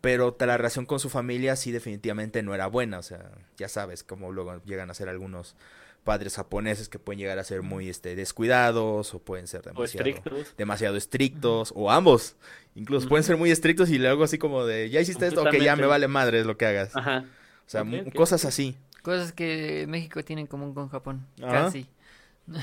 pero 0.01 0.37
la 0.39 0.57
relación 0.57 0.87
con 0.87 1.01
su 1.01 1.11
familia 1.11 1.57
sí 1.57 1.73
definitivamente 1.73 2.43
no 2.43 2.55
era 2.55 2.67
buena. 2.69 2.99
O 2.99 3.03
sea, 3.03 3.33
ya 3.59 3.69
sabes 3.69 4.05
cómo 4.05 4.33
luego 4.33 4.63
llegan 4.65 4.89
a 4.91 4.95
ser 4.95 5.09
algunos 5.09 5.57
padres 6.05 6.37
japoneses 6.37 6.89
que 6.89 6.99
pueden 6.99 7.19
llegar 7.19 7.39
a 7.39 7.45
ser 7.45 7.63
muy 7.63 7.89
este, 7.89 8.15
descuidados 8.15 9.13
o 9.15 9.19
pueden 9.19 9.47
ser 9.47 9.61
O 9.61 9.65
demasiado, 9.65 10.09
estrictos. 10.09 10.57
demasiado 10.57 10.97
estrictos 10.97 11.73
o 11.77 11.91
ambos. 11.91 12.37
Incluso 12.75 13.09
pueden 13.09 13.25
ser 13.25 13.37
muy 13.37 13.51
estrictos 13.51 13.91
y 13.91 13.99
luego 13.99 14.25
así 14.25 14.39
como 14.39 14.65
de, 14.65 14.89
ya 14.91 15.01
hiciste 15.01 15.27
esto, 15.27 15.43
ok, 15.43 15.57
ya 15.57 15.77
me 15.77 15.87
vale 15.87 16.09
madre 16.09 16.41
es 16.41 16.47
lo 16.47 16.57
que 16.57 16.67
hagas. 16.67 16.97
Ajá. 16.97 17.25
O 17.67 17.71
sea, 17.71 17.85
cosas 18.15 18.45
así. 18.45 18.77
Cosas 19.03 19.33
que 19.33 19.87
México 19.89 20.25
tiene 20.25 20.43
en 20.43 20.47
común 20.47 20.73
con 20.73 20.89
Japón. 20.89 21.27
Ajá. 21.43 21.65
Casi. 21.65 21.89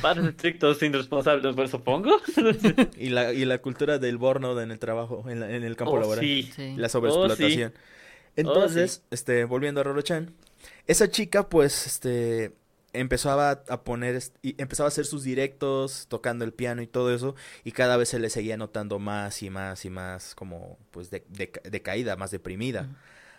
Padres 0.01 0.27
estrictos, 0.27 0.81
irresponsables, 0.83 1.55
pues 1.55 1.71
supongo. 1.71 2.17
Y 2.97 3.09
la, 3.09 3.31
y 3.33 3.45
la 3.45 3.59
cultura 3.59 3.97
del 3.97 4.17
burnout 4.17 4.59
en 4.59 4.71
el 4.71 4.79
trabajo, 4.79 5.25
en, 5.29 5.39
la- 5.39 5.55
en 5.55 5.63
el 5.63 5.75
campo 5.75 5.93
Oh, 5.93 5.99
laboral. 5.99 6.23
sí. 6.23 6.51
Sí. 6.55 6.75
La 6.77 6.89
sobreexplotación. 6.89 7.73
Entonces, 8.35 9.03
este, 9.11 9.45
volviendo 9.45 9.81
a 9.81 9.83
Roro-chan, 9.83 10.33
esa 10.87 11.09
chica, 11.09 11.49
pues, 11.49 11.85
este, 11.87 12.53
empezaba 12.93 13.63
a 13.67 13.83
poner, 13.83 14.21
y 14.41 14.59
empezaba 14.61 14.87
a 14.87 14.89
hacer 14.89 15.05
sus 15.05 15.23
directos, 15.23 16.05
tocando 16.09 16.45
el 16.45 16.53
piano 16.53 16.81
y 16.81 16.87
todo 16.87 17.13
eso, 17.13 17.35
y 17.63 17.71
cada 17.71 17.97
vez 17.97 18.09
se 18.09 18.19
le 18.19 18.29
seguía 18.29 18.57
notando 18.57 18.99
más 18.99 19.41
y 19.43 19.49
más 19.49 19.85
y 19.85 19.89
más, 19.89 20.35
como, 20.35 20.77
pues, 20.91 21.09
de, 21.09 21.23
de- 21.29 21.51
decaída, 21.69 22.15
más 22.15 22.31
deprimida. 22.31 22.89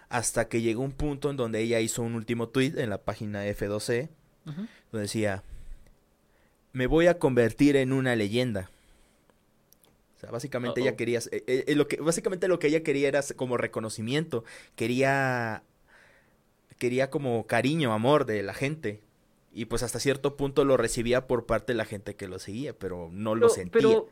Hasta 0.09 0.49
que 0.49 0.61
llegó 0.61 0.83
un 0.83 0.93
punto 0.93 1.31
en 1.31 1.37
donde 1.37 1.61
ella 1.61 1.81
hizo 1.81 2.03
un 2.03 2.15
último 2.15 2.49
tweet 2.49 2.75
en 2.79 2.91
la 2.91 2.99
página 2.99 3.47
F12, 3.47 4.09
Ujú. 4.47 4.67
donde 4.91 5.03
decía, 5.03 5.45
me 6.73 6.87
voy 6.87 7.07
a 7.07 7.19
convertir 7.19 7.77
en 7.77 7.93
una 7.93 8.17
leyenda. 8.17 8.71
O 10.17 10.21
sea, 10.21 10.31
básicamente 10.31 10.83
ella 10.83 10.97
quería, 10.97 11.19
eh, 11.31 11.65
eh, 11.67 11.75
lo 11.75 11.89
que, 11.89 11.97
básicamente 11.97 12.47
lo 12.47 12.59
que 12.59 12.67
ella 12.67 12.83
quería 12.83 13.09
era 13.09 13.23
como 13.37 13.57
reconocimiento, 13.57 14.45
quería, 14.77 15.63
quería 16.79 17.09
como 17.09 17.47
cariño, 17.47 17.93
amor 17.93 18.27
de 18.27 18.43
la 18.43 18.53
gente. 18.53 19.01
Y 19.53 19.65
pues 19.65 19.83
hasta 19.83 19.99
cierto 19.99 20.37
punto 20.37 20.65
lo 20.65 20.77
recibía 20.77 21.27
por 21.27 21.47
parte 21.47 21.73
de 21.73 21.77
la 21.79 21.85
gente 21.85 22.15
que 22.15 22.29
lo 22.29 22.39
seguía, 22.39 22.73
pero 22.73 23.09
no 23.11 23.35
lo 23.35 23.49
sentía. 23.49 23.73
pero, 23.73 24.09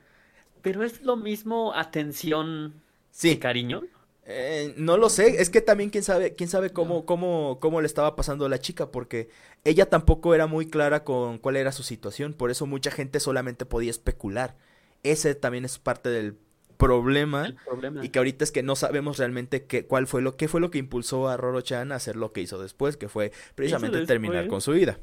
pero 0.63 0.83
es 0.83 1.03
lo 1.03 1.17
mismo 1.17 1.75
atención 1.75 2.83
sí, 3.11 3.33
y 3.33 3.37
cariño. 3.37 3.83
Eh, 4.31 4.75
no 4.77 4.99
lo 4.99 5.09
sé, 5.09 5.41
es 5.41 5.49
que 5.49 5.63
también 5.63 5.89
quién 5.89 6.05
sabe, 6.05 6.35
quién 6.35 6.51
sabe 6.51 6.69
cómo, 6.69 7.07
cómo, 7.07 7.57
cómo 7.61 7.81
le 7.81 7.87
estaba 7.87 8.15
pasando 8.15 8.45
a 8.45 8.51
la 8.51 8.59
chica, 8.59 8.91
porque 8.91 9.31
ella 9.65 9.89
tampoco 9.89 10.35
era 10.35 10.47
muy 10.47 10.67
clara 10.67 11.03
con 11.03 11.39
cuál 11.39 11.57
era 11.57 11.73
su 11.73 11.83
situación, 11.83 12.35
por 12.35 12.51
eso 12.51 12.67
mucha 12.67 12.91
gente 12.91 13.21
solamente 13.21 13.65
podía 13.65 13.91
especular. 13.91 14.55
Ese 15.03 15.35
también 15.35 15.65
es 15.65 15.79
parte 15.79 16.11
del 16.11 16.37
problema, 16.77 17.55
y 18.03 18.11
que 18.11 18.19
ahorita 18.19 18.45
es 18.45 18.53
que 18.53 18.63
no 18.63 18.77
sabemos 18.77 19.17
realmente 19.17 19.65
qué, 19.65 19.87
cuál 19.87 20.07
fue 20.07 20.21
lo, 20.21 20.37
qué 20.37 20.47
fue 20.47 20.61
lo 20.61 20.71
que 20.71 20.77
impulsó 20.77 21.29
a 21.29 21.39
Roro 21.39 21.63
Chan 21.63 21.91
a 21.91 21.95
hacer 21.95 22.15
lo 22.15 22.33
que 22.33 22.43
hizo 22.43 22.61
después, 22.61 22.99
que 22.99 23.09
fue 23.09 23.33
precisamente 23.55 24.05
terminar 24.05 24.47
con 24.47 24.61
su 24.61 24.73
vida. 24.73 25.01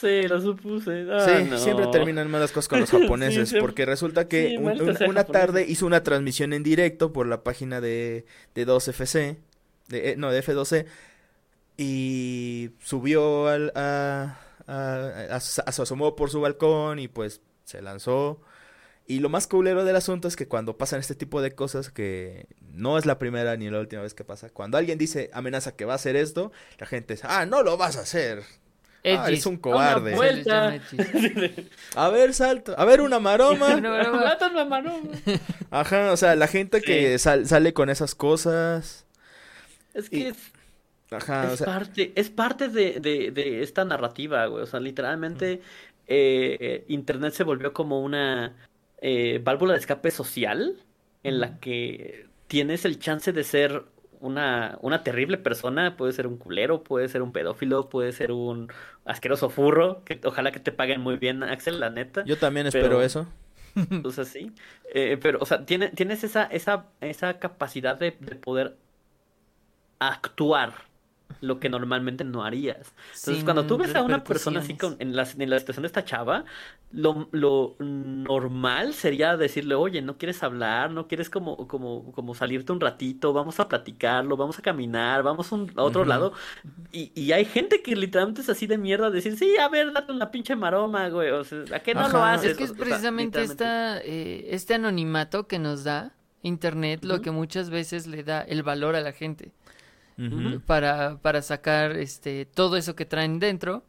Sí, 0.00 0.22
lo 0.28 0.40
supuse. 0.40 1.06
Ah, 1.10 1.24
Sí, 1.24 1.44
no. 1.48 1.56
siempre 1.58 1.86
terminan 1.86 2.30
mal 2.30 2.40
las 2.40 2.50
cosas 2.52 2.68
con 2.68 2.80
los 2.80 2.90
japoneses, 2.90 3.54
porque 3.60 3.84
resulta 3.86 4.26
que 4.28 4.48
sí, 4.48 4.56
un- 4.56 4.64
maldita 4.64 4.84
un- 4.90 4.96
sea 4.96 5.08
una 5.08 5.24
tarde 5.24 5.64
hizo 5.68 5.86
una 5.86 6.02
transmisión 6.02 6.52
en 6.52 6.62
directo 6.62 7.12
por 7.12 7.26
la 7.26 7.42
página 7.44 7.80
de, 7.80 8.26
de 8.54 8.66
2FC, 8.66 9.36
de, 9.88 10.10
eh, 10.10 10.16
no, 10.16 10.30
de 10.32 10.42
F12, 10.42 10.86
y 11.76 12.70
subió 12.82 13.48
al, 13.48 13.72
a, 13.74 14.38
a- 14.66 15.26
a- 15.36 15.40
se 15.40 15.62
asomó 15.66 16.14
por 16.16 16.30
su 16.30 16.40
balcón 16.40 16.98
y 16.98 17.08
pues 17.08 17.40
se 17.64 17.82
lanzó. 17.82 18.40
Y 19.06 19.20
lo 19.20 19.28
más 19.28 19.46
culero 19.46 19.84
del 19.84 19.96
asunto 19.96 20.28
es 20.28 20.36
que 20.36 20.48
cuando 20.48 20.78
pasan 20.78 21.00
este 21.00 21.14
tipo 21.14 21.42
de 21.42 21.54
cosas, 21.54 21.90
que 21.90 22.46
no 22.72 22.96
es 22.96 23.04
la 23.04 23.18
primera 23.18 23.54
ni 23.56 23.68
la 23.68 23.80
última 23.80 24.00
vez 24.02 24.14
que 24.14 24.24
pasa, 24.24 24.48
cuando 24.48 24.78
alguien 24.78 24.96
dice 24.98 25.28
amenaza 25.34 25.76
que 25.76 25.84
va 25.84 25.92
a 25.92 25.96
hacer 25.96 26.16
esto, 26.16 26.52
la 26.78 26.86
gente 26.86 27.14
dice, 27.14 27.26
ah, 27.28 27.44
no 27.44 27.62
lo 27.62 27.76
vas 27.76 27.96
a 27.96 28.00
hacer. 28.00 28.42
Ah, 29.04 29.28
eres 29.28 29.44
un 29.46 29.58
cobarde. 29.58 30.14
Vuelta. 30.14 30.74
A 31.96 32.08
ver, 32.08 32.32
salto. 32.34 32.74
A 32.78 32.84
ver, 32.84 33.00
una 33.02 33.18
maroma. 33.18 33.66
Una 33.76 34.64
Maroma. 34.64 35.10
Ajá, 35.70 36.12
o 36.12 36.16
sea, 36.16 36.34
la 36.36 36.46
gente 36.48 36.80
que 36.80 37.18
sal- 37.18 37.46
sale 37.46 37.72
con 37.74 37.90
esas 37.90 38.14
cosas. 38.14 39.04
Es 39.92 40.08
que 40.10 40.16
Y- 40.16 40.22
es, 40.28 40.36
Ajá, 41.10 41.50
o 41.52 41.56
sea, 41.56 41.66
parte, 41.66 42.12
es 42.16 42.30
parte 42.30 42.68
de, 42.68 42.98
de, 42.98 43.30
de 43.30 43.62
esta 43.62 43.84
narrativa, 43.84 44.46
güey. 44.46 44.62
O 44.62 44.66
sea, 44.66 44.80
literalmente 44.80 45.60
eh, 46.06 46.56
eh, 46.60 46.84
Internet 46.88 47.34
se 47.34 47.44
volvió 47.44 47.72
como 47.72 48.00
una 48.00 48.56
eh, 49.00 49.40
válvula 49.44 49.74
de 49.74 49.80
escape 49.80 50.10
social 50.10 50.76
en 51.22 51.40
la 51.40 51.58
que 51.60 52.26
tienes 52.48 52.84
el 52.84 52.98
chance 52.98 53.32
de 53.32 53.44
ser 53.44 53.84
una, 54.24 54.78
una 54.82 55.02
terrible 55.02 55.38
persona. 55.38 55.96
Puede 55.96 56.12
ser 56.12 56.26
un 56.26 56.36
culero, 56.36 56.82
puede 56.82 57.08
ser 57.08 57.22
un 57.22 57.32
pedófilo, 57.32 57.88
puede 57.88 58.12
ser 58.12 58.32
un 58.32 58.68
asqueroso 59.04 59.50
furro. 59.50 60.02
Que 60.04 60.20
ojalá 60.24 60.50
que 60.52 60.60
te 60.60 60.72
paguen 60.72 61.00
muy 61.00 61.16
bien, 61.16 61.42
Axel, 61.42 61.80
la 61.80 61.90
neta. 61.90 62.24
yo 62.24 62.36
también 62.38 62.66
espero 62.66 62.88
pero- 62.88 63.02
eso. 63.02 63.26
O 64.04 64.10
sea, 64.12 64.24
sí. 64.24 64.52
Eh, 64.94 65.18
pero, 65.20 65.38
o 65.40 65.46
sea, 65.46 65.66
tiene- 65.66 65.88
tienes 65.88 66.22
esa, 66.24 66.44
esa, 66.44 66.86
esa 67.00 67.38
capacidad 67.40 67.98
de, 67.98 68.16
de 68.20 68.36
poder 68.36 68.76
actuar 69.98 70.74
lo 71.46 71.60
que 71.60 71.68
normalmente 71.68 72.24
no 72.24 72.44
harías. 72.44 72.92
Entonces, 73.06 73.36
Sin 73.36 73.44
cuando 73.44 73.66
tú 73.66 73.76
ves 73.78 73.94
a 73.94 74.02
una 74.02 74.24
persona 74.24 74.60
así 74.60 74.76
con, 74.76 74.96
en, 74.98 75.14
la, 75.14 75.26
en 75.38 75.50
la 75.50 75.58
situación 75.58 75.82
de 75.82 75.86
esta 75.88 76.04
chava, 76.04 76.44
lo, 76.92 77.28
lo 77.32 77.76
normal 77.78 78.94
sería 78.94 79.36
decirle, 79.36 79.74
oye, 79.74 80.02
no 80.02 80.16
quieres 80.18 80.42
hablar, 80.42 80.90
no 80.90 81.06
quieres 81.08 81.30
como, 81.30 81.66
como, 81.68 82.12
como 82.12 82.34
salirte 82.34 82.72
un 82.72 82.80
ratito, 82.80 83.32
vamos 83.32 83.60
a 83.60 83.68
platicarlo, 83.68 84.36
vamos 84.36 84.58
a 84.58 84.62
caminar, 84.62 85.22
vamos 85.22 85.50
a, 85.52 85.54
un- 85.56 85.72
a 85.76 85.82
otro 85.82 86.04
lado. 86.04 86.32
Y, 86.92 87.12
y 87.14 87.32
hay 87.32 87.44
gente 87.44 87.82
que 87.82 87.96
literalmente 87.96 88.40
es 88.42 88.48
así 88.48 88.66
de 88.66 88.78
mierda, 88.78 89.10
decir, 89.10 89.36
sí, 89.36 89.56
a 89.58 89.68
ver, 89.68 89.92
date 89.92 90.12
una 90.12 90.30
pinche 90.30 90.56
maroma, 90.56 91.08
güey. 91.08 91.30
O 91.30 91.44
sea, 91.44 91.64
¿a 91.74 91.80
qué 91.80 91.94
no 91.94 92.08
lo 92.08 92.22
haces? 92.22 92.52
Es 92.52 92.56
que 92.56 92.64
es 92.64 92.70
O 92.70 92.74
precisamente 92.74 93.42
esta, 93.42 94.00
eh, 94.02 94.46
este 94.50 94.74
anonimato 94.74 95.46
que 95.46 95.58
nos 95.58 95.84
da 95.84 96.12
Internet 96.42 97.04
lo 97.04 97.20
que 97.22 97.30
muchas 97.30 97.70
veces 97.70 98.06
le 98.06 98.22
da 98.22 98.42
el 98.42 98.62
valor 98.62 98.96
a 98.96 99.00
la 99.00 99.12
gente 99.12 99.50
Para, 100.66 101.18
para 101.20 101.42
sacar 101.42 101.92
este, 101.96 102.46
todo 102.46 102.76
eso 102.76 102.96
que 102.96 103.04
traen 103.04 103.38
dentro 103.38 103.84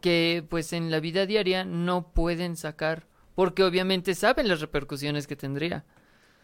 que 0.00 0.44
pues 0.48 0.72
en 0.72 0.90
la 0.90 1.00
vida 1.00 1.26
diaria 1.26 1.64
no 1.64 2.12
pueden 2.12 2.56
sacar 2.56 3.06
porque 3.34 3.64
obviamente 3.64 4.14
saben 4.14 4.48
las 4.48 4.60
repercusiones 4.60 5.26
que 5.26 5.36
tendría. 5.36 5.84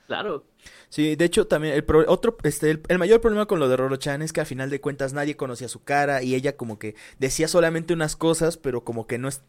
Claro. 0.06 0.44
Sí, 0.88 1.14
de 1.14 1.24
hecho 1.24 1.46
también 1.46 1.74
el 1.74 1.84
pro- 1.84 2.04
otro 2.08 2.36
este 2.42 2.70
el, 2.70 2.82
el 2.88 2.98
mayor 2.98 3.20
problema 3.20 3.46
con 3.46 3.60
lo 3.60 3.68
de 3.68 3.76
Roro 3.76 3.96
Chan 3.96 4.22
es 4.22 4.32
que 4.32 4.40
a 4.40 4.44
final 4.44 4.68
de 4.68 4.80
cuentas 4.80 5.12
nadie 5.12 5.36
conocía 5.36 5.68
su 5.68 5.84
cara 5.84 6.22
y 6.22 6.34
ella 6.34 6.56
como 6.56 6.78
que 6.80 6.96
decía 7.20 7.46
solamente 7.46 7.94
unas 7.94 8.16
cosas, 8.16 8.56
pero 8.56 8.82
como 8.82 9.06
que 9.06 9.18
no 9.18 9.28
es 9.28 9.42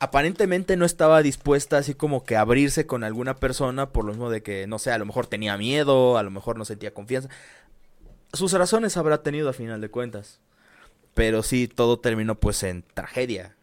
aparentemente 0.00 0.76
no 0.76 0.84
estaba 0.86 1.22
dispuesta 1.22 1.78
así 1.78 1.94
como 1.94 2.24
que 2.24 2.36
a 2.36 2.40
abrirse 2.42 2.86
con 2.86 3.04
alguna 3.04 3.36
persona 3.36 3.90
por 3.92 4.04
lo 4.04 4.12
mismo 4.12 4.30
de 4.30 4.42
que 4.42 4.66
no 4.66 4.78
sé, 4.80 4.90
a 4.92 4.98
lo 4.98 5.06
mejor 5.06 5.26
tenía 5.28 5.56
miedo, 5.58 6.18
a 6.18 6.22
lo 6.24 6.30
mejor 6.32 6.58
no 6.58 6.64
sentía 6.64 6.94
confianza. 6.94 7.28
Sus 8.32 8.52
razones 8.52 8.96
habrá 8.96 9.22
tenido 9.22 9.48
a 9.48 9.52
final 9.52 9.80
de 9.80 9.90
cuentas. 9.90 10.40
Pero 11.14 11.42
sí, 11.42 11.68
todo 11.68 11.98
terminó 11.98 12.40
pues 12.40 12.62
en 12.62 12.84
tragedia. 12.94 13.54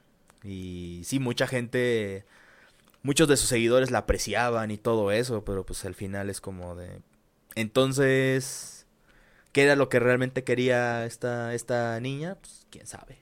Y 0.43 1.01
sí, 1.03 1.19
mucha 1.19 1.47
gente, 1.47 2.25
muchos 3.01 3.27
de 3.27 3.37
sus 3.37 3.49
seguidores 3.49 3.91
la 3.91 3.99
apreciaban 3.99 4.71
y 4.71 4.77
todo 4.77 5.11
eso, 5.11 5.43
pero 5.43 5.65
pues 5.65 5.83
al 5.85 5.95
final 5.95 6.29
es 6.29 6.41
como 6.41 6.75
de... 6.75 7.01
Entonces, 7.55 8.85
¿qué 9.51 9.63
era 9.63 9.75
lo 9.75 9.89
que 9.89 9.99
realmente 9.99 10.43
quería 10.43 11.05
esta, 11.05 11.53
esta 11.55 11.99
niña? 11.99 12.35
Pues 12.35 12.67
quién 12.69 12.85
sabe. 12.85 13.17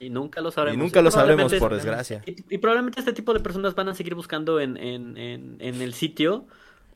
Y 0.00 0.10
nunca 0.10 0.40
lo 0.40 0.50
sabremos. 0.50 0.76
Y 0.76 0.80
nunca 0.80 1.02
lo 1.02 1.10
sabremos, 1.10 1.54
por 1.54 1.74
desgracia. 1.74 2.22
Y, 2.26 2.36
y 2.54 2.58
probablemente 2.58 3.00
este 3.00 3.12
tipo 3.12 3.32
de 3.34 3.40
personas 3.40 3.74
van 3.74 3.88
a 3.88 3.94
seguir 3.94 4.14
buscando 4.14 4.60
en, 4.60 4.76
en, 4.76 5.16
en, 5.16 5.56
en 5.60 5.82
el 5.82 5.94
sitio 5.94 6.46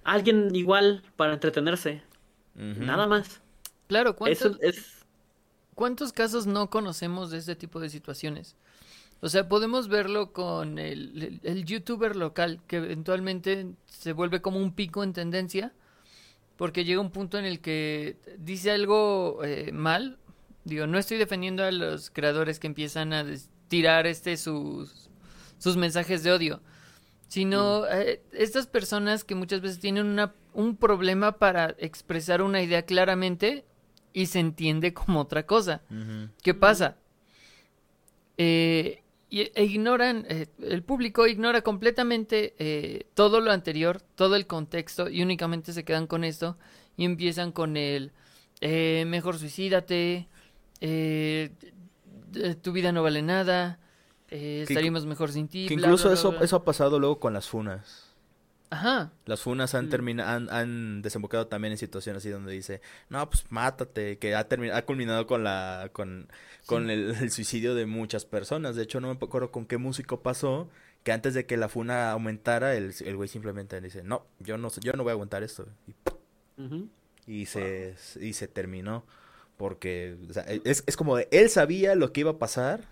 alguien 0.04 0.54
igual 0.54 1.04
para 1.16 1.34
entretenerse. 1.34 2.02
Nada 2.54 3.06
más. 3.06 3.41
Claro, 3.92 4.16
¿cuántos, 4.16 4.52
Eso 4.52 4.62
es. 4.62 5.04
¿cuántos 5.74 6.12
casos 6.12 6.46
no 6.46 6.70
conocemos 6.70 7.30
de 7.30 7.38
este 7.38 7.56
tipo 7.56 7.80
de 7.80 7.90
situaciones? 7.90 8.56
O 9.20 9.28
sea, 9.28 9.48
podemos 9.48 9.88
verlo 9.88 10.32
con 10.32 10.78
el, 10.78 11.22
el- 11.22 11.40
el 11.44 11.64
youtuber 11.64 12.16
local 12.16 12.60
que 12.66 12.76
eventualmente 12.78 13.66
se 13.86 14.12
vuelve 14.12 14.42
como 14.42 14.58
un 14.58 14.74
pico 14.74 15.04
en 15.04 15.12
tendencia 15.12 15.72
porque 16.56 16.84
llega 16.84 17.00
un 17.00 17.10
punto 17.10 17.38
en 17.38 17.44
el 17.46 17.60
que 17.60 18.16
dice 18.38 18.70
algo 18.72 19.40
eh, 19.44 19.72
mal. 19.72 20.18
Digo, 20.64 20.86
no 20.86 20.98
estoy 20.98 21.18
defendiendo 21.18 21.64
a 21.64 21.72
los 21.72 22.10
creadores 22.10 22.60
que 22.60 22.68
empiezan 22.68 23.12
a 23.12 23.26
tirar 23.68 24.06
este 24.06 24.36
sus, 24.36 25.10
sus 25.58 25.76
mensajes 25.76 26.22
de 26.22 26.32
odio, 26.32 26.60
sino 27.28 27.86
eh, 27.88 28.22
estas 28.32 28.66
personas 28.66 29.24
que 29.24 29.34
muchas 29.34 29.60
veces 29.60 29.80
tienen 29.80 30.06
una, 30.06 30.34
un 30.54 30.76
problema 30.76 31.32
para 31.38 31.74
expresar 31.78 32.42
una 32.42 32.62
idea 32.62 32.82
claramente 32.84 33.64
y 34.12 34.26
se 34.26 34.40
entiende 34.40 34.92
como 34.94 35.20
otra 35.20 35.46
cosa. 35.46 35.82
¿Qué 36.42 36.54
pasa? 36.54 36.96
Eh, 38.38 39.02
y- 39.30 39.50
e 39.54 39.64
ignoran, 39.64 40.26
eh, 40.28 40.46
el 40.62 40.82
público 40.82 41.26
ignora 41.26 41.62
completamente 41.62 42.54
eh, 42.58 43.06
todo 43.14 43.40
lo 43.40 43.50
anterior, 43.52 44.00
todo 44.14 44.36
el 44.36 44.46
contexto 44.46 45.08
y 45.08 45.22
únicamente 45.22 45.72
se 45.72 45.84
quedan 45.84 46.06
con 46.06 46.24
esto 46.24 46.56
y 46.96 47.04
empiezan 47.04 47.52
con 47.52 47.76
el 47.76 48.12
eh, 48.60 49.04
mejor 49.06 49.38
suicídate, 49.38 50.28
eh, 50.80 51.50
tu 52.62 52.72
vida 52.72 52.92
no 52.92 53.02
vale 53.02 53.22
nada, 53.22 53.78
eh, 54.28 54.64
estaríamos 54.68 55.04
mejor 55.06 55.30
sin 55.32 55.48
ti. 55.48 55.66
Que 55.66 55.74
incluso 55.74 56.08
bla, 56.08 56.20
bla, 56.20 56.30
eso, 56.36 56.44
eso 56.44 56.56
ha 56.56 56.64
pasado 56.64 56.98
luego 56.98 57.18
con 57.18 57.32
las 57.32 57.48
funas. 57.48 58.11
Ajá. 58.72 59.12
Las 59.26 59.42
funas 59.42 59.74
han 59.74 59.86
Mm. 59.86 59.90
terminado, 59.90 60.30
han, 60.30 60.48
han 60.50 61.02
desembocado 61.02 61.46
también 61.46 61.72
en 61.72 61.78
situaciones 61.78 62.22
así 62.22 62.30
donde 62.30 62.52
dice, 62.52 62.80
no, 63.10 63.28
pues 63.28 63.44
mátate, 63.50 64.16
que 64.16 64.34
ha 64.34 64.48
terminado, 64.48 64.78
ha 64.78 64.82
culminado 64.86 65.26
con 65.26 65.44
la, 65.44 65.90
con, 65.92 66.26
con 66.64 66.88
el, 66.88 67.14
el 67.20 67.30
suicidio 67.30 67.74
de 67.74 67.84
muchas 67.84 68.24
personas. 68.24 68.74
De 68.74 68.82
hecho, 68.84 68.98
no 69.00 69.08
me 69.08 69.14
acuerdo 69.20 69.50
con 69.52 69.66
qué 69.66 69.76
músico 69.76 70.22
pasó, 70.22 70.70
que 71.02 71.12
antes 71.12 71.34
de 71.34 71.44
que 71.44 71.58
la 71.58 71.68
funa 71.68 72.12
aumentara, 72.12 72.74
el, 72.74 72.94
el 73.04 73.14
güey 73.16 73.28
simplemente 73.28 73.78
dice, 73.82 74.02
no, 74.04 74.24
yo 74.38 74.56
no, 74.56 74.70
yo 74.80 74.92
no 74.94 75.02
voy 75.02 75.10
a 75.10 75.12
aguantar 75.12 75.42
esto. 75.42 75.66
Y, 77.26 77.46
se, 77.46 77.94
y 78.20 78.32
se 78.32 78.48
terminó. 78.48 79.04
Porque, 79.56 80.16
o 80.30 80.32
sea, 80.32 80.44
es, 80.64 80.82
es 80.86 80.96
como 80.96 81.16
de, 81.16 81.28
él 81.30 81.50
sabía 81.50 81.94
lo 81.94 82.12
que 82.12 82.20
iba 82.20 82.30
a 82.32 82.38
pasar, 82.38 82.84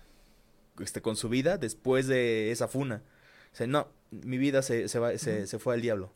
este, 0.79 1.01
con 1.01 1.15
su 1.15 1.27
vida 1.27 1.57
después 1.57 2.05
de 2.07 2.51
esa 2.51 2.67
funa. 2.67 3.01
O 3.51 3.55
sea, 3.55 3.65
no, 3.67 3.87
mi 4.11 4.37
vida 4.37 4.61
se, 4.61 4.87
se, 4.87 4.99
va, 4.99 5.17
se, 5.17 5.47
se 5.47 5.59
fue 5.59 5.73
al 5.73 5.81
diablo. 5.81 6.11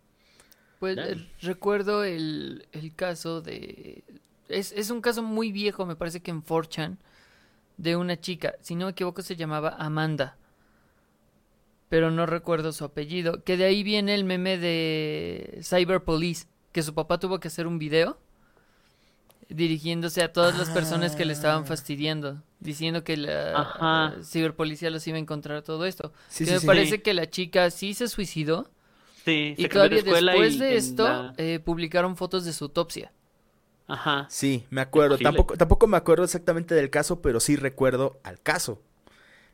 Pues 0.79 0.97
eh, 0.97 1.27
recuerdo 1.41 2.03
el, 2.03 2.67
el 2.71 2.93
caso 2.93 3.41
de... 3.41 4.03
Es, 4.49 4.71
es 4.73 4.89
un 4.91 5.01
caso 5.01 5.23
muy 5.23 5.51
viejo, 5.51 5.85
me 5.85 5.95
parece 5.95 6.19
que 6.19 6.31
en 6.31 6.43
4chan, 6.43 6.97
de 7.77 7.95
una 7.95 8.19
chica, 8.19 8.55
si 8.61 8.75
no 8.75 8.85
me 8.85 8.91
equivoco 8.91 9.21
se 9.21 9.35
llamaba 9.35 9.75
Amanda, 9.79 10.37
pero 11.89 12.11
no 12.11 12.25
recuerdo 12.25 12.71
su 12.71 12.85
apellido, 12.85 13.43
que 13.43 13.57
de 13.57 13.65
ahí 13.65 13.83
viene 13.83 14.13
el 14.13 14.23
meme 14.23 14.57
de 14.57 15.59
Cyber 15.63 16.03
Police, 16.03 16.47
que 16.71 16.83
su 16.83 16.93
papá 16.93 17.19
tuvo 17.19 17.39
que 17.39 17.47
hacer 17.47 17.67
un 17.67 17.79
video 17.79 18.17
dirigiéndose 19.49 20.23
a 20.23 20.33
todas 20.33 20.57
las 20.57 20.69
personas 20.69 21.15
que 21.15 21.25
le 21.25 21.33
estaban 21.33 21.63
Ah. 21.63 21.67
fastidiando, 21.67 22.41
diciendo 22.59 23.03
que 23.03 23.15
la, 23.17 24.15
ciberpolicía 24.23 24.89
los 24.89 25.05
iba 25.07 25.17
a 25.17 25.19
encontrar 25.19 25.61
todo 25.61 25.85
esto. 25.85 26.11
Sí, 26.29 26.45
que 26.45 26.49
sí, 26.49 26.53
me 26.55 26.59
sí. 26.61 26.67
parece 26.67 27.01
que 27.01 27.13
la 27.13 27.29
chica 27.29 27.69
sí 27.71 27.93
se 27.93 28.07
suicidó, 28.07 28.69
Sí, 29.23 29.53
y 29.57 29.61
se 29.61 29.61
de 29.63 29.69
todavía 29.69 30.01
después 30.03 30.53
y 30.55 30.59
de 30.59 30.75
esto 30.77 31.03
la- 31.07 31.33
eh, 31.37 31.59
publicaron 31.59 32.15
fotos 32.17 32.45
de 32.45 32.53
su 32.53 32.65
autopsia. 32.65 33.11
Ajá. 33.87 34.25
Sí, 34.29 34.65
me 34.71 34.81
acuerdo. 34.81 35.17
Tampoco, 35.17 35.55
tampoco 35.57 35.85
me 35.87 35.97
acuerdo 35.97 36.23
exactamente 36.23 36.73
del 36.73 36.89
caso, 36.89 37.21
pero 37.21 37.39
sí 37.39 37.55
recuerdo 37.55 38.19
al 38.23 38.39
caso. 38.41 38.81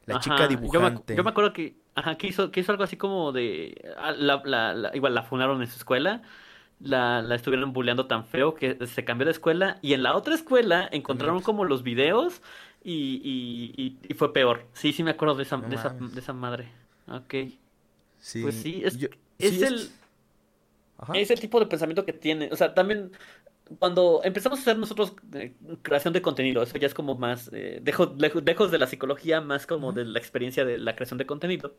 La 0.06 0.16
Ajá, 0.16 0.24
chica 0.24 0.38
yo 0.38 0.42
me- 0.44 0.48
dibujante. 0.56 1.16
Yo 1.16 1.24
me, 1.24 1.30
acuerdo 1.30 1.54
que, 1.54 1.76
ajá, 1.96 2.16
que 2.18 2.28
hizo, 2.28 2.50
que 2.50 2.62
hizo 2.62 2.72
algo 2.72 2.84
así 2.86 2.96
como 2.98 3.32
de, 3.34 3.94
ah, 3.98 4.12
la, 4.14 4.42
la- 4.46 4.74
la- 4.74 4.96
igual 4.96 5.14
la 5.16 5.24
funaron 5.24 5.62
en 5.62 5.68
su 5.68 5.78
escuela, 5.78 6.22
la, 6.84 7.22
la 7.22 7.36
estuvieron 7.36 7.74
bulleando 7.74 8.08
tan 8.08 8.26
feo 8.26 8.56
que 8.56 8.78
se 8.88 9.04
cambió 9.06 9.26
de 9.26 9.32
escuela 9.32 9.78
y 9.82 9.94
en 9.94 10.04
la 10.04 10.16
otra 10.16 10.36
escuela 10.36 10.88
encontraron 10.92 11.42
como 11.42 11.66
los 11.66 11.84
videos 11.84 12.42
y, 12.84 13.22
y, 13.24 13.74
y- 13.82 14.00
y 14.10 14.14
fue 14.16 14.34
peor. 14.34 14.66
Sí, 14.74 14.92
sí 14.94 15.04
me 15.04 15.12
acuerdo 15.12 15.36
de 15.36 15.44
esa, 15.44 15.58
No 15.58 15.68
de 15.70 15.76
esa, 15.76 15.90
de 15.90 16.20
esa 16.20 16.34
madre. 16.34 16.70
Ok. 17.08 17.36
Sí, 18.20 18.42
Pues 18.42 18.56
sí, 18.56 18.82
es, 18.84 18.98
yo- 18.98 19.10
es 19.40 19.52
sí, 19.52 19.64
el, 19.64 19.90
Ajá. 20.98 21.14
es 21.18 21.32
el 21.32 21.40
tipo 21.40 21.60
de 21.60 21.66
pensamiento 21.66 22.06
que 22.06 22.14
tiene. 22.14 22.50
O 22.52 22.56
sea, 22.56 22.74
también 22.74 23.12
cuando 23.80 24.22
empezamos 24.24 24.60
a 24.60 24.62
hacer 24.62 24.78
nosotros 24.78 25.14
eh, 25.34 25.54
creación 25.82 26.14
de 26.14 26.22
contenido, 26.22 26.62
eso 26.64 26.78
ya 26.78 26.88
es 26.88 26.94
como 26.94 27.16
más, 27.16 27.50
eh, 27.54 27.80
dejo- 27.84 28.16
lejo- 28.18 28.42
lejos 28.42 28.72
de 28.72 28.78
la 28.80 28.88
psicología, 28.88 29.42
más 29.42 29.68
como 29.68 29.92
de 29.94 30.06
la 30.06 30.20
experiencia 30.20 30.66
de 30.66 30.78
la 30.78 30.96
creación 30.96 31.18
de 31.18 31.26
contenido. 31.26 31.76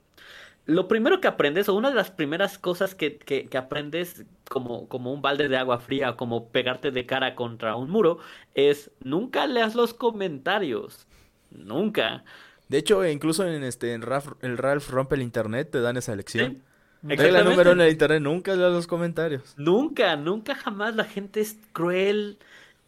Lo 0.67 0.87
primero 0.89 1.21
que 1.21 1.29
aprendes, 1.29 1.69
o 1.69 1.75
una 1.75 1.91
de 1.91 1.97
las 1.97 2.11
primeras 2.11 2.59
cosas 2.59 2.95
que, 2.95 3.19
que- 3.19 3.47
que 3.49 3.59
aprendes 3.59 4.25
como, 4.49 4.89
como 4.89 5.13
un 5.13 5.21
balde 5.23 5.49
de 5.49 5.57
agua 5.57 5.81
fría, 5.81 6.17
como 6.17 6.49
pegarte 6.51 6.91
de 6.93 7.05
cara 7.07 7.35
contra 7.35 7.75
un 7.77 7.91
muro, 7.91 8.19
es 8.55 8.91
nunca 9.03 9.47
leas 9.47 9.75
los 9.75 9.93
comentarios. 9.95 11.07
Nunca. 11.51 12.25
De 12.69 12.79
hecho, 12.79 13.07
incluso 13.07 13.47
en 13.47 13.65
este 13.65 13.93
en 13.93 14.03
Ralph, 14.03 14.33
el 14.41 14.57
Ralph 14.57 14.89
rompe 14.91 15.17
el 15.17 15.23
internet 15.23 15.71
te 15.71 15.81
dan 15.81 15.97
esa 15.97 16.15
lección. 16.17 16.55
Sí, 16.55 16.63
Regla 17.03 17.43
número 17.43 17.73
uno 17.73 17.83
en 17.83 17.89
el 17.89 17.93
internet, 17.93 18.23
nunca 18.23 18.55
leas 18.55 18.73
los 18.73 18.87
comentarios. 18.87 19.55
Nunca, 19.57 20.15
nunca 20.17 20.55
jamás 20.55 20.95
la 20.95 21.05
gente 21.05 21.41
es 21.41 21.57
cruel 21.73 22.39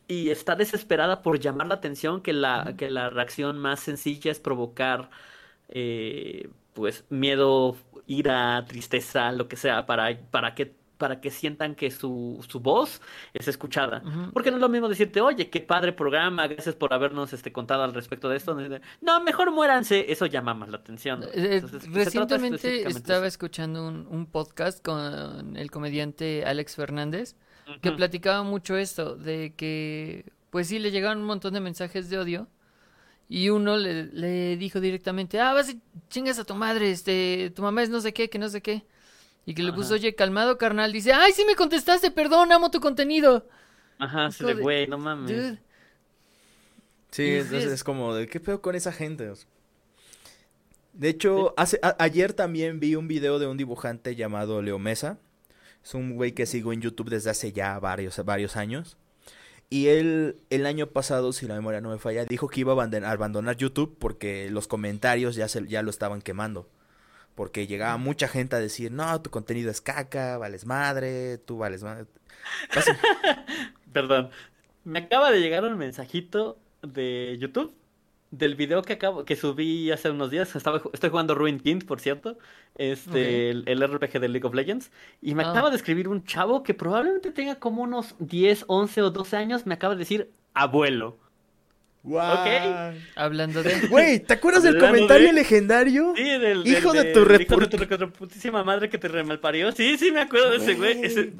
y 0.07 0.31
está 0.31 0.55
desesperada 0.55 1.23
por 1.23 1.41
llamar 1.41 1.66
la 1.66 1.74
atención 1.74 2.20
que 2.20 2.32
la, 2.32 2.74
que 2.77 2.91
la 2.91 3.11
reacción 3.11 3.59
más 3.59 3.81
sencilla 3.81 4.31
es 4.31 4.39
provocar 4.39 5.11
eh, 5.69 6.49
pues 6.74 7.05
miedo, 7.11 7.77
ira, 8.07 8.65
tristeza, 8.66 9.32
lo 9.32 9.49
que 9.49 9.57
sea, 9.57 9.86
para, 9.86 10.16
para 10.31 10.55
que 10.55 10.73
para 11.05 11.20
que 11.20 11.31
sientan 11.31 11.74
que 11.74 11.90
su, 11.90 12.43
su 12.48 12.60
voz 12.60 13.02
es 13.35 13.47
escuchada. 13.47 14.02
Porque 14.32 14.51
no 14.51 14.56
es 14.56 14.62
lo 14.62 14.70
mismo 14.70 14.89
decirte, 14.89 15.20
oye, 15.20 15.51
qué 15.51 15.60
padre 15.60 15.93
programa, 15.93 16.47
gracias 16.47 16.74
por 16.74 16.94
habernos 16.94 17.35
este, 17.35 17.52
contado 17.52 17.82
al 17.82 17.93
respecto 17.93 18.31
de 18.31 18.39
esto. 18.39 18.56
No, 19.02 19.22
mejor 19.22 19.52
muéranse, 19.52 20.10
eso 20.10 20.24
llama 20.24 20.55
más 20.55 20.70
la 20.70 20.78
atención. 20.78 21.22
Eh, 21.24 21.56
Entonces, 21.56 21.82
trata 21.82 21.94
Recientemente 21.94 22.89
estaba 22.89 23.26
escuchando 23.26 23.86
un, 23.86 24.06
un 24.06 24.24
podcast 24.24 24.82
con 24.82 25.59
el 25.59 25.70
comediante 25.70 26.47
Alex 26.47 26.74
Fernández 26.74 27.36
que 27.82 27.93
platicaba 27.93 28.43
mucho 28.44 28.78
esto, 28.78 29.14
de 29.14 29.52
que 29.59 30.32
pues 30.48 30.68
sí 30.68 30.78
le 30.78 30.90
llegaron 30.90 31.18
un 31.18 31.26
montón 31.26 31.52
de 31.52 31.60
mensajes 31.60 32.09
de 32.09 32.16
odio 32.16 32.48
y 33.28 33.51
uno 33.51 33.76
le, 33.76 34.05
le 34.05 34.56
dijo 34.56 34.81
directamente, 34.81 35.39
ah, 35.39 35.52
vas 35.52 35.68
y 35.68 35.82
chingas 36.09 36.39
a 36.39 36.44
tu 36.44 36.55
madre, 36.55 36.90
este, 36.90 37.52
tu 37.55 37.60
mamá 37.60 37.82
es 37.82 37.90
no 37.90 38.01
sé 38.01 38.14
qué, 38.14 38.31
que 38.31 38.39
no 38.39 38.48
sé 38.48 38.62
qué. 38.62 38.86
Y 39.46 39.54
que 39.54 39.62
le 39.62 39.72
puso, 39.72 39.94
oye, 39.94 40.14
calmado, 40.14 40.56
carnal. 40.58 40.92
Dice, 40.92 41.12
ay, 41.12 41.32
sí 41.32 41.44
me 41.46 41.54
contestaste, 41.54 42.10
perdón, 42.10 42.50
amo 42.52 42.70
tu 42.70 42.80
contenido. 42.80 43.46
Ajá, 43.98 44.30
de 44.38 44.54
de- 44.54 44.62
güey, 44.62 44.86
no 44.86 44.98
mames. 44.98 45.30
Dude. 45.30 45.58
Sí, 47.10 47.28
entonces 47.36 47.64
es- 47.64 47.72
es 47.72 47.84
como, 47.84 48.14
de, 48.14 48.26
¿qué 48.26 48.40
pedo 48.40 48.60
con 48.60 48.74
esa 48.74 48.90
gente? 48.92 49.30
De 50.92 51.08
hecho, 51.08 51.54
hace, 51.56 51.78
a- 51.82 51.96
ayer 51.98 52.32
también 52.32 52.80
vi 52.80 52.94
un 52.96 53.08
video 53.08 53.38
de 53.38 53.46
un 53.46 53.56
dibujante 53.56 54.14
llamado 54.16 54.62
Leo 54.62 54.78
Mesa. 54.78 55.18
Es 55.84 55.94
un 55.94 56.14
güey 56.14 56.32
que 56.32 56.46
sigo 56.46 56.72
en 56.72 56.80
YouTube 56.80 57.10
desde 57.10 57.30
hace 57.30 57.52
ya 57.52 57.78
varios, 57.78 58.16
varios 58.24 58.56
años. 58.56 58.96
Y 59.70 59.88
él, 59.88 60.36
el 60.50 60.66
año 60.66 60.86
pasado, 60.88 61.32
si 61.32 61.46
la 61.46 61.54
memoria 61.54 61.80
no 61.80 61.90
me 61.90 61.98
falla, 61.98 62.24
dijo 62.24 62.48
que 62.48 62.60
iba 62.60 62.72
a 62.72 62.74
abandonar, 62.74 63.12
abandonar 63.12 63.56
YouTube 63.56 63.96
porque 63.98 64.48
los 64.50 64.68
comentarios 64.68 65.34
ya, 65.36 65.48
se, 65.48 65.66
ya 65.66 65.82
lo 65.82 65.90
estaban 65.90 66.22
quemando. 66.22 66.68
Porque 67.35 67.66
llegaba 67.66 67.97
mucha 67.97 68.28
gente 68.28 68.55
a 68.56 68.61
decir, 68.61 68.93
no, 68.93 69.20
tu 69.20 69.31
contenido 69.31 69.70
es 69.70 69.81
caca, 69.81 70.39
vales 70.39 70.66
madre, 70.66 71.39
tú 71.39 71.59
vales 71.59 71.82
madre. 71.82 72.06
Casi- 72.70 72.93
Perdón. 73.93 74.31
Me 74.85 75.01
acaba 75.01 75.31
de 75.31 75.40
llegar 75.40 75.65
un 75.65 75.77
mensajito 75.78 76.59
de 76.82 77.36
YouTube 77.40 77.73
del 78.31 78.55
video 78.56 78.82
que 78.82 78.94
acabo 78.94 79.24
que 79.24 79.35
subí 79.36 79.90
hace 79.90 80.11
unos 80.11 80.31
días. 80.31 80.55
Estaba, 80.55 80.82
estoy 80.93 81.11
jugando 81.11 81.35
Ruin 81.35 81.59
King, 81.59 81.78
por 81.81 82.01
cierto. 82.01 82.36
Este, 82.77 83.51
el, 83.51 83.65
el 83.66 83.82
RPG 83.89 84.20
de 84.20 84.28
League 84.28 84.47
of 84.47 84.55
Legends. 84.55 84.90
Y 85.23 85.35
me 85.35 85.44
Ah. 85.44 85.51
acaba 85.51 85.70
de 85.70 85.77
escribir 85.77 86.09
un 86.09 86.24
chavo 86.24 86.62
que 86.62 86.74
probablemente 86.74 87.31
tenga 87.32 87.56
como 87.59 87.82
unos 87.82 88.15
10, 88.19 88.65
11 88.69 89.02
o 89.02 89.11
12 89.11 89.36
años. 89.36 89.66
Me 89.66 89.74
acaba 89.74 89.94
de 89.94 90.01
decir 90.01 90.31
abuelo. 90.52 91.16
Guau. 92.05 92.93
Hablando 93.16 93.62
de... 93.62 93.89
Güey, 93.89 94.20
¿te 94.20 94.35
acuerdas 94.35 94.62
del 94.62 94.78
comentario 94.78 95.28
de- 95.28 95.32
legendario? 95.32 96.12
Sí, 96.14 96.22
del, 96.22 96.66
Hijo 96.66 96.93
del- 96.93 97.05
de 97.06 97.12
tu 97.14 97.20
hijo 97.20 97.28
repur- 97.31 97.68
de 97.68 97.86
tu 97.86 97.97
reputísima 97.97 98.62
madre 98.62 98.89
que 98.90 98.98
te 98.98 99.09
remalparió. 99.09 99.72
Sí, 99.72 99.97
sí, 99.98 100.12
me 100.12 100.20
acuerdo 100.20 100.51
de 100.51 100.56
ese 100.59 100.74
güey. 100.74 101.02
Ese- 101.02 101.32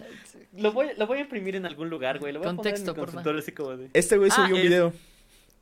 lo, 0.57 0.73
voy, 0.73 0.89
lo 0.97 1.07
voy 1.07 1.19
a 1.19 1.21
imprimir 1.21 1.55
en 1.57 1.67
algún 1.67 1.91
lugar, 1.91 2.19
güey. 2.19 2.33
Lo 2.33 2.39
voy 2.41 2.49
a 2.49 2.55
Contexto, 2.55 2.95
poner 2.95 2.99
en 2.99 3.01
mi 3.01 3.07
consultorio 3.13 3.41
así 3.41 3.53
como 3.53 3.77
de... 3.77 3.89
Este 3.93 4.17
güey 4.17 4.31
Ah, 4.33 4.35
subió 4.37 4.55
un 4.55 4.61
es- 4.61 4.67
video. 4.69 4.93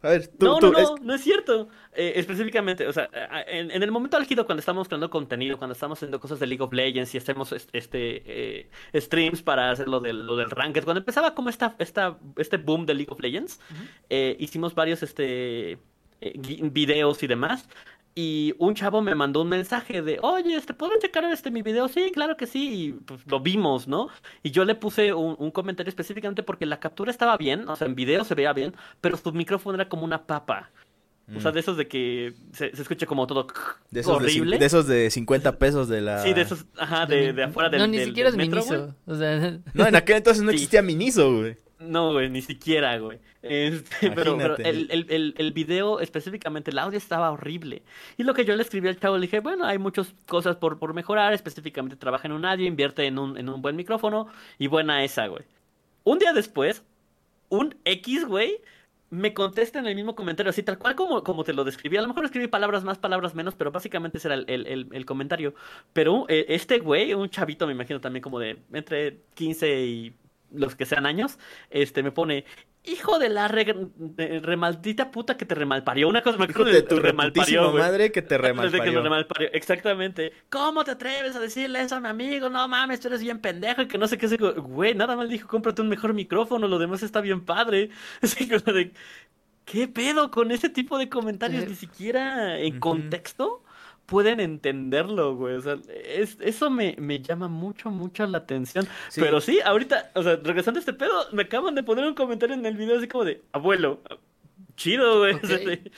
A 0.02 0.08
ver, 0.08 0.26
tú, 0.28 0.46
no, 0.46 0.58
tú, 0.58 0.72
no, 0.72 0.78
es- 0.78 0.90
no, 0.90 0.96
no 1.02 1.14
es 1.14 1.20
cierto. 1.22 1.68
Eh, 1.94 2.14
específicamente, 2.16 2.86
o 2.88 2.92
sea, 2.92 3.08
en, 3.46 3.70
en 3.70 3.82
el 3.82 3.90
momento 3.92 4.16
álgido 4.16 4.46
cuando 4.46 4.60
estamos 4.60 4.88
creando 4.88 5.10
contenido, 5.10 5.58
cuando 5.58 5.72
estamos 5.74 5.98
haciendo 5.98 6.18
cosas 6.20 6.40
de 6.40 6.46
League 6.46 6.62
of 6.62 6.72
Legends 6.72 7.14
y 7.14 7.18
hacemos 7.18 7.52
est- 7.52 7.70
este 7.72 8.22
eh, 8.26 8.70
streams 8.94 9.42
para 9.42 9.70
hacer 9.70 9.88
lo 9.88 10.00
del, 10.00 10.26
lo 10.26 10.36
del 10.36 10.50
ranked, 10.50 10.84
cuando 10.84 11.00
empezaba 11.00 11.34
como 11.34 11.48
esta, 11.50 11.76
esta, 11.78 12.18
este 12.36 12.56
boom 12.56 12.86
de 12.86 12.94
League 12.94 13.12
of 13.12 13.20
Legends, 13.20 13.60
eh, 14.10 14.36
hicimos 14.40 14.74
varios 14.74 15.02
este 15.02 15.78
eh, 16.20 16.32
videos 16.70 17.22
y 17.22 17.26
demás. 17.26 17.68
Y 18.14 18.54
un 18.58 18.74
chavo 18.74 19.00
me 19.00 19.14
mandó 19.14 19.40
un 19.40 19.48
mensaje 19.48 20.02
de, 20.02 20.18
oye, 20.20 20.54
este, 20.54 20.74
¿puedo 20.74 20.92
checar 21.00 21.24
este 21.24 21.50
mi 21.50 21.62
video? 21.62 21.88
Sí, 21.88 22.10
claro 22.12 22.36
que 22.36 22.46
sí. 22.46 22.68
Y 22.88 22.92
pues 22.92 23.20
lo 23.26 23.40
vimos, 23.40 23.88
¿no? 23.88 24.08
Y 24.42 24.50
yo 24.50 24.64
le 24.66 24.74
puse 24.74 25.14
un, 25.14 25.34
un 25.38 25.50
comentario 25.50 25.88
específicamente 25.88 26.42
porque 26.42 26.66
la 26.66 26.78
captura 26.78 27.10
estaba 27.10 27.36
bien, 27.38 27.66
o 27.68 27.76
sea, 27.76 27.86
en 27.86 27.94
video 27.94 28.24
se 28.24 28.34
veía 28.34 28.52
bien, 28.52 28.74
pero 29.00 29.16
su 29.16 29.32
micrófono 29.32 29.76
era 29.76 29.88
como 29.88 30.04
una 30.04 30.26
papa. 30.26 30.70
O 31.34 31.40
sea, 31.40 31.52
Mm. 31.52 31.54
de 31.54 31.60
esos 31.60 31.76
de 31.78 31.88
que 31.88 32.34
se, 32.52 32.74
se 32.76 32.82
escucha 32.82 33.06
como 33.06 33.26
todo 33.28 33.46
de 33.90 34.00
esos 34.00 34.18
de, 34.18 34.24
horrible. 34.24 34.58
de 34.58 34.66
esos 34.66 34.86
de 34.88 35.08
50 35.08 35.56
pesos 35.56 35.88
de 35.88 36.00
la... 36.02 36.18
Sí, 36.22 36.34
de 36.34 36.42
esos, 36.42 36.66
ajá, 36.76 37.06
de, 37.06 37.32
de 37.32 37.44
afuera 37.44 37.70
del 37.70 37.80
No, 37.80 37.86
ni 37.86 37.96
del- 37.98 38.08
siquiera 38.08 38.28
es 38.28 38.36
del. 38.36 38.48
Miniso. 38.50 38.94
O 39.06 39.14
sea, 39.14 39.58
No, 39.72 39.86
en 39.86 39.94
aquel 39.96 40.16
entonces 40.16 40.42
no 40.42 40.50
Sí. 40.50 40.56
existía 40.56 40.82
Miniso, 40.82 41.32
güey. 41.38 41.56
No, 41.84 42.12
güey, 42.12 42.28
ni 42.30 42.42
siquiera, 42.42 42.98
güey. 42.98 43.18
Este, 43.42 44.10
pero 44.10 44.36
pero 44.36 44.56
Imagínate. 44.56 44.68
el, 44.68 44.88
el, 44.90 45.06
el, 45.10 45.34
el 45.38 45.52
video, 45.52 46.00
específicamente 46.00 46.70
el 46.70 46.78
audio, 46.78 46.98
estaba 46.98 47.30
horrible. 47.30 47.82
Y 48.16 48.22
lo 48.24 48.34
que 48.34 48.44
yo 48.44 48.54
le 48.54 48.62
escribí 48.62 48.88
al 48.88 48.98
chavo, 49.00 49.16
le 49.16 49.22
dije, 49.22 49.40
bueno, 49.40 49.64
hay 49.64 49.78
muchas 49.78 50.14
cosas 50.26 50.56
por, 50.56 50.78
por 50.78 50.94
mejorar, 50.94 51.32
específicamente 51.32 51.96
trabaja 51.96 52.28
en 52.28 52.32
un 52.32 52.44
audio, 52.44 52.66
invierte 52.66 53.06
en 53.06 53.18
un, 53.18 53.36
en 53.38 53.48
un 53.48 53.62
buen 53.62 53.74
micrófono, 53.76 54.28
y 54.58 54.66
buena 54.68 55.02
esa, 55.02 55.26
güey. 55.26 55.44
Un 56.04 56.18
día 56.18 56.32
después, 56.32 56.84
un 57.48 57.74
X, 57.84 58.26
güey, 58.26 58.60
me 59.10 59.34
contesta 59.34 59.78
en 59.78 59.86
el 59.86 59.94
mismo 59.94 60.14
comentario, 60.14 60.50
así 60.50 60.62
tal 60.62 60.78
cual 60.78 60.94
como, 60.94 61.22
como 61.24 61.44
te 61.44 61.52
lo 61.52 61.64
describí. 61.64 61.96
A 61.98 62.02
lo 62.02 62.08
mejor 62.08 62.24
escribí 62.24 62.48
palabras 62.48 62.84
más, 62.84 62.98
palabras 62.98 63.34
menos, 63.34 63.54
pero 63.54 63.70
básicamente 63.72 64.18
ese 64.18 64.28
era 64.28 64.36
el, 64.36 64.44
el, 64.48 64.66
el- 64.66 64.88
el 64.92 65.04
comentario. 65.06 65.54
Pero 65.92 66.26
eh, 66.28 66.46
este 66.48 66.78
güey, 66.78 67.12
un 67.14 67.28
chavito, 67.28 67.66
me 67.66 67.72
imagino 67.74 68.00
también 68.00 68.22
como 68.22 68.38
de 68.38 68.58
entre 68.72 69.18
15 69.34 69.84
y 69.84 70.14
los 70.54 70.74
que 70.76 70.86
sean 70.86 71.06
años, 71.06 71.38
este 71.70 72.02
me 72.02 72.12
pone, 72.12 72.44
hijo 72.84 73.18
de 73.18 73.28
la 73.28 73.48
re, 73.48 73.64
de- 73.96 74.40
remaldita 74.40 75.10
puta 75.10 75.36
que 75.36 75.46
te 75.46 75.54
remalparió. 75.54 76.08
Una 76.08 76.22
cosa 76.22 76.38
me 76.38 76.44
acuerdo 76.44 76.70
de 76.72 76.82
tu 76.82 76.98
remalparió, 76.98 77.72
madre 77.72 78.12
que 78.12 78.22
te 78.22 78.36
que 78.82 78.90
me 78.90 79.00
remalparió. 79.00 79.02
remalparió, 79.02 79.48
exactamente. 79.52 80.32
¿Cómo 80.50 80.84
te 80.84 80.92
atreves 80.92 81.36
a 81.36 81.40
decirle 81.40 81.80
eso 81.82 81.96
a 81.96 82.00
mi 82.00 82.08
amigo? 82.08 82.48
No 82.50 82.66
mames, 82.68 83.00
tú 83.00 83.08
eres 83.08 83.20
bien 83.22 83.40
pendejo 83.40 83.82
y 83.82 83.88
que 83.88 83.98
no 83.98 84.08
sé 84.08 84.18
qué. 84.18 84.28
sé, 84.28 84.36
Güey, 84.36 84.94
nada 84.94 85.16
más 85.16 85.28
dijo, 85.28 85.48
cómprate 85.48 85.82
un 85.82 85.88
mejor 85.88 86.14
micrófono, 86.14 86.68
lo 86.68 86.78
demás 86.78 87.02
está 87.02 87.20
bien 87.20 87.44
padre. 87.44 87.90
Así 88.22 88.48
¿qué 89.64 89.88
pedo 89.88 90.30
con 90.30 90.50
ese 90.50 90.68
tipo 90.68 90.98
de 90.98 91.08
comentarios? 91.08 91.64
Eh, 91.64 91.68
Ni 91.68 91.74
siquiera 91.76 92.58
en 92.58 92.80
contexto 92.80 93.61
pueden 94.06 94.40
entenderlo, 94.40 95.36
güey. 95.36 95.54
O 95.56 95.60
sea, 95.60 95.76
es- 96.04 96.38
eso 96.40 96.70
me, 96.70 96.94
me 96.98 97.20
llama 97.20 97.48
mucho, 97.48 97.90
mucho 97.90 98.26
la 98.26 98.38
atención. 98.38 98.86
Sí. 99.08 99.20
Pero 99.20 99.40
sí, 99.40 99.60
ahorita, 99.64 100.10
o 100.14 100.22
sea, 100.22 100.36
regresando 100.42 100.78
a 100.78 100.80
este 100.82 100.92
pedo, 100.92 101.26
me 101.32 101.42
acaban 101.42 101.74
de 101.74 101.82
poner 101.82 102.04
un 102.04 102.14
comentario 102.14 102.54
en 102.54 102.66
el 102.66 102.76
video 102.76 102.98
así 102.98 103.08
como 103.08 103.24
de, 103.24 103.42
abuelo, 103.52 104.00
chido, 104.76 105.18
güey. 105.20 105.34
Ok. 105.34 105.42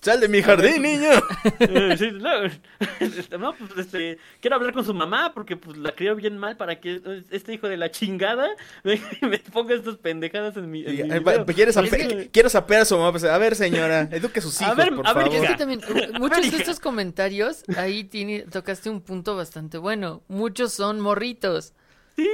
¡Sal 0.00 0.20
de 0.20 0.28
mi 0.28 0.40
jardín, 0.40 0.82
niño! 0.82 1.10
eh, 1.58 1.96
sí, 1.98 2.10
no, 2.12 2.30
no, 3.38 3.54
pues 3.56 3.70
este, 3.78 4.18
quiero 4.40 4.56
hablar 4.56 4.72
con 4.72 4.84
su 4.84 4.94
mamá 4.94 5.32
porque 5.34 5.56
pues 5.56 5.76
la 5.78 5.92
crió 5.92 6.14
bien 6.14 6.38
mal 6.38 6.56
para 6.56 6.78
que 6.80 7.00
este 7.30 7.54
hijo 7.54 7.68
de 7.68 7.76
la 7.76 7.90
chingada 7.90 8.48
me, 8.84 9.00
me 9.22 9.38
ponga 9.38 9.74
estas 9.74 9.96
pendejadas 9.96 10.56
en 10.58 10.70
mi, 10.70 10.84
en 10.84 10.90
Y, 10.94 11.02
mi 11.02 11.10
eh, 11.12 11.18
video. 11.20 11.46
¿Quieres 11.46 11.76
Es 11.76 11.82
sape- 11.82 12.08
que- 12.08 12.30
Quiero 12.30 12.48
sapear 12.48 12.82
a 12.82 12.84
su 12.84 12.96
mamá. 12.96 13.10
Pues, 13.10 13.24
a 13.24 13.36
ver, 13.38 13.56
señora, 13.56 14.08
eduque 14.12 14.38
a 14.38 14.42
sus 14.42 14.60
A 14.60 14.64
hijos, 14.66 14.76
ver, 14.76 14.94
por 14.94 15.06
a 15.06 15.12
ver, 15.12 15.24
favor. 15.26 15.44
Es 15.44 15.50
que 15.50 15.56
también, 15.56 15.80
muchos 16.20 16.50
de 16.52 16.56
estos 16.56 16.78
comentarios, 16.78 17.64
ahí 17.76 18.04
tiene, 18.04 18.42
tocaste 18.42 18.90
un 18.90 19.00
punto 19.00 19.34
bastante 19.34 19.78
bueno. 19.78 20.22
Muchos 20.28 20.72
son 20.72 21.00
morritos. 21.00 21.72
Sí. 22.14 22.28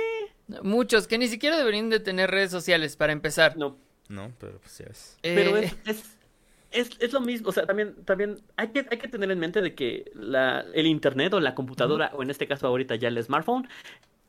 Muchos 0.62 1.06
que 1.06 1.16
ni 1.16 1.28
siquiera 1.28 1.56
deberían 1.56 1.88
de 1.88 2.00
tener 2.00 2.30
redes 2.30 2.50
sociales 2.50 2.96
para 2.96 3.12
empezar. 3.12 3.56
No, 3.56 3.78
No, 4.08 4.30
pero 4.38 4.58
pues 4.60 4.76
ya 4.78 4.84
ves. 4.86 5.16
pero 5.22 5.56
Eh, 5.56 5.72
es, 5.86 5.96
es, 5.96 6.04
es, 6.72 6.90
es 7.00 7.12
lo 7.12 7.20
mismo, 7.20 7.48
o 7.48 7.52
sea, 7.52 7.66
también, 7.66 7.94
también 8.04 8.40
hay 8.56 8.68
que, 8.68 8.86
hay 8.90 8.98
que 8.98 9.08
tener 9.08 9.30
en 9.30 9.38
mente 9.38 9.60
de 9.62 9.74
que 9.74 10.10
la, 10.14 10.64
el 10.74 10.86
internet 10.86 11.32
o 11.34 11.40
la 11.40 11.54
computadora, 11.54 12.10
o 12.14 12.22
en 12.22 12.30
este 12.30 12.46
caso 12.46 12.66
ahorita 12.66 12.96
ya 12.96 13.08
el 13.08 13.22
smartphone, 13.22 13.68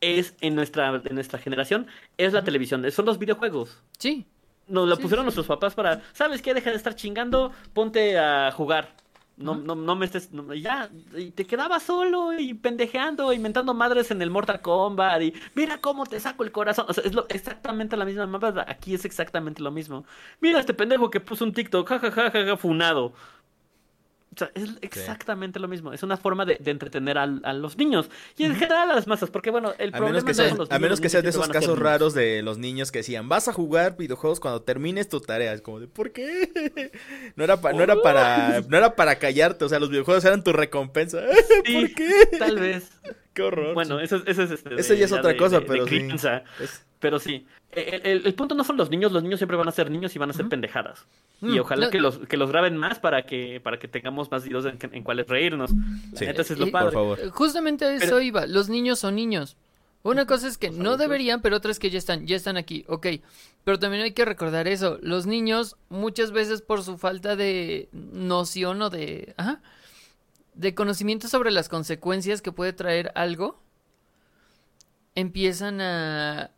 es 0.02 0.36
en 0.41 0.56
nuestra, 0.56 1.02
en 1.06 1.15
nuestra 1.15 1.40
generación, 1.40 1.88
es 2.18 2.34
la 2.34 2.44
televisión, 2.44 2.90
son 2.91 3.06
los 3.06 3.18
videojuegos. 3.20 3.82
Sí. 3.98 4.26
Nos 4.68 4.88
lo 4.88 4.95
Sí, 4.95 5.02
pusieron 5.02 5.24
sí. 5.24 5.26
nuestros 5.26 5.48
papás 5.48 5.74
para, 5.76 6.02
¿sabes 6.14 6.41
qué? 6.41 6.53
Deja 6.53 6.70
de 6.72 6.78
estar 6.78 6.95
chingando, 6.95 7.52
ponte 7.74 8.18
a 8.18 8.52
jugar. 8.52 8.95
No, 9.36 9.56
no, 9.56 9.74
no 9.76 9.96
me 9.96 10.06
estés, 10.06 10.32
no- 10.32 10.54
ya, 10.54 10.92
y 11.18 11.32
te 11.32 11.46
quedabas 11.48 11.82
solo 11.84 12.34
y 12.38 12.54
pendejeando, 12.54 13.34
inventando 13.34 13.74
madres 13.74 14.12
en 14.12 14.22
el 14.22 14.30
Mortal 14.30 14.62
Kombat 14.62 15.22
y 15.24 15.34
mira 15.56 15.82
cómo 15.82 16.06
te 16.06 16.20
saco 16.20 16.44
el 16.44 16.52
corazón. 16.52 16.86
O 16.88 16.94
sea, 16.94 17.04
es 17.04 17.14
lo, 17.16 17.26
exactamente 17.30 17.98
la 17.98 18.06
misma 18.06 18.28
mamada. 18.28 18.64
Aquí 18.68 18.94
es 18.94 19.06
exactamente 19.06 19.64
lo 19.64 19.72
mismo. 19.72 20.06
Mira 20.40 20.60
este 20.60 20.76
pendejo 20.76 21.10
que 21.10 21.20
puso 21.20 21.46
un 21.46 21.54
TikTok, 21.54 21.88
jajaja, 21.90 22.12
ja, 22.12 22.32
ja, 22.32 22.46
ja, 22.46 22.58
funado. 22.58 23.14
O 24.34 24.38
sea, 24.38 24.52
es 24.56 24.70
exactamente 24.82 25.60
lo 25.60 25.68
mismo. 25.68 25.94
Es 25.94 26.02
una 26.04 26.18
forma 26.18 26.46
de, 26.46 26.58
de 26.60 26.72
entretener 26.72 27.18
al- 27.18 27.42
a, 27.44 27.54
los 27.54 27.78
niños 27.78 28.10
y 28.38 28.46
en 28.46 28.56
general 28.56 28.90
a 28.92 28.96
las 28.96 29.06
masas, 29.08 29.30
porque 29.30 29.52
bueno, 29.52 29.74
el 29.78 29.90
A 29.90 29.98
problema 29.98 30.08
menos 30.20 30.24
que 30.24 30.30
no 30.32 30.34
sea, 30.34 30.50
son 30.50 30.58
los 30.58 30.70
a 30.70 30.74
niños, 30.74 30.82
menos 30.82 30.90
los 30.92 31.00
que 31.02 31.10
seas 31.10 31.24
de 31.24 31.30
esos 31.30 31.50
a 31.50 31.52
casos 31.52 31.78
raros 31.80 32.14
de 32.14 32.42
los 32.42 32.58
niños 32.58 32.92
que 32.92 33.00
decían, 33.00 33.30
vas 33.30 33.48
a 33.48 33.54
jugar 33.54 33.96
videojuegos 33.98 34.40
cuando 34.40 34.62
termines 34.62 35.08
tu 35.10 35.20
tarea. 35.22 35.54
Es 35.54 35.62
como 35.62 35.80
de, 35.80 35.88
¿por 35.88 36.12
qué? 36.12 36.92
No 37.36 37.44
era, 37.44 37.62
pa- 37.62 37.74
no 37.74 37.84
era 37.84 37.96
para 38.02 38.62
no 38.68 38.78
era 38.78 38.96
para 38.96 39.18
callarte, 39.20 39.66
o 39.66 39.70
sea, 39.70 39.80
los 39.80 39.90
videojuegos 39.90 40.24
eran 40.26 40.44
tu 40.44 40.52
recompensa. 40.54 41.22
Sí, 41.66 41.74
¿Por 41.76 41.94
qué? 41.94 42.38
Tal 42.40 42.60
vez. 42.60 42.90
Qué 43.34 43.42
horror. 43.42 43.74
Bueno, 43.74 44.00
eso, 44.00 44.18
es- 44.18 44.24
eso 44.28 44.44
es 44.44 44.52
este, 44.52 44.76
Eso 44.76 44.94
ya 44.94 45.06
es 45.06 45.12
otra 45.12 45.32
de- 45.32 45.38
cosa, 45.38 45.62
pero 45.62 45.88
sí. 45.88 46.08
Es- 46.60 46.86
Pero 47.04 47.20
sí, 47.20 47.46
el, 47.74 48.02
el- 48.06 48.26
el 48.28 48.34
punto 48.34 48.56
no 48.56 48.64
son 48.64 48.78
los 48.78 48.90
niños, 48.90 49.12
los 49.12 49.22
niños 49.24 49.38
siempre 49.40 49.58
van 49.58 49.68
a 49.68 49.72
ser 49.74 49.92
niños 49.92 50.16
y 50.16 50.20
van 50.20 50.30
a 50.30 50.34
ser 50.34 50.48
pendejadas. 50.48 51.06
Y 51.42 51.48
Mm, 51.48 51.60
ojalá 51.60 51.90
que 51.90 52.00
los 52.00 52.18
que 52.18 52.38
los 52.38 52.50
graben 52.50 52.78
más 52.78 52.98
para 53.00 53.26
que 53.26 53.60
para 53.62 53.78
que 53.78 53.90
tengamos 53.90 54.32
más 54.32 54.46
videos 54.46 54.66
en, 54.66 54.80
en 54.90 55.04
cuales 55.04 55.28
reírnos. 55.28 55.72
La 55.74 56.18
Sí. 56.18 56.26
neta, 56.26 56.44
eso 56.44 56.54
es 56.54 56.60
lo 56.60 56.68
Y- 56.68 56.72
padre. 56.72 56.86
Por 56.94 57.18
favor. 57.18 57.30
Justamente 57.32 57.84
a 57.84 57.94
eso 57.94 58.06
Pero- 58.06 58.22
iba. 58.22 58.48
Los 58.48 58.70
niños 58.70 59.00
son 59.00 59.16
niños. 59.16 59.58
Una 60.04 60.26
cosa 60.26 60.48
es 60.48 60.58
que 60.58 60.70
no 60.72 60.96
deberían, 60.96 61.42
pero 61.42 61.58
otra 61.58 61.72
es 61.72 61.80
que 61.80 61.90
ya 61.90 61.98
están, 61.98 62.26
ya 62.26 62.36
están 62.38 62.56
aquí, 62.58 62.86
ok. 62.88 63.08
Pero 63.66 63.80
también 63.80 64.04
hay 64.04 64.12
que 64.14 64.24
recordar 64.26 64.68
eso. 64.70 64.98
Los 65.02 65.26
niños, 65.28 65.76
muchas 65.90 66.32
veces 66.32 66.62
por 66.62 66.84
su 66.84 66.98
falta 66.98 67.36
de 67.36 67.90
noción 67.92 68.82
o 68.82 68.90
de, 68.90 69.34
ajá, 69.38 69.62
de 70.56 70.74
conocimiento 70.74 71.28
sobre 71.28 71.52
las 71.52 71.68
consecuencias 71.68 72.42
que 72.42 72.52
puede 72.54 72.72
traer 72.74 73.12
algo, 73.16 73.60
empiezan 75.16 75.80
a, 75.82 76.50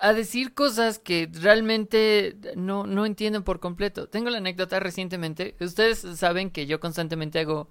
a 0.00 0.12
decir 0.12 0.54
cosas 0.54 0.98
que 0.98 1.28
realmente 1.32 2.36
no, 2.56 2.86
no 2.86 3.06
entienden 3.06 3.42
por 3.42 3.60
completo. 3.60 4.08
Tengo 4.08 4.30
la 4.30 4.38
anécdota 4.38 4.80
recientemente. 4.80 5.54
Ustedes 5.60 6.00
saben 6.16 6.50
que 6.50 6.66
yo 6.66 6.80
constantemente 6.80 7.40
hago 7.40 7.68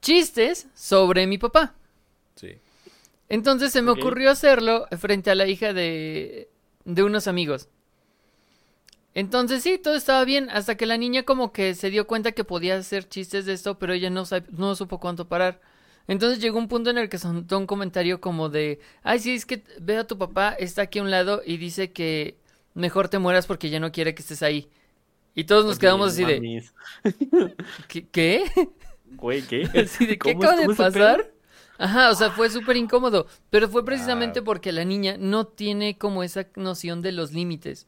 chistes 0.00 0.68
sobre 0.74 1.26
mi 1.26 1.38
papá. 1.38 1.74
Sí. 2.34 2.58
Entonces 3.28 3.72
se 3.72 3.82
me 3.82 3.90
ocurrió 3.90 4.30
hacerlo 4.30 4.86
frente 4.98 5.30
a 5.30 5.34
la 5.34 5.46
hija 5.46 5.72
de, 5.72 6.50
de 6.84 7.02
unos 7.02 7.26
amigos. 7.26 7.68
Entonces 9.14 9.62
sí, 9.62 9.78
todo 9.78 9.94
estaba 9.94 10.24
bien, 10.24 10.50
hasta 10.50 10.76
que 10.76 10.86
la 10.86 10.98
niña 10.98 11.22
como 11.22 11.52
que 11.52 11.74
se 11.74 11.88
dio 11.88 12.06
cuenta 12.06 12.32
que 12.32 12.44
podía 12.44 12.76
hacer 12.76 13.08
chistes 13.08 13.46
de 13.46 13.52
esto, 13.52 13.78
pero 13.78 13.92
ella 13.92 14.10
no, 14.10 14.24
no 14.50 14.74
supo 14.74 14.98
cuánto 14.98 15.28
parar. 15.28 15.60
Entonces 16.06 16.40
llegó 16.40 16.58
un 16.58 16.68
punto 16.68 16.90
en 16.90 16.98
el 16.98 17.08
que 17.08 17.18
soltó 17.18 17.58
un 17.58 17.66
comentario 17.66 18.20
como 18.20 18.48
de, 18.50 18.80
ay, 19.02 19.18
sí, 19.20 19.34
es 19.34 19.46
que 19.46 19.64
ve 19.80 19.96
a 19.96 20.06
tu 20.06 20.18
papá, 20.18 20.52
está 20.52 20.82
aquí 20.82 20.98
a 20.98 21.02
un 21.02 21.10
lado 21.10 21.42
y 21.44 21.56
dice 21.56 21.92
que 21.92 22.38
mejor 22.74 23.08
te 23.08 23.18
mueras 23.18 23.46
porque 23.46 23.70
ya 23.70 23.80
no 23.80 23.92
quiere 23.92 24.14
que 24.14 24.22
estés 24.22 24.42
ahí. 24.42 24.68
Y 25.34 25.44
todos 25.44 25.64
nos 25.66 25.78
quedamos 25.78 26.12
así 26.12 26.24
de. 26.24 26.64
¿qué? 27.88 28.08
¿Qué? 28.08 28.44
Güey, 29.16 29.42
¿qué? 29.46 29.70
Así 29.84 30.06
de, 30.06 30.18
¿qué 30.18 30.34
¿Cómo 30.34 30.44
acaba 30.44 30.56
de 30.56 30.70
pasar? 30.70 31.32
Ajá, 31.78 32.10
o 32.10 32.14
sea, 32.14 32.30
fue 32.30 32.50
súper 32.50 32.76
incómodo. 32.76 33.26
Pero 33.50 33.68
fue 33.68 33.84
precisamente 33.84 34.40
Wow. 34.40 34.44
porque 34.44 34.72
la 34.72 34.84
niña 34.84 35.16
no 35.18 35.46
tiene 35.46 35.98
como 35.98 36.22
esa 36.24 36.48
noción 36.56 37.02
de 37.02 37.12
los 37.12 37.32
límites. 37.32 37.86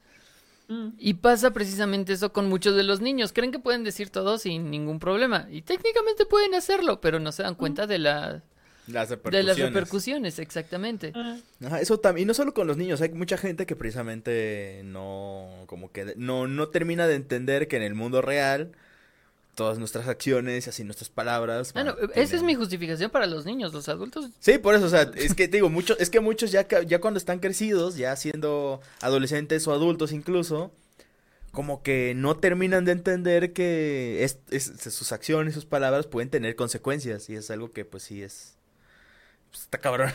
Mm. 0.69 0.89
Y 0.99 1.15
pasa 1.15 1.53
precisamente 1.53 2.13
eso 2.13 2.33
con 2.33 2.49
muchos 2.49 2.75
de 2.77 2.83
los 2.83 3.01
niños. 3.01 3.33
Creen 3.33 3.53
que 3.53 3.59
pueden 3.59 3.85
decir 3.85 4.11
todo 4.11 4.39
sin 4.39 4.71
ningún 4.71 4.99
problema. 4.99 5.47
Y 5.51 5.63
técnicamente 5.63 6.27
pueden 6.27 6.55
hacerlo, 6.55 7.01
pero 7.01 7.21
no 7.21 7.33
se 7.33 7.43
dan 7.45 7.55
cuenta 7.55 7.87
de, 7.87 7.99
la, 7.99 8.43
Las 8.87 9.09
de 9.11 9.17
repercusiones. 9.17 9.47
las 9.47 9.59
repercusiones, 9.59 10.39
exactamente. 10.39 11.13
Ah, 11.15 11.37
Ajá, 11.65 11.81
eso 11.81 11.99
también, 12.01 12.27
y 12.27 12.29
no 12.29 12.35
solo 12.35 12.53
con 12.55 12.67
los 12.67 12.77
niños, 12.77 13.01
hay 13.01 13.11
mucha 13.11 13.37
gente 13.37 13.67
que 13.67 13.77
precisamente 13.77 14.83
no, 14.85 15.65
como 15.67 15.93
que 15.93 16.15
no, 16.17 16.47
no 16.47 16.69
termina 16.69 17.07
de 17.07 17.15
entender 17.15 17.69
que 17.69 17.77
en 17.77 17.83
el 17.83 17.95
mundo 17.95 18.23
real 18.23 18.73
todas 19.57 19.79
nuestras 19.81 20.07
acciones 20.07 20.67
y 20.67 20.71
así 20.71 20.85
nuestras 20.85 21.11
palabras. 21.11 21.73
Bueno, 21.73 21.97
esa 22.15 22.37
es 22.37 22.43
mi 22.45 22.55
justificación 22.55 23.11
para 23.11 23.27
los 23.27 23.45
niños. 23.45 23.73
Los 23.73 23.89
adultos 23.89 24.31
Sí, 24.39 24.59
por 24.59 24.77
eso, 24.77 24.85
o 24.85 24.89
sea, 24.89 25.11
es 25.17 25.35
que 25.35 25.49
te 25.49 25.57
digo, 25.57 25.69
muchos, 25.71 25.99
es 25.99 26.11
que 26.11 26.21
muchos 26.21 26.53
ya, 26.53 26.69
ya 26.87 27.01
cuando 27.01 27.19
están 27.19 27.41
crecidos, 27.41 27.97
ya 27.97 28.15
siendo 28.15 28.81
adolescentes 29.01 29.67
o 29.67 29.73
adultos 29.73 30.13
incluso, 30.13 30.71
como 31.53 31.83
que 31.83 32.13
no 32.15 32.37
terminan 32.37 32.85
de 32.85 32.93
entender 32.93 33.53
que 33.55 34.23
es, 34.25 34.39
es- 34.51 34.73
sus 34.95 35.11
acciones, 35.11 35.55
sus 35.55 35.65
palabras 35.65 36.07
pueden 36.07 36.29
tener 36.31 36.55
consecuencias 36.55 37.29
y 37.31 37.35
es 37.35 37.51
algo 37.51 37.71
que 37.73 37.85
pues 37.87 38.03
sí 38.05 38.23
es, 38.23 38.57
pues, 39.51 39.63
está 39.63 39.79
cabrón. 39.79 40.11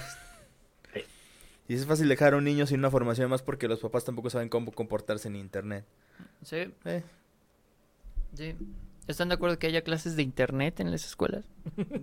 Sí. 0.94 1.02
Y 1.68 1.74
es 1.74 1.86
fácil 1.88 2.08
dejar 2.10 2.36
a 2.36 2.38
un 2.38 2.44
niño 2.44 2.68
sin 2.68 2.78
una 2.80 2.92
formación 2.92 3.28
más 3.30 3.42
porque 3.42 3.68
los 3.68 3.80
papás 3.80 4.06
tampoco 4.06 4.30
saben 4.30 4.50
cómo 4.50 4.72
comportarse 4.72 5.30
en 5.30 5.36
internet. 5.38 5.84
Sí, 6.44 6.72
Eh, 6.86 7.02
sí. 8.36 8.56
¿Están 9.12 9.30
de 9.30 9.36
acuerdo 9.36 9.60
que 9.60 9.68
haya 9.68 9.82
clases 9.84 10.16
de 10.16 10.24
internet 10.24 10.80
en 10.80 10.90
las 10.92 11.06
escuelas? 11.06 11.46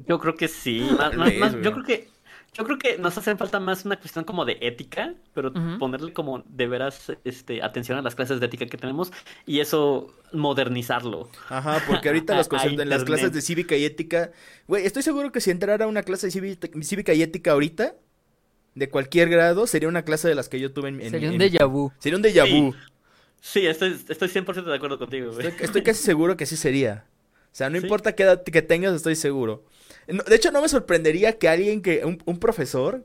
Yo 0.06 0.18
creo 0.18 0.34
que 0.36 0.48
sí. 0.48 0.80
Más- 0.98 1.14
más- 1.16 1.34
más- 1.34 1.52
yo 1.62 1.72
creo 1.72 1.84
que 1.84 2.08
yo 2.54 2.64
creo 2.64 2.78
que 2.78 2.96
nos 2.98 3.16
hace 3.18 3.36
falta 3.36 3.60
más 3.60 3.84
una 3.84 3.96
cuestión 3.98 4.24
como 4.24 4.44
de 4.46 4.56
ética, 4.62 5.14
pero 5.34 5.50
Ujú. 5.50 5.78
ponerle 5.78 6.12
como 6.14 6.42
de 6.48 6.66
veras 6.66 7.12
este 7.24 7.62
atención 7.62 7.98
a 7.98 8.02
las 8.02 8.14
clases 8.14 8.40
de 8.40 8.46
ética 8.46 8.64
que 8.66 8.78
tenemos 8.78 9.12
y 9.46 9.60
eso 9.60 10.14
modernizarlo. 10.32 11.28
Ajá, 11.50 11.82
porque 11.86 12.08
ahorita 12.08 12.34
los 12.36 12.48
en 12.64 12.88
las 12.88 13.04
clases 13.04 13.32
de 13.32 13.42
cívica 13.42 13.76
y 13.76 13.84
ética, 13.84 14.32
güey, 14.66 14.86
estoy 14.86 15.02
seguro 15.02 15.30
que 15.30 15.40
si 15.42 15.50
entrara 15.50 15.86
una 15.86 16.02
clase 16.02 16.28
de 16.28 16.30
cívica, 16.32 16.68
cívica 16.82 17.12
y 17.14 17.22
ética 17.22 17.52
ahorita, 17.52 17.94
de 18.74 18.88
cualquier 18.88 19.28
grado, 19.28 19.66
sería 19.66 19.88
una 19.88 20.02
clase 20.02 20.26
de 20.28 20.34
las 20.34 20.48
que 20.48 20.58
yo 20.58 20.72
tuve 20.72 20.88
en, 20.88 21.00
en- 21.02 21.10
Sería 21.10 21.28
un 21.30 21.40
en- 21.40 21.52
déjà 21.52 21.66
vu. 21.70 21.92
Sería 21.98 22.16
un 22.16 22.22
déjà 22.24 22.44
vu. 22.48 22.72
Sí, 22.72 22.78
estoy, 23.42 23.98
estoy 24.08 24.28
100% 24.28 24.64
de 24.64 24.74
acuerdo 24.74 24.98
contigo, 24.98 25.32
güey. 25.32 25.46
Estoy, 25.46 25.64
estoy 25.64 25.82
casi 25.82 26.02
seguro 26.02 26.36
que 26.36 26.46
sí 26.46 26.56
sería. 26.56 27.04
O 27.52 27.54
sea, 27.58 27.70
no 27.70 27.78
Sí. 27.78 27.84
importa 27.86 28.14
qué 28.14 28.24
edad 28.24 28.42
que 28.42 28.62
tengas, 28.62 28.94
estoy 28.94 29.16
seguro. 29.16 29.64
No, 30.06 30.22
de 30.22 30.36
hecho, 30.36 30.50
no 30.52 30.60
me 30.62 30.68
sorprendería 30.68 31.38
que 31.38 31.48
alguien 31.48 31.82
que, 31.82 32.04
un, 32.04 32.22
un 32.24 32.38
profesor, 32.38 33.04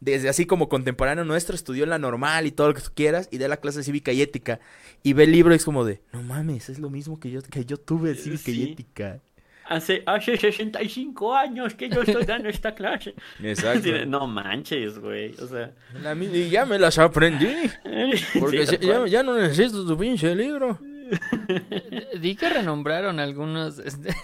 desde 0.00 0.28
así 0.28 0.46
como 0.46 0.68
contemporáneo 0.68 1.24
nuestro, 1.24 1.54
estudió 1.54 1.84
en 1.84 1.90
la 1.90 1.98
normal 1.98 2.46
y 2.46 2.52
todo 2.52 2.68
lo 2.68 2.74
que 2.74 2.82
tú 2.82 2.90
quieras, 2.94 3.28
y 3.30 3.38
dé 3.38 3.48
la 3.48 3.56
clase 3.56 3.78
de 3.78 3.84
cívica 3.84 4.12
y 4.12 4.22
ética, 4.22 4.60
y 5.02 5.12
ve 5.12 5.24
el 5.24 5.32
libro 5.32 5.52
y 5.54 5.56
es 5.56 5.64
como 5.64 5.84
de, 5.84 6.00
no 6.12 6.22
mames, 6.22 6.68
es 6.68 6.78
lo 6.78 6.90
mismo 6.90 7.18
que 7.18 7.30
yo, 7.30 7.42
que 7.42 7.64
yo 7.64 7.76
tuve 7.78 8.10
de 8.10 8.14
cívica 8.16 8.50
y 8.50 8.54
Sí. 8.54 8.72
ética. 8.72 9.20
Hace, 9.66 10.02
hace 10.04 10.36
65 10.36 11.34
años 11.34 11.74
que 11.74 11.88
yo 11.88 12.02
estoy 12.02 12.24
dando 12.24 12.48
esta 12.48 12.74
clase. 12.74 13.14
Exacto. 13.42 14.04
No 14.06 14.26
manches, 14.26 14.98
güey. 14.98 15.34
O 15.40 15.46
sea. 15.46 15.70
La 16.02 16.14
y 16.14 16.50
ya 16.50 16.66
me 16.66 16.78
las 16.78 16.98
aprendí. 16.98 17.54
Porque 18.40 18.66
sí, 18.66 18.76
ya, 18.80 19.06
ya 19.06 19.22
no 19.22 19.34
necesito 19.36 19.86
tu 19.86 19.96
pinche 19.96 20.34
libro. 20.34 20.78
Di 22.20 22.34
que 22.36 22.48
renombraron 22.48 23.20
algunos, 23.20 23.78
este, 23.78 24.14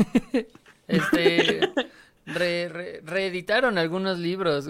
este, 0.89 1.71
re- 2.27 2.69
re- 2.69 3.01
reeditaron 3.05 3.79
algunos 3.79 4.19
libros. 4.19 4.69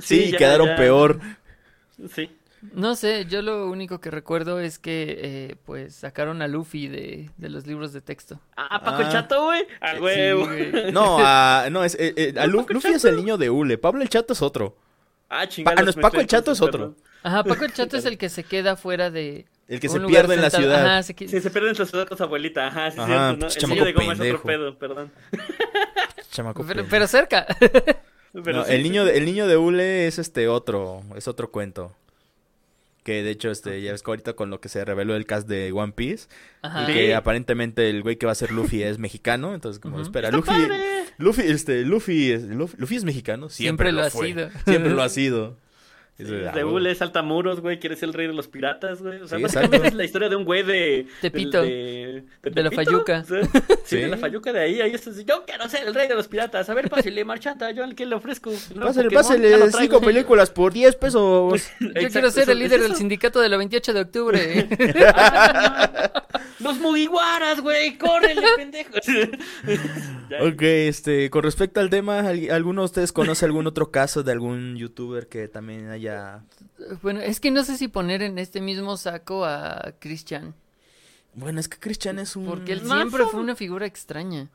Sí, 0.00 0.30
ya, 0.30 0.38
quedaron 0.38 0.68
ya. 0.68 0.76
peor. 0.76 1.20
Sí. 2.14 2.30
No 2.72 2.94
sé, 2.96 3.26
yo 3.26 3.42
lo 3.42 3.66
único 3.68 4.00
que 4.00 4.10
recuerdo 4.10 4.58
es 4.60 4.78
que, 4.78 5.18
eh, 5.20 5.56
pues, 5.64 5.94
sacaron 5.94 6.42
a 6.42 6.48
Luffy 6.48 6.88
de, 6.88 7.30
de 7.36 7.48
los 7.48 7.66
libros 7.66 7.92
de 7.92 8.00
texto. 8.00 8.40
Ah, 8.56 8.80
Paco 8.82 9.02
el 9.02 9.08
Ah. 9.08 9.12
Chato, 9.12 9.44
güey. 9.44 9.66
A 9.80 9.94
Sí, 9.94 10.00
huevo. 10.00 10.48
No, 10.92 11.18
a, 11.20 11.68
no, 11.70 11.84
es, 11.84 11.94
eh, 11.96 12.14
eh, 12.16 12.34
a 12.38 12.46
Lu- 12.46 12.66
Luffy 12.68 12.88
es 12.94 13.04
el 13.04 13.16
niño 13.16 13.36
de 13.38 13.50
Ule. 13.50 13.78
Pablo 13.78 14.02
el 14.02 14.08
Chato 14.08 14.32
es 14.32 14.42
otro. 14.42 14.76
Ah, 15.28 15.46
chingados. 15.46 15.80
ah, 15.80 15.82
no, 15.84 15.92
Paco 16.00 16.18
el 16.20 16.26
Chato 16.26 16.52
es 16.52 16.60
otro. 16.60 16.94
Ajá, 17.22 17.44
Paco 17.44 17.64
el 17.64 17.72
Chato 17.72 17.96
es 17.96 18.04
el 18.04 18.16
que 18.18 18.28
se 18.28 18.42
queda 18.44 18.76
fuera 18.76 19.10
de... 19.10 19.46
El 19.68 19.80
que 19.80 19.88
un 19.88 19.92
se 19.94 19.98
lugar 19.98 20.22
pierde 20.26 20.34
en 20.36 20.42
la 20.42 20.50
ciudad. 20.50 20.86
Ajá, 20.86 21.02
se 21.02 21.14
que- 21.14 21.26
Sí, 21.28 21.40
se 21.40 21.50
pierde 21.50 21.70
en 21.70 21.76
la 21.76 21.84
ciudad 21.86 22.06
con 22.06 22.16
su 22.16 22.22
abuelita. 22.24 22.68
Ajá, 22.68 22.90
sí, 22.92 22.98
Ajá, 23.00 23.36
cierto, 23.36 23.58
El 23.66 23.68
niño 23.70 23.84
de 23.84 23.92
goma 23.92 24.12
es 24.12 24.20
otro 24.20 24.42
pedo, 24.42 24.78
perdón. 24.78 25.12
Chamaco 26.30 26.64
pero, 26.88 27.06
cerca. 27.06 27.46
Pero 28.32 28.58
No, 28.58 28.64
sí, 28.64 28.72
el 28.72 28.76
sí. 28.78 28.82
niño 28.82 29.04
de, 29.04 29.16
el 29.18 29.24
niño 29.24 29.46
de 29.46 29.56
Ule 29.56 30.06
es 30.06 30.18
este 30.18 30.48
otro, 30.48 31.02
es 31.16 31.26
otro 31.28 31.50
cuento. 31.50 31.92
Que 33.06 33.22
de 33.22 33.30
hecho, 33.30 33.52
este, 33.52 33.80
ya 33.82 33.92
ves 33.92 34.02
que 34.02 34.10
ahorita 34.10 34.32
con 34.32 34.50
lo 34.50 34.60
que 34.60 34.68
se 34.68 34.84
reveló 34.84 35.14
el 35.14 35.26
cast 35.26 35.46
de 35.48 35.70
One 35.70 35.92
Piece, 35.92 36.26
Ajá. 36.62 36.82
y 36.82 36.86
Sí. 36.86 36.92
que 36.92 37.14
aparentemente 37.14 37.88
el 37.88 38.02
güey 38.02 38.16
que 38.16 38.26
va 38.26 38.32
a 38.32 38.34
ser 38.34 38.50
Luffy 38.50 38.82
es 38.82 38.98
mexicano, 38.98 39.54
entonces 39.54 39.78
como 39.78 40.00
espera, 40.00 40.28
¡Está 40.30 40.36
Luffy, 40.38 40.48
padre! 40.50 40.76
Luffy, 41.18 41.42
este, 41.42 41.82
Luffy 41.82 42.32
es, 42.32 42.42
Luffy, 42.42 42.76
Luffy 42.78 42.96
es 42.96 43.04
mexicano, 43.04 43.48
siempre, 43.48 43.90
Siempre 43.90 43.92
lo 43.92 44.02
ha 44.04 44.10
fue. 44.10 44.26
sido. 44.26 44.50
siempre 44.66 44.90
lo 44.92 45.02
ha 45.02 45.08
sido. 45.08 45.56
Dice, 46.18 46.48
ah, 46.48 46.62
güey. 46.62 46.86
es 46.88 47.02
altamuros, 47.02 47.60
güey, 47.60 47.78
quiere 47.78 47.94
ser 47.94 48.08
el 48.08 48.14
rey 48.14 48.26
de 48.26 48.32
los 48.32 48.48
piratas, 48.48 49.02
güey. 49.02 49.20
O 49.20 49.28
sea, 49.28 49.36
Sí, 49.36 49.42
básicamente 49.42 49.76
exacto. 49.76 49.88
es 49.92 49.94
la 49.98 50.04
historia 50.04 50.28
de 50.30 50.36
un 50.36 50.44
güey 50.46 50.62
de... 50.62 51.06
Tepito. 51.20 51.60
De, 51.62 52.24
de 52.42 52.50
De 52.50 52.62
la 52.62 52.70
Fayuca. 52.70 53.20
o 53.20 53.24
sea, 53.28 53.42
Sí, 53.84 53.96
de 53.96 54.04
Sí. 54.04 54.08
la 54.10 54.16
Fayuca 54.16 54.50
de 54.52 54.60
ahí. 54.60 54.80
ahí 54.80 54.92
es, 54.94 55.26
yo 55.26 55.44
quiero 55.46 55.68
ser 55.68 55.86
el 55.86 55.94
rey 55.94 56.08
de 56.08 56.14
los 56.14 56.26
piratas. 56.26 56.70
A 56.70 56.74
ver, 56.74 56.88
pásale, 56.88 57.22
marchanta, 57.26 57.70
yo 57.72 57.84
al 57.84 57.94
que 57.94 58.06
le 58.06 58.14
ofrezco. 58.14 58.50
Pokémon, 58.50 59.08
pásale 59.12 59.50
ya 59.50 59.58
lo 59.58 59.70
cinco 59.70 60.00
películas 60.00 60.50
por 60.50 60.72
10 60.72 60.96
pesos. 60.96 61.62
Yo 61.80 61.86
Exacto, 61.88 62.10
quiero 62.12 62.30
ser 62.30 62.48
el 62.50 62.58
líder 62.60 62.80
es 62.80 62.88
del 62.88 62.96
sindicato 62.96 63.40
de 63.40 63.48
la 63.50 63.58
28 63.58 63.92
de 63.92 64.00
octubre. 64.00 64.68
Los 66.60 66.78
Mugiwaras, 66.78 67.60
güey, 67.60 67.96
córrele, 67.98 68.42
pendejos. 68.56 69.00
Ok, 70.40 70.62
este, 70.62 71.30
con 71.30 71.42
respecto 71.42 71.80
al 71.80 71.90
tema, 71.90 72.20
¿al- 72.20 72.50
¿alguno 72.50 72.80
de 72.82 72.86
ustedes 72.86 73.12
conoce 73.12 73.44
algún 73.44 73.66
otro 73.66 73.90
caso 73.90 74.22
de 74.22 74.32
algún 74.32 74.76
youtuber 74.76 75.28
que 75.28 75.48
también 75.48 75.90
haya... 75.90 76.05
bueno, 77.02 77.20
es 77.20 77.40
que 77.40 77.50
no 77.50 77.64
sé 77.64 77.76
si 77.76 77.88
poner 77.88 78.22
en 78.22 78.38
este 78.38 78.60
mismo 78.60 78.96
saco 78.96 79.44
a 79.44 79.94
Christian. 79.98 80.54
Bueno, 81.34 81.60
es 81.60 81.68
que 81.68 81.78
Christian 81.78 82.18
es 82.18 82.34
un... 82.36 82.46
Porque 82.46 82.72
él 82.72 82.82
Más 82.82 82.96
siempre 82.98 83.24
o- 83.24 83.28
fue 83.28 83.40
una 83.40 83.56
figura 83.56 83.86
extraña. 83.86 84.48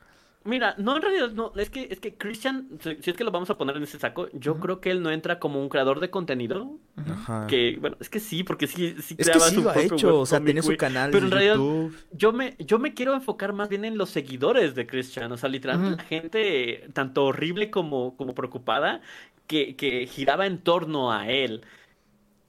Mira, 0.44 0.73
no, 0.80 0.95
en 0.95 1.03
realidad 1.03 1.30
no, 1.34 1.53
es 1.56 1.69
que, 1.69 1.88
es 1.91 1.99
que 1.99 2.15
Christian, 2.15 2.68
si 2.82 3.11
es 3.11 3.15
que 3.15 3.23
lo 3.23 3.30
vamos 3.30 3.52
a 3.52 3.60
poner 3.60 3.78
en 3.78 3.84
ese 3.84 3.99
saco, 3.99 4.28
yo 4.34 4.60
creo 4.60 4.82
que 4.82 4.90
él 4.90 5.03
no 5.03 5.11
entra 5.11 5.38
como 5.38 5.61
un 5.61 5.69
creador 5.69 5.99
de 5.99 6.10
contenido, 6.10 6.80
Ajá. 6.98 7.45
que, 7.45 7.78
bueno, 7.80 7.95
es 7.99 8.10
que 8.10 8.19
sí, 8.19 8.44
porque 8.44 8.65
sí, 8.65 8.95
sí. 9.03 9.14
Es 9.19 9.28
que 9.28 9.34
creaba 9.34 9.49
sí 9.49 9.53
su 9.57 9.61
lo 9.61 9.69
ha 9.69 9.80
hecho, 9.80 10.19
o 10.19 10.26
sea, 10.26 10.44
tiene 10.44 10.64
su 10.64 10.76
canal 10.78 11.11
Pero 11.11 11.26
en 11.28 11.32
realidad, 11.32 11.53
YouTube. 11.57 11.95
yo 12.14 12.34
me, 12.34 12.56
yo 12.57 12.80
me 12.80 12.95
quiero 12.95 13.14
enfocar 13.14 13.53
más 13.53 13.69
bien 13.69 13.86
en 13.86 13.99
los 13.99 14.10
seguidores 14.10 14.73
de 14.73 14.88
Christian, 14.88 15.32
o 15.32 15.38
sea, 15.38 15.48
literalmente 15.48 15.98
la 16.02 16.10
gente 16.10 16.90
tanto 16.94 17.26
horrible 17.26 17.69
como, 17.69 18.18
como 18.18 18.34
preocupada 18.34 19.02
que, 19.52 19.76
que 19.76 20.07
giraba 20.07 20.45
en 20.48 20.60
torno 20.60 21.11
a 21.11 21.30
él. 21.30 21.61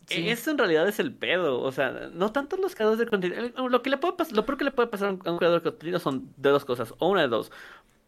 Sí. 0.06 0.28
Eso 0.28 0.50
en 0.50 0.58
realidad 0.58 0.86
es 0.88 0.98
el 1.00 1.12
pedo, 1.12 1.60
o 1.60 1.72
sea, 1.72 2.10
no 2.12 2.32
tanto 2.32 2.56
los 2.56 2.74
creadores 2.74 2.98
de 3.00 3.06
contenido, 3.06 3.68
lo 3.68 3.82
que 3.82 3.90
le 3.90 3.96
puede 3.98 4.14
pasar, 4.14 4.34
lo 4.36 4.44
peor 4.46 4.58
que 4.58 4.64
le 4.64 4.70
puede 4.70 4.88
pasar 4.88 5.08
a 5.08 5.12
un, 5.32 5.38
creador 5.38 5.62
de 5.62 5.70
contenido 5.70 5.98
son 5.98 6.32
de 6.36 6.50
dos 6.50 6.64
cosas, 6.64 6.92
o 6.98 7.08
una 7.08 7.22
de 7.22 7.28
dos, 7.28 7.50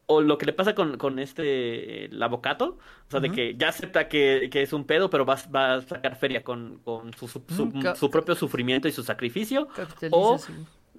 o 0.06 0.20
lo 0.20 0.36
que 0.36 0.44
le 0.46 0.52
pasa 0.52 0.74
con, 0.74 0.98
con 0.98 1.18
este, 1.18 2.06
el 2.06 2.22
avocato, 2.22 2.78
o 3.08 3.10
sea, 3.10 3.20
de 3.20 3.30
que 3.30 3.54
ya 3.56 3.68
acepta 3.68 4.08
que, 4.08 4.48
que 4.50 4.62
es 4.62 4.72
un 4.72 4.84
pedo, 4.84 5.08
pero 5.08 5.24
va, 5.24 5.38
va 5.54 5.74
a 5.74 5.80
sacar 5.82 6.16
feria 6.16 6.42
con, 6.44 6.78
con 6.84 7.14
su, 7.14 7.26
su, 7.28 7.42
su- 7.48 7.66
Mm, 7.66 7.94
su 7.96 8.10
propio 8.10 8.34
sufrimiento 8.34 8.86
y 8.88 8.92
su 8.92 9.02
sacrificio, 9.02 9.68
O- 10.10 10.38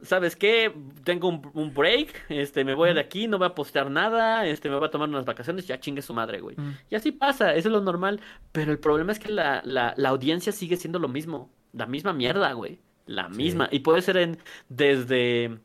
¿sabes 0.05 0.35
qué? 0.35 0.73
Tengo 1.03 1.27
un, 1.29 1.51
un 1.53 1.73
break, 1.73 2.25
este, 2.29 2.63
me 2.63 2.73
voy 2.75 2.93
de 2.93 2.99
aquí, 2.99 3.27
no 3.27 3.37
voy 3.37 3.47
a 3.47 3.55
postear 3.55 3.89
nada, 3.91 4.45
este, 4.45 4.69
me 4.69 4.77
voy 4.77 4.87
a 4.87 4.91
tomar 4.91 5.09
unas 5.09 5.25
vacaciones, 5.25 5.67
ya 5.67 5.79
chingue 5.79 6.01
su 6.01 6.13
madre, 6.13 6.39
güey. 6.39 6.55
Mm. 6.57 6.77
Y 6.89 6.95
así 6.95 7.11
pasa, 7.11 7.53
eso 7.55 7.67
es 7.69 7.73
lo 7.73 7.81
normal. 7.81 8.21
Pero 8.51 8.71
el 8.71 8.79
problema 8.79 9.11
es 9.11 9.19
que 9.19 9.31
la, 9.31 9.61
la, 9.65 9.93
la 9.97 10.09
audiencia 10.09 10.51
sigue 10.51 10.77
siendo 10.77 10.99
lo 10.99 11.07
mismo. 11.07 11.49
La 11.73 11.85
misma 11.85 12.13
mierda, 12.13 12.51
güey. 12.53 12.79
La 13.05 13.27
Sí. 13.29 13.35
misma. 13.35 13.67
Y 13.71 13.79
puede 13.79 14.01
ser 14.01 14.17
en 14.17 14.37
desde. 14.69 15.59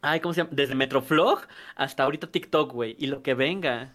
Ay, 0.00 0.20
¿cómo 0.20 0.32
se 0.34 0.42
llama? 0.42 0.50
Desde 0.52 0.74
Metroflog 0.74 1.40
hasta 1.76 2.04
ahorita 2.04 2.26
TikTok, 2.28 2.72
güey. 2.72 2.94
Y 2.98 3.06
lo 3.08 3.22
que 3.22 3.34
venga. 3.34 3.94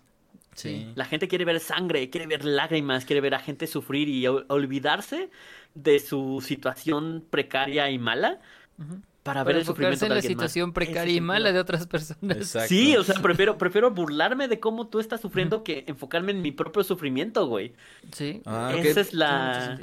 Sí. 0.56 0.92
La 0.96 1.06
gente 1.06 1.28
quiere 1.28 1.46
ver 1.46 1.60
sangre, 1.60 2.10
quiere 2.10 2.28
ver 2.28 2.46
lágrimas, 2.46 3.06
quiere 3.06 3.22
ver 3.22 3.34
a 3.36 3.40
gente 3.40 3.66
sufrir 3.68 4.08
y 4.10 4.24
ol- 4.28 4.46
olvidarse 4.50 5.30
de 5.74 5.98
su 6.00 6.42
situación 6.46 7.26
precaria 7.30 7.90
y 7.90 7.98
mala 7.98 8.40
Ujú. 8.78 9.02
Para, 9.24 9.40
Para 9.40 9.44
ver 9.46 9.56
el 9.56 9.62
enfocarse 9.62 9.68
sufrimiento 9.68 10.06
en 10.06 10.10
de 10.10 10.16
la 10.16 10.20
alguien 10.20 10.32
situación 10.32 10.74
precaria 10.74 11.16
y 11.16 11.22
mala 11.22 11.52
de 11.52 11.60
otras 11.60 11.88
personas. 11.88 12.38
Exacto. 12.38 12.68
Sí, 12.68 12.96
o 12.98 13.04
sea, 13.04 13.16
prefiero, 13.22 13.58
prefiero 13.58 13.90
burlarme 13.92 14.48
de 14.48 14.60
cómo 14.60 14.88
tú 14.88 15.00
estás 15.00 15.22
sufriendo 15.22 15.64
que 15.64 15.86
enfocarme 15.88 16.32
en 16.34 16.42
mi 16.42 16.52
propio 16.52 16.84
sufrimiento, 16.84 17.48
güey. 17.48 17.74
Sí. 18.12 18.42
Ah, 18.46 18.74
Esa 18.78 19.02
es 19.02 19.14
la... 19.14 19.80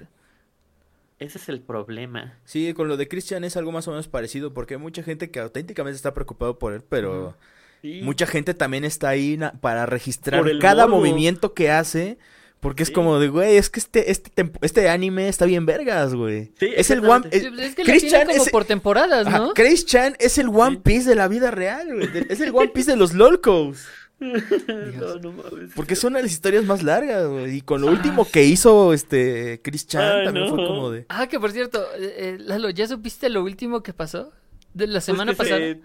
Ese 1.19 1.37
es 1.37 1.49
el 1.51 1.61
problema. 1.61 2.39
Sí, 2.45 2.73
con 2.73 2.89
lo 2.89 2.97
de 2.97 3.07
Christian 3.07 3.45
es 3.45 3.57
algo 3.59 3.73
más 3.73 3.87
o 3.89 3.91
menos 3.91 4.09
parecido, 4.09 4.55
porque 4.55 4.75
hay 4.75 4.81
mucha 4.81 5.03
gente 5.03 5.31
que 5.31 5.39
auténticamente 5.41 5.97
está 5.97 6.15
preocupado 6.15 6.59
por 6.59 6.73
él, 6.73 6.83
pero 6.89 7.37
Sí. 7.83 8.01
mucha 8.03 8.27
gente 8.27 8.55
también 8.55 8.85
está 8.85 9.09
ahí 9.11 9.39
para 9.61 9.85
registrar 9.87 10.43
cada 10.61 10.87
morbo. 10.87 10.99
movimiento 11.01 11.53
que 11.55 11.71
hace, 11.71 12.19
porque 12.61 12.83
es 12.83 12.91
como 12.91 13.19
de, 13.19 13.29
güey, 13.29 13.57
es 13.57 13.71
que 13.71 13.81
este, 13.81 14.11
este, 14.11 14.33
este 14.61 14.89
anime 14.89 15.29
está 15.29 15.47
bien 15.47 15.65
vergas, 15.67 16.15
güey. 16.15 16.53
Sí, 16.59 16.69
es 16.77 16.91
el 16.91 17.05
One... 17.05 17.27
es- 17.31 17.47
pues 17.49 17.61
es 17.61 17.75
que 17.75 17.85
la 17.85 17.91
Christian 17.91 18.11
tienen 18.21 18.37
como 18.37 18.45
es- 18.45 18.51
por 18.53 18.65
temporadas, 18.65 19.27
Ajá, 19.27 19.39
¿no? 19.39 19.55
Chris 19.55 19.87
Chan 19.87 20.17
es 20.19 20.37
el 20.39 20.49
One 20.49 20.77
Sí. 20.77 20.83
Piece 20.85 21.09
de 21.09 21.17
la 21.17 21.29
vida 21.29 21.51
real, 21.51 21.89
güey. 21.95 22.09
Es 22.29 22.41
el 22.41 22.55
One 22.55 22.69
Piece 22.69 22.91
de 22.91 22.97
los 22.97 23.15
lolcos. 23.15 23.79
no, 24.21 25.15
no 25.23 25.33
mames. 25.33 25.71
Porque 25.75 25.97
son 25.97 26.13
las 26.13 26.25
historias 26.27 26.65
más 26.65 26.83
largas, 26.83 27.27
güey. 27.27 27.57
Y 27.57 27.61
con 27.63 27.81
lo 27.81 27.89
Ah, 27.89 27.93
último 27.93 28.29
que 28.31 28.45
hizo 28.45 28.93
este 28.93 29.61
Chris 29.63 29.87
Chan 29.87 30.03
Ay, 30.19 30.25
también 30.27 30.49
fue 30.51 30.59
como 30.59 30.91
de. 30.91 31.07
Ah, 31.09 31.27
que 31.27 31.41
por 31.41 31.53
cierto, 31.53 31.83
eh, 31.97 32.15
eh, 32.19 32.37
Lalo, 32.39 32.69
¿ya 32.71 32.87
supiste 32.87 33.31
lo 33.31 33.43
último 33.43 33.83
que 33.83 33.95
pasó? 33.95 34.31
De 34.75 34.87
la 34.87 34.95
Pues 34.95 35.05
semana 35.05 35.33
pasada. 35.33 35.59
se- 35.59 35.81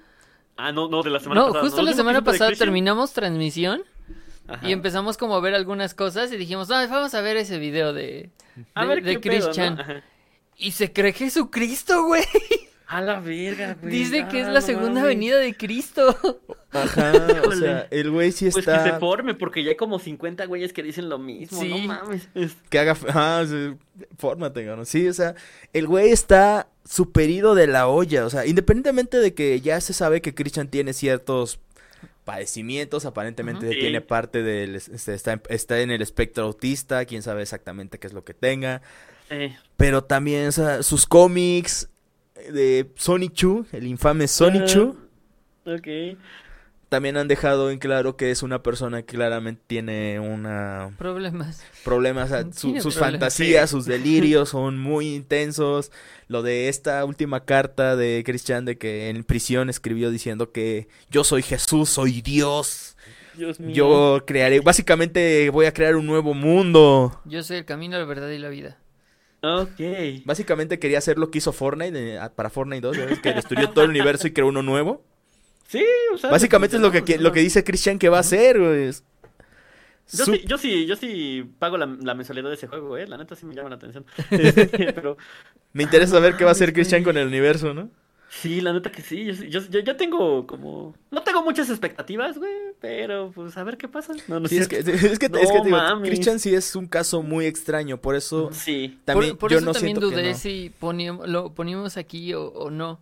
Ah, 0.57 0.71
no, 0.71 0.87
no, 0.89 1.01
de 1.03 1.09
la 1.09 1.19
semana 1.19 1.41
No, 1.41 1.47
pasada. 1.47 1.63
justo 1.63 1.77
¿no? 1.77 1.83
la 1.83 1.91
¿Último 1.91 2.01
semana 2.09 2.23
pasada 2.23 2.51
terminamos 2.53 3.13
transmisión 3.13 3.83
Ajá. 4.47 4.67
y 4.67 4.71
empezamos 4.71 5.17
como 5.17 5.35
a 5.35 5.39
ver 5.41 5.55
algunas 5.55 5.93
cosas 5.93 6.31
y 6.31 6.37
dijimos, 6.37 6.69
"Ay, 6.71 6.87
vamos 6.87 7.13
a 7.15 7.21
ver 7.21 7.37
ese 7.37 7.57
video 7.59 7.93
de, 7.93 8.29
A 8.73 8.81
de, 8.83 8.87
ver 8.87 9.03
de 9.03 9.13
qué 9.15 9.29
Chris 9.29 9.39
pedo. 9.45 9.51
Chan. 9.53 10.03
Y 10.57 10.71
se 10.71 10.93
cree 10.93 11.13
Jesucristo, 11.13 12.05
güey. 12.05 12.23
A 12.87 13.01
la 13.01 13.19
verga, 13.19 13.75
güey. 13.81 13.91
Dice 13.91 14.27
que 14.29 14.41
es 14.41 14.45
Ah, 14.47 14.51
la 14.51 14.59
no 14.59 14.65
segunda 14.65 14.89
mames. 15.01 15.07
venida 15.07 15.37
de 15.37 15.55
Cristo. 15.57 16.15
Ajá, 16.71 17.13
o 17.47 17.51
sea, 17.53 17.87
el 17.89 18.11
güey 18.11 18.31
sí 18.31 18.49
Pues 18.51 18.63
que 18.63 18.71
se 18.71 18.77
está. 18.77 18.99
forme, 18.99 19.33
porque 19.33 19.63
ya 19.63 19.71
hay 19.71 19.75
como 19.75 19.97
50 19.97 20.45
güeyes 20.45 20.71
que 20.71 20.83
dicen 20.83 21.09
lo 21.09 21.17
mismo. 21.17 21.59
Sí. 21.59 21.69
No 21.69 21.77
mames. 21.79 22.29
Es- 22.35 22.55
Que 22.69 22.77
haga. 22.77 22.95
Ah, 23.09 23.43
sí, 23.47 23.75
fórmate, 24.19 24.63
¿no? 24.65 24.85
Sí, 24.85 25.07
o 25.07 25.13
sea, 25.13 25.33
el 25.73 25.87
güey 25.87 26.11
está 26.11 26.67
superido 26.87 27.55
de 27.55 27.65
la 27.65 27.87
olla. 27.87 28.23
O 28.23 28.29
sea, 28.29 28.45
independientemente 28.45 29.17
de 29.17 29.33
que 29.33 29.59
ya 29.61 29.81
se 29.81 29.93
sabe 29.93 30.21
que 30.21 30.35
Christian 30.35 30.67
tiene 30.67 30.93
ciertos 30.93 31.59
padecimientos, 32.25 33.05
aparentemente 33.05 33.69
tiene 33.69 34.01
parte 34.01 34.43
del. 34.43 34.75
este, 34.75 35.13
está, 35.13 35.33
en- 35.33 35.41
está 35.49 35.79
en 35.79 35.91
el 35.91 36.01
espectro 36.01 36.43
autista, 36.43 37.05
quién 37.05 37.21
sabe 37.21 37.43
exactamente 37.43 37.99
qué 37.99 38.07
es 38.07 38.13
lo 38.13 38.25
que 38.25 38.33
tenga. 38.33 38.81
eh, 39.29 39.55
Pero 39.77 40.03
también, 40.03 40.47
o 40.47 40.51
sea, 40.51 40.83
sus 40.83 41.05
cómics 41.05 41.89
de 42.51 42.91
Sonic 42.95 43.33
Chu, 43.33 43.65
el 43.71 43.87
infame 43.87 44.27
Sonic. 44.27 44.65
Chu, 44.65 44.97
ok. 45.65 46.17
También 46.89 47.17
han 47.17 47.27
dejado 47.27 47.71
en 47.71 47.79
claro 47.79 48.15
que 48.17 48.31
es 48.31 48.43
una 48.43 48.61
persona 48.63 49.01
que 49.03 49.15
claramente 49.15 49.61
tiene 49.67 50.19
una 50.19 50.91
Problemas. 50.97 51.63
problemas, 51.83 52.29
su- 52.55 52.73
sus 52.79 52.95
problemas. 52.95 52.95
fantasías, 52.95 53.69
sus 53.69 53.85
delirios 53.87 54.49
son 54.49 54.77
muy 54.79 55.15
intensos. 55.15 55.91
Lo 56.27 56.41
de 56.43 56.69
esta 56.69 57.03
última 57.05 57.45
carta 57.45 57.95
de 57.95 58.23
Christian 58.25 58.65
de 58.65 58.77
que 58.77 59.09
en 59.09 59.23
prisión 59.23 59.69
escribió 59.69 60.09
diciendo 60.11 60.51
que 60.51 60.87
yo 61.09 61.23
soy 61.23 61.41
Jesús, 61.43 61.89
soy 61.89 62.21
Dios. 62.21 62.95
Dios 63.35 63.59
mío. 63.59 63.75
Yo 63.75 64.23
crearé, 64.25 64.61
básicamente 64.61 65.49
voy 65.49 65.65
a 65.65 65.73
crear 65.73 65.95
un 65.97 66.05
nuevo 66.05 66.33
mundo. 66.33 67.19
Yo 67.25 67.43
soy 67.43 67.57
el 67.57 67.65
camino, 67.65 67.97
la 67.97 68.05
verdad 68.05 68.29
y 68.29 68.37
la 68.39 68.47
vida. 68.49 68.77
Ok. 69.43 70.23
Básicamente 70.25 70.79
quería 70.79 70.97
hacer 70.97 71.19
lo 71.19 71.29
que 71.29 71.37
hizo 71.37 71.51
Fortnite 71.53 72.15
eh, 72.15 72.19
para 72.35 72.49
Fortnite 72.49 72.81
2, 72.81 72.97
ya 72.97 73.05
ves 73.05 73.19
que 73.19 73.33
destruyó 73.33 73.69
todo 73.69 73.83
el 73.83 73.91
universo 73.91 74.25
y 74.27 74.31
creó 74.31 74.47
uno 74.47 74.63
nuevo. 74.63 75.03
Sí, 75.67 75.83
o 76.13 76.17
sea. 76.17 76.29
Básicamente 76.29 76.75
es 76.77 76.81
lo 76.81 76.91
que, 76.91 77.17
lo 77.17 77.31
que 77.31 77.39
dice 77.39 77.63
Christian 77.63 77.97
que 77.99 78.09
va 78.09 78.17
a 78.17 78.21
hacer, 78.21 78.59
güey. 78.59 78.91
Yo 80.11 80.25
sí, 80.25 80.43
yo 80.45 80.57
sí, 80.59 80.85
yo 80.85 80.95
sí 80.95 81.43
pago 81.57 81.77
la, 81.77 81.87
la 81.87 82.13
mensualidad 82.13 82.49
de 82.49 82.55
ese 82.55 82.67
juego, 82.67 82.95
eh. 82.97 83.07
La 83.07 83.17
neta 83.17 83.35
sí 83.35 83.45
me 83.45 83.55
llama 83.55 83.69
la 83.69 83.75
atención. 83.77 84.05
Este, 84.29 84.67
Pero 84.93 85.17
Me 85.73 85.83
interesa 85.83 86.13
saber 86.13 86.37
qué 86.37 86.43
va 86.43 86.51
a 86.51 86.53
hacer 86.53 86.73
Christian 86.73 87.03
con 87.03 87.17
el 87.17 87.27
universo, 87.27 87.73
¿no? 87.73 87.89
sí, 88.27 88.59
la 88.59 88.73
neta 88.73 88.91
que 88.91 89.01
sí. 89.01 89.23
Yo, 89.25 89.33
yo, 89.45 89.61
yo, 89.69 89.79
yo 89.79 89.95
tengo 89.95 90.45
como. 90.45 90.93
No 91.09 91.23
tengo 91.23 91.41
muchas 91.41 91.69
expectativas, 91.69 92.37
güey. 92.37 92.51
Pero 92.81 93.31
pues 93.33 93.55
a 93.57 93.63
ver 93.63 93.77
qué 93.77 93.87
pasa. 93.87 94.13
No, 94.27 94.39
no 94.41 94.47
Sí, 94.47 94.57
es 94.57 94.67
que, 94.67 94.79
es 94.79 95.17
que, 95.19 95.29
No 95.29 95.37
es 95.39 95.51
que 95.51 95.61
digo, 95.63 95.69
mames. 95.69 96.09
Christian 96.09 96.39
sí 96.39 96.53
es 96.53 96.75
un 96.75 96.87
caso 96.87 97.23
muy 97.23 97.45
extraño, 97.45 97.99
por 97.99 98.15
eso 98.15 98.49
Sí. 98.51 98.99
también 99.05 99.31
por 99.31 99.39
por 99.39 99.51
yo 99.51 99.57
eso 99.57 99.65
no 99.65 99.71
también 99.73 99.95
que 99.95 100.01
dudé 100.01 100.31
no. 100.31 100.37
si 100.37 100.71
poníamos, 100.79 101.27
lo 101.29 101.53
poníamos 101.55 101.97
aquí 101.97 102.33
o, 102.33 102.47
o 102.49 102.69
no. 102.69 102.99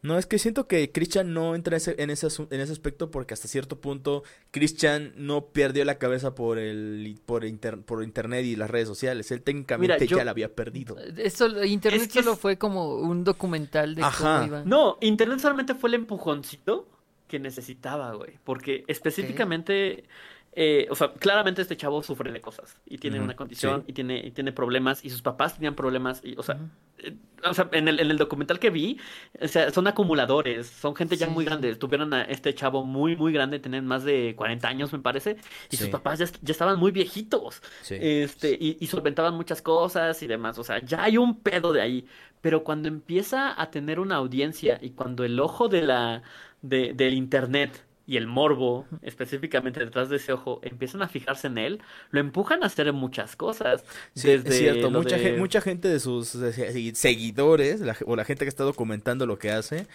No, 0.00 0.16
es 0.16 0.26
que 0.26 0.38
siento 0.38 0.68
que 0.68 0.92
Christian 0.92 1.34
no 1.34 1.56
entra 1.56 1.76
ese- 1.76 1.96
en 1.98 2.10
ese, 2.10 2.28
en 2.50 2.60
ese 2.60 2.70
aspecto 2.72 3.10
porque 3.10 3.34
hasta 3.34 3.48
cierto 3.48 3.80
punto 3.80 4.22
Christian 4.52 5.12
no 5.16 5.46
perdió 5.46 5.84
la 5.84 5.98
cabeza 5.98 6.36
por 6.36 6.58
el 6.58 7.18
por, 7.26 7.44
inter- 7.44 7.80
por 7.82 8.04
internet 8.04 8.44
y 8.44 8.54
las 8.54 8.70
redes 8.70 8.86
sociales. 8.86 9.30
Él 9.32 9.42
técnicamente 9.42 9.94
Mira, 9.94 10.04
yo- 10.06 10.16
ya 10.18 10.24
la 10.24 10.30
había 10.30 10.54
perdido. 10.54 10.96
Eso, 11.16 11.64
internet 11.64 12.02
Es 12.02 12.08
que 12.12 12.20
solo 12.22 12.34
es- 12.34 12.38
fue 12.38 12.56
como 12.58 12.94
un 12.96 13.24
documental 13.24 13.96
de 13.96 14.02
Ajá. 14.02 14.34
cómo 14.40 14.46
iba. 14.46 14.64
No, 14.64 14.98
Internet 15.00 15.40
solamente 15.40 15.74
fue 15.74 15.88
el 15.88 15.94
empujoncito 15.94 16.86
que 17.26 17.40
necesitaba, 17.40 18.14
güey. 18.14 18.38
Porque 18.44 18.84
específicamente 18.86 20.04
eh, 20.52 20.88
o 20.90 20.94
sea, 20.94 21.12
claramente 21.12 21.62
este 21.62 21.76
chavo 21.76 22.02
sufre 22.02 22.32
de 22.32 22.40
cosas 22.40 22.76
y 22.86 22.98
tiene 22.98 23.20
una 23.20 23.36
condición 23.36 23.82
sí. 23.82 23.84
y 23.88 23.92
tiene, 23.92 24.18
y 24.18 24.30
tiene 24.30 24.50
problemas 24.50 25.04
y 25.04 25.10
sus 25.10 25.22
papás 25.22 25.54
tenían 25.54 25.74
problemas 25.74 26.20
y, 26.24 26.34
o 26.36 26.42
sea, 26.42 26.58
eh, 26.98 27.14
o 27.44 27.54
sea, 27.54 27.68
en 27.72 27.86
el, 27.86 28.00
en 28.00 28.10
el 28.10 28.18
documental 28.18 28.58
que 28.58 28.70
vi, 28.70 28.98
o 29.40 29.46
sea, 29.46 29.70
son 29.70 29.86
acumuladores, 29.86 30.66
son 30.66 30.96
gente 30.96 31.16
ya 31.16 31.28
muy 31.28 31.44
grande, 31.44 31.76
tuvieron 31.76 32.12
a 32.12 32.22
este 32.22 32.54
chavo 32.54 32.84
muy, 32.84 33.14
muy 33.14 33.32
grande, 33.32 33.60
tenían 33.60 33.86
más 33.86 34.02
de 34.04 34.34
40 34.36 34.66
años, 34.66 34.92
me 34.92 34.98
parece, 34.98 35.36
y 35.70 35.76
sus 35.76 35.88
papás 35.88 36.18
ya, 36.18 36.26
ya 36.26 36.52
estaban 36.52 36.78
muy 36.78 36.90
viejitos, 36.90 37.62
este, 37.88 38.50
y, 38.58 38.78
y 38.80 38.86
solventaban 38.88 39.34
muchas 39.34 39.62
cosas 39.62 40.20
y 40.22 40.26
demás, 40.26 40.58
o 40.58 40.64
sea, 40.64 40.80
ya 40.80 41.04
hay 41.04 41.18
un 41.18 41.38
pedo 41.40 41.72
de 41.72 41.82
ahí, 41.82 42.06
pero 42.40 42.64
cuando 42.64 42.88
empieza 42.88 43.60
a 43.60 43.70
tener 43.70 44.00
una 44.00 44.16
audiencia 44.16 44.78
y 44.80 44.90
cuando 44.90 45.24
el 45.24 45.38
ojo 45.38 45.68
de 45.68 45.82
la, 45.82 46.22
de, 46.62 46.92
del 46.94 47.14
internet 47.14 47.84
y 48.08 48.16
el 48.16 48.26
morbo, 48.26 48.86
específicamente 49.02 49.78
detrás 49.80 50.08
de 50.08 50.16
ese 50.16 50.32
ojo, 50.32 50.60
empiezan 50.62 51.02
a 51.02 51.08
fijarse 51.08 51.46
en 51.46 51.58
él, 51.58 51.80
lo 52.10 52.18
empujan 52.20 52.62
a 52.64 52.66
hacer 52.66 52.92
muchas 52.92 53.36
cosas. 53.36 53.84
Sí, 54.14 54.30
es 54.30 54.42
Desde 54.44 54.58
cierto, 54.58 54.90
lo 54.90 54.98
mucha, 55.02 55.16
de- 55.16 55.22
gen- 55.22 55.38
mucha 55.38 55.60
gente 55.60 55.88
de 55.88 56.00
sus 56.00 56.34
segui- 56.34 56.94
seguidores 56.94 57.80
la 57.80 57.94
o 58.06 58.16
la 58.16 58.24
gente 58.24 58.44
que 58.46 58.48
está 58.48 58.64
documentando 58.64 59.26
lo 59.26 59.38
que 59.38 59.50
hace, 59.52 59.86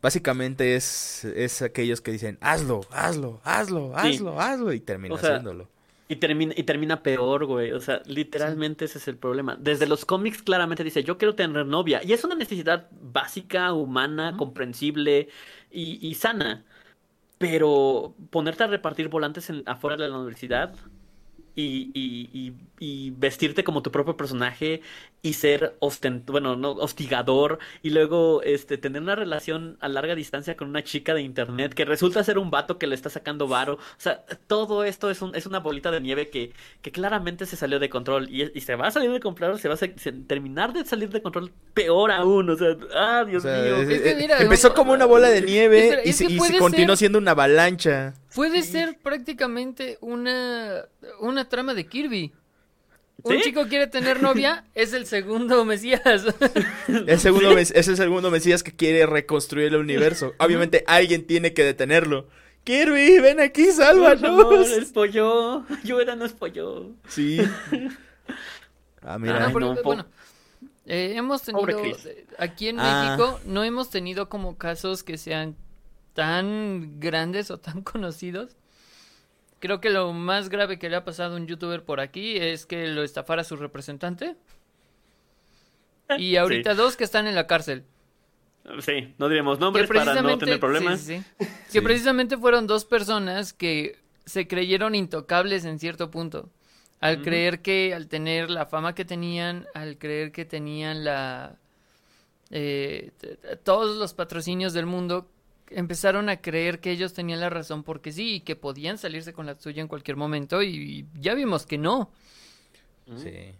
básicamente 0.00 0.76
es, 0.76 1.24
es 1.24 1.62
aquellos 1.62 2.00
que 2.00 2.12
dicen, 2.12 2.38
hazlo, 2.40 2.80
hazlo, 2.90 3.40
hazlo, 3.44 3.92
Sí. 4.02 4.08
hazlo, 4.14 4.40
hazlo, 4.40 4.72
y 4.72 4.80
termina 4.80 5.14
O 5.14 5.18
sea, 5.18 5.30
haciéndolo. 5.36 5.68
Y 6.08 6.16
termina, 6.16 6.52
y 6.56 6.64
termina 6.64 7.02
peor, 7.02 7.46
güey. 7.46 7.72
O 7.72 7.80
sea, 7.80 8.02
literalmente 8.06 8.84
ese 8.84 8.98
es 8.98 9.08
el 9.08 9.16
problema. 9.16 9.56
Desde 9.58 9.86
los 9.86 10.04
cómics 10.04 10.42
claramente 10.42 10.84
dice, 10.84 11.02
yo 11.04 11.16
quiero 11.16 11.34
tener 11.34 11.64
novia. 11.64 12.02
Y 12.04 12.12
es 12.12 12.22
una 12.24 12.34
necesidad 12.34 12.88
básica, 13.00 13.72
humana, 13.72 14.34
comprensible 14.36 15.28
y, 15.70 16.06
y 16.06 16.14
sana. 16.14 16.64
Pero 17.42 18.14
ponerte 18.30 18.62
a 18.62 18.68
repartir 18.68 19.08
volantes 19.08 19.50
en, 19.50 19.64
afuera 19.66 19.96
de 19.96 20.08
la 20.08 20.16
universidad 20.16 20.76
y, 21.54 21.90
y, 21.94 22.30
y, 22.32 22.54
y 22.78 23.10
vestirte 23.10 23.62
como 23.64 23.82
tu 23.82 23.90
propio 23.90 24.16
personaje 24.16 24.80
y 25.24 25.34
ser 25.34 25.76
ostent 25.78 26.28
bueno, 26.30 26.56
no, 26.56 26.72
hostigador 26.72 27.58
y 27.82 27.90
luego 27.90 28.42
este 28.42 28.76
tener 28.78 29.02
una 29.02 29.14
relación 29.14 29.76
a 29.80 29.88
larga 29.88 30.14
distancia 30.14 30.56
con 30.56 30.68
una 30.68 30.82
chica 30.82 31.14
de 31.14 31.22
internet 31.22 31.74
que 31.74 31.84
resulta 31.84 32.24
ser 32.24 32.38
un 32.38 32.50
vato 32.50 32.78
que 32.78 32.86
le 32.86 32.94
está 32.94 33.08
sacando 33.10 33.46
varo. 33.46 33.74
O 33.74 33.78
sea, 33.98 34.24
todo 34.46 34.82
esto 34.84 35.10
es, 35.10 35.22
un, 35.22 35.34
es 35.36 35.46
una 35.46 35.60
bolita 35.60 35.90
de 35.90 36.00
nieve 36.00 36.28
que, 36.30 36.52
que 36.80 36.90
claramente 36.90 37.46
se 37.46 37.56
salió 37.56 37.78
de 37.78 37.88
control 37.90 38.28
y, 38.30 38.50
y 38.56 38.60
se 38.62 38.74
va 38.74 38.88
a 38.88 38.90
salir 38.90 39.12
de 39.12 39.20
control, 39.20 39.60
se 39.60 39.68
va 39.68 39.74
a 39.74 39.76
se- 39.76 39.94
se- 39.98 40.12
terminar 40.12 40.72
de 40.72 40.84
salir 40.84 41.10
de 41.10 41.22
control 41.22 41.52
peor 41.74 42.10
aún. 42.10 42.50
O 42.50 42.56
sea, 42.56 42.76
ah, 42.96 43.24
Dios 43.28 43.44
O 43.44 43.48
sea, 43.48 43.62
mío. 43.62 43.76
es- 43.76 43.88
Es 43.90 44.00
que 44.02 44.10
eh, 44.10 44.16
mira, 44.16 44.38
empezó 44.40 44.74
como 44.74 44.92
una 44.92 45.04
bola 45.04 45.28
de 45.28 45.42
nieve 45.42 46.02
y, 46.04 46.08
es 46.10 46.16
se- 46.16 46.24
y 46.32 46.38
se 46.40 46.58
continuó 46.58 46.96
ser- 46.96 46.98
siendo 46.98 47.18
una 47.18 47.32
avalancha. 47.32 48.14
Puede 48.34 48.62
ser 48.62 48.98
prácticamente 48.98 49.98
una, 50.00 50.84
una 51.20 51.48
trama 51.48 51.74
de 51.74 51.86
Kirby. 51.86 52.32
Un 53.24 53.40
chico 53.40 53.68
quiere 53.68 53.86
tener 53.86 54.20
novia, 54.20 54.64
es 54.74 54.92
el 54.94 55.06
segundo 55.06 55.64
Mesías. 55.64 56.02
El 56.88 57.20
segundo 57.20 57.54
mes- 57.54 57.70
es 57.70 57.86
el 57.86 57.96
segundo 57.96 58.30
Mesías 58.32 58.62
que 58.64 58.72
quiere 58.74 59.06
reconstruir 59.06 59.68
el 59.68 59.76
universo. 59.76 60.32
Obviamente 60.38 60.82
alguien 60.88 61.24
tiene 61.26 61.52
que 61.54 61.62
detenerlo. 61.62 62.26
Kirby, 62.64 63.20
ven 63.20 63.38
aquí, 63.40 63.66
Por 63.66 63.74
favor, 63.74 64.18
sálvanos. 64.18 64.70
el 64.72 64.86
pollo. 64.86 65.64
Yo 65.84 66.04
no 66.16 66.24
es 66.24 66.32
pollo. 66.32 66.90
Sí. 67.08 67.38
Ah, 69.04 69.18
mira. 69.18 69.46
Ah, 69.46 69.50
porque, 69.52 69.66
no, 69.68 69.74
po- 69.74 69.82
bueno, 69.82 70.06
eh, 70.86 71.14
hemos 71.16 71.42
tenido, 71.42 71.68
eh, 71.68 72.24
aquí 72.38 72.68
en 72.68 72.78
Ah. 72.78 73.16
México, 73.18 73.40
no 73.46 73.64
hemos 73.64 73.90
tenido 73.90 74.28
como 74.28 74.56
casos 74.56 75.02
que 75.02 75.18
sean 75.18 75.56
tan 76.14 77.00
grandes 77.00 77.50
o 77.50 77.58
tan 77.58 77.82
conocidos. 77.82 78.56
Creo 79.60 79.80
que 79.80 79.90
lo 79.90 80.12
más 80.12 80.48
grave 80.48 80.78
que 80.78 80.88
le 80.88 80.96
ha 80.96 81.04
pasado 81.04 81.34
a 81.34 81.36
un 81.36 81.46
youtuber 81.46 81.84
por 81.84 82.00
aquí 82.00 82.36
es 82.36 82.66
que 82.66 82.88
lo 82.88 83.02
estafara 83.04 83.44
su 83.44 83.56
representante. 83.56 84.36
Y 86.18 86.36
ahorita 86.36 86.74
dos 86.74 86.96
que 86.96 87.04
están 87.04 87.26
en 87.26 87.34
la 87.34 87.46
cárcel. 87.46 87.84
Sí, 88.80 89.14
no 89.18 89.28
diremos 89.28 89.58
nombres 89.58 89.88
para 89.88 90.20
no 90.20 90.38
tener 90.38 90.60
problemas. 90.60 91.00
sí, 91.00 91.22
sí. 91.38 91.46
Que 91.72 91.80
precisamente 91.82 92.36
fueron 92.36 92.66
dos 92.66 92.84
personas 92.84 93.52
que 93.52 93.98
se 94.24 94.46
creyeron 94.46 94.94
intocables 94.94 95.64
en 95.64 95.78
cierto 95.78 96.10
punto. 96.10 96.50
Al 97.00 97.22
creer 97.22 97.62
que, 97.62 97.94
al 97.94 98.06
tener 98.06 98.50
la 98.50 98.66
fama 98.66 98.94
que 98.94 99.04
tenían, 99.04 99.66
al 99.74 99.98
creer 99.98 100.30
que 100.30 100.44
tenían 100.44 101.02
la... 101.04 101.56
eh, 102.50 103.10
todos 103.64 103.96
los 103.96 104.14
patrocinios 104.14 104.72
del 104.72 104.86
mundo, 104.86 105.28
empezaron 105.76 106.28
a 106.28 106.40
creer 106.40 106.80
que 106.80 106.90
ellos 106.90 107.12
tenían 107.12 107.40
la 107.40 107.50
razón 107.50 107.82
porque 107.82 108.12
sí 108.12 108.36
y 108.36 108.40
que 108.40 108.56
podían 108.56 108.98
salirse 108.98 109.32
con 109.32 109.46
la 109.46 109.58
suya 109.58 109.82
en 109.82 109.88
cualquier 109.88 110.16
momento 110.16 110.62
y 110.62 111.06
ya 111.18 111.34
vimos 111.34 111.66
que 111.66 111.78
no. 111.78 112.10
Sí. 113.16 113.54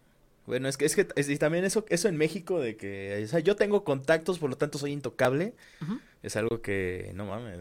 Bueno, 0.47 0.68
es 0.68 0.76
que, 0.76 0.84
es 0.86 0.97
que 0.97 1.06
es- 1.14 1.28
y 1.28 1.36
también 1.39 1.64
eso, 1.64 1.84
eso 1.89 2.09
en 2.09 2.16
México 2.16 2.59
de 2.60 2.76
que, 2.76 3.22
o 3.24 3.28
sea, 3.28 3.40
yo 3.40 3.55
tengo 3.56 3.84
contactos, 3.84 4.39
por 4.39 4.51
lo 4.51 4.56
tanto 4.56 4.76
soy 4.78 4.90
intocable, 4.93 5.55
es 6.22 6.36
algo 6.36 6.60
que, 6.62 7.12
no 7.14 7.26
mames, 7.26 7.59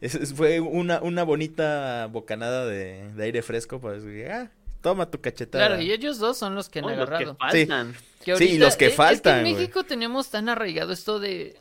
es- 0.00 0.14
es- 0.16 0.34
fue 0.34 0.60
una, 0.60 1.00
una 1.02 1.22
bonita 1.22 2.08
bocanada 2.10 2.66
de, 2.66 3.12
de 3.12 3.24
aire 3.24 3.42
fresco 3.42 3.80
para 3.80 3.98
decir, 4.00 4.30
ah, 4.30 4.50
toma 4.80 5.10
tu 5.10 5.20
cachetada. 5.20 5.66
Claro, 5.68 5.80
y 5.82 5.92
ellos 5.92 6.18
dos 6.18 6.36
son 6.36 6.54
los 6.54 6.68
que 6.68 6.80
han 6.80 6.86
Oh, 6.86 6.88
los 6.90 6.96
que 6.96 7.02
agarrado. 7.14 7.36
faltan. 7.36 7.94
Que 8.24 8.36
Sí, 8.36 8.44
y 8.52 8.58
los 8.58 8.76
que 8.76 8.86
eh, 8.86 8.88
es 8.88 8.94
faltan, 8.94 9.46
en. 9.46 9.52
México 9.54 9.84
tenemos 9.84 10.30
tan 10.30 10.48
arraigado 10.48 10.92
esto 10.92 11.20
de 11.20 11.56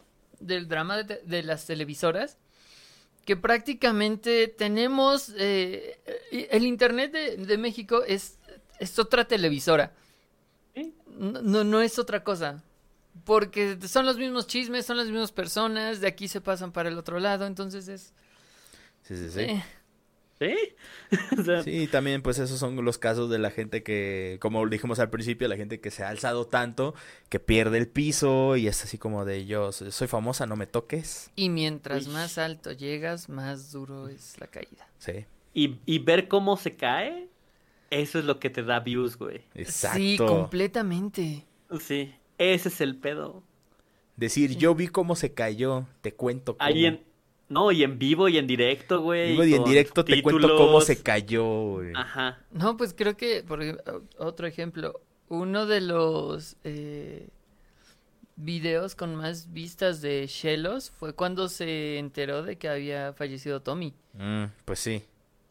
del 0.46 0.68
drama 0.68 1.04
de, 1.04 1.22
de 1.24 1.44
las 1.44 1.66
televisoras 1.66 2.38
que 3.26 3.38
prácticamente 3.38 4.48
tenemos 4.48 5.30
eh, 5.38 6.00
eh, 6.32 6.50
el 6.52 6.66
internet 6.66 7.12
de, 7.12 7.38
de 7.38 7.58
México 7.58 8.04
es, 8.06 8.38
es 8.80 9.00
otra 9.00 9.26
televisora. 9.26 9.94
Sí. 10.76 10.94
No, 11.08 11.42
no, 11.42 11.64
no 11.64 11.82
es 11.82 12.00
otra 12.00 12.24
cosa. 12.24 12.64
Porque 13.26 13.78
son 13.88 14.06
los 14.06 14.18
mismos 14.18 14.48
chismes, 14.48 14.86
son 14.86 14.98
las 14.98 15.06
mismas 15.06 15.32
personas, 15.32 16.02
de 16.02 16.08
aquí 16.08 16.28
se 16.28 16.42
pasan 16.42 16.72
para 16.72 16.90
el 16.90 16.98
otro 16.98 17.20
lado, 17.20 17.46
entonces 17.46 17.88
es... 17.88 18.12
Sí, 19.04 19.16
sí, 19.16 19.30
sí. 19.30 19.40
eh, 19.42 19.64
¿Sí? 20.44 20.56
O 21.40 21.44
sea, 21.44 21.64
Sí, 21.64 21.88
también 21.88 22.22
pues 22.22 22.40
esos 22.40 22.60
son 22.60 22.84
los 22.84 22.98
casos 22.98 23.30
de 23.30 23.38
la 23.40 23.52
gente 23.52 23.84
que, 23.84 24.38
como 24.42 24.68
dijimos 24.68 25.00
al 25.00 25.10
principio, 25.10 25.48
la 25.48 25.56
gente 25.58 25.80
que 25.80 25.92
se 25.92 26.04
ha 26.04 26.10
alzado 26.10 26.48
tanto, 26.48 26.96
que 27.30 27.40
pierde 27.40 27.78
el 27.78 27.88
piso 27.88 28.56
y 28.58 28.68
es 28.68 28.84
así 28.84 28.98
como 28.98 29.26
de 29.26 29.46
yo 29.46 29.72
soy 29.72 30.08
famosa, 30.08 30.46
no 30.46 30.56
me 30.56 30.66
toques. 30.68 31.32
y 31.36 31.50
mientras 31.50 32.08
Uy. 32.08 32.14
más 32.14 32.38
alto 32.38 32.72
llegas, 32.72 33.30
más 33.30 33.72
duro 33.72 34.08
es 34.10 34.40
la 34.40 34.48
caída. 34.48 34.88
Sí, 34.98 35.26
y, 35.54 35.78
y 35.86 36.00
ver 36.00 36.28
cómo 36.28 36.58
se 36.58 36.76
cae, 36.76 37.28
eso 37.92 38.18
es 38.18 38.26
lo 38.26 38.40
que 38.40 38.50
te 38.50 38.64
da 38.64 38.80
views, 38.80 39.18
güey. 39.18 39.42
exacto. 39.54 39.98
Sí, 40.00 40.18
completamente. 40.18 41.46
Sí, 41.80 42.14
ese 42.40 42.70
es 42.70 42.82
el 42.82 42.96
pedo. 42.98 43.44
Decir, 44.16 44.58
yo 44.58 44.74
vi 44.76 44.88
cómo 44.88 45.16
se 45.16 45.34
cayó, 45.34 45.86
te 46.02 46.14
cuento 46.14 46.58
cómo. 46.58 46.68
Ahí 46.68 46.86
en... 46.86 47.04
No, 47.50 47.72
y 47.72 47.84
en 47.84 48.00
vivo 48.00 48.30
y 48.30 48.38
en 48.38 48.48
directo, 48.48 49.02
güey. 49.02 49.32
Digo, 49.32 49.44
y 49.44 49.54
en 49.54 49.64
directo 49.64 50.04
te 50.04 50.22
cuento 50.24 50.56
cómo 50.56 50.82
se 50.82 51.02
cayó, 51.04 51.46
güey. 51.74 51.94
Ajá. 51.96 52.40
No, 52.52 52.78
pues 52.78 52.94
creo 52.94 53.16
que, 53.18 53.44
por 53.44 53.60
otro 54.18 54.48
ejemplo, 54.48 55.02
uno 55.30 55.66
de 55.66 55.82
los 55.82 56.56
eh, 56.64 57.28
videos 58.36 58.96
con 58.96 59.16
más 59.16 59.52
vistas 59.54 60.02
de 60.02 60.26
Shelos 60.28 60.90
fue 60.90 61.14
cuando 61.14 61.48
se 61.50 62.00
enteró 62.00 62.44
de 62.44 62.58
que 62.58 62.70
había 62.70 63.14
fallecido 63.14 63.62
Tommy. 63.62 63.94
Mm, 64.14 64.46
pues 64.66 64.80
sí. 64.80 65.04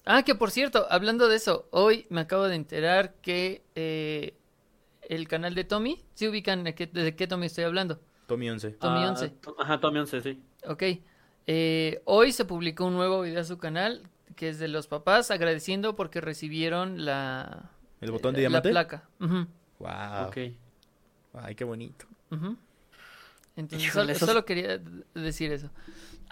Ah, 0.04 0.24
que 0.24 0.34
por 0.34 0.50
cierto, 0.50 0.86
hablando 0.90 1.28
de 1.28 1.36
eso, 1.36 1.68
hoy 1.70 2.06
me 2.08 2.22
acabo 2.22 2.44
de 2.48 2.56
enterar 2.56 3.14
que 3.22 3.62
eh, 3.76 4.34
el 5.08 5.28
canal 5.28 5.54
de 5.54 5.62
Tommy, 5.64 6.02
¿sí 6.14 6.26
ubican 6.26 6.64
de 6.64 6.74
qué, 6.74 6.86
de 6.88 7.14
qué 7.14 7.26
Tommy 7.28 7.46
estoy 7.46 7.64
hablando? 7.64 8.00
Tommy 8.26 8.50
11. 8.50 8.70
Tommy 8.72 9.04
Ah, 9.04 9.10
11. 9.10 9.28
to- 9.40 9.56
Ajá, 9.60 9.78
Tommy 9.78 10.00
11, 10.00 10.20
sí. 10.22 10.42
Ok. 10.66 10.82
Eh, 11.46 12.00
hoy 12.04 12.32
se 12.32 12.44
publicó 12.44 12.84
un 12.86 12.94
nuevo 12.94 13.22
video 13.22 13.40
a 13.40 13.44
su 13.44 13.58
canal 13.58 14.02
que 14.36 14.48
es 14.48 14.58
de 14.58 14.68
los 14.68 14.86
papás 14.86 15.30
agradeciendo 15.30 15.94
porque 15.96 16.20
recibieron 16.20 17.04
la... 17.04 17.70
¿El 18.00 18.10
botón 18.10 18.32
de 18.34 18.38
la 18.42 18.48
diamante? 18.48 18.70
placa. 18.70 19.08
Ujú. 19.20 19.46
Wow. 19.78 20.26
Ok. 20.28 20.36
Ay, 21.34 21.54
qué 21.54 21.64
bonito. 21.64 22.06
Entonces, 23.56 23.86
Híjole, 23.88 24.04
solo, 24.04 24.12
esos- 24.12 24.28
solo 24.28 24.44
quería 24.44 24.80
decir 25.14 25.52
eso. 25.52 25.68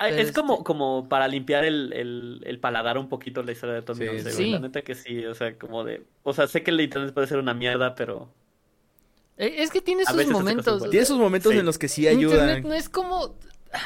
Es 0.08 0.32
como, 0.32 0.54
este- 0.54 0.64
como 0.64 1.08
para 1.10 1.28
limpiar 1.28 1.64
el, 1.64 1.92
el, 1.92 2.40
el 2.46 2.58
paladar 2.58 2.96
un 2.96 3.08
poquito 3.10 3.42
la 3.42 3.52
historia 3.52 3.74
de 3.74 3.82
Tommy 3.82 4.06
Sí, 4.06 4.08
11, 4.08 4.30
sí. 4.30 4.36
güey. 4.36 4.50
La 4.52 4.58
neta 4.60 4.80
que 4.82 4.94
sí, 4.94 5.26
o 5.26 5.34
sea, 5.34 5.58
como 5.58 5.84
de... 5.84 6.02
O 6.22 6.32
sea, 6.32 6.46
sé 6.46 6.62
que 6.62 6.70
el 6.70 6.80
internet 6.80 7.12
puede 7.12 7.26
ser 7.26 7.38
una 7.38 7.52
mierda, 7.52 7.94
pero... 7.94 8.30
Eh, 9.36 9.56
Es 9.58 9.70
que 9.70 9.82
tiene 9.82 10.04
sus 10.06 10.26
momentos. 10.28 10.88
Tiene 10.88 11.04
sus 11.04 11.18
momentos 11.18 11.52
Sí. 11.52 11.58
en 11.58 11.66
los 11.66 11.76
que 11.78 11.88
sí 11.88 12.08
Internet 12.08 12.38
ayudan. 12.40 12.62
no 12.62 12.72
es 12.72 12.88
como... 12.88 13.36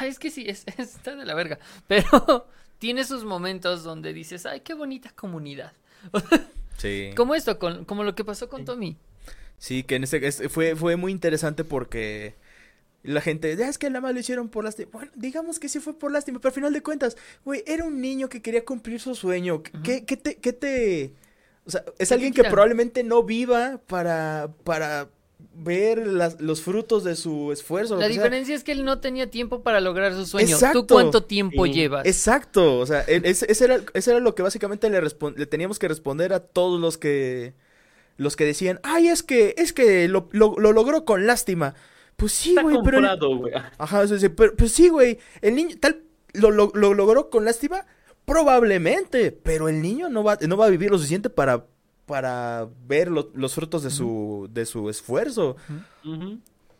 Es 0.05 0.19
que 0.19 0.31
sí, 0.31 0.45
es, 0.47 0.63
está 0.77 1.15
de 1.15 1.25
la 1.25 1.33
verga. 1.35 1.59
Pero 1.87 2.47
tiene 2.79 3.03
sus 3.03 3.23
momentos 3.23 3.83
donde 3.83 4.13
dices, 4.13 4.45
ay, 4.45 4.61
qué 4.61 4.73
bonita 4.73 5.11
comunidad. 5.15 5.73
Sí. 6.77 7.11
Como 7.15 7.35
esto, 7.35 7.57
con, 7.57 7.85
como 7.85 8.03
lo 8.03 8.15
que 8.15 8.25
pasó 8.25 8.49
con 8.49 8.65
Tommy. 8.65 8.97
Sí, 9.57 9.83
que 9.83 9.95
en 9.95 10.03
este 10.03 10.27
es- 10.27 10.43
fue, 10.49 10.75
fue 10.75 10.97
muy 10.97 11.13
interesante 11.13 11.63
porque 11.63 12.35
la 13.01 13.21
gente, 13.21 13.55
ya 13.55 13.69
es 13.69 13.77
que 13.77 13.89
nada 13.89 14.01
más 14.01 14.13
lo 14.13 14.19
hicieron 14.19 14.49
por 14.49 14.65
lástima. 14.65 14.89
Bueno, 14.91 15.09
digamos 15.15 15.57
que 15.57 15.69
sí 15.69 15.79
fue 15.79 15.97
por 15.97 16.11
lástima, 16.11 16.39
pero 16.39 16.49
al 16.49 16.53
final 16.53 16.73
de 16.73 16.83
cuentas, 16.83 17.15
güey, 17.45 17.63
era 17.65 17.85
un 17.85 18.01
niño 18.01 18.27
que 18.27 18.41
quería 18.41 18.65
cumplir 18.65 18.99
su 18.99 19.15
sueño. 19.15 19.63
¿Qué, 19.85 20.03
qué 20.03 20.17
te, 20.17 20.35
qué 20.35 20.51
te... 20.51 21.13
O 21.65 21.71
sea, 21.71 21.81
es 21.97 22.11
alguien 22.11 22.33
que 22.33 22.43
probablemente 22.43 23.03
no 23.05 23.23
viva 23.23 23.79
para, 23.87 24.49
para 24.65 25.07
ver 25.57 26.05
las- 26.05 26.39
los 26.41 26.61
frutos 26.61 27.03
de 27.03 27.15
su 27.15 27.51
esfuerzo. 27.51 27.95
La 27.95 28.01
sea. 28.01 28.09
diferencia 28.09 28.53
es 28.55 28.63
que 28.63 28.73
él 28.73 28.83
no 28.85 28.99
tenía 28.99 29.29
tiempo 29.31 29.61
para 29.63 29.79
lograr 29.81 30.13
su 30.13 30.25
sueño. 30.25 30.49
Exacto. 30.55 30.85
¿Tú 30.85 30.93
cuánto 30.95 31.23
tiempo 31.23 31.65
Sí. 31.65 31.73
llevas? 31.73 32.05
Exacto, 32.05 32.77
o 32.79 32.85
sea, 32.85 33.01
el- 33.01 33.25
ese, 33.25 33.49
ese 33.51 33.65
era, 33.65 33.79
ese 33.93 34.11
era 34.11 34.19
lo 34.19 34.35
que 34.35 34.43
básicamente 34.43 34.89
le, 34.89 35.45
teníamos 35.47 35.79
que 35.79 35.87
responder 35.87 36.33
a 36.33 36.39
todos 36.41 36.79
los 36.79 36.97
que 36.97 37.53
los 38.17 38.35
que 38.37 38.45
decían, 38.45 38.79
ay, 38.83 39.09
es 39.09 39.23
que, 39.23 39.55
es 39.57 39.73
que 39.73 40.07
lo, 40.07 40.29
lo- 40.31 40.55
lo 40.57 40.71
logró 40.71 41.03
con 41.03 41.25
lástima. 41.27 41.73
Pues 42.15 42.31
sí, 42.31 42.55
güey, 42.61 42.77
pero... 42.83 43.01
Ajá, 43.77 43.99
o 44.01 44.07
sea, 44.07 44.17
sí, 44.19 44.29
pero, 44.29 44.55
pues 44.55 44.71
sí, 44.71 44.87
güey, 44.87 45.19
el 45.41 45.55
niño 45.55 45.75
tal, 45.81 46.01
lo, 46.33 46.49
lo- 46.49 46.71
lo 46.73 46.93
logró 46.93 47.29
con 47.29 47.43
lástima, 47.43 47.85
probablemente, 48.23 49.31
pero 49.31 49.67
el 49.69 49.81
niño 49.81 50.07
no 50.09 50.23
va, 50.23 50.37
no 50.47 50.55
va 50.57 50.67
a 50.67 50.69
vivir 50.69 50.91
lo 50.91 50.97
suficiente 50.97 51.29
para, 51.29 51.65
para 52.05 52.67
ver 52.87 53.09
lo- 53.09 53.31
los 53.33 53.53
frutos 53.55 53.83
de 53.83 53.89
su, 53.89 54.49
de 54.51 54.65
su 54.65 54.89
esfuerzo. 54.89 55.55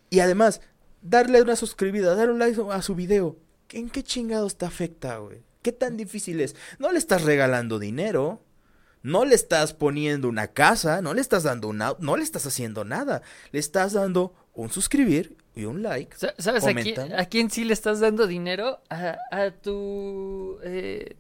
Y 0.10 0.20
además, 0.20 0.62
darle 1.02 1.42
una 1.42 1.56
suscribida, 1.56 2.16
darle 2.16 2.34
un 2.34 2.40
like 2.40 2.62
a 2.72 2.82
su 2.82 2.96
video. 2.96 3.38
¿En 3.72 3.90
qué 3.90 4.04
chingados 4.04 4.58
te 4.58 4.66
afecta, 4.66 5.18
güey? 5.18 5.44
¿Qué 5.62 5.72
tan 5.72 5.98
difícil 5.98 6.40
es? 6.42 6.56
No 6.78 6.92
le 6.92 7.00
estás 7.00 7.24
regalando 7.24 7.80
dinero. 7.80 8.42
No 9.02 9.26
le 9.26 9.36
estás 9.36 9.74
poniendo 9.74 10.30
una 10.30 10.48
casa. 10.48 11.02
No 11.02 11.14
le 11.14 11.22
estás 11.22 11.44
dando 11.44 11.68
un 11.70 11.82
auto. 11.82 12.02
No 12.04 12.18
le 12.18 12.24
estás 12.24 12.46
haciendo 12.46 12.86
nada. 12.86 13.22
Le 13.52 13.60
estás 13.60 13.94
dando 13.94 14.34
un 14.54 14.70
suscribir 14.70 15.38
y 15.56 15.66
un 15.66 15.82
like. 15.84 16.16
Sa- 16.18 16.34
¿Sabes 16.38 16.64
a 16.66 16.74
quién, 16.74 16.96
Comentan. 16.96 17.20
a 17.20 17.26
quién 17.26 17.50
sí 17.50 17.64
le 17.66 17.74
estás 17.74 18.00
dando 18.00 18.28
dinero? 18.28 18.80
A, 18.90 19.18
a 19.32 19.52
tu... 19.52 20.60
eh, 20.64 21.16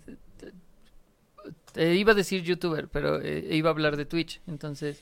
te- 1.76 1.82
te 1.86 1.96
iba 1.96 2.14
a 2.14 2.16
decir 2.16 2.42
youtuber, 2.44 2.88
pero 2.88 3.22
eh, 3.22 3.48
iba 3.52 3.70
a 3.70 3.74
hablar 3.74 3.98
de 3.98 4.06
Twitch. 4.06 4.42
Entonces, 4.48 5.00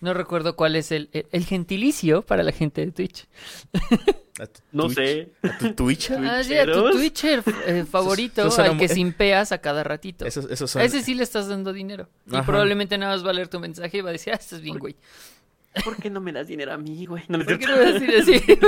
no 0.00 0.14
recuerdo 0.14 0.56
cuál 0.56 0.76
es 0.76 0.92
el, 0.92 1.08
el- 1.12 1.26
el 1.32 1.44
gentilicio 1.44 2.22
para 2.22 2.42
la 2.42 2.52
gente 2.52 2.84
de 2.84 2.92
Twitch. 2.92 3.26
A 4.40 4.46
tu 4.46 4.60
No 4.72 4.88
Twitch- 4.88 4.94
sé. 4.94 5.32
¿A 5.42 5.58
tu 5.58 5.74
Twitch? 5.74 6.10
Ah, 6.12 6.42
sí, 6.42 6.56
a 6.56 6.64
tu. 6.66 6.90
Twitcher 6.90 7.42
eh, 7.66 7.84
favorito, 7.90 8.46
eso 8.46 8.62
al 8.62 8.70
que 8.78 8.86
muy- 8.86 8.94
simpeas 8.94 9.52
a 9.52 9.58
cada 9.58 9.84
ratito. 9.84 10.24
Eso, 10.24 10.48
eso 10.48 10.78
A 10.78 10.84
ese 10.84 11.02
sí 11.02 11.14
le 11.14 11.22
estás 11.22 11.48
dando 11.48 11.72
dinero. 11.72 12.08
Y 12.26 12.40
probablemente 12.42 12.96
nada 12.98 13.14
más 13.14 13.24
va 13.26 13.30
a 13.30 13.34
leer 13.34 13.48
tu 13.48 13.60
mensaje 13.60 13.98
y 13.98 14.00
va 14.00 14.10
a 14.10 14.12
decir, 14.12 14.32
ah, 14.32 14.36
estás 14.40 14.60
bien, 14.60 14.78
güey. 14.78 14.96
¿Por 15.84 15.96
qué 15.96 16.10
no 16.10 16.20
me 16.20 16.32
das 16.32 16.46
dinero 16.48 16.72
a 16.72 16.78
mí, 16.78 17.06
güey? 17.06 17.22
No, 17.28 17.38
es 17.38 17.44
¿Por 17.46 17.58
qué 17.58 17.66
no 17.66 17.72
vas 17.76 17.86
a 17.86 17.92
decir 17.92 18.14
así? 18.16 18.58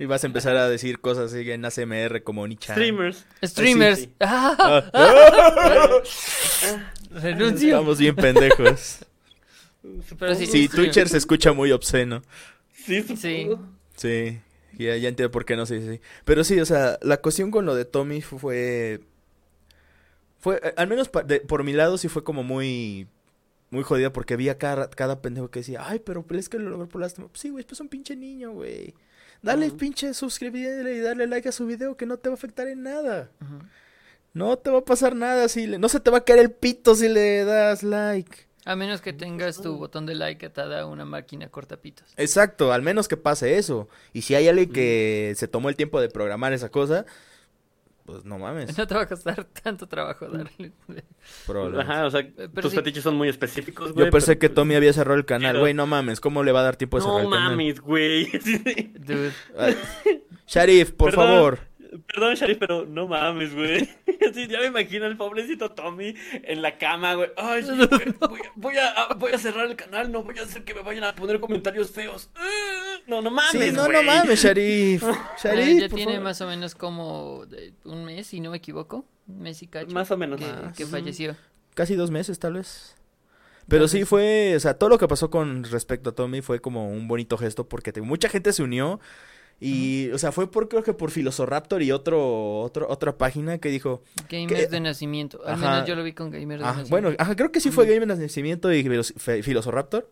Y 0.00 0.06
vas 0.06 0.24
a 0.24 0.26
empezar 0.28 0.56
a 0.56 0.68
decir 0.68 0.98
cosas 1.00 1.30
así 1.32 1.48
en 1.50 1.64
ASMR 1.64 2.22
como 2.24 2.46
Nichan. 2.48 2.74
Streamers. 2.74 3.24
Streamers. 3.44 3.98
sí. 4.00 4.10
Ah, 4.20 4.90
Ah, 4.94 5.88
renuncio. 7.10 7.68
Estamos 7.68 7.98
bien 7.98 8.16
pendejos. 8.16 9.04
Pero 10.18 10.34
sí, 10.34 10.46
Sí. 10.46 10.68
Twitcher 10.68 11.08
se 11.08 11.18
escucha 11.18 11.52
muy 11.52 11.70
obsceno. 11.72 12.22
Sí, 12.72 13.02
Sí. 13.16 13.48
Sí, 13.96 14.40
ya, 14.78 14.96
ya 14.96 15.08
entiendo 15.10 15.30
por 15.30 15.44
qué 15.44 15.56
no 15.56 15.66
se 15.66 15.74
dice 15.78 15.90
así. 15.90 16.00
Pero 16.24 16.44
sí, 16.44 16.58
o 16.60 16.64
sea, 16.66 16.98
la 17.02 17.18
cuestión 17.20 17.50
con 17.50 17.66
lo 17.66 17.74
de 17.74 17.84
Tommy 17.84 18.22
fu- 18.22 18.38
fue... 18.38 19.00
Fue, 20.38 20.58
eh, 20.62 20.72
al 20.78 20.86
menos 20.88 21.10
pa- 21.10 21.22
de- 21.22 21.40
por 21.40 21.62
mi 21.64 21.72
lado 21.74 21.98
sí 21.98 22.08
fue 22.08 22.24
como 22.24 22.42
muy... 22.42 23.06
Muy 23.68 23.82
jodida 23.84 24.12
porque 24.12 24.36
vi 24.36 24.48
a 24.48 24.56
cada, 24.58 24.88
cada 24.90 25.20
pendejo 25.22 25.50
que 25.50 25.60
decía, 25.60 25.82
ay, 25.86 26.00
pero 26.00 26.24
es 26.30 26.48
que 26.48 26.58
lo 26.58 26.70
logró 26.70 26.88
por 26.88 27.00
lástima. 27.02 27.28
Pues 27.28 27.40
sí, 27.40 27.50
güey, 27.50 27.62
pues 27.64 27.74
es 27.74 27.80
un 27.80 27.88
pinche 27.88 28.16
niño, 28.16 28.50
güey. 28.52 28.94
Dale 29.42 29.70
pinche 29.70 30.12
suscribirle 30.14 30.94
y 30.94 31.00
darle 31.00 31.26
like 31.26 31.48
a 31.48 31.52
su 31.52 31.66
video 31.66 31.96
que 31.96 32.06
no 32.06 32.18
te 32.18 32.28
va 32.28 32.34
a 32.34 32.38
afectar 32.38 32.68
en 32.68 32.82
nada. 32.82 33.30
No 34.32 34.58
te 34.58 34.70
va 34.70 34.78
a 34.78 34.84
pasar 34.84 35.16
nada 35.16 35.48
si 35.48 35.66
le... 35.66 35.78
No 35.78 35.88
se 35.88 36.00
te 36.00 36.10
va 36.10 36.18
a 36.18 36.24
caer 36.24 36.40
el 36.40 36.50
pito 36.50 36.94
si 36.94 37.08
le 37.08 37.44
das 37.44 37.82
like. 37.82 38.50
A 38.64 38.76
menos 38.76 39.00
que 39.00 39.12
tengas 39.12 39.60
tu 39.60 39.78
botón 39.78 40.04
de 40.04 40.14
like 40.14 40.44
atada 40.44 40.82
a 40.82 40.86
una 40.86 41.04
máquina 41.04 41.48
cortapitos. 41.48 42.12
Exacto, 42.16 42.72
al 42.72 42.82
menos 42.82 43.08
que 43.08 43.16
pase 43.16 43.56
eso. 43.56 43.88
Y 44.12 44.22
si 44.22 44.34
hay 44.34 44.48
alguien 44.48 44.70
que 44.70 45.32
se 45.36 45.48
tomó 45.48 45.70
el 45.70 45.76
tiempo 45.76 46.00
de 46.00 46.10
programar 46.10 46.52
esa 46.52 46.68
cosa, 46.68 47.06
pues 48.04 48.24
no 48.24 48.38
mames. 48.38 48.76
No 48.76 48.86
te 48.86 48.94
va 48.94 49.02
a 49.02 49.08
costar 49.08 49.44
tanto 49.62 49.86
trabajo 49.86 50.26
darle. 50.28 50.72
probablemente. 51.46 51.92
Ajá, 51.92 52.06
o 52.06 52.10
sea, 52.10 52.26
Pero 52.36 52.50
tus 52.62 52.70
sí. 52.72 52.76
fetiches 52.76 53.02
son 53.02 53.14
muy 53.16 53.28
específicos, 53.28 53.92
güey. 53.92 54.06
Yo 54.06 54.10
pensé 54.12 54.36
pero, 54.36 54.38
que 54.40 54.48
Tommy 54.48 54.74
había 54.74 54.92
cerrado 54.92 55.16
el 55.18 55.24
canal. 55.24 55.52
Pero- 55.52 55.60
Güey, 55.60 55.74
no 55.74 55.86
mames, 55.86 56.20
¿cómo 56.20 56.42
le 56.42 56.52
va 56.52 56.60
a 56.60 56.64
dar 56.64 56.76
tiempo 56.76 56.96
de 56.98 57.02
cerrar 57.02 57.22
No 57.22 57.28
el 57.28 57.30
canal? 57.34 57.50
mames, 57.50 57.80
güey. 57.80 58.30
Dude. 58.98 59.32
Ay, 59.58 59.76
Sharif, 60.46 60.92
por 60.92 61.10
Perdón. 61.10 61.26
favor. 61.28 61.58
Perdón, 62.12 62.34
Sharif, 62.34 62.58
pero 62.58 62.86
no 62.86 63.08
mames, 63.08 63.54
güey. 63.54 63.88
Sí, 64.34 64.46
ya 64.48 64.60
me 64.60 64.66
imagino 64.66 65.06
el 65.06 65.16
pobrecito 65.16 65.70
Tommy 65.72 66.14
en 66.44 66.62
la 66.62 66.78
cama, 66.78 67.14
güey. 67.14 67.30
Ay, 67.36 67.62
sí, 67.62 67.70
güey, 67.76 68.14
voy, 68.20 68.40
a- 68.40 68.52
voy, 68.56 68.76
a, 68.76 68.88
a- 68.90 69.14
voy 69.14 69.32
a 69.32 69.38
cerrar 69.38 69.66
el 69.66 69.76
canal, 69.76 70.12
no 70.12 70.22
voy 70.22 70.38
a 70.38 70.42
hacer 70.42 70.64
que 70.64 70.74
me 70.74 70.82
vayan 70.82 71.04
a 71.04 71.14
poner 71.14 71.40
comentarios 71.40 71.90
feos. 71.90 72.30
Eh, 72.36 73.02
No, 73.06 73.22
no 73.22 73.30
mames, 73.30 73.50
Sí, 73.52 73.72
no, 73.72 73.88
no 73.88 74.02
mames, 74.02 74.42
Sharif. 74.42 75.02
Ah, 75.04 75.32
Sharif, 75.42 75.80
ya 75.80 75.88
por 75.88 75.96
tiene 75.96 76.12
favor. 76.12 76.24
más 76.24 76.40
o 76.40 76.46
menos 76.46 76.74
como 76.74 77.46
de 77.46 77.72
un 77.84 78.04
mes, 78.04 78.26
si 78.26 78.40
no 78.40 78.50
me 78.50 78.58
equivoco. 78.58 79.04
Un 79.26 79.42
mes 79.42 79.62
y 79.62 79.66
cacho. 79.66 79.90
Más 79.92 80.10
o 80.10 80.16
menos. 80.16 80.40
Que, 80.40 80.46
Más. 80.46 80.76
que 80.76 80.84
Ujú. 80.84 80.92
falleció. 80.92 81.36
Casi 81.74 81.94
dos 81.94 82.10
meses, 82.10 82.38
tal 82.38 82.54
vez. 82.54 82.96
Pero 83.68 83.86
sí 83.86 84.04
fue, 84.04 84.54
o 84.56 84.60
sea, 84.60 84.74
todo 84.74 84.90
lo 84.90 84.98
que 84.98 85.06
pasó 85.06 85.30
con 85.30 85.62
respecto 85.62 86.10
a 86.10 86.12
Tommy 86.14 86.40
fue 86.42 86.60
como 86.60 86.90
un 86.90 87.06
bonito 87.06 87.38
gesto 87.38 87.68
porque 87.68 87.92
te- 87.92 88.00
mucha 88.00 88.28
gente 88.28 88.52
se 88.52 88.64
unió 88.64 88.98
y, 89.60 90.08
o 90.10 90.18
sea, 90.18 90.32
fue 90.32 90.50
por 90.50 90.68
creo 90.68 90.82
que 90.82 90.94
por 90.94 91.10
Filosoraptor 91.10 91.82
y 91.82 91.92
otro, 91.92 92.60
otro 92.60 92.88
otra 92.88 93.18
página 93.18 93.58
que 93.58 93.68
dijo, 93.68 94.02
Gamers 94.30 94.70
de 94.70 94.80
nacimiento. 94.80 95.40
Al 95.44 95.54
Ajá. 95.54 95.70
menos 95.72 95.88
yo 95.88 95.94
lo 95.96 96.02
vi 96.02 96.12
con 96.14 96.30
Gamers 96.30 96.60
de 96.60 96.64
Ajá, 96.66 96.78
nacimiento. 96.80 96.90
bueno, 97.08 97.16
ajá, 97.18 97.36
creo 97.36 97.52
que 97.52 97.60
sí 97.60 97.70
fue 97.70 97.86
Game 97.86 98.00
de 98.06 98.06
Nacimiento 98.16 98.72
y 98.72 98.82
Filosoraptor. 99.42 100.08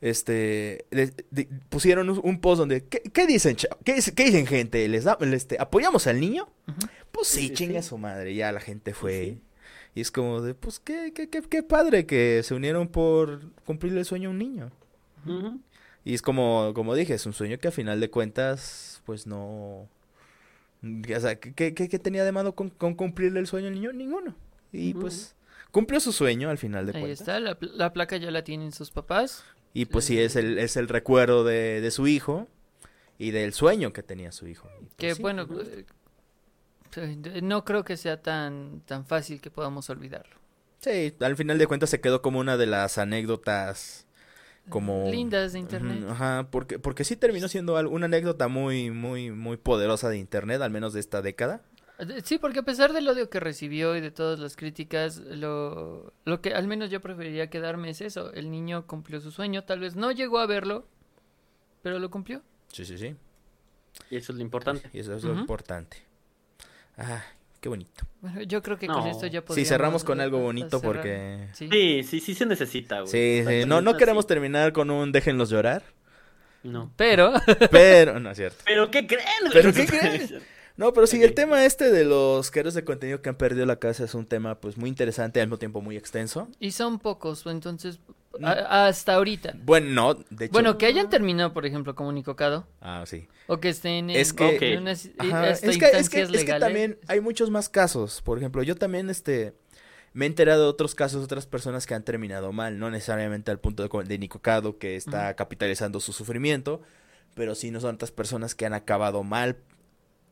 Este, 0.00 0.84
le- 0.92 1.12
de- 1.30 1.48
pusieron 1.70 2.08
un, 2.08 2.20
un 2.22 2.40
post 2.40 2.60
donde, 2.60 2.84
¿qué, 2.84 3.00
qué 3.02 3.26
dicen, 3.26 3.56
qué, 3.84 3.96
qué 4.14 4.24
dicen 4.24 4.46
gente? 4.46 4.86
¿Les 4.88 5.02
da, 5.04 5.18
este, 5.32 5.56
apoyamos 5.58 6.06
al 6.06 6.20
niño? 6.20 6.48
Pues 7.10 7.26
sí, 7.26 7.48
Sí, 7.48 7.54
chinga 7.54 7.82
sí. 7.82 7.88
su 7.88 7.98
madre, 7.98 8.34
ya 8.34 8.52
la 8.52 8.60
gente 8.60 8.94
fue. 8.94 9.24
sí. 9.24 9.40
Y 9.94 10.00
es 10.02 10.12
como 10.12 10.40
de, 10.40 10.54
pues 10.54 10.78
qué, 10.78 11.12
qué, 11.12 11.28
qué, 11.28 11.42
qué 11.42 11.62
padre 11.64 12.06
que 12.06 12.42
se 12.44 12.54
unieron 12.54 12.86
por 12.86 13.40
cumplir 13.64 13.96
el 13.98 14.04
sueño 14.04 14.28
a 14.28 14.32
un 14.32 14.38
niño. 14.38 14.70
Ujú. 15.26 15.58
Y 16.08 16.14
es 16.14 16.22
como, 16.22 16.72
como 16.74 16.94
dije, 16.94 17.12
es 17.12 17.26
un 17.26 17.34
sueño 17.34 17.58
que 17.58 17.68
a 17.68 17.70
final 17.70 18.00
de 18.00 18.08
cuentas, 18.08 19.02
pues 19.04 19.26
no... 19.26 19.86
O 20.82 21.20
sea, 21.20 21.38
¿qué, 21.38 21.74
qué, 21.74 21.88
qué 21.88 21.98
tenía 21.98 22.24
de 22.24 22.32
malo 22.32 22.54
con, 22.54 22.70
con 22.70 22.94
cumplirle 22.94 23.40
el 23.40 23.46
sueño 23.46 23.68
al 23.68 23.74
niño? 23.74 23.92
Ninguno. 23.92 24.34
Y 24.72 24.94
pues 24.94 25.34
cumplió 25.70 26.00
su 26.00 26.12
sueño 26.12 26.48
al 26.48 26.56
final 26.56 26.86
de 26.86 26.92
Ahí 26.94 27.00
cuentas. 27.02 27.20
está, 27.20 27.40
la, 27.40 27.58
la 27.60 27.92
placa 27.92 28.16
ya 28.16 28.30
la 28.30 28.42
tienen 28.42 28.72
sus 28.72 28.90
papás. 28.90 29.44
Y 29.74 29.84
pues 29.84 30.06
sí, 30.06 30.18
es 30.18 30.34
el, 30.36 30.58
es 30.58 30.78
el 30.78 30.88
recuerdo 30.88 31.44
de, 31.44 31.82
de 31.82 31.90
su 31.90 32.06
hijo 32.06 32.48
y 33.18 33.30
del 33.32 33.52
sueño 33.52 33.92
que 33.92 34.02
tenía 34.02 34.32
su 34.32 34.46
hijo. 34.48 34.66
Pues, 34.78 34.92
Que 34.96 35.14
sí. 35.14 35.20
bueno, 35.20 35.46
eh, 35.62 35.84
eh, 36.96 37.40
no 37.42 37.66
creo 37.66 37.84
que 37.84 37.98
sea 37.98 38.22
tan, 38.22 38.80
tan 38.86 39.04
fácil 39.04 39.42
que 39.42 39.50
podamos 39.50 39.90
olvidarlo. 39.90 40.36
Sí, 40.80 41.12
al 41.20 41.36
final 41.36 41.58
de 41.58 41.66
cuentas 41.66 41.90
se 41.90 42.00
quedó 42.00 42.22
como 42.22 42.38
una 42.38 42.56
de 42.56 42.66
las 42.66 42.96
anécdotas 42.96 44.06
como... 44.68 45.10
Lindas 45.10 45.52
de 45.52 45.58
internet. 45.58 46.04
Ajá, 46.08 46.48
porque, 46.50 46.78
porque 46.78 47.04
sí 47.04 47.16
terminó 47.16 47.48
siendo 47.48 47.74
una 47.88 48.06
anécdota 48.06 48.48
muy, 48.48 48.90
muy, 48.90 49.30
muy 49.30 49.56
poderosa 49.56 50.08
de 50.08 50.18
internet, 50.18 50.60
al 50.62 50.70
menos 50.70 50.92
de 50.92 51.00
esta 51.00 51.22
década. 51.22 51.62
Sí, 52.22 52.38
porque 52.38 52.60
a 52.60 52.62
pesar 52.62 52.92
del 52.92 53.08
odio 53.08 53.28
que 53.28 53.40
recibió 53.40 53.96
y 53.96 54.00
de 54.00 54.12
todas 54.12 54.38
las 54.38 54.54
críticas, 54.54 55.18
lo, 55.18 56.12
lo 56.24 56.40
que 56.40 56.54
al 56.54 56.68
menos 56.68 56.90
yo 56.90 57.00
preferiría 57.00 57.50
quedarme 57.50 57.90
es 57.90 58.00
eso. 58.00 58.32
El 58.34 58.50
niño 58.50 58.86
cumplió 58.86 59.20
su 59.20 59.32
sueño, 59.32 59.64
tal 59.64 59.80
vez 59.80 59.96
no 59.96 60.12
llegó 60.12 60.38
a 60.38 60.46
verlo, 60.46 60.86
pero 61.82 61.98
lo 61.98 62.08
cumplió. 62.10 62.42
Sí, 62.72 62.84
sí, 62.84 62.98
sí. 62.98 63.16
Y 64.10 64.16
eso 64.16 64.32
es 64.32 64.38
lo 64.38 64.42
importante. 64.44 64.88
Y 64.92 65.00
eso 65.00 65.14
es 65.14 65.24
lo 65.24 65.34
importante. 65.34 65.96
Ah, 66.96 67.24
qué 67.60 67.68
bonito. 67.68 68.04
Bueno, 68.20 68.42
yo 68.42 68.62
creo 68.62 68.78
que 68.78 68.86
con 68.86 69.06
esto 69.06 69.26
ya 69.26 69.40
Sí, 69.40 69.46
podríamos... 69.46 69.68
cerramos 69.68 70.04
con 70.04 70.20
algo 70.20 70.38
bonito 70.38 70.80
cerrar. 70.80 70.94
porque... 70.96 71.48
Sí. 71.54 71.68
Sí, 71.70 72.02
sí, 72.04 72.20
sí 72.20 72.34
se 72.34 72.46
necesita, 72.46 73.00
güey. 73.00 73.10
Sí, 73.12 73.44
sí, 73.46 73.66
no, 73.66 73.80
no 73.80 73.96
queremos 73.96 74.24
sí. 74.24 74.28
terminar 74.28 74.72
con 74.72 74.90
un 74.90 75.12
déjenlos 75.12 75.50
llorar, 75.50 75.82
No. 76.62 76.92
Pero, 76.96 77.32
pero... 77.70 78.18
No 78.20 78.30
es 78.30 78.36
cierto. 78.36 78.58
¿Pero 78.66 78.90
qué 78.90 79.06
creen? 79.06 79.24
güey? 79.42 79.52
¿Pero 79.52 79.72
qué 79.72 79.86
creen? 79.86 80.42
No, 80.76 80.92
pero 80.92 81.06
sí, 81.08 81.20
el 81.22 81.34
tema 81.34 81.64
este 81.64 81.90
de 81.90 82.04
los 82.04 82.50
creadores 82.52 82.74
de 82.74 82.84
contenido 82.84 83.20
que 83.20 83.28
han 83.28 83.34
perdido 83.36 83.66
la 83.66 83.76
casa 83.80 84.04
es 84.04 84.14
un 84.14 84.26
tema 84.26 84.60
pues 84.60 84.76
muy 84.76 84.88
interesante 84.88 85.38
y 85.38 85.42
al 85.42 85.48
mismo 85.48 85.58
tiempo 85.58 85.80
muy 85.80 85.96
extenso. 85.96 86.48
y 86.60 86.70
son 86.72 86.98
pocos, 87.00 87.44
entonces, 87.46 87.98
Mm. 87.98 88.27
A- 88.46 88.86
hasta 88.88 89.14
ahorita. 89.14 89.54
Bueno, 89.62 89.90
no, 89.90 90.14
de 90.30 90.46
hecho... 90.46 90.52
Bueno, 90.52 90.78
que 90.78 90.86
hayan 90.86 91.08
terminado, 91.10 91.52
por 91.52 91.66
ejemplo, 91.66 91.94
como 91.94 92.12
Nico 92.12 92.36
Cado, 92.36 92.66
Ah, 92.80 93.04
sí. 93.06 93.28
o 93.46 93.58
que 93.60 93.68
estén 93.70 94.10
en, 94.10 94.16
Es 94.16 94.32
que- 94.32 94.72
en 94.74 94.82
unas- 94.82 95.10
Ajá, 95.18 95.50
hasta 95.50 95.66
es 95.70 95.78
que, 95.78 95.86
es, 95.86 96.08
que, 96.08 96.20
es 96.22 96.44
que 96.44 96.54
también 96.58 96.98
hay 97.08 97.20
muchos 97.20 97.50
más 97.50 97.68
casos. 97.68 98.22
Por 98.22 98.38
ejemplo, 98.38 98.62
yo 98.62 98.74
también, 98.76 99.10
este, 99.10 99.54
me 100.12 100.24
he 100.24 100.28
enterado 100.28 100.62
de 100.64 100.68
otros 100.68 100.94
casos, 100.94 101.22
otras 101.24 101.46
personas 101.46 101.86
que 101.86 101.94
han 101.94 102.02
terminado 102.04 102.52
mal, 102.52 102.78
no 102.78 102.90
necesariamente 102.90 103.50
al 103.50 103.58
punto 103.60 103.86
de, 103.86 104.04
de 104.04 104.18
Nico 104.18 104.40
Cado, 104.40 104.78
que 104.78 104.96
está 104.96 105.34
capitalizando 105.36 106.00
su 106.00 106.12
sufrimiento, 106.12 106.80
pero 107.34 107.54
sí 107.54 107.70
no 107.70 107.80
son 107.80 107.94
otras 107.96 108.10
personas 108.10 108.54
que 108.54 108.66
han 108.66 108.74
acabado 108.74 109.22
mal 109.22 109.56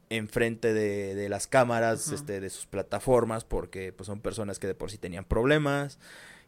enfrente 0.08 0.72
de, 0.72 1.14
de 1.16 1.28
las 1.28 1.46
cámaras, 1.48 2.12
este, 2.12 2.40
de 2.40 2.48
sus 2.50 2.66
plataformas, 2.66 3.44
porque 3.44 3.92
pues 3.92 4.06
son 4.06 4.20
personas 4.20 4.58
que 4.60 4.68
de 4.68 4.74
por 4.76 4.90
sí 4.90 4.98
tenían 4.98 5.24
problemas, 5.24 5.98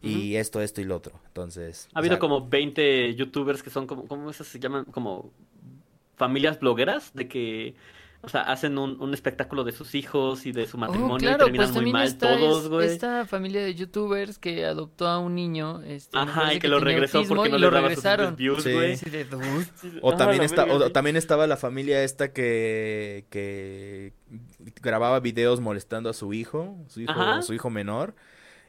y 0.03 0.37
esto, 0.37 0.61
esto 0.63 0.81
y 0.81 0.85
lo 0.85 0.97
otro. 0.97 1.21
Entonces, 1.27 1.89
Ha 1.95 1.99
habido 2.01 2.15
sea, 2.15 2.21
como 2.21 2.49
20 2.49 3.15
youtubers 3.15 3.63
que 3.63 3.71
son 3.71 3.87
como, 3.87 4.07
¿cómo 4.07 4.31
esas 4.31 4.47
se 4.47 4.59
llaman? 4.59 4.85
Como 4.87 5.33
familias 6.17 6.59
blogueras, 6.61 7.13
de 7.15 7.29
que, 7.29 7.75
o 8.23 8.29
sea, 8.29 8.43
hacen 8.43 8.79
un, 8.79 9.01
un 9.01 9.15
espectáculo 9.15 9.63
de 9.63 9.71
sus 9.73 9.95
hijos 9.95 10.47
y 10.47 10.51
de 10.53 10.67
su 10.67 10.77
Oh, 10.77 10.81
matrimonio 10.81 11.19
claro, 11.19 11.45
y 11.45 11.47
terminan 11.47 11.73
pues 11.73 11.83
muy 11.83 11.93
mal 11.93 12.07
está 12.09 12.37
todos, 12.37 12.69
güey. 12.69 12.89
esta 12.89 13.25
familia 13.27 13.61
de 13.63 13.75
youtubers 13.77 14.39
que 14.39 14.65
adoptó 14.67 15.07
a 15.07 15.21
un 15.21 15.37
niño, 15.37 15.81
este, 15.83 16.19
Ajá, 16.19 16.55
y 16.55 16.59
que 16.59 16.67
lo 16.69 16.81
regresó 16.81 17.23
porque 17.29 17.49
no 17.51 17.59
le 17.59 17.71
daba 17.71 17.83
regresaron. 17.89 18.35
views. 18.35 18.65
O 20.03 20.17
también, 20.17 20.43
está, 20.43 20.65
o 20.65 20.91
también 20.91 21.17
estaba 21.17 21.47
la 21.47 21.57
familia 21.57 22.03
esta 22.03 22.33
que, 22.33 23.27
que 23.31 24.13
grababa 24.83 25.21
videos 25.21 25.61
molestando 25.61 26.11
a 26.11 26.13
su 26.15 26.33
hijo, 26.33 26.77
su 26.89 27.03
hijo, 27.03 27.13
Ajá. 27.13 27.43
su 27.43 27.55
hijo 27.55 27.71
menor. 27.71 28.15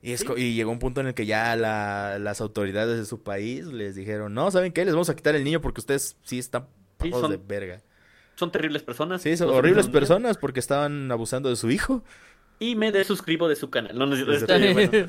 Y, 0.02 0.14
es 0.14 0.22
Sí. 0.22 0.28
y 0.38 0.54
llegó 0.56 0.72
un 0.72 0.80
punto 0.80 1.02
en 1.02 1.08
el 1.08 1.14
que 1.14 1.26
ya 1.26 1.56
la- 1.56 2.18
las 2.20 2.40
autoridades 2.42 2.98
de 2.98 3.06
su 3.06 3.22
país 3.22 3.66
les 3.66 3.96
dijeron, 3.96 4.34
no, 4.34 4.50
¿saben 4.52 4.72
qué? 4.72 4.86
Les 4.86 4.94
vamos 4.94 5.10
a 5.10 5.16
quitar 5.16 5.36
el 5.36 5.44
niño 5.44 5.60
porque 5.62 5.82
ustedes 5.82 6.16
sí 6.24 6.40
están 6.40 6.68
Sí, 7.02 7.12
son- 7.12 7.32
de 7.32 7.38
verga. 7.38 7.82
Son 8.36 8.52
terribles 8.52 8.84
personas. 8.84 9.22
Sí, 9.22 9.36
son 9.36 9.50
horribles 9.50 9.88
personas 9.90 10.38
porque 10.38 10.60
estaban 10.62 11.12
abusando 11.12 11.50
de 11.50 11.56
su 11.58 11.70
hijo. 11.72 12.04
Y 12.60 12.76
me 12.76 12.92
desuscribo 12.92 13.48
de 13.50 13.56
su 13.56 13.70
canal. 13.70 13.98
No, 13.98 14.06
no, 14.06 14.16
bueno. 14.26 15.08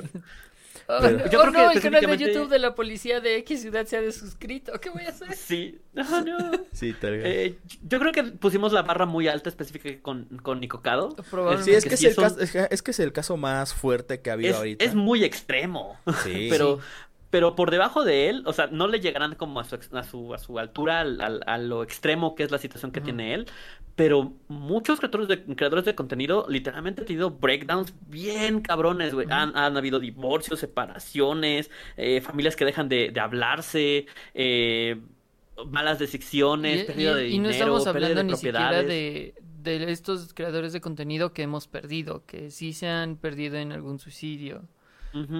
Oh, 0.93 0.97
Pero- 1.01 1.17
Yo 1.31 1.39
oh, 1.39 1.41
creo 1.43 1.51
que 1.53 1.57
no, 1.59 1.71
el 1.71 1.81
canal 1.81 2.05
de 2.05 2.17
YouTube 2.17 2.49
de 2.49 2.59
la 2.59 2.75
policía 2.75 3.19
de 3.21 3.37
X 3.37 3.61
ciudad 3.61 3.85
se 3.85 3.97
ha 3.97 4.01
desuscrito. 4.01 4.73
¿Qué 4.81 4.89
voy 4.89 5.03
a 5.05 5.09
hacer? 5.09 5.33
Sí. 5.35 5.79
No, 5.93 6.21
no. 6.21 6.51
Sí, 6.73 6.93
tal 6.93 7.11
vez. 7.17 7.23
Eh, 7.25 7.59
yo 7.83 7.99
creo 7.99 8.11
que 8.11 8.23
pusimos 8.23 8.73
la 8.73 8.81
barra 8.81 9.05
muy 9.05 9.27
alta 9.27 9.49
específica 9.49 10.01
con, 10.01 10.25
con 10.43 10.59
Nico 10.59 10.81
Cado. 10.81 11.15
Probablemente. 11.29 11.71
sí, 11.71 11.77
es 11.77 11.83
que 11.83 11.89
que 11.89 11.95
es, 11.95 12.03
el 12.03 12.15
caso, 12.15 12.39
es, 12.39 12.51
que- 12.51 12.67
es 12.69 12.81
que 12.81 12.91
es 12.91 12.99
el 12.99 13.11
caso 13.13 13.37
más 13.37 13.73
fuerte 13.73 14.21
que 14.21 14.29
ha 14.29 14.33
habido 14.33 14.51
Es, 14.51 14.57
ahorita. 14.57 14.85
es 14.85 14.95
muy 14.95 15.23
extremo. 15.23 15.97
Sí. 16.23 16.47
Pero, 16.49 16.79
pero 17.31 17.55
por 17.55 17.71
debajo 17.71 18.03
de 18.03 18.29
él, 18.29 18.43
o 18.45 18.53
sea, 18.53 18.67
no 18.67 18.87
le 18.87 18.99
llegarán 18.99 19.33
como 19.35 19.59
a 19.59 19.63
su, 19.63 19.75
a 19.93 20.03
su, 20.03 20.33
a 20.33 20.37
su 20.37 20.59
altura, 20.59 20.99
al- 21.01 21.19
al- 21.21 21.41
a 21.47 21.57
lo 21.57 21.81
extremo 21.81 22.35
que 22.35 22.43
es 22.43 22.51
la 22.51 22.59
situación 22.59 22.91
que 22.91 22.99
Ujú. 22.99 23.05
tiene 23.05 23.33
él. 23.33 23.47
Pero 23.95 24.33
muchos 24.47 24.99
creadores 24.99 25.27
de, 25.27 25.43
creadores 25.55 25.85
de 25.85 25.95
contenido 25.95 26.45
literalmente 26.47 27.01
han 27.01 27.07
tenido 27.07 27.31
breakdowns 27.31 27.93
bien 28.07 28.61
cabrones, 28.61 29.13
güey. 29.13 29.25
Ujú. 29.25 29.33
han, 29.35 29.55
han 29.57 29.75
habido 29.77 29.99
divorcios, 29.99 30.59
separaciones, 30.59 31.71
eh, 31.97 32.21
familias 32.21 32.55
que 32.55 32.65
dejan 32.65 32.87
de, 32.89 33.11
de 33.11 33.19
hablarse, 33.19 34.05
eh, 34.33 34.97
malas 35.67 35.99
decisiones, 35.99 36.83
pérdida 36.85 37.15
de 37.15 37.27
y- 37.29 37.35
y 37.35 37.39
no 37.39 37.49
dinero, 37.49 37.51
estamos 37.77 37.83
pérdida 37.85 38.07
hablando 38.07 38.23
de 38.23 38.23
ni 38.23 38.35
siquiera 38.35 38.59
propiedades. 38.69 38.87
de, 38.87 39.35
de 39.77 39.91
estos 39.91 40.33
creadores 40.33 40.73
de 40.73 40.81
contenido 40.81 41.33
que 41.33 41.43
hemos 41.43 41.67
perdido, 41.67 42.25
que 42.25 42.49
sí 42.49 42.73
se 42.73 42.87
han 42.87 43.15
perdido 43.17 43.57
en 43.57 43.71
algún 43.71 43.99
suicidio, 43.99 44.63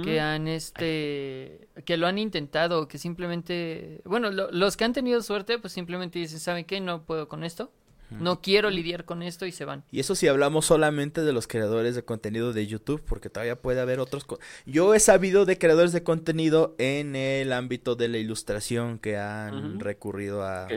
Que 0.04 0.20
han 0.20 0.48
este, 0.50 1.68
que 1.86 1.96
lo 1.98 2.08
han 2.08 2.18
intentado, 2.18 2.88
que 2.88 2.98
simplemente, 2.98 4.02
bueno, 4.06 4.30
lo- 4.32 4.52
los 4.52 4.76
que 4.78 4.84
han 4.84 4.94
tenido 4.94 5.22
suerte, 5.22 5.60
pues 5.60 5.74
simplemente 5.74 6.20
dicen, 6.20 6.40
¿saben 6.40 6.66
qué? 6.66 6.82
No 6.82 7.04
puedo 7.06 7.28
con 7.28 7.44
esto, 7.44 7.72
no 8.20 8.42
quiero 8.42 8.70
lidiar 8.70 9.06
con 9.06 9.24
esto 9.24 9.46
y 9.46 9.54
se 9.54 9.64
van. 9.64 9.86
Y 9.90 10.02
eso 10.02 10.16
si 10.16 10.28
hablamos 10.28 10.66
solamente 10.66 11.22
de 11.22 11.32
los 11.32 11.48
creadores 11.48 11.96
de 11.96 12.04
contenido 12.04 12.52
de 12.52 12.68
YouTube, 12.68 13.02
porque 13.08 13.30
todavía 13.30 13.56
puede 13.62 13.80
haber 13.80 14.02
otros. 14.02 14.26
Yo 14.66 14.94
he 14.94 15.00
sabido 15.00 15.46
de 15.46 15.58
creadores 15.58 15.94
de 15.94 16.04
contenido 16.04 16.76
en 16.78 17.16
el 17.16 17.54
ámbito 17.54 17.96
de 17.96 18.10
la 18.10 18.18
ilustración 18.18 19.00
que 19.00 19.16
han 19.18 19.80
recurrido 19.80 20.44
a 20.44 20.68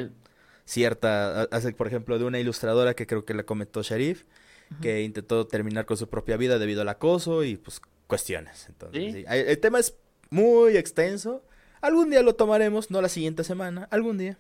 cierta, 0.65 1.43
a- 1.43 1.49
a- 1.51 1.71
por 1.77 1.87
ejemplo, 1.89 2.19
de 2.19 2.25
una 2.25 2.39
ilustradora 2.39 2.95
que 2.95 3.07
creo 3.09 3.25
que 3.25 3.35
la 3.35 3.43
comentó 3.43 3.83
Sharif, 3.83 4.25
que 4.81 5.03
intentó 5.03 5.47
terminar 5.47 5.85
con 5.87 5.97
su 5.97 6.09
propia 6.09 6.37
vida 6.37 6.59
debido 6.59 6.83
al 6.83 6.89
acoso 6.89 7.45
y 7.45 7.57
pues 7.57 7.81
cuestiones. 8.07 8.67
Entonces, 8.69 9.03
Sí. 9.03 9.13
sí, 9.21 9.25
El, 9.29 9.49
el 9.49 9.59
tema 9.59 9.79
es 9.79 9.97
muy 10.31 10.77
extenso. 10.77 11.43
Algún 11.81 12.11
día 12.11 12.23
lo 12.23 12.35
tomaremos, 12.35 12.91
no 12.91 13.01
la 13.03 13.09
siguiente 13.09 13.45
semana, 13.45 13.89
algún 13.91 14.19
día. 14.19 14.39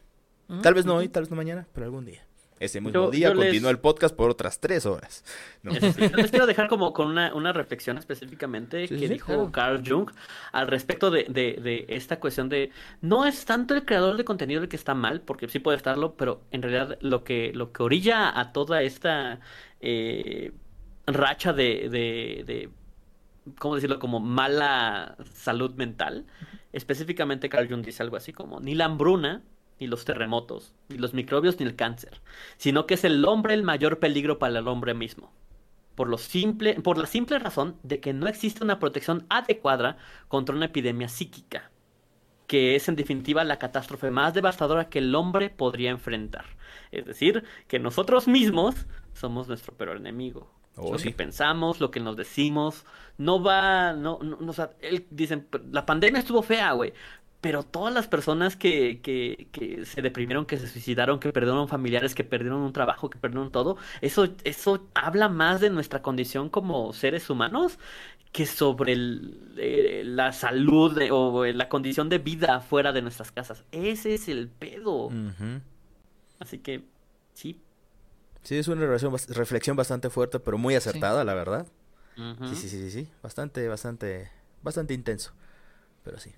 Ujú. 0.49 0.63
Tal 0.63 0.75
vez 0.75 0.85
no 0.87 0.97
hoy, 0.97 1.09
tal 1.09 1.23
vez 1.25 1.31
no 1.31 1.37
mañana, 1.37 1.67
pero 1.73 1.85
algún 1.87 2.05
día. 2.05 2.27
Ese 2.61 2.81
mismo 2.81 2.95
Yo- 3.07 3.11
día 3.11 3.29
yo 3.29 3.35
les- 3.35 3.63
el 3.65 3.79
podcast 3.81 4.15
por 4.15 4.31
otras 4.31 4.61
tres 4.61 4.87
horas. 4.87 5.25
No. 5.63 5.73
Sí, 5.75 5.81
yo 5.99 6.17
les 6.17 6.31
quiero 6.31 6.47
dejar 6.47 6.69
como 6.69 6.93
con 6.93 7.09
una, 7.09 7.35
una 7.35 7.53
reflexión 7.53 7.99
específicamente 7.99 8.87
Sí, 8.87 8.95
que 8.95 9.09
sí, 9.09 9.15
dijo 9.15 9.27
claro. 9.27 9.51
Carl 9.53 9.83
Jung 9.87 10.11
al 10.53 10.69
respecto 10.69 11.11
de, 11.11 11.25
de- 11.29 11.59
de 11.61 11.85
esta 11.89 12.21
cuestión 12.21 12.49
de 12.49 12.71
no 13.01 13.27
es 13.27 13.45
tanto 13.45 13.75
el 13.75 13.85
creador 13.85 14.17
de 14.17 14.25
contenido 14.25 14.63
el 14.63 14.69
que 14.69 14.77
está 14.77 14.95
mal, 14.95 15.21
porque 15.23 15.49
sí 15.49 15.59
puede 15.59 15.77
estarlo, 15.79 16.15
pero 16.15 16.43
en 16.53 16.63
realidad 16.63 16.97
lo 17.01 17.25
que, 17.25 17.51
lo 17.55 17.73
que 17.73 17.83
orilla 17.83 18.39
a 18.39 18.53
toda 18.53 18.83
esta 18.83 19.41
eh, 19.81 20.53
racha 21.07 21.53
de, 21.53 21.89
¿cómo 23.59 23.75
decirlo? 23.75 23.99
Como 23.99 24.21
mala 24.21 25.17
salud 25.33 25.75
mental. 25.75 26.27
Específicamente 26.73 27.49
Carl 27.49 27.69
Jung 27.69 27.85
dice 27.85 28.03
algo 28.03 28.17
así 28.17 28.33
como 28.33 28.61
ni 28.61 28.75
la 28.75 28.87
hambruna, 28.87 29.43
ni 29.81 29.87
los 29.87 30.05
terremotos, 30.05 30.75
ni 30.89 30.99
los 30.99 31.15
microbios, 31.15 31.59
ni 31.59 31.67
el 31.67 31.77
cáncer, 31.77 32.21
sino 32.57 32.87
que 32.87 32.95
es 32.95 33.05
el 33.05 33.25
hombre 33.25 33.55
el 33.55 33.63
mayor 33.63 33.99
peligro 33.99 34.39
para 34.39 34.59
el 34.59 34.69
hombre 34.69 34.95
mismo 34.95 35.33
por, 35.95 36.09
lo 36.09 36.19
simple, 36.19 36.81
por 36.81 36.99
la 36.99 37.07
simple 37.07 37.39
razón 37.39 37.77
de 37.83 38.01
que 38.01 38.13
no 38.13 38.27
existe 38.27 38.65
una 38.65 38.79
protección 38.79 39.27
adecuada 39.29 39.97
contra 40.29 40.55
una 40.55 40.67
epidemia 40.67 41.09
psíquica, 41.09 41.71
que 42.47 42.77
es 42.77 42.89
en 42.89 42.97
definitiva 42.97 43.45
la 43.45 43.59
catástrofe 43.59 44.11
más 44.11 44.35
devastadora 44.35 44.89
que 44.89 44.99
el 44.99 45.15
hombre 45.15 45.51
podría 45.51 45.91
enfrentar. 45.91 46.45
Es 46.91 47.07
decir, 47.07 47.45
que 47.69 47.79
nosotros 47.79 48.29
mismos 48.29 48.75
somos 49.13 49.49
nuestro 49.49 49.75
peor 49.75 49.97
enemigo. 49.97 50.53
Oh, 50.77 50.93
lo 50.93 50.99
sí. 50.99 51.09
que 51.11 51.15
pensamos, 51.15 51.81
lo 51.81 51.91
que 51.91 52.01
nos 52.01 52.17
decimos, 52.17 52.85
no 53.19 53.43
va, 53.43 53.93
no, 53.93 54.19
no, 54.23 54.37
no, 54.41 54.51
o 54.51 54.55
sea, 54.55 54.71
él- 54.81 55.07
dicen, 55.11 55.47
la 55.71 55.87
pandemia 55.87 56.19
estuvo 56.21 56.43
fea, 56.43 56.73
güey. 56.73 56.93
Pero 57.41 57.63
todas 57.63 57.93
las 57.93 58.09
personas 58.09 58.57
que, 58.57 59.01
que, 59.03 59.49
que 59.53 59.85
se 59.85 60.01
deprimieron, 60.01 60.47
que 60.47 60.57
se 60.57 60.67
suicidaron, 60.67 61.21
que 61.21 61.31
perdieron 61.31 61.69
familiares, 61.69 62.15
que 62.15 62.25
perdieron 62.25 62.61
un 62.63 62.73
trabajo, 62.73 63.11
que 63.11 63.19
perdieron 63.19 63.53
todo, 63.53 63.77
eso, 64.01 64.29
eso 64.45 64.89
habla 64.95 65.29
más 65.29 65.61
de 65.61 65.69
nuestra 65.69 66.01
condición 66.01 66.49
como 66.49 66.93
seres 66.95 67.29
humanos 67.29 67.79
que 68.33 68.47
sobre 68.47 68.95
el- 68.95 69.53
eh, 69.59 70.03
la 70.07 70.33
salud 70.33 70.99
de- 70.99 71.11
o 71.13 71.45
la 71.45 71.69
condición 71.69 72.09
de 72.09 72.19
vida 72.19 72.61
fuera 72.61 72.93
de 72.93 73.03
nuestras 73.03 73.31
casas. 73.31 73.63
Ese 73.73 74.15
es 74.15 74.27
el 74.29 74.49
pedo. 74.49 75.11
Así 76.41 76.59
que, 76.59 76.83
sí. 77.35 77.61
Sí, 78.45 78.57
es 78.57 78.69
una 78.69 78.81
reflexión, 78.83 79.13
bas- 79.13 79.29
reflexión 79.35 79.77
bastante 79.77 80.11
fuerte, 80.11 80.39
pero 80.39 80.57
muy 80.59 80.75
acertada, 80.77 81.25
la 81.25 81.35
verdad. 81.35 81.67
Ujú. 82.17 82.49
Sí, 82.49 82.55
sí, 82.57 82.69
sí, 82.69 82.79
sí, 82.83 82.91
sí. 82.91 83.09
Bastante, 83.23 83.67
bastante, 83.69 84.31
bastante 84.63 84.95
intenso. 84.95 85.33
Pero 86.05 86.19
sí. 86.19 86.31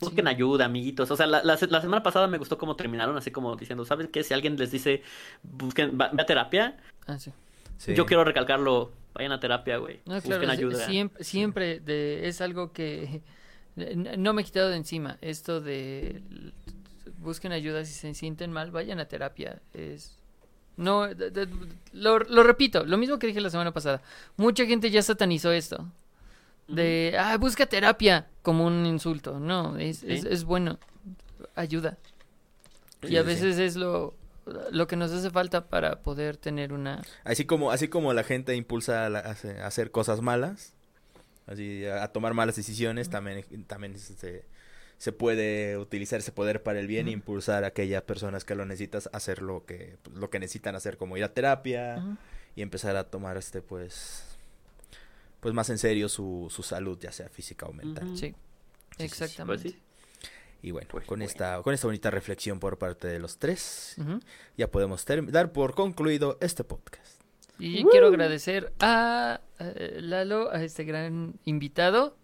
Busquen 0.00 0.26
ayuda, 0.28 0.64
amiguitos. 0.64 1.10
O 1.10 1.16
sea, 1.16 1.26
la, 1.26 1.42
la 1.42 1.56
se- 1.58 1.66
la 1.66 1.80
semana 1.82 2.02
pasada 2.02 2.26
me 2.26 2.38
gustó 2.38 2.56
cómo 2.56 2.74
terminaron, 2.76 3.16
así 3.18 3.30
como 3.30 3.54
diciendo, 3.56 3.84
¿sabes 3.84 4.08
qué? 4.10 4.24
Si 4.24 4.32
alguien 4.32 4.56
les 4.56 4.70
dice, 4.70 5.02
busquen, 5.42 5.98
va, 6.00 6.08
ve 6.12 6.22
a 6.22 6.26
terapia, 6.26 6.78
Ah, 7.06 7.18
sí. 7.18 7.32
Sí. 7.76 7.94
yo 7.94 8.06
quiero 8.06 8.24
recalcarlo, 8.24 8.92
vayan 9.12 9.32
a 9.32 9.40
terapia, 9.40 9.76
güey. 9.78 10.00
No, 10.06 10.14
Busquen 10.14 10.38
claro, 10.38 10.52
ayuda. 10.52 10.86
siempre, 10.86 11.22
siempre 11.24 11.80
de- 11.80 12.28
es 12.28 12.40
algo 12.40 12.72
que 12.72 13.20
no 13.76 14.32
me 14.32 14.40
he 14.42 14.44
quitado 14.44 14.70
de 14.70 14.76
encima. 14.76 15.18
Esto 15.20 15.60
de 15.60 16.22
busquen 17.18 17.52
ayuda 17.52 17.84
si 17.84 17.92
se 17.92 18.14
sienten 18.14 18.52
mal, 18.52 18.70
vayan 18.70 19.00
a 19.00 19.06
terapia. 19.06 19.60
Es 19.74 20.16
no 20.76 21.06
de- 21.14 21.30
de- 21.30 21.48
lo, 21.92 22.18
lo 22.18 22.42
repito, 22.42 22.84
lo 22.84 22.96
mismo 22.98 23.18
que 23.18 23.26
dije 23.26 23.40
la 23.40 23.50
semana 23.50 23.72
pasada. 23.72 24.02
Mucha 24.36 24.66
gente 24.66 24.90
ya 24.90 25.02
satanizó 25.02 25.52
esto. 25.52 25.86
De, 26.66 27.14
ah, 27.18 27.36
busca 27.36 27.66
terapia 27.66 28.26
como 28.42 28.66
un 28.66 28.86
insulto. 28.86 29.38
No, 29.38 29.76
es, 29.76 30.02
es, 30.02 30.22
Sí. 30.22 30.28
es 30.30 30.44
bueno. 30.44 30.78
Ayuda. 31.54 31.98
Sí, 33.02 33.12
Y 33.12 33.16
a 33.18 33.20
sí. 33.20 33.26
veces 33.26 33.58
es 33.58 33.76
lo, 33.76 34.14
lo 34.72 34.86
que 34.86 34.96
nos 34.96 35.12
hace 35.12 35.30
falta 35.30 35.66
para 35.68 35.96
poder 36.02 36.36
tener 36.38 36.72
una... 36.72 37.02
Así 37.22 37.44
como, 37.44 37.70
así 37.70 37.88
como 37.88 38.12
la 38.14 38.24
gente 38.24 38.56
impulsa 38.56 39.06
a, 39.06 39.10
la- 39.10 39.18
a 39.20 39.66
hacer- 39.66 39.90
cosas 39.90 40.22
malas, 40.22 40.72
así 41.46 41.84
a, 41.84 42.02
a 42.04 42.08
tomar 42.08 42.32
malas 42.32 42.56
decisiones, 42.56 43.10
también, 43.10 43.44
también 43.66 43.98
se, 43.98 44.44
se 44.98 45.12
puede 45.12 45.76
utilizar 45.78 46.20
ese 46.20 46.32
poder 46.32 46.62
para 46.62 46.80
el 46.80 46.86
bien 46.86 47.06
e 47.06 47.10
Ujú. 47.10 47.18
impulsar 47.18 47.64
a 47.64 47.68
aquellas 47.68 48.02
personas 48.02 48.44
que 48.44 48.54
lo 48.54 48.64
necesitas 48.64 49.08
a 49.12 49.16
hacer 49.18 49.42
lo 49.42 49.64
que, 49.66 49.96
lo 50.14 50.30
que 50.30 50.38
necesitan 50.38 50.74
hacer, 50.76 50.96
como 50.96 51.16
ir 51.16 51.24
a 51.24 51.32
terapia 51.34 52.02
y 52.56 52.62
empezar 52.62 52.96
a 52.96 53.04
tomar 53.04 53.36
este 53.36 53.60
pues 53.62 54.24
pues 55.40 55.52
más 55.54 55.68
en 55.68 55.76
serio 55.78 56.08
su, 56.08 56.46
su 56.50 56.62
salud, 56.62 56.98
ya 56.98 57.12
sea 57.12 57.28
física 57.28 57.66
o 57.66 57.72
mental. 57.74 58.08
Sí, 58.16 58.28
sí, 58.28 58.34
sí. 58.96 59.04
exactamente. 59.04 59.62
Pues 59.62 59.74
sí. 59.74 59.80
Y 60.62 60.70
bueno, 60.70 60.88
Pues 60.90 61.04
con 61.04 61.18
bueno. 61.18 61.30
esta 61.30 61.60
con 61.62 61.74
esta 61.74 61.86
bonita 61.86 62.10
reflexión 62.10 62.58
por 62.58 62.78
parte 62.78 63.06
de 63.08 63.18
los 63.18 63.36
tres, 63.38 63.96
ya 64.56 64.70
podemos 64.70 65.04
dar 65.26 65.52
por 65.52 65.74
concluido 65.74 66.38
este 66.40 66.64
podcast. 66.64 67.20
Y 67.58 67.84
quiero 67.84 68.06
agradecer 68.06 68.72
a 68.80 69.40
eh, 69.58 69.98
Lalo, 70.00 70.50
a 70.50 70.64
este 70.64 70.84
gran 70.84 71.34
invitado. 71.44 72.16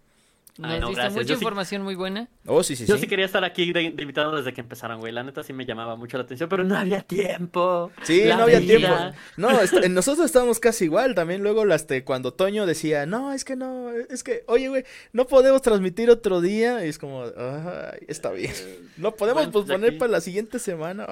Nos 0.60 0.70
Ay, 0.70 0.80
no, 0.80 0.88
diste 0.88 1.00
gracias. 1.02 1.12
mucha 1.14 1.26
Yo 1.28 1.36
sí- 1.36 1.42
información 1.44 1.82
muy 1.82 1.94
buena. 1.94 2.28
Oh, 2.46 2.62
sí, 2.62 2.76
sí, 2.76 2.84
Yo 2.86 2.96
sí. 2.96 3.02
sí 3.02 3.06
quería 3.08 3.24
estar 3.24 3.42
aquí 3.44 3.72
de, 3.72 3.90
de 3.92 4.02
invitado 4.02 4.36
desde 4.36 4.52
que 4.52 4.60
empezaron, 4.60 5.00
güey. 5.00 5.12
La 5.12 5.22
neta 5.22 5.42
sí 5.42 5.52
me 5.54 5.64
llamaba 5.64 5.96
mucho 5.96 6.18
la 6.18 6.24
atención, 6.24 6.48
pero 6.50 6.64
no 6.64 6.76
había 6.76 7.00
tiempo. 7.02 7.90
Sí, 8.02 8.24
La 8.24 8.36
no 8.36 8.42
había 8.42 8.58
vida. 8.58 8.76
tiempo. 8.78 9.16
No, 9.38 9.50
est- 9.60 9.86
nosotros 9.88 10.26
estábamos 10.26 10.60
casi 10.60 10.84
igual. 10.84 11.14
También 11.14 11.42
luego 11.42 11.64
este, 11.72 12.04
cuando 12.04 12.32
Toño 12.34 12.66
decía, 12.66 13.06
no, 13.06 13.32
es 13.32 13.44
que 13.44 13.56
no, 13.56 13.90
es 13.90 14.22
que, 14.22 14.44
oye, 14.48 14.68
güey, 14.68 14.84
no 15.12 15.26
podemos 15.26 15.62
transmitir 15.62 16.10
otro 16.10 16.40
día. 16.40 16.84
Y 16.84 16.88
es 16.90 16.98
como, 16.98 17.22
ay, 17.24 18.00
está 18.08 18.30
bien. 18.30 18.52
No 18.96 19.12
podemos 19.14 19.44
Bueno, 19.44 19.52
pues 19.52 19.64
posponer 19.64 19.90
aquí- 19.90 19.98
para 19.98 20.12
la 20.12 20.20
siguiente 20.20 20.58
semana. 20.58 21.06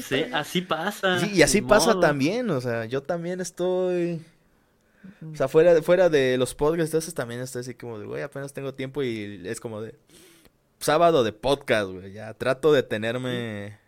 Sí, 0.00 0.14
bien. 0.16 0.34
así 0.34 0.60
pasa. 0.62 1.20
Sí, 1.20 1.30
y 1.34 1.42
así 1.42 1.62
pasa 1.62 1.90
modo. 1.90 2.00
también, 2.00 2.50
o 2.50 2.60
sea, 2.60 2.86
yo 2.86 3.02
también 3.02 3.40
estoy... 3.40 4.20
O 5.32 5.34
sea, 5.36 5.48
fuera, 5.48 5.74
de- 5.74 5.82
fuera 5.82 6.08
de 6.08 6.36
los 6.38 6.54
podcasts, 6.54 6.90
entonces 6.90 7.14
también 7.14 7.40
estoy 7.40 7.60
así 7.60 7.74
como 7.74 7.98
de, 7.98 8.06
güey, 8.06 8.22
apenas 8.22 8.52
tengo 8.52 8.74
tiempo 8.74 9.02
y 9.02 9.42
es 9.46 9.60
como 9.60 9.80
de... 9.82 9.94
Sábado 10.78 11.24
de 11.24 11.32
podcast, 11.32 11.90
güey, 11.90 12.12
ya 12.12 12.32
trato 12.34 12.72
de 12.72 12.82
tenerme... 12.82 13.78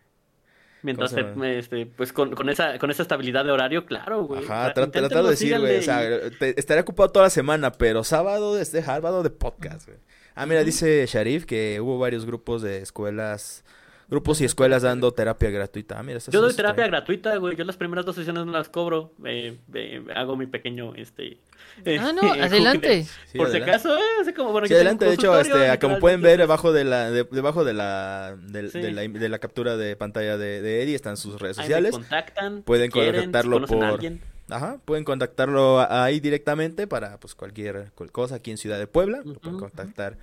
Mientras 0.83 1.11
¿Cómo 1.11 1.23
se 1.23 1.29
te- 1.33 1.39
me- 1.39 1.59
este, 1.59 1.85
pues 1.85 2.11
con, 2.11 2.35
con 2.35 2.49
esa 2.49 2.77
con 2.77 2.91
esa 2.91 3.03
estabilidad 3.03 3.45
de 3.45 3.51
horario, 3.51 3.85
claro, 3.85 4.23
güey. 4.25 4.43
Ajá, 4.43 4.73
Tra- 4.73 4.73
tra- 4.73 4.85
inténtenlo, 4.85 5.07
tratar 5.07 5.23
de 5.23 5.29
decir, 5.29 5.59
güey, 5.59 5.77
o 5.77 5.81
síganle 5.81 6.19
sea, 6.29 6.37
te- 6.39 6.59
estaré 6.59 6.81
ocupado 6.81 7.09
toda 7.09 7.25
la 7.27 7.29
semana, 7.29 7.71
pero 7.71 8.03
sábado 8.03 8.59
es 8.59 8.73
de 8.73 8.83
sábado 8.83 9.23
de 9.23 9.29
podcast, 9.29 9.87
güey. 9.87 9.99
Ah, 10.35 10.45
mira, 10.45 10.63
dice 10.65 11.05
Sharif 11.07 11.45
que 11.45 11.79
hubo 11.79 11.97
varios 11.99 12.25
grupos 12.25 12.61
de 12.61 12.79
escuelas, 12.79 13.63
grupos 14.09 14.41
y 14.41 14.45
escuelas 14.45 14.81
dando 14.83 15.11
terapia 15.13 15.49
gratuita. 15.49 15.99
Ah, 15.99 16.03
mira, 16.03 16.19
Yo 16.29 16.41
doy 16.41 16.53
terapia 16.53 16.87
gratuita, 16.87 17.35
güey. 17.37 17.55
Yo 17.55 17.63
las 17.63 17.77
primeras 17.77 18.05
dos 18.05 18.15
sesiones 18.15 18.45
no 18.45 18.51
las 18.51 18.69
cobro. 18.69 19.11
Eh, 19.25 19.57
eh, 19.73 20.03
hago 20.15 20.35
mi 20.35 20.45
pequeño, 20.45 20.93
este... 20.95 21.37
eh, 21.85 21.97
Ah, 21.99 22.11
no, 22.13 22.21
hook 22.29 22.39
adelante. 22.41 23.03
Sí, 23.03 23.37
Por 23.37 23.47
adelante. 23.47 23.51
si 23.65 23.69
acaso, 23.89 23.97
eh, 23.97 24.01
así 24.21 24.33
como, 24.33 24.51
bueno, 24.51 24.67
Sí, 24.67 24.73
adelante, 24.73 25.05
de 25.05 25.13
hecho, 25.13 25.39
este, 25.39 25.79
como 25.79 25.99
pueden 25.99 26.21
ver, 26.21 26.37
debajo 26.39 26.71
de 26.73 26.83
la, 26.83 27.09
de- 27.11 27.27
debajo 27.31 27.63
de 27.63 27.73
la, 27.73 28.35
Sí. 28.71 28.79
de, 28.79 28.91
la, 28.91 29.01
de 29.01 29.29
la 29.29 29.39
captura 29.39 29.77
de 29.77 29.95
pantalla 29.95 30.37
de, 30.37 30.61
de 30.61 30.83
Eddie 30.83 30.95
están 30.95 31.17
sus 31.17 31.39
redes 31.41 31.57
ahí 31.57 31.63
me 31.63 31.67
sociales. 31.67 31.91
contactan, 31.91 32.61
Pueden 32.63 32.91
si 32.91 32.99
contactarlo 32.99 33.57
a 33.57 33.65
por- 33.65 33.83
alguien. 33.83 34.21
Ajá, 34.49 34.77
pueden 34.83 35.05
contactarlo 35.05 35.79
ahí 35.89 36.19
directamente 36.19 36.85
para, 36.85 37.17
pues, 37.17 37.33
cualquier 37.33 37.91
cual- 37.95 38.11
cosa 38.11 38.35
aquí 38.35 38.51
en 38.51 38.57
Ciudad 38.57 38.77
de 38.77 38.87
Puebla. 38.87 39.21
Lo 39.23 39.35
pueden 39.35 39.57
contactar 39.57 40.17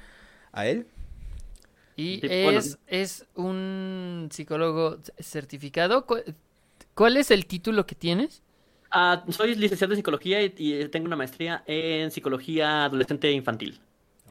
a 0.52 0.66
él. 0.66 0.86
Y 2.00 2.20
es, 2.28 2.78
es 2.86 3.26
un 3.34 4.28
psicólogo 4.30 4.98
certificado. 5.18 6.06
¿Cu- 6.06 6.22
¿Cuál 6.94 7.16
es 7.16 7.30
el 7.30 7.46
título 7.46 7.86
que 7.86 7.94
tienes? 7.94 8.42
Ah, 8.90 9.24
soy 9.28 9.54
licenciado 9.54 9.92
en 9.92 9.98
psicología 9.98 10.42
y, 10.42 10.52
y 10.56 10.88
tengo 10.88 11.06
una 11.06 11.16
maestría 11.16 11.62
en 11.66 12.10
psicología 12.10 12.84
adolescente 12.86 13.28
e 13.28 13.32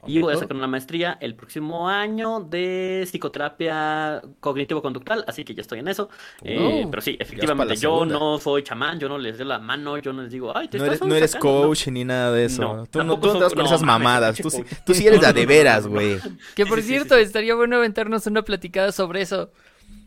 Y 0.07 0.19
voy 0.19 0.33
a 0.33 0.37
sacar 0.37 0.55
una 0.57 0.67
maestría 0.67 1.17
el 1.21 1.35
próximo 1.35 1.87
año 1.89 2.39
de 2.39 3.03
psicoterapia 3.05 4.21
cognitivo-conductual, 4.39 5.23
así 5.27 5.43
que 5.43 5.53
ya 5.55 5.61
estoy 5.61 5.79
en 5.79 5.87
eso. 5.87 6.09
Eh, 6.43 6.83
Oh. 6.85 6.89
pero 6.89 7.01
sí, 7.01 7.17
efectivamente, 7.19 7.75
la 7.75 7.79
yo 7.79 8.05
no 8.05 8.37
soy 8.39 8.63
chamán, 8.63 8.99
yo 8.99 9.09
no 9.09 9.17
les 9.17 9.37
doy 9.37 9.47
la 9.47 9.59
mano, 9.59 9.97
yo 9.97 10.13
no 10.13 10.23
les 10.23 10.31
digo, 10.31 10.55
ay, 10.55 10.67
te 10.67 10.77
No 10.77 10.85
estás 10.85 10.99
eres, 11.01 11.09
no 11.09 11.15
eres 11.15 11.31
sacando", 11.31 11.61
no. 11.61 11.67
coach 11.67 11.87
ni 11.87 12.05
nada 12.05 12.31
de 12.31 12.45
eso. 12.45 12.61
No, 12.61 12.85
tú 12.85 13.03
no, 13.03 13.19
tú 13.19 13.27
no 13.27 13.33
te 13.33 13.39
das 13.39 13.49
soy- 13.51 13.55
con 13.57 13.63
no, 13.63 13.69
esas 13.69 13.81
mamadas. 13.81 14.37
Tú, 14.37 14.49
tú 14.85 14.93
sí 14.93 15.05
eres 15.07 15.21
No, 15.21 15.33
de 15.33 15.45
veras, 15.45 15.87
güey. 15.87 16.17
Que 16.55 16.65
por 16.65 16.77
sí, 16.79 16.83
sí, 16.83 16.89
cierto, 16.93 17.15
sí. 17.15 17.21
estaría 17.21 17.55
bueno 17.55 17.77
aventarnos 17.77 18.25
una 18.27 18.41
platicada 18.43 18.91
sobre 18.91 19.21
eso. 19.21 19.51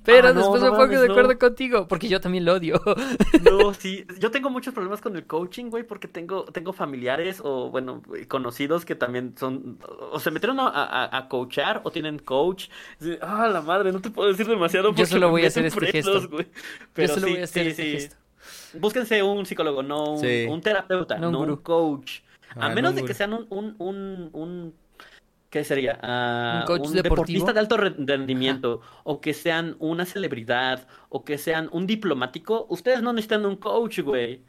Pero 0.05 0.29
Ah, 0.29 0.33
no, 0.33 0.41
después 0.41 0.61
no 0.63 0.73
me 0.73 0.77
pongo 0.79 1.01
de 1.01 1.11
acuerdo 1.11 1.33
no. 1.33 1.39
contigo, 1.39 1.87
porque 1.89 2.09
yo 2.09 2.21
también 2.21 2.45
lo 2.45 2.55
odio. 2.55 2.81
No, 3.43 3.73
sí, 3.75 4.05
yo 4.19 4.31
tengo 4.31 4.51
muchos 4.51 4.75
problemas 4.75 5.01
con 5.01 5.15
el 5.17 5.27
coaching, 5.27 5.67
güey, 5.71 5.85
porque 5.85 6.09
tengo, 6.09 6.45
tengo 6.45 6.73
familiares 6.73 7.41
o, 7.45 7.71
bueno, 7.71 8.03
conocidos 8.29 8.85
que 8.85 8.95
también 8.95 9.35
son, 9.39 9.79
o 10.11 10.19
se 10.19 10.31
metieron 10.31 10.59
a, 10.61 10.69
a, 10.69 11.17
a 11.17 11.29
coachar 11.29 11.81
o 11.85 11.91
tienen 11.91 12.19
coach. 12.19 12.69
Ah, 13.21 13.49
la 13.53 13.63
madre, 13.63 13.93
no 13.93 14.01
te 14.01 14.11
puedo 14.11 14.29
decir 14.29 14.47
demasiado 14.47 14.89
Yo 14.89 14.95
porque 14.95 15.07
solo 15.07 15.27
me 15.27 15.31
voy 15.33 15.45
a 15.45 15.49
hacer 15.49 15.67
este 15.67 15.79
presos, 15.81 16.15
gesto. 16.23 16.29
güey. 16.31 16.45
Yo 16.47 16.87
Pero 16.95 17.15
solo 17.15 17.27
sí, 17.27 17.33
voy 17.33 17.41
a 17.41 17.45
hacer 17.45 17.65
sí, 17.65 17.71
este 17.71 17.83
sí. 17.83 17.93
gesto. 17.93 18.17
Búsquense 18.81 19.23
un 19.23 19.47
psicólogo, 19.47 19.83
no 19.83 20.15
un, 20.15 20.27
un 20.49 20.61
terapeuta, 20.61 21.19
No 21.19 21.29
un 21.39 21.57
coach. 21.57 22.21
Ah, 22.57 22.67
A 22.67 22.69
no 22.71 22.75
menos 22.75 22.95
de 22.95 23.05
que 23.05 23.15
sean 23.15 23.33
un, 23.33 23.47
un, 23.51 24.31
un- 24.33 24.75
¿qué 25.53 25.63
sería? 25.65 25.99
Ah, 26.03 26.61
¿Un 26.61 26.67
coach 26.67 26.89
deportivo? 26.91 27.03
deportista 27.03 27.53
de 27.53 27.61
alto 27.61 27.77
re- 27.77 27.95
rendimiento, 27.99 28.81
o 29.05 29.21
que 29.21 29.35
sean 29.35 29.77
una 29.79 30.05
celebridad, 30.07 30.89
o 31.11 31.23
que 31.25 31.37
sean 31.39 31.69
un 31.73 31.87
diplomático. 31.87 32.67
Ustedes 32.71 33.03
no 33.03 33.13
necesitan 33.13 33.45
un 33.47 33.57
coach, 33.57 34.01
güey. 34.01 34.41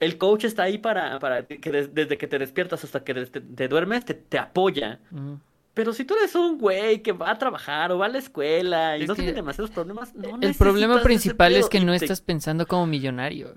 El 0.00 0.18
coach 0.18 0.44
está 0.46 0.64
ahí 0.64 0.78
para, 0.78 1.18
para 1.20 1.46
que 1.46 1.70
des- 1.70 1.94
desde 1.94 2.16
que 2.18 2.26
te 2.26 2.38
despiertas 2.38 2.82
hasta 2.82 3.04
que 3.04 3.14
te, 3.14 3.40
te 3.40 3.68
duermes, 3.68 4.04
te, 4.04 4.14
te 4.14 4.38
apoya. 4.38 4.98
Pero 5.74 5.92
si 5.92 6.04
tú 6.04 6.14
eres 6.16 6.34
un 6.34 6.58
güey 6.58 7.02
que 7.02 7.12
va 7.12 7.30
a 7.30 7.38
trababar 7.38 7.92
o 7.92 7.98
va 7.98 8.06
a 8.06 8.08
la 8.08 8.18
escuela 8.18 8.96
y 8.98 9.02
Es 9.02 9.08
no 9.08 9.14
tiene 9.14 9.32
demasiados 9.32 9.70
problemas, 9.70 10.14
no 10.14 10.38
El 10.40 10.54
problema 10.54 11.00
principal 11.02 11.54
es 11.54 11.68
que 11.68 11.80
no 11.80 11.92
te- 11.92 12.04
estás 12.04 12.20
pensando 12.20 12.66
como 12.66 12.86
millonario. 12.86 13.54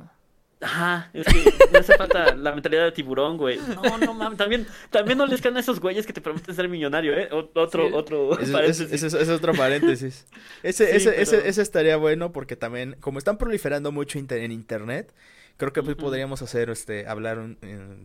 Ajá, 0.65 1.09
es 1.13 1.25
que 1.27 1.53
me 1.71 1.79
hace 1.79 1.95
falta 1.95 2.35
la 2.35 2.51
mentalidad 2.51 2.83
de 2.85 2.91
tiburón, 2.91 3.37
güey. 3.37 3.59
No, 3.59 3.97
no 3.97 4.13
mames, 4.13 4.37
también, 4.37 4.67
también 4.89 5.17
no 5.17 5.25
les 5.25 5.41
caen 5.41 5.55
a 5.57 5.59
esos 5.59 5.79
güeyes 5.79 6.05
que 6.05 6.13
te 6.13 6.21
prometen 6.21 6.53
ser 6.55 6.67
millonario, 6.67 7.13
¿eh? 7.17 7.29
O- 7.31 7.49
otro, 7.59 7.87
Sí. 7.87 7.93
otro 7.93 8.33
Ese, 8.33 8.43
ese- 8.43 8.51
paréntesis. 8.51 8.91
ese 8.91 9.07
es- 9.07 9.13
es 9.13 9.29
otro 9.29 9.53
paréntesis. 9.53 10.25
Ese, 10.63 10.85
Sí, 10.87 10.95
ese, 10.95 11.09
pero- 11.11 11.21
ese, 11.21 11.47
ese 11.47 11.61
estaría 11.61 11.97
bueno 11.97 12.31
porque 12.31 12.55
también, 12.55 12.95
como 12.99 13.17
están 13.19 13.37
proliferando 13.37 13.91
mucho 13.91 14.17
inter- 14.19 14.41
en 14.41 14.51
internet, 14.51 15.13
creo 15.57 15.71
que 15.71 15.83
pues, 15.83 15.95
podríamos 15.95 16.41
hacer, 16.41 16.69
este, 16.69 17.07
hablar 17.07 17.37
un- 17.39 17.57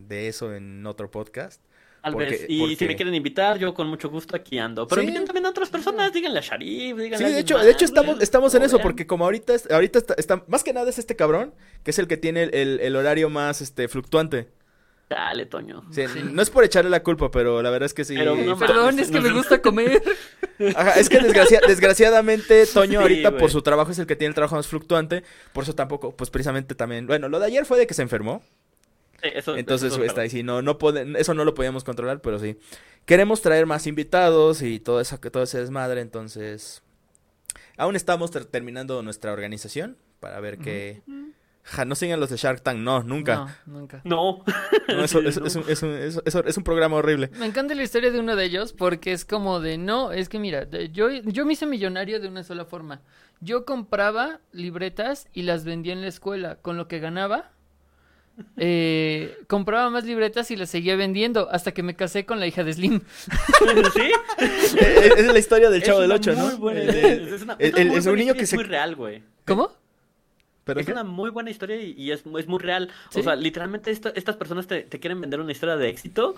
de 0.07 0.27
eso 0.27 0.53
en 0.53 0.85
otro 0.85 1.11
podcast. 1.11 1.61
Tal 2.01 2.13
porque- 2.13 2.29
vez. 2.31 2.45
Y 2.47 2.59
porque- 2.61 2.75
si 2.77 2.85
me 2.85 2.95
quieren 2.95 3.13
invitar, 3.13 3.57
yo 3.59 3.73
con 3.73 3.87
mucho 3.87 4.09
gusto 4.09 4.35
aquí 4.35 4.57
ando. 4.57 4.87
Pero 4.87 5.01
Sí. 5.01 5.07
inviten 5.07 5.25
también 5.25 5.45
a 5.45 5.49
otras 5.49 5.69
personas, 5.69 6.11
díganle 6.11 6.39
a 6.39 6.41
Sharif, 6.41 6.97
díganle 6.97 7.17
Sí, 7.17 7.23
a 7.23 7.35
de 7.35 7.39
hecho, 7.39 7.55
más, 7.55 7.65
de 7.65 7.71
hecho 7.71 7.85
estamos, 7.85 8.21
estamos 8.21 8.55
en 8.55 8.63
eso, 8.63 8.77
vean. 8.77 8.83
porque 8.83 9.05
como 9.05 9.25
ahorita, 9.25 9.53
es- 9.53 9.69
ahorita 9.69 9.99
está, 9.99 10.13
está- 10.17 10.43
más 10.47 10.63
que 10.63 10.73
nada 10.73 10.89
es 10.89 10.97
este 10.97 11.15
cabrón, 11.15 11.53
que 11.83 11.91
es 11.91 11.99
el 11.99 12.07
que 12.07 12.17
tiene 12.17 12.43
el, 12.43 12.55
el- 12.55 12.79
el 12.79 12.95
horario 12.95 13.29
más 13.29 13.61
este 13.61 13.87
fluctuante. 13.87 14.49
Dale, 15.09 15.45
Toño. 15.45 15.83
Sí, 15.91 16.07
Sí. 16.07 16.19
No 16.23 16.41
es 16.41 16.49
por 16.49 16.63
echarle 16.63 16.89
la 16.89 17.03
culpa, 17.03 17.29
pero 17.31 17.61
la 17.61 17.69
verdad 17.69 17.85
es 17.85 17.93
que 17.93 18.05
sí. 18.05 18.15
Pero 18.15 18.33
no 18.33 18.57
Perdón, 18.57 18.97
es 18.97 19.09
que 19.11 19.17
no 19.19 19.21
me 19.21 19.33
gusta 19.33 19.61
comer. 19.61 20.01
Ajá, 20.75 20.91
es 20.93 21.09
que 21.09 21.19
desgracia- 21.19 21.59
desgraciadamente 21.67 22.65
Toño 22.65 22.91
Sí, 22.91 22.95
ahorita 23.03 23.29
güey. 23.29 23.39
por 23.41 23.51
su 23.51 23.61
trabajo 23.61 23.91
es 23.91 23.99
el 23.99 24.07
que 24.07 24.15
tiene 24.15 24.29
el 24.29 24.35
trabajo 24.35 24.55
más 24.55 24.67
fluctuante, 24.67 25.23
por 25.51 25.65
eso 25.65 25.75
tampoco, 25.75 26.15
pues 26.15 26.29
precisamente 26.29 26.75
también, 26.75 27.07
bueno, 27.07 27.27
lo 27.27 27.39
de 27.41 27.47
ayer 27.47 27.65
fue 27.65 27.77
de 27.77 27.87
que 27.87 27.93
se 27.93 28.01
enfermó, 28.03 28.41
Sí, 29.21 29.29
eso- 29.33 29.55
entonces 29.55 29.91
eso 29.93 30.01
es 30.03 30.09
está 30.09 30.21
ahí, 30.21 30.29
sí, 30.29 30.43
no, 30.43 30.61
no 30.61 30.77
puede- 30.77 31.19
eso 31.19 31.33
no 31.33 31.45
lo 31.45 31.53
podíamos 31.53 31.83
controlar, 31.83 32.21
pero 32.21 32.39
sí. 32.39 32.57
Queremos 33.05 33.41
traer 33.41 33.65
más 33.65 33.87
invitados 33.87 34.61
y 34.61 34.79
todo 34.79 34.99
eso, 35.01 35.19
que 35.21 35.29
todo 35.31 35.43
ese 35.43 35.59
desmadre, 35.59 36.01
entonces 36.01 36.83
aún 37.77 37.95
estamos 37.95 38.31
ter- 38.31 38.45
terminando 38.45 39.01
nuestra 39.03 39.31
organización 39.33 39.97
para 40.19 40.39
ver 40.39 40.57
que... 40.57 41.01
Ja, 41.63 41.85
no 41.85 41.93
sigan 41.93 42.19
los 42.19 42.31
de 42.31 42.37
Shark 42.37 42.61
Tank, 42.61 42.79
no, 42.79 43.03
nunca. 43.03 43.35
No, 43.67 43.79
nunca. 43.79 44.01
No. 44.03 44.43
No, 44.87 45.03
eso, 45.03 45.19
eso- 45.27 45.39
no. 45.41 45.45
es, 45.45 45.55
un, 45.83 45.91
es, 45.95 46.15
un, 46.35 46.47
es 46.47 46.59
programa 46.63 46.95
horrible. 46.97 47.29
Me 47.37 47.45
encanta 47.45 47.75
la 47.75 47.83
historia 47.83 48.09
de 48.11 48.19
uno 48.19 48.35
de 48.35 48.45
ellos 48.45 48.73
porque 48.73 49.11
es 49.13 49.25
como 49.25 49.59
de, 49.59 49.77
no, 49.77 50.11
es 50.11 50.27
que 50.27 50.39
mira, 50.39 50.65
de- 50.65 50.89
yo, 50.89 51.09
yo 51.11 51.45
me 51.45 51.53
hice 51.53 51.67
millonario 51.67 52.19
de 52.19 52.27
una 52.27 52.43
sola 52.43 52.65
forma. 52.65 53.01
Yo 53.41 53.63
compraba 53.65 54.39
libretas 54.51 55.27
y 55.33 55.43
las 55.43 55.63
vendía 55.63 55.93
en 55.93 56.01
la 56.01 56.07
escuela. 56.07 56.55
Con 56.55 56.77
lo 56.77 56.87
que 56.87 56.99
ganaba, 56.99 57.51
eh, 58.57 59.37
compraba 59.47 59.89
más 59.89 60.03
libretas 60.05 60.49
y 60.51 60.55
las 60.55 60.69
seguía 60.69 60.95
vendiendo 60.95 61.49
hasta 61.51 61.73
que 61.73 61.83
me 61.83 61.95
casé 61.95 62.25
con 62.25 62.39
la 62.39 62.47
hija 62.47 62.63
de 62.63 62.73
Slim. 62.73 63.01
¿Sí? 63.93 64.11
Eh, 64.81 65.09
es 65.17 65.27
la 65.27 65.37
historia 65.39 65.69
del 65.69 65.83
Chavo 65.83 65.99
Es 66.01 66.07
del 66.07 66.11
Ocho, 66.17 66.33
¿no? 66.33 66.45
muy 66.47 66.55
buena 66.55 66.79
Eh, 66.81 67.29
Es 67.35 67.41
una- 67.41 67.55
el- 67.59 67.67
es 67.67 67.73
una 67.73 67.81
el- 67.81 67.87
muy 67.89 67.97
es 67.97 68.05
un 68.07 68.15
niño 68.15 68.33
que 68.33 68.43
es 68.43 68.49
se... 68.49 68.55
muy 68.55 68.63
real, 68.65 68.95
güey. 68.95 69.21
¿Cómo? 69.45 69.71
¿Pero 70.63 70.79
es 70.79 70.85
qué? 70.85 70.91
una 70.91 71.03
muy 71.03 71.29
buena 71.31 71.49
historia 71.49 71.75
y, 71.81 71.93
y 71.97 72.11
es, 72.11 72.23
es 72.37 72.47
muy 72.47 72.59
real. 72.59 72.89
¿Sí? 73.09 73.19
O 73.19 73.23
sea, 73.23 73.35
literalmente 73.35 73.91
esta- 73.91 74.11
estas 74.15 74.35
personas 74.37 74.67
te, 74.67 74.81
te 74.83 74.99
quieren 74.99 75.19
vender 75.19 75.39
una 75.39 75.51
historia 75.51 75.75
de 75.75 75.89
éxito 75.89 76.35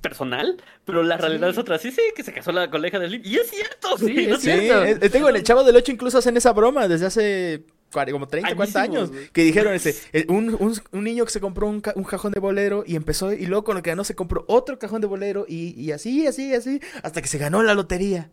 personal, 0.00 0.56
pero 0.84 1.02
la 1.02 1.16
realidad 1.18 1.48
Sí. 1.48 1.52
es 1.52 1.58
otra. 1.58 1.78
Sí, 1.78 1.92
sí, 1.92 2.00
que 2.16 2.24
se 2.24 2.32
casó 2.32 2.50
la 2.52 2.70
colega 2.70 2.98
de 2.98 3.08
Slim. 3.08 3.22
Y 3.24 3.36
es 3.36 3.50
cierto, 3.50 3.96
Sí, 3.98 4.04
güey, 4.12 4.24
es 4.24 4.30
no 4.30 4.36
Sí, 4.38 4.50
cierto. 4.50 5.10
tengo 5.10 5.28
en 5.28 5.36
el 5.36 5.42
Chavo 5.42 5.64
del 5.64 5.76
Ocho 5.76 5.92
incluso 5.92 6.18
hacen 6.18 6.36
esa 6.36 6.52
broma 6.52 6.88
desde 6.88 7.06
hace 7.06 7.62
como 7.90 8.28
30, 8.28 8.54
40 8.54 8.80
Añísimos, 8.82 9.10
años. 9.10 9.28
Que 9.32 9.44
dijeron, 9.44 9.74
ese, 9.74 9.94
eh, 10.12 10.26
un, 10.28 10.56
un, 10.58 10.74
un 10.92 11.04
niño 11.04 11.24
que 11.24 11.30
se 11.30 11.40
compró 11.40 11.66
un, 11.68 11.80
ca- 11.80 11.92
un 11.96 12.04
cajón 12.04 12.32
de 12.32 12.40
bolero 12.40 12.84
y 12.86 12.96
empezó, 12.96 13.32
y 13.32 13.46
luego 13.46 13.64
con 13.64 13.76
lo 13.76 13.82
que 13.82 13.90
ganó 13.90 14.04
se 14.04 14.14
compró 14.14 14.44
otro 14.48 14.78
cajón 14.78 15.00
de 15.00 15.06
bolero 15.06 15.46
y, 15.48 15.78
y 15.80 15.92
así, 15.92 16.26
así, 16.26 16.54
así, 16.54 16.80
hasta 17.02 17.22
que 17.22 17.28
se 17.28 17.38
ganó 17.38 17.62
la 17.62 17.74
lotería. 17.74 18.30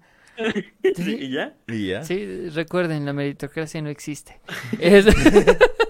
Sí, 0.96 1.16
¿Y 1.22 1.32
ya? 1.32 1.56
Y 1.68 1.88
ya. 1.88 2.04
Sí, 2.04 2.50
recuerden, 2.50 3.06
la 3.06 3.14
meritocracia 3.14 3.82
no 3.82 3.90
existe. 3.90 4.40
Es- 4.80 5.06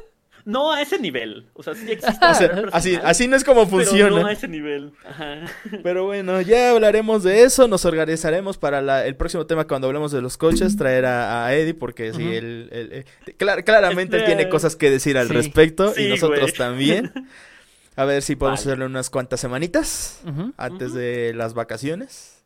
no 0.45 0.71
a 0.71 0.81
ese 0.81 0.99
nivel. 0.99 1.47
O 1.53 1.63
sea, 1.63 1.73
sí 1.75 1.91
existe. 1.91 2.25
O 2.25 2.33
sea, 2.35 2.63
así, 2.71 2.97
así 3.03 3.27
no 3.27 3.35
es 3.35 3.43
como 3.43 3.65
pero 3.69 3.77
funciona. 3.83 4.21
no 4.21 4.27
a 4.27 4.31
ese 4.31 4.47
nivel. 4.47 4.93
Ajá. 5.07 5.41
Pero 5.83 6.05
bueno, 6.05 6.39
ya 6.41 6.69
hablaremos 6.71 7.23
de 7.23 7.43
eso, 7.43 7.67
nos 7.67 7.83
organizaremos 7.85 8.57
para 8.57 8.81
la- 8.81 9.05
el 9.05 9.15
próximo 9.15 9.45
tema 9.47 9.65
cuando 9.67 9.87
hablemos 9.87 10.11
de 10.11 10.21
los 10.21 10.37
coches, 10.37 10.77
traer 10.77 11.05
a, 11.05 11.45
a 11.45 11.53
Eddie 11.55 11.73
porque 11.73 12.13
sí, 12.13 12.23
él, 12.35 12.69
él- 12.71 13.05
él- 13.25 13.35
clar- 13.37 13.63
claramente 13.63 14.15
él 14.17 14.21
Este- 14.23 14.35
tiene 14.35 14.49
cosas 14.49 14.75
que 14.75 14.89
decir 14.89 15.17
al 15.17 15.27
Sí. 15.27 15.33
respecto 15.33 15.93
y 15.97 16.07
nosotros 16.09 16.39
güey. 16.39 16.53
también. 16.53 17.11
A 17.97 18.03
ver 18.03 18.21
si 18.23 18.35
podemos 18.35 18.59
Vale. 18.59 18.71
hacerle 18.71 18.85
unas 18.87 19.09
cuantas 19.09 19.39
semanitas 19.39 20.19
antes 20.57 20.93
de 20.93 21.33
las 21.33 21.53
vacaciones, 21.53 22.43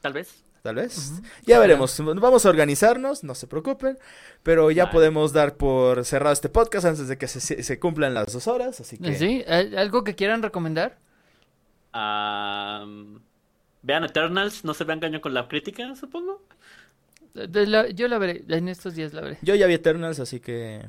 Tal 0.00 0.12
vez. 0.12 0.41
Tal 0.62 0.76
vez. 0.76 1.12
Ya 1.44 1.58
veremos, 1.58 1.96
vamos 2.20 2.46
a 2.46 2.48
organizarnos, 2.48 3.24
no 3.24 3.34
se 3.34 3.46
preocupen, 3.46 3.98
pero 4.42 4.70
ya 4.70 4.84
Vale. 4.84 4.92
podemos 4.94 5.32
dar 5.32 5.56
por 5.56 6.04
cerrado 6.04 6.32
este 6.32 6.48
podcast 6.48 6.86
antes 6.86 7.08
de 7.08 7.18
que 7.18 7.26
se, 7.28 7.78
cumplan 7.80 8.14
las 8.14 8.32
dos 8.32 8.46
horas, 8.46 8.80
así 8.80 8.96
que... 8.98 9.14
¿Sí? 9.16 9.44
¿Al- 9.48 9.76
¿Algo 9.76 10.04
que 10.04 10.14
quieran 10.14 10.42
recomendar? 10.42 10.98
Am, 11.92 13.20
vean 13.82 14.04
Eternals, 14.04 14.64
no 14.64 14.72
se 14.74 14.84
vean 14.84 14.98
engaño 14.98 15.20
con 15.20 15.34
la 15.34 15.48
crítica, 15.48 15.94
supongo. 15.96 16.42
De 17.34 17.66
la- 17.66 17.88
yo 17.88 18.08
la 18.08 18.18
veré, 18.18 18.44
en 18.48 18.68
estos 18.68 18.94
días 18.94 19.12
la 19.12 19.22
veré. 19.22 19.38
Yo 19.42 19.54
ya 19.54 19.66
vi 19.66 19.74
Eternals, 19.74 20.20
así 20.20 20.40
que... 20.40 20.82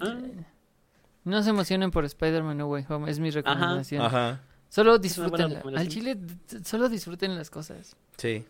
Ah. 0.00 0.16
No 1.24 1.42
se 1.42 1.50
emocionen 1.50 1.90
por 1.90 2.04
Spider-Man 2.06 2.56
No 2.56 2.66
Way 2.68 2.86
Home, 2.88 3.10
es 3.10 3.18
mi 3.20 3.30
recomendación. 3.30 4.00
Ajá, 4.02 4.40
Solo 4.70 4.98
disfrútenla. 4.98 5.62
Al 5.76 5.88
chile, 5.88 6.16
solo 6.64 6.88
disfruten 6.88 7.34
las 7.36 7.50
cosas. 7.50 7.96
sí. 8.16 8.44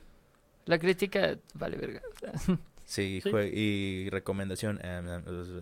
La 0.70 0.78
crítica 0.78 1.36
vale 1.55 1.76
verga. 1.76 2.01
Sí, 2.84 3.20
y 3.52 4.09
recomendación. 4.10 4.80
um, 4.82 5.06
um, 5.32 5.60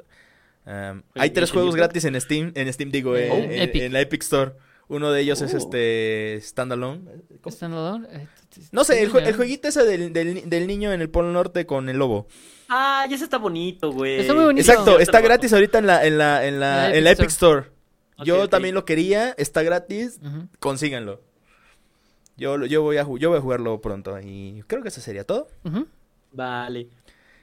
um, 0.67 1.03
hay 1.15 1.31
tres 1.31 1.51
juegos 1.51 1.77
gratis 1.77 2.05
en 2.07 2.19
Steam, 2.19 2.53
en 2.55 2.73
Steam 2.73 2.91
digo, 2.91 3.17
Eh, 3.19 3.29
en, 3.29 3.53
en- 3.53 3.63
Epic. 3.63 3.83
en 3.83 3.93
la 3.93 4.01
Epic 4.01 4.23
Store. 4.23 4.53
Uno 4.89 5.13
de 5.13 5.21
ellos 5.21 5.43
es 5.43 5.53
Oh. 5.53 5.59
este 5.59 6.39
Standalone. 6.41 7.03
¿Cómo? 7.43 7.53
¿Están 7.53 7.73
alone? 7.75 8.09
Eh, 8.11 8.27
t- 8.55 8.61
t- 8.63 8.67
No 8.73 8.83
sé, 8.85 9.03
el, 9.03 9.15
el 9.15 9.37
jueguito 9.37 9.69
ese 9.69 9.85
del, 9.85 10.15
del, 10.15 10.49
del 10.49 10.67
niño 10.67 10.91
en 10.93 11.03
el 11.03 11.11
Polo 11.11 11.31
Norte 11.31 11.67
con 11.67 11.91
el 11.91 11.99
lobo. 11.99 12.27
Ah, 12.71 13.05
ya 13.09 13.17
ese 13.17 13.25
está 13.25 13.37
bonito, 13.37 13.93
güey. 13.93 14.21
Está 14.21 14.33
muy 14.33 14.45
bonito. 14.45 14.71
Exacto, 14.71 14.99
está 14.99 15.21
gratis 15.21 15.53
ahorita 15.53 15.79
en 15.81 15.87
la, 15.87 16.07
en 16.07 16.17
la, 16.17 16.47
en 16.47 16.61
la, 16.61 16.77
La 16.89 16.97
en 16.97 17.05
la 17.05 17.11
Epic 17.11 17.25
Epic 17.25 17.31
Store. 17.33 17.67
Yo 18.25 18.49
también 18.49 18.75
lo 18.75 18.87
quería, 18.87 19.35
está 19.37 19.63
gratis, 19.63 20.19
Ujú. 20.25 20.49
consíganlo. 20.59 21.21
Yo, 22.39 22.65
yo, 22.65 22.81
voy 22.83 22.97
a, 22.97 23.03
yo 23.19 23.29
voy 23.29 23.39
a 23.39 23.41
jugarlo 23.43 23.81
pronto 23.83 24.19
y 24.21 24.63
creo 24.67 24.81
que 24.83 24.89
eso 24.89 25.01
sería 25.03 25.25
todo. 25.25 25.49
Vale. 26.33 26.89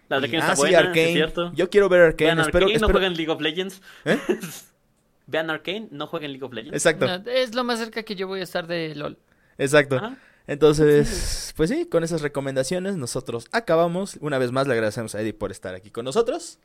La 0.10 0.20
de 0.20 0.28
Y- 0.28 0.32
que 0.32 0.38
ah, 0.38 0.40
está 0.40 0.56
sí, 0.56 0.62
buena, 0.62 0.78
sí 0.80 0.84
es 0.84 0.88
Arcane. 0.88 1.12
cierto. 1.14 1.52
Yo 1.54 1.70
quiero 1.70 1.90
ver 1.90 2.02
Arcane, 2.02 2.26
Vean 2.36 2.40
espero, 2.40 2.66
Arcane, 2.66 2.80
no 2.80 2.88
espero- 2.88 3.00
jueguen 3.00 3.14
League 3.18 3.32
of 3.32 3.42
Legends. 3.42 3.82
¿Eh? 4.06 4.18
Vean 5.28 5.50
Arcane, 5.50 5.88
no 5.92 6.08
jueguen 6.08 6.32
League 6.32 6.46
of 6.46 6.54
Legends. 6.54 6.76
Exacto, 6.76 7.08
No, 7.08 7.30
es 7.32 7.56
lo 7.56 7.64
más 7.64 7.80
cerca 7.80 8.04
que 8.04 8.16
yo 8.16 8.28
voy 8.28 8.40
a 8.40 8.44
estar 8.44 8.68
de 8.68 8.94
LOL. 8.96 9.18
exacto. 9.58 9.98
Ajá. 9.98 10.18
Entonces, 10.48 11.54
pues 11.58 11.72
sí, 11.72 11.88
con 11.88 12.04
esas 12.04 12.22
recomendaciones 12.22 12.98
nosotros 12.98 13.48
acabamos. 13.52 14.18
Una 14.22 14.38
vez 14.38 14.52
más 14.52 14.68
le 14.68 14.74
agradecemos 14.74 15.16
a 15.16 15.22
Eddie 15.22 15.34
por 15.34 15.50
estar 15.52 15.74
aquí 15.74 15.90
con 15.90 16.06
nosotros. 16.06 16.60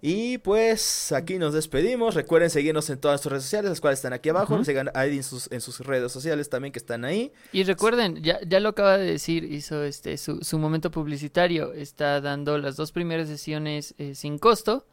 Y 0.00 0.38
pues 0.38 1.12
aquí 1.12 1.38
nos 1.38 1.54
despedimos. 1.54 2.14
Recuerden 2.14 2.50
seguirnos 2.50 2.90
en 2.90 2.98
todas 2.98 3.14
nuestras 3.14 3.32
redes 3.32 3.44
sociales, 3.44 3.70
las 3.70 3.80
cuales 3.80 3.98
están 3.98 4.12
aquí 4.12 4.28
abajo. 4.28 4.62
Sigan 4.64 4.90
a 4.94 5.06
Eddie 5.06 5.18
en 5.18 5.22
sus, 5.22 5.50
en 5.50 5.60
sus 5.60 5.80
redes 5.80 6.12
sociales 6.12 6.50
también 6.50 6.72
que 6.72 6.78
están 6.78 7.04
ahí. 7.04 7.32
Y 7.52 7.64
recuerden, 7.64 8.22
ya, 8.22 8.38
ya 8.46 8.60
lo 8.60 8.70
acaba 8.70 8.98
de 8.98 9.06
decir, 9.06 9.44
hizo 9.44 9.82
este 9.82 10.16
su, 10.18 10.40
su 10.42 10.58
momento 10.58 10.90
publicitario. 10.90 11.72
Está 11.72 12.20
dando 12.20 12.58
las 12.58 12.76
dos 12.76 12.92
primeras 12.92 13.28
sesiones 13.28 13.94
eh, 13.98 14.14
sin 14.14 14.38
costo. 14.38 14.86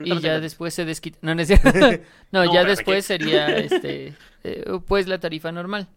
Y 0.00 0.20
ya 0.20 0.40
después 0.40 0.74
se 0.74 0.84
desquita. 0.84 1.18
No, 1.22 1.34
no 1.34 1.42
ya 2.52 2.64
después 2.64 3.04
sería 3.04 3.48
este 3.56 4.14
eh, 4.44 4.64
pues 4.86 5.08
la 5.08 5.18
tarifa 5.18 5.52
normal. 5.52 5.88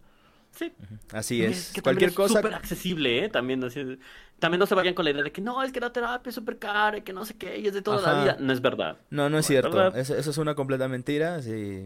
Sí. 0.59 0.73
Así 1.13 1.41
es. 1.41 1.71
que 1.73 1.81
Cualquier 1.81 2.09
es 2.09 2.15
cosa. 2.17 2.35
súper 2.41 2.53
accesible, 2.53 3.23
¿eh? 3.23 3.29
También, 3.29 3.63
así, 3.63 3.97
también 4.39 4.59
no 4.59 4.65
se 4.65 4.75
vayan 4.75 4.93
con 4.93 5.05
la 5.05 5.11
idea 5.11 5.23
de 5.23 5.31
que 5.31 5.39
no, 5.41 5.63
es 5.63 5.71
que 5.71 5.79
la 5.79 5.93
terapia 5.93 6.29
es 6.29 6.35
súper 6.35 6.57
cara 6.59 6.97
y 6.97 7.01
que 7.01 7.13
no 7.13 7.23
sé 7.23 7.35
qué, 7.37 7.57
y 7.59 7.67
es 7.67 7.73
de 7.73 7.81
toda 7.81 7.97
Ajá. 7.99 8.13
la 8.13 8.21
vida. 8.23 8.37
No 8.41 8.51
es 8.51 8.59
verdad. 8.61 8.97
No, 9.09 9.29
no 9.29 9.37
es 9.37 9.45
No, 9.45 9.47
cierto. 9.47 9.87
Eso, 9.95 10.17
eso 10.17 10.29
es 10.31 10.37
una 10.37 10.55
completa 10.55 10.89
mentira. 10.89 11.41
Sí. 11.41 11.85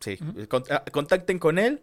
Sí. 0.00 0.18
Con- 0.48 0.64
ah, 0.70 0.82
contacten 0.90 1.38
con 1.38 1.58
él. 1.58 1.82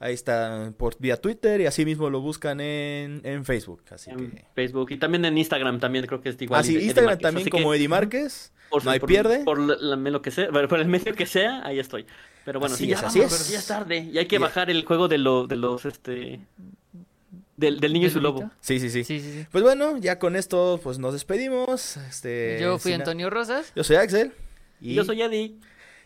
Ahí 0.00 0.14
está 0.14 0.72
por 0.76 0.96
vía 1.00 1.16
Twitter 1.20 1.60
y 1.60 1.66
así 1.66 1.84
mismo 1.84 2.08
lo 2.08 2.20
buscan 2.20 2.60
en, 2.60 3.20
en 3.24 3.44
Facebook. 3.44 3.82
Así 3.90 4.10
En 4.10 4.30
que. 4.30 4.44
Facebook 4.54 4.92
y 4.92 4.96
también 4.98 5.24
en 5.24 5.36
Instagram 5.36 5.80
también 5.80 6.06
creo 6.06 6.20
que 6.20 6.28
es 6.28 6.40
igual. 6.40 6.60
Ah, 6.60 6.62
sí, 6.62 6.76
Eddie 6.76 6.84
Instagram 6.84 7.18
también 7.18 7.42
así 7.42 7.50
como 7.50 7.70
que 7.72 7.78
Eddie 7.78 7.88
Márquez. 7.88 8.52
por, 8.70 8.84
no 8.84 8.92
hay 8.92 9.00
por- 9.00 9.08
pierde. 9.08 9.42
Por, 9.44 9.58
la- 9.58 9.74
la- 9.96 9.96
lo 10.10 10.22
que 10.22 10.30
sea, 10.30 10.48
por 10.68 10.78
el 10.78 10.86
medio 10.86 11.14
que 11.14 11.26
sea, 11.26 11.66
ahí 11.66 11.80
estoy. 11.80 12.06
Pero 12.48 12.60
bueno, 12.60 12.74
Así 12.76 12.86
sí, 12.86 12.92
es, 12.92 13.00
ya 13.02 13.06
así 13.08 13.18
vamos, 13.18 13.32
es. 13.34 13.38
pero 13.42 13.52
ya 13.52 13.58
es 13.58 13.66
tarde. 13.66 13.98
Y 14.10 14.16
hay 14.16 14.24
que 14.24 14.36
Y- 14.36 14.38
bajar 14.38 14.70
el 14.70 14.82
juego 14.86 15.06
de, 15.06 15.18
lo, 15.18 15.46
de 15.46 15.56
los, 15.56 15.84
este... 15.84 16.40
Del, 17.58 17.78
del 17.78 17.92
niño 17.92 18.04
y 18.06 18.08
¿Del 18.08 18.12
su 18.14 18.20
lobo. 18.22 18.50
Sí, 18.62 18.80
sí, 18.80 18.88
sí, 18.88 19.04
Sí, 19.04 19.20
sí, 19.20 19.32
sí. 19.32 19.46
Pues 19.52 19.62
bueno, 19.62 19.98
ya 19.98 20.18
con 20.18 20.34
esto 20.34 20.80
pues 20.82 20.98
nos 20.98 21.12
despedimos. 21.12 21.98
Este, 21.98 22.56
Yo 22.58 22.78
fui 22.78 22.94
Antonio 22.94 23.28
Rosas. 23.28 23.70
Yo 23.76 23.84
soy 23.84 23.96
Axel. 23.96 24.32
Y 24.80 24.94
yo 24.94 25.04
soy 25.04 25.20
Eddie. 25.20 25.56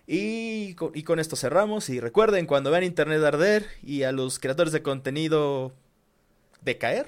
Y 0.09 0.75
con, 0.75 0.91
y 0.95 1.05
con 1.05 1.21
esto 1.21 1.37
cerramos. 1.37 1.89
Y 1.91 2.01
recuerden, 2.01 2.47
cuando 2.47 2.73
vean 2.73 2.83
Internet 2.83 3.23
arder 3.23 3.67
y 3.85 4.03
a 4.03 4.11
los 4.11 4.41
creadores 4.41 4.73
de 4.73 4.83
contenido 4.83 5.73
decaer, 6.63 7.07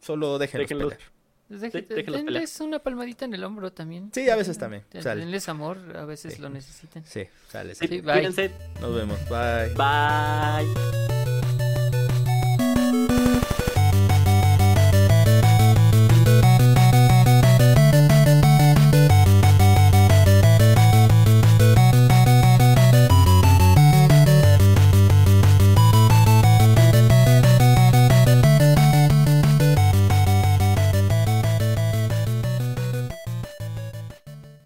solo 0.00 0.38
déjenlos 0.38 0.70
Déjenlos. 0.70 0.94
Deje- 1.48 1.82
pelear. 1.82 2.24
denles 2.24 2.60
una 2.60 2.78
palmadita 2.78 3.24
en 3.26 3.34
el 3.34 3.44
hombro 3.44 3.72
también. 3.72 4.10
Sí, 4.14 4.28
a 4.30 4.36
veces 4.36 4.56
también, 4.58 4.84
Den-. 4.90 5.02
Denles 5.18 5.48
amor, 5.48 5.78
a 5.96 6.04
veces 6.04 6.34
Sí. 6.34 6.42
lo 6.42 6.48
necesitan. 6.48 7.04
Sí, 7.04 7.24
sale. 7.48 7.74
Sí, 7.74 7.86
Sí, 7.86 8.00
bye. 8.00 8.22
Nos 8.80 8.94
vemos. 8.94 9.18
Bye. 9.28 9.74
Bye. 9.74 11.43